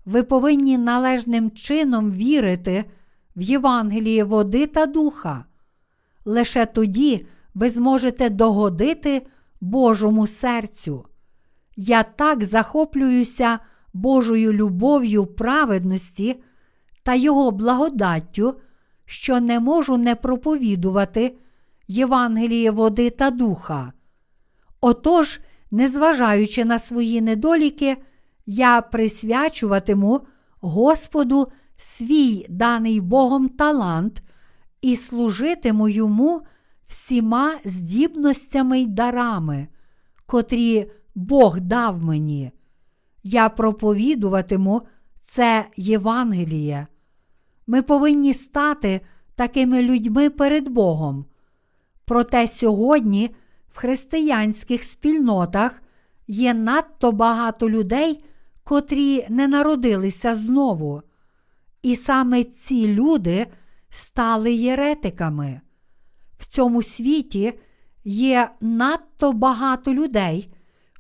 Ви 0.06 0.24
повинні 0.24 0.78
належним 0.78 1.52
чином 1.52 2.12
вірити 2.12 2.86
в 3.36 3.42
Євангеліє 3.42 4.24
води 4.24 4.68
та 4.68 4.86
духа. 4.86 5.46
Лише 6.26 6.66
тоді 6.66 7.28
ви 7.54 7.70
зможете 7.70 8.30
догодити 8.30 9.28
Божому 9.62 10.28
серцю. 10.28 11.06
Я 11.76 12.04
так 12.04 12.44
захоплююся 12.44 13.60
Божою 13.94 14.54
любов'ю 14.54 15.26
праведності 15.26 16.44
та 17.04 17.16
Його 17.16 17.52
благодаттю, 17.52 18.56
що 19.06 19.40
не 19.40 19.60
можу 19.60 19.98
не 19.98 20.16
проповідувати 20.16 21.38
Євангеліє 21.88 22.72
води 22.72 23.10
та 23.10 23.32
духа. 23.32 23.94
Отож, 24.82 25.40
незважаючи 25.76 26.66
на 26.66 26.80
свої 26.80 27.22
недоліки, 27.22 27.98
я 28.46 28.82
присвячуватиму 28.82 30.22
Господу 30.62 31.48
свій 31.78 32.46
даний 32.50 33.02
Богом 33.02 33.50
талант 33.50 34.22
і 34.82 34.96
служитиму 34.96 35.90
йому 35.90 36.42
всіма 36.88 37.56
здібностями 37.66 38.80
й 38.80 38.88
дарами, 38.88 39.68
котрі 40.26 40.92
Бог 41.16 41.60
дав 41.60 42.04
мені. 42.04 42.52
Я 43.24 43.50
проповідуватиму 43.50 44.82
це 45.22 45.66
Євангеліє. 45.78 46.88
Ми 47.68 47.82
повинні 47.82 48.34
стати 48.34 49.02
такими 49.36 49.82
людьми 49.82 50.30
перед 50.30 50.70
Богом. 50.70 51.26
Проте 52.06 52.48
сьогодні 52.48 53.36
в 53.76 53.78
християнських 53.78 54.84
спільнотах 54.84 55.82
є 56.28 56.54
надто 56.54 57.12
багато 57.12 57.70
людей, 57.70 58.24
котрі 58.64 59.26
не 59.30 59.48
народилися 59.48 60.36
знову. 60.36 61.02
І 61.82 61.96
саме 61.96 62.44
ці 62.44 62.88
люди 62.88 63.48
стали 63.90 64.54
єретиками. 64.54 65.62
В 66.38 66.46
цьому 66.46 66.82
світі 66.82 67.54
є 68.06 68.50
надто 68.62 69.34
багато 69.34 69.94
людей, 69.94 70.54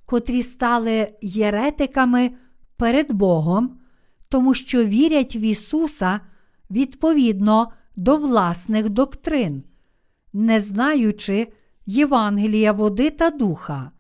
котрі 0.06 0.44
стали 0.44 1.14
єретиками 1.22 2.32
перед 2.78 3.12
Богом, 3.12 3.80
тому 4.30 4.54
що 4.54 4.86
вірять 4.86 5.36
в 5.36 5.38
Ісуса 5.38 6.20
відповідно 6.72 7.72
до 7.96 8.18
власних 8.18 8.90
доктрин, 8.90 9.64
не 10.34 10.60
знаючи 10.60 11.48
Євангелія 11.86 12.72
води 12.72 13.10
та 13.10 13.30
духа. 13.30 13.92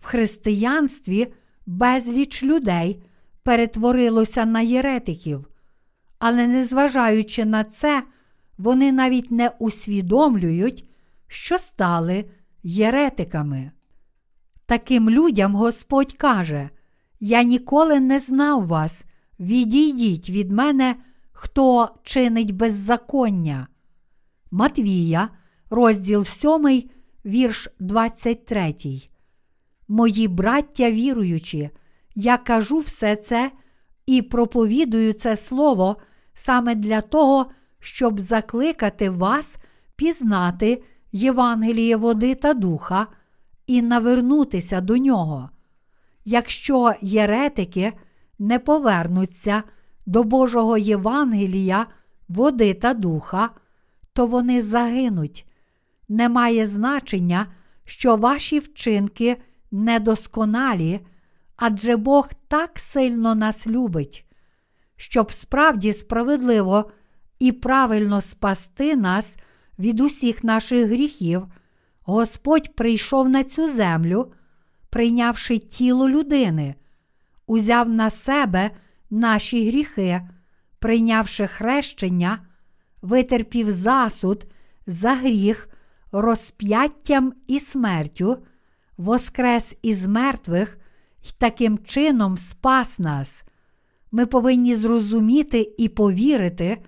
В 0.00 0.04
християнстві 0.04 1.32
безліч 1.66 2.42
людей 2.42 3.02
перетворилося 3.42 4.44
на 4.44 4.60
єретиків, 4.60 5.46
але 6.18 6.46
незважаючи 6.46 7.44
на 7.44 7.64
це, 7.64 8.02
вони 8.58 8.92
навіть 8.92 9.30
не 9.30 9.48
усвідомлюють, 9.58 10.88
що 11.28 11.58
стали 11.58 12.24
єретиками. 12.62 13.70
Таким 14.66 15.10
людям 15.10 15.54
Господь 15.54 16.12
каже: 16.12 16.70
Я 17.20 17.42
ніколи 17.42 18.00
не 18.00 18.20
знав 18.20 18.66
вас, 18.66 19.04
відійдіть 19.40 20.30
від 20.30 20.52
мене, 20.52 20.96
хто 21.32 21.88
чинить 22.02 22.50
беззаконня. 22.50 23.68
Матвія, 24.50 25.28
розділ 25.70 26.24
7, 26.24 26.82
вірш 27.24 27.68
23. 27.80 28.74
Мої 29.88 30.28
браття 30.28 30.90
віруючі, 30.90 31.70
я 32.14 32.36
кажу 32.38 32.78
все 32.78 33.16
це 33.16 33.50
і 34.06 34.22
проповідую 34.22 35.12
це 35.12 35.36
слово 35.36 35.96
саме 36.34 36.74
для 36.74 37.00
того, 37.00 37.46
щоб 37.80 38.20
закликати 38.20 39.10
вас 39.10 39.58
пізнати 39.96 40.82
Євангеліє 41.12 41.96
води 41.96 42.34
та 42.34 42.54
духа 42.54 43.06
і 43.66 43.82
навернутися 43.82 44.80
до 44.80 44.96
нього. 44.96 45.50
Якщо 46.24 46.94
єретики 47.00 47.92
не 48.38 48.58
повернуться 48.58 49.62
до 50.06 50.22
Божого 50.24 50.78
Євангелія, 50.78 51.86
води 52.28 52.74
та 52.74 52.94
духа, 52.94 53.50
то 54.12 54.26
вони 54.26 54.62
загинуть. 54.62 55.46
Немає 56.14 56.66
значення, 56.66 57.46
що 57.84 58.16
ваші 58.16 58.58
вчинки 58.58 59.36
недосконалі, 59.70 61.00
адже 61.56 61.96
Бог 61.96 62.28
так 62.48 62.70
сильно 62.78 63.34
нас 63.34 63.66
любить, 63.66 64.24
щоб 64.96 65.32
справді 65.32 65.92
справедливо 65.92 66.90
і 67.38 67.52
правильно 67.52 68.20
спасти 68.20 68.96
нас 68.96 69.38
від 69.78 70.00
усіх 70.00 70.44
наших 70.44 70.88
гріхів, 70.88 71.46
Господь 72.02 72.76
прийшов 72.76 73.28
на 73.28 73.44
цю 73.44 73.68
землю, 73.68 74.32
прийнявши 74.90 75.58
тіло 75.58 76.08
людини, 76.08 76.74
узяв 77.46 77.88
на 77.88 78.10
себе 78.10 78.70
наші 79.10 79.68
гріхи, 79.68 80.28
прийнявши 80.78 81.46
хрещення, 81.46 82.38
витерпів 83.02 83.70
засуд 83.70 84.46
за 84.86 85.14
гріх 85.14 85.68
розп'яттям 86.20 87.32
і 87.46 87.60
смертю, 87.60 88.38
воскрес 88.96 89.76
із 89.82 90.06
мертвих 90.06 90.78
і 91.22 91.28
таким 91.38 91.78
чином 91.78 92.36
спас 92.36 92.98
нас. 92.98 93.44
Ми 94.12 94.26
повинні 94.26 94.74
зрозуміти 94.74 95.74
і 95.78 95.88
повірити, 95.88 96.82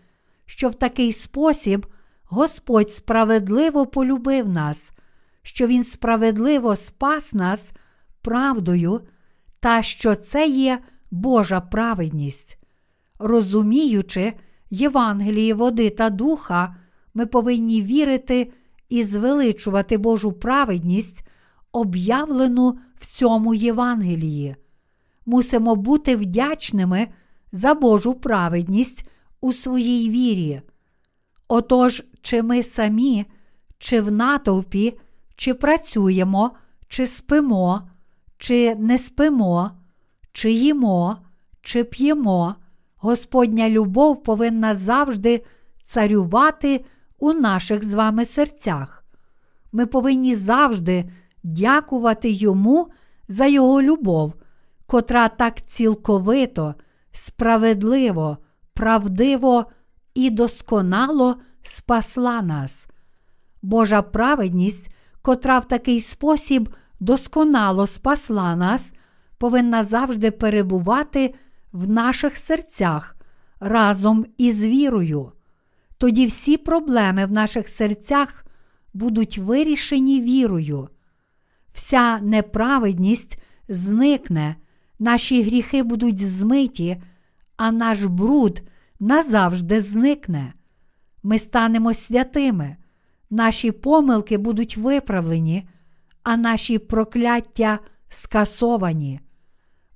що 0.47 0.69
в 0.69 0.75
такий 0.75 1.13
спосіб 1.13 1.87
Господь 2.25 2.93
справедливо 2.93 3.87
полюбив 3.87 4.49
нас, 4.49 4.93
що 5.43 5.67
Він 5.67 5.85
справедливо 5.85 6.77
спас 6.77 7.35
нас 7.35 7.73
правдою, 8.23 9.01
та 9.61 9.83
що 9.83 10.15
це 10.15 10.47
є 10.49 10.79
Божа 11.11 11.61
праведність. 11.61 12.59
Розуміючи 13.19 14.33
Євангеліє 14.71 15.55
води 15.55 15.91
та 15.91 16.11
духа, 16.11 16.77
ми 17.15 17.27
повинні 17.27 17.83
вірити 17.83 18.53
і 18.89 19.05
звеличувати 19.05 19.99
Божу 19.99 20.33
праведність, 20.33 21.27
об'явлену 21.73 22.79
в 23.01 23.07
цьому 23.07 23.55
Євангелії. 23.55 24.57
Мусимо 25.27 25.77
бути 25.77 26.17
вдячними 26.17 27.09
за 27.53 27.75
Божу 27.75 28.15
праведність 28.15 29.09
у 29.41 29.53
своїй 29.53 30.11
вірі. 30.11 30.61
Отож, 31.49 32.03
чи 32.23 32.43
ми 32.43 32.63
самі, 32.63 33.27
чи 33.79 34.01
в 34.01 34.13
натовпі, 34.13 34.99
чи 35.37 35.55
працюємо, 35.55 36.51
чи 36.89 37.07
спимо, 37.07 37.89
чи 38.39 38.75
не 38.75 38.99
спимо, 38.99 39.71
чи 40.33 40.53
їмо, 40.53 41.17
чи 41.63 41.85
п'ємо, 41.85 42.55
Господня 42.97 43.71
любов 43.71 44.23
повинна 44.23 44.75
завжди 44.75 45.45
царювати 45.83 46.85
у 47.19 47.33
наших 47.33 47.85
з 47.85 47.95
вами 47.95 48.25
серцях. 48.25 49.05
Ми 49.73 49.87
повинні 49.87 50.35
завжди 50.35 51.11
дякувати 51.43 52.31
Йому 52.31 52.89
за 53.29 53.47
Його 53.47 53.83
любов, 53.83 54.35
котра 54.87 55.29
так 55.29 55.63
цілковито, 55.63 56.75
справедливо, 57.13 58.39
правдиво 58.75 59.67
і 60.15 60.31
досконало 60.31 61.37
спасла 61.63 62.43
нас. 62.43 62.87
Божа 63.63 64.03
праведність, 64.03 64.91
котра 65.23 65.59
в 65.59 65.69
такий 65.69 66.01
спосіб 66.01 66.69
досконало 67.01 67.87
спасла 67.87 68.57
нас, 68.57 68.95
повинна 69.39 69.85
завжди 69.85 70.31
перебувати 70.31 71.35
в 71.73 71.89
наших 71.89 72.37
серцях 72.37 73.17
разом 73.61 74.27
із 74.39 74.65
вірою. 74.65 75.33
Тоді 75.99 76.27
всі 76.27 76.57
проблеми 76.57 77.27
в 77.27 77.33
наших 77.33 77.69
серцях 77.69 78.47
будуть 78.95 79.39
вирішені 79.39 80.21
вірою. 80.21 80.89
Вся 81.73 82.19
неправедність 82.21 83.39
зникне, 83.69 84.57
наші 84.99 85.43
гріхи 85.43 85.83
будуть 85.83 86.29
змиті, 86.29 87.03
а 87.57 87.73
наш 87.73 88.05
бруд 88.05 88.63
назавжди 89.01 89.81
зникне. 89.81 90.53
Ми 91.23 91.39
станемо 91.39 91.95
святими, 91.95 92.77
наші 93.31 93.71
помилки 93.73 94.39
будуть 94.39 94.77
виправлені, 94.77 95.69
а 96.23 96.37
наші 96.37 96.79
прокляття 96.79 97.79
скасовані. 98.09 99.21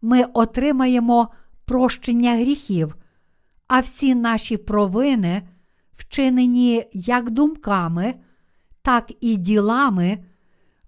Ми 0.03 0.25
отримаємо 0.25 1.29
прощення 1.65 2.35
гріхів, 2.35 2.97
а 3.67 3.81
всі 3.81 4.15
наші 4.15 4.57
провини, 4.57 5.43
вчинені 6.01 6.85
як 6.93 7.31
думками, 7.31 8.15
так 8.83 9.13
і 9.21 9.37
ділами, 9.37 10.19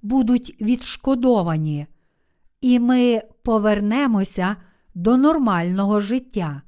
будуть 0.03 0.57
відшкодовані, 0.61 1.87
і 2.61 2.79
ми 2.81 3.23
повернемося 3.43 4.57
до 4.95 5.17
нормального 5.17 6.01
життя. 6.01 6.63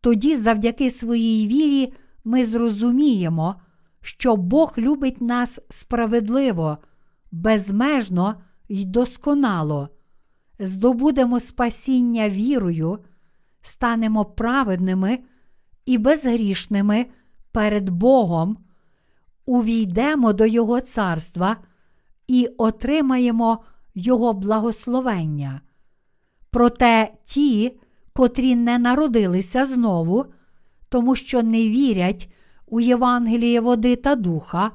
Тоді, 0.00 0.36
завдяки 0.36 0.90
своїй 0.90 1.46
вірі, 1.46 1.92
ми 2.24 2.46
зрозуміємо, 2.46 3.54
що 4.02 4.36
Бог 4.36 4.74
любить 4.78 5.20
нас 5.20 5.60
справедливо, 5.68 6.78
безмежно 7.32 8.40
й 8.68 8.84
досконало, 8.84 9.88
здобудемо 10.58 11.40
спасіння 11.40 12.28
вірою, 12.28 12.98
станемо 13.62 14.24
праведними 14.24 15.18
і 15.86 15.98
безгрішними 15.98 17.06
перед 17.52 17.90
Богом, 17.90 18.58
увійдемо 19.46 20.32
до 20.32 20.46
Його 20.46 20.80
царства 20.80 21.56
і 22.26 22.48
отримаємо 22.58 23.64
Його 23.94 24.32
благословення. 24.32 25.60
Проте 26.50 27.12
ті, 27.24 27.80
котрі 28.12 28.56
не 28.56 28.78
народилися 28.78 29.66
знову, 29.66 30.26
тому 30.88 31.16
що 31.16 31.42
не 31.42 31.68
вірять 31.68 32.32
у 32.66 32.80
Євангеліє 32.80 33.60
води 33.60 33.96
та 33.96 34.14
духа, 34.14 34.70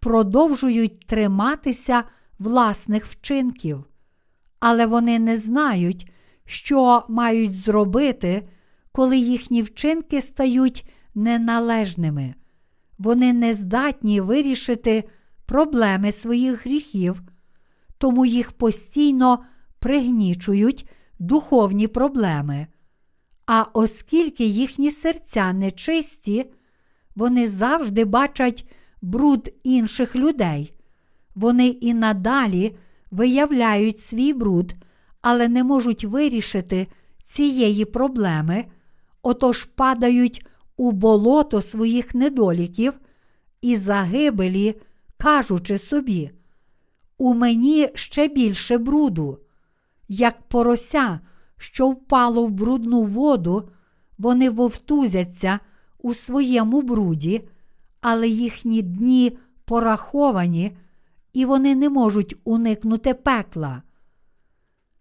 продовжують 0.00 1.06
триматися 1.06 2.04
власних 2.38 3.06
вчинків, 3.06 3.84
але 4.60 4.86
вони 4.86 5.18
не 5.18 5.38
знають, 5.38 6.12
що 6.44 7.04
мають 7.08 7.54
зробити, 7.54 8.48
коли 8.92 9.18
їхні 9.18 9.62
вчинки 9.62 10.22
стають 10.22 10.86
неналежними. 11.14 12.34
Вони 12.98 13.32
не 13.32 13.54
здатні 13.54 14.20
вирішити 14.20 15.04
проблеми 15.46 16.12
своїх 16.12 16.66
гріхів, 16.66 17.22
тому 17.98 18.26
їх 18.26 18.52
постійно 18.52 19.44
пригнічують 19.78 20.88
духовні 21.18 21.88
проблеми. 21.88 22.66
А 23.46 23.64
оскільки 23.72 24.44
їхні 24.44 24.90
серця 24.90 25.52
нечисті, 25.52 26.46
вони 27.16 27.48
завжди 27.48 28.04
бачать 28.04 28.68
бруд 29.02 29.54
інших 29.62 30.16
людей. 30.16 30.74
Вони 31.34 31.66
і 31.68 31.94
надалі 31.94 32.76
виявляють 33.10 34.00
свій 34.00 34.32
бруд, 34.32 34.74
але 35.20 35.48
не 35.48 35.64
можуть 35.64 36.04
вирішити 36.04 36.86
цієї 37.22 37.84
проблеми, 37.84 38.64
отож 39.22 39.64
падають 39.64 40.46
у 40.76 40.92
болото 40.92 41.60
своїх 41.60 42.14
недоліків 42.14 42.94
і 43.60 43.76
загибелі, 43.76 44.74
кажучи 45.16 45.78
собі, 45.78 46.30
у 47.18 47.34
мені 47.34 47.88
ще 47.94 48.28
більше 48.28 48.78
бруду, 48.78 49.38
як 50.08 50.42
порося, 50.42 51.20
що 51.56 51.88
впало 51.88 52.46
в 52.46 52.50
брудну 52.50 53.02
воду, 53.02 53.68
вони 54.18 54.50
вовтузяться 54.50 55.60
у 55.98 56.14
своєму 56.14 56.82
бруді, 56.82 57.48
але 58.00 58.28
їхні 58.28 58.82
дні 58.82 59.38
пораховані, 59.64 60.76
і 61.32 61.44
вони 61.44 61.74
не 61.74 61.88
можуть 61.88 62.36
уникнути 62.44 63.14
пекла. 63.14 63.82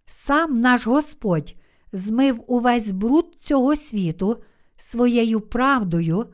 Сам 0.05 0.59
наш 0.59 0.87
Господь 0.87 1.55
змив 1.93 2.43
увесь 2.47 2.91
бруд 2.91 3.35
цього 3.39 3.75
світу 3.75 4.43
своєю 4.77 5.41
правдою, 5.41 6.25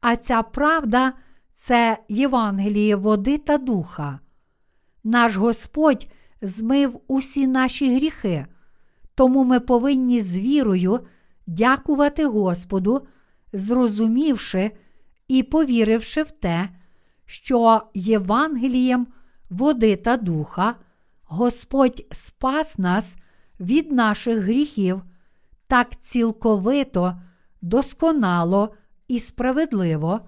а 0.00 0.16
ця 0.16 0.42
правда 0.42 1.12
це 1.52 1.98
Євангеліє 2.08 2.96
води 2.96 3.38
та 3.38 3.58
духа. 3.58 4.20
Наш 5.04 5.36
Господь 5.36 6.06
змив 6.42 7.00
усі 7.06 7.46
наші 7.46 7.96
гріхи, 7.96 8.46
тому 9.14 9.44
ми 9.44 9.60
повинні 9.60 10.20
з 10.20 10.38
вірою 10.38 11.00
дякувати 11.46 12.26
Господу, 12.26 13.06
зрозумівши 13.52 14.70
і 15.28 15.42
повіривши 15.42 16.22
в 16.22 16.30
те, 16.30 16.68
що 17.26 17.82
Євангелієм 17.94 19.06
води 19.50 19.96
та 19.96 20.16
духа 20.16 20.74
Господь 21.24 22.06
спас 22.10 22.78
нас 22.78 23.16
від 23.60 23.92
наших 23.92 24.38
гріхів 24.38 25.02
так 25.66 26.00
цілковито, 26.00 27.20
досконало 27.66 28.74
і 29.08 29.18
справедливо, 29.20 30.20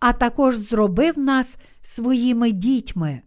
а 0.00 0.12
також 0.12 0.56
зробив 0.56 1.18
нас 1.18 1.56
своїми 1.82 2.52
дітьми. 2.52 3.22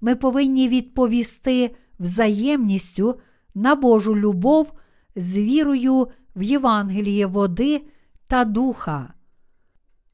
Ми 0.00 0.16
повинні 0.16 0.68
відповісти 0.68 1.76
взаємністю 1.98 3.20
на 3.54 3.74
Божу 3.74 4.16
любов 4.16 4.72
з 5.16 5.38
вірою 5.38 6.08
в 6.36 6.42
Євангеліє 6.42 7.26
води 7.26 7.82
та 8.26 8.44
духа. 8.44 9.14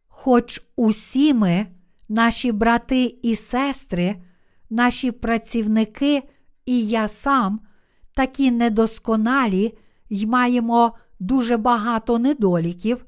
Хоч 0.09 0.62
усі 0.77 1.35
ми, 1.35 1.66
наші 2.09 2.52
брати 2.52 3.19
і 3.23 3.36
сестри, 3.36 4.23
наші 4.70 5.11
працівники 5.11 6.23
і 6.66 6.86
я 6.86 7.09
сам 7.09 7.61
такі 8.15 8.51
недосконалі 8.51 9.78
й 10.11 10.27
маємо 10.27 10.93
дуже 11.20 11.57
багато 11.57 12.19
недоліків, 12.19 13.07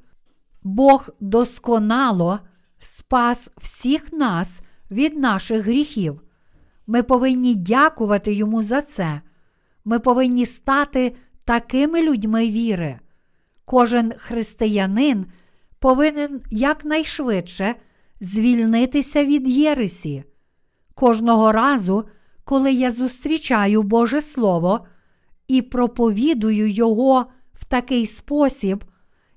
Бог 0.62 1.08
досконало 1.20 2.40
спас 2.78 3.50
всіх 3.56 4.12
нас 4.12 4.60
від 4.90 5.18
наших 5.18 5.60
гріхів. 5.64 6.20
Ми 6.86 7.02
повинні 7.02 7.54
дякувати 7.54 8.32
Йому 8.32 8.62
за 8.62 8.82
це. 8.82 9.20
Ми 9.84 9.98
повинні 9.98 10.46
стати 10.46 11.16
такими 11.44 12.02
людьми 12.02 12.50
віри. 12.50 12.98
Кожен 13.64 14.12
християнин 14.16 15.26
повинен 15.78 16.40
якнайшвидше 16.50 17.74
звільнитися 18.20 19.24
від 19.24 19.48
Єресі. 19.48 20.24
Кожного 20.94 21.52
разу, 21.52 22.04
коли 22.44 22.72
я 22.72 22.90
зустрічаю 22.90 23.82
Боже 23.82 24.22
Слово 24.22 24.86
і 25.48 25.62
проповідую 25.62 26.70
Його 26.70 27.26
в 27.56 27.64
такий 27.64 28.06
спосіб, 28.06 28.84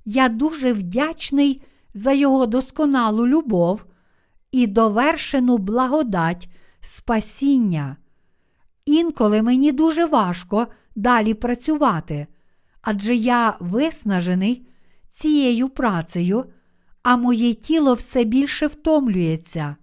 я 0.06 0.30
дуже 0.30 0.74
вдячний 0.74 1.62
за 1.94 2.12
Його 2.12 2.46
досконалу 2.46 3.28
любов 3.28 3.86
і 4.52 4.68
довершену 4.68 5.58
благодать 5.58 6.50
спасіння. 6.82 7.98
Інколи 8.86 9.42
мені 9.42 9.72
дуже 9.72 10.06
важко 10.06 10.68
далі 10.96 11.34
працювати, 11.34 12.28
адже 12.82 13.16
я 13.16 13.58
виснажений 13.60 14.68
цією 15.08 15.70
працею, 15.70 16.46
а 17.04 17.18
моє 17.18 17.54
тіло 17.54 17.94
все 17.94 18.24
більше 18.24 18.68
втомлюється. 18.68 19.76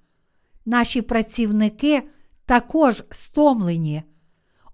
Наші 0.67 1.03
працівники 1.03 2.03
також 2.45 3.03
стомлені. 3.11 4.03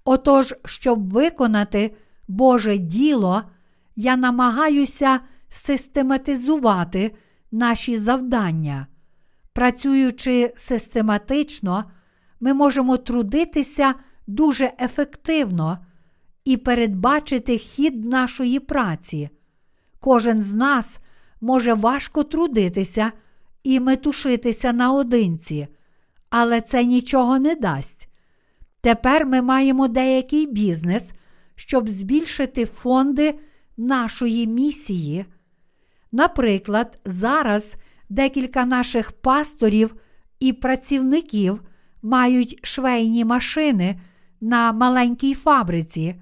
Отож, 0.05 0.55
щоб 0.64 1.10
виконати 1.10 1.97
Боже 2.32 2.78
діло, 2.78 3.42
я 3.96 4.16
намагаюся 4.16 5.20
систематизувати 5.48 7.14
наші 7.50 7.96
завдання. 7.96 8.86
Працюючи 9.52 10.52
систематично, 10.56 11.84
ми 12.40 12.54
можемо 12.54 12.96
трудитися 12.96 13.94
дуже 14.26 14.72
ефективно 14.80 15.78
і 16.44 16.56
передбачити 16.56 17.59
хід 17.59 18.04
нашої 18.04 18.60
праці. 18.60 19.30
Кожен 20.00 20.42
з 20.42 20.54
нас 20.54 20.98
може 21.40 21.74
важко 21.74 22.22
трудитися 22.22 23.12
і 23.64 23.80
метушитися 23.80 24.72
наодинці, 24.72 25.68
але 26.30 26.60
це 26.60 26.84
нічого 26.84 27.38
не 27.38 27.54
дасть. 27.54 28.09
Тепер 28.80 29.26
ми 29.26 29.42
маємо 29.42 29.88
деякий 29.88 30.46
бізнес, 30.46 31.12
щоб 31.56 31.88
збільшити 31.88 32.64
фонди 32.64 33.38
нашої 33.76 34.46
місії. 34.46 35.24
Наприклад, 36.12 36.98
зараз 37.04 37.76
декілька 38.08 38.64
наших 38.64 39.12
пасторів 39.12 39.94
і 40.40 40.52
працівників 40.52 41.62
мають 42.02 42.58
швейні 42.62 43.24
машини 43.24 44.00
на 44.40 44.72
маленькій 44.72 45.34
фабриці. 45.34 46.14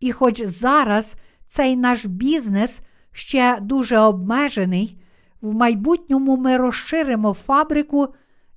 І 0.00 0.12
хоч 0.12 0.42
зараз 0.42 1.14
цей 1.46 1.76
наш 1.76 2.06
бізнес 2.06 2.80
ще 3.12 3.58
дуже 3.60 3.98
обмежений, 3.98 4.98
в 5.40 5.54
майбутньому 5.54 6.36
ми 6.36 6.56
розширимо 6.56 7.32
фабрику 7.32 8.08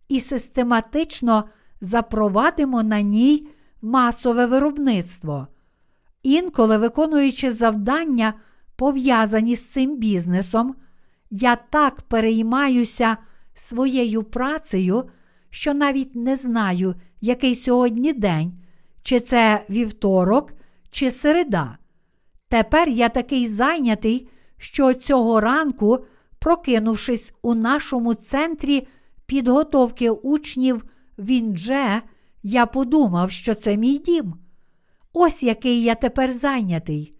і 0.07 0.19
систематично 0.19 1.43
запровадимо 1.81 2.83
на 2.83 3.01
ній 3.01 3.47
масове 3.81 4.45
виробництво. 4.45 5.47
Інколи, 6.23 6.77
виконуючи 6.77 7.51
завдання, 7.51 8.33
пов'язані 8.75 9.55
з 9.55 9.67
цим 9.67 9.97
бізнесом, 9.97 10.75
я 11.29 11.55
так 11.55 12.01
переймаюся 12.01 13.17
своєю 13.53 14.23
працею, 14.23 15.09
що 15.49 15.73
навіть 15.73 16.15
не 16.15 16.35
знаю, 16.35 16.95
який 17.21 17.55
сьогодні 17.55 18.13
день, 18.13 18.53
чи 19.03 19.19
це 19.19 19.65
вівторок, 19.69 20.53
чи 20.91 21.11
середа. 21.11 21.77
Тепер 22.49 22.89
я 22.89 23.09
такий 23.09 23.47
зайнятий, 23.47 24.29
що 24.57 24.93
цього 24.93 25.41
ранку, 25.41 26.05
прокинувшись 26.39 27.33
у 27.41 27.53
нашому 27.55 28.13
центрі 28.13 28.87
підготовки 29.25 30.09
учнів 30.09 30.85
Віндже, 31.19 32.01
я 32.43 32.65
подумав, 32.65 33.31
що 33.31 33.55
це 33.55 33.77
мій 33.77 33.97
дім. 33.97 34.33
Ось 35.13 35.43
який 35.43 35.83
я 35.83 35.95
тепер 35.95 36.33
зайнятий. 36.33 37.13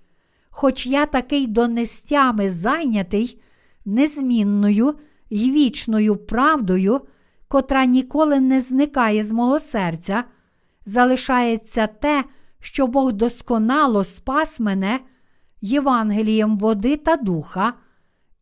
Хоч 0.49 0.87
я 0.87 1.05
такий 1.05 1.47
донестями 1.47 2.51
зайнятий 2.51 3.41
незмінною 3.85 4.95
й 5.29 5.51
вічною 5.51 6.15
правдою, 6.15 7.01
котра 7.47 7.85
ніколи 7.85 8.39
не 8.39 8.61
зникає 8.61 9.23
з 9.23 9.31
мого 9.31 9.59
серця, 9.59 10.23
залишається 10.85 11.87
те, 11.87 12.23
що 12.59 12.87
Бог 12.87 13.13
досконало 13.13 14.03
спас 14.03 14.59
мене 14.59 14.99
Євангелієм 15.61 16.57
води 16.57 16.97
та 16.97 17.15
духа, 17.15 17.73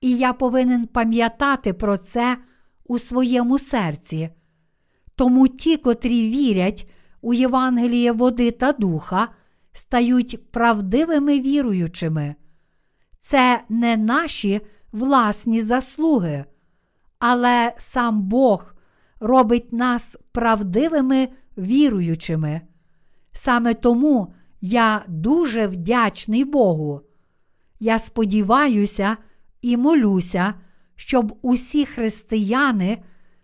і 0.02 0.18
я 0.18 0.34
повинен 0.34 0.88
пам'ятати 0.88 1.74
про 1.74 1.98
це 1.98 2.38
у 2.86 3.00
своєму 3.00 3.60
серці. 3.60 4.30
Тому 5.16 5.48
ті, 5.48 5.78
котрі 5.78 6.30
вірять 6.30 6.90
у 7.22 7.34
Євангеліє 7.34 8.12
води 8.12 8.52
та 8.52 8.72
духа, 8.72 9.28
стають 9.80 10.52
правдивими 10.52 11.40
віруючими. 11.40 12.36
Це 13.20 13.64
не 13.70 13.98
наші 13.98 14.62
власні 14.92 15.62
заслуги, 15.62 16.46
але 17.20 17.74
сам 17.78 18.22
Бог 18.22 18.76
робить 19.20 19.74
нас 19.74 20.18
правдивими 20.32 21.28
віруючими. 21.58 22.62
Саме 23.32 23.74
тому 23.74 24.34
я 24.62 25.04
дуже 25.08 25.68
вдячний 25.68 26.46
Богу. 26.46 27.02
Я 27.80 28.00
сподіваюся 28.00 29.18
і 29.62 29.78
молюся, 29.78 30.54
щоб 30.96 31.38
усі 31.42 31.86
християни 31.86 33.04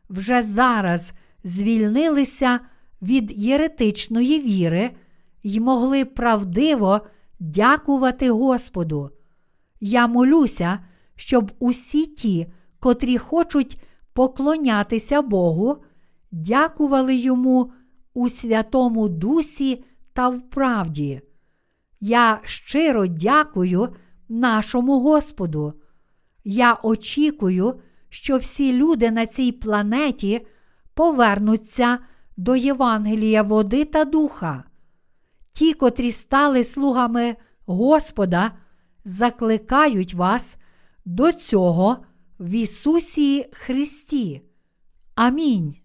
вже 0.09 0.41
зараз 0.41 1.13
звільнилися 1.43 2.59
від 3.01 3.31
єретичної 3.37 4.39
віри 4.41 4.91
й 5.45 5.59
могли 5.59 6.05
правдиво 6.05 7.01
дякувати 7.39 8.31
Господу. 8.31 9.09
Я 9.79 10.07
молюся, 10.07 10.79
щоб 11.15 11.51
усі 11.59 12.05
ті, 12.05 12.47
котрі 12.79 13.17
хочуть 13.17 13.81
поклонятися 14.13 15.21
Богу, 15.21 15.77
дякували 16.31 17.15
йому 17.15 17.71
у 18.13 18.29
Святому 18.29 19.09
Дусі 19.09 19.83
та 20.13 20.29
в 20.29 20.49
правді. 20.49 21.21
Я 22.01 22.39
щиро 22.43 23.07
дякую 23.07 23.89
нашому 24.29 24.99
Господу. 24.99 25.73
Я 26.43 26.77
очікую, 26.83 27.79
що 28.09 28.37
всі 28.37 28.73
люди 28.73 29.11
на 29.11 29.25
цій 29.25 29.51
планеті 29.51 30.47
повернуться 30.93 31.99
до 32.37 32.55
Євангелія 32.55 33.43
води 33.43 33.85
та 33.85 34.05
духа. 34.05 34.63
Ті, 35.55 35.73
котрі 35.73 36.11
стали 36.11 36.63
слугами 36.63 37.35
Господа, 37.65 38.51
закликають 39.05 40.13
вас 40.13 40.55
до 41.05 41.31
цього 41.31 41.97
в 42.39 42.49
Ісусі 42.49 43.45
Христі. 43.51 44.41
Амінь. 45.15 45.75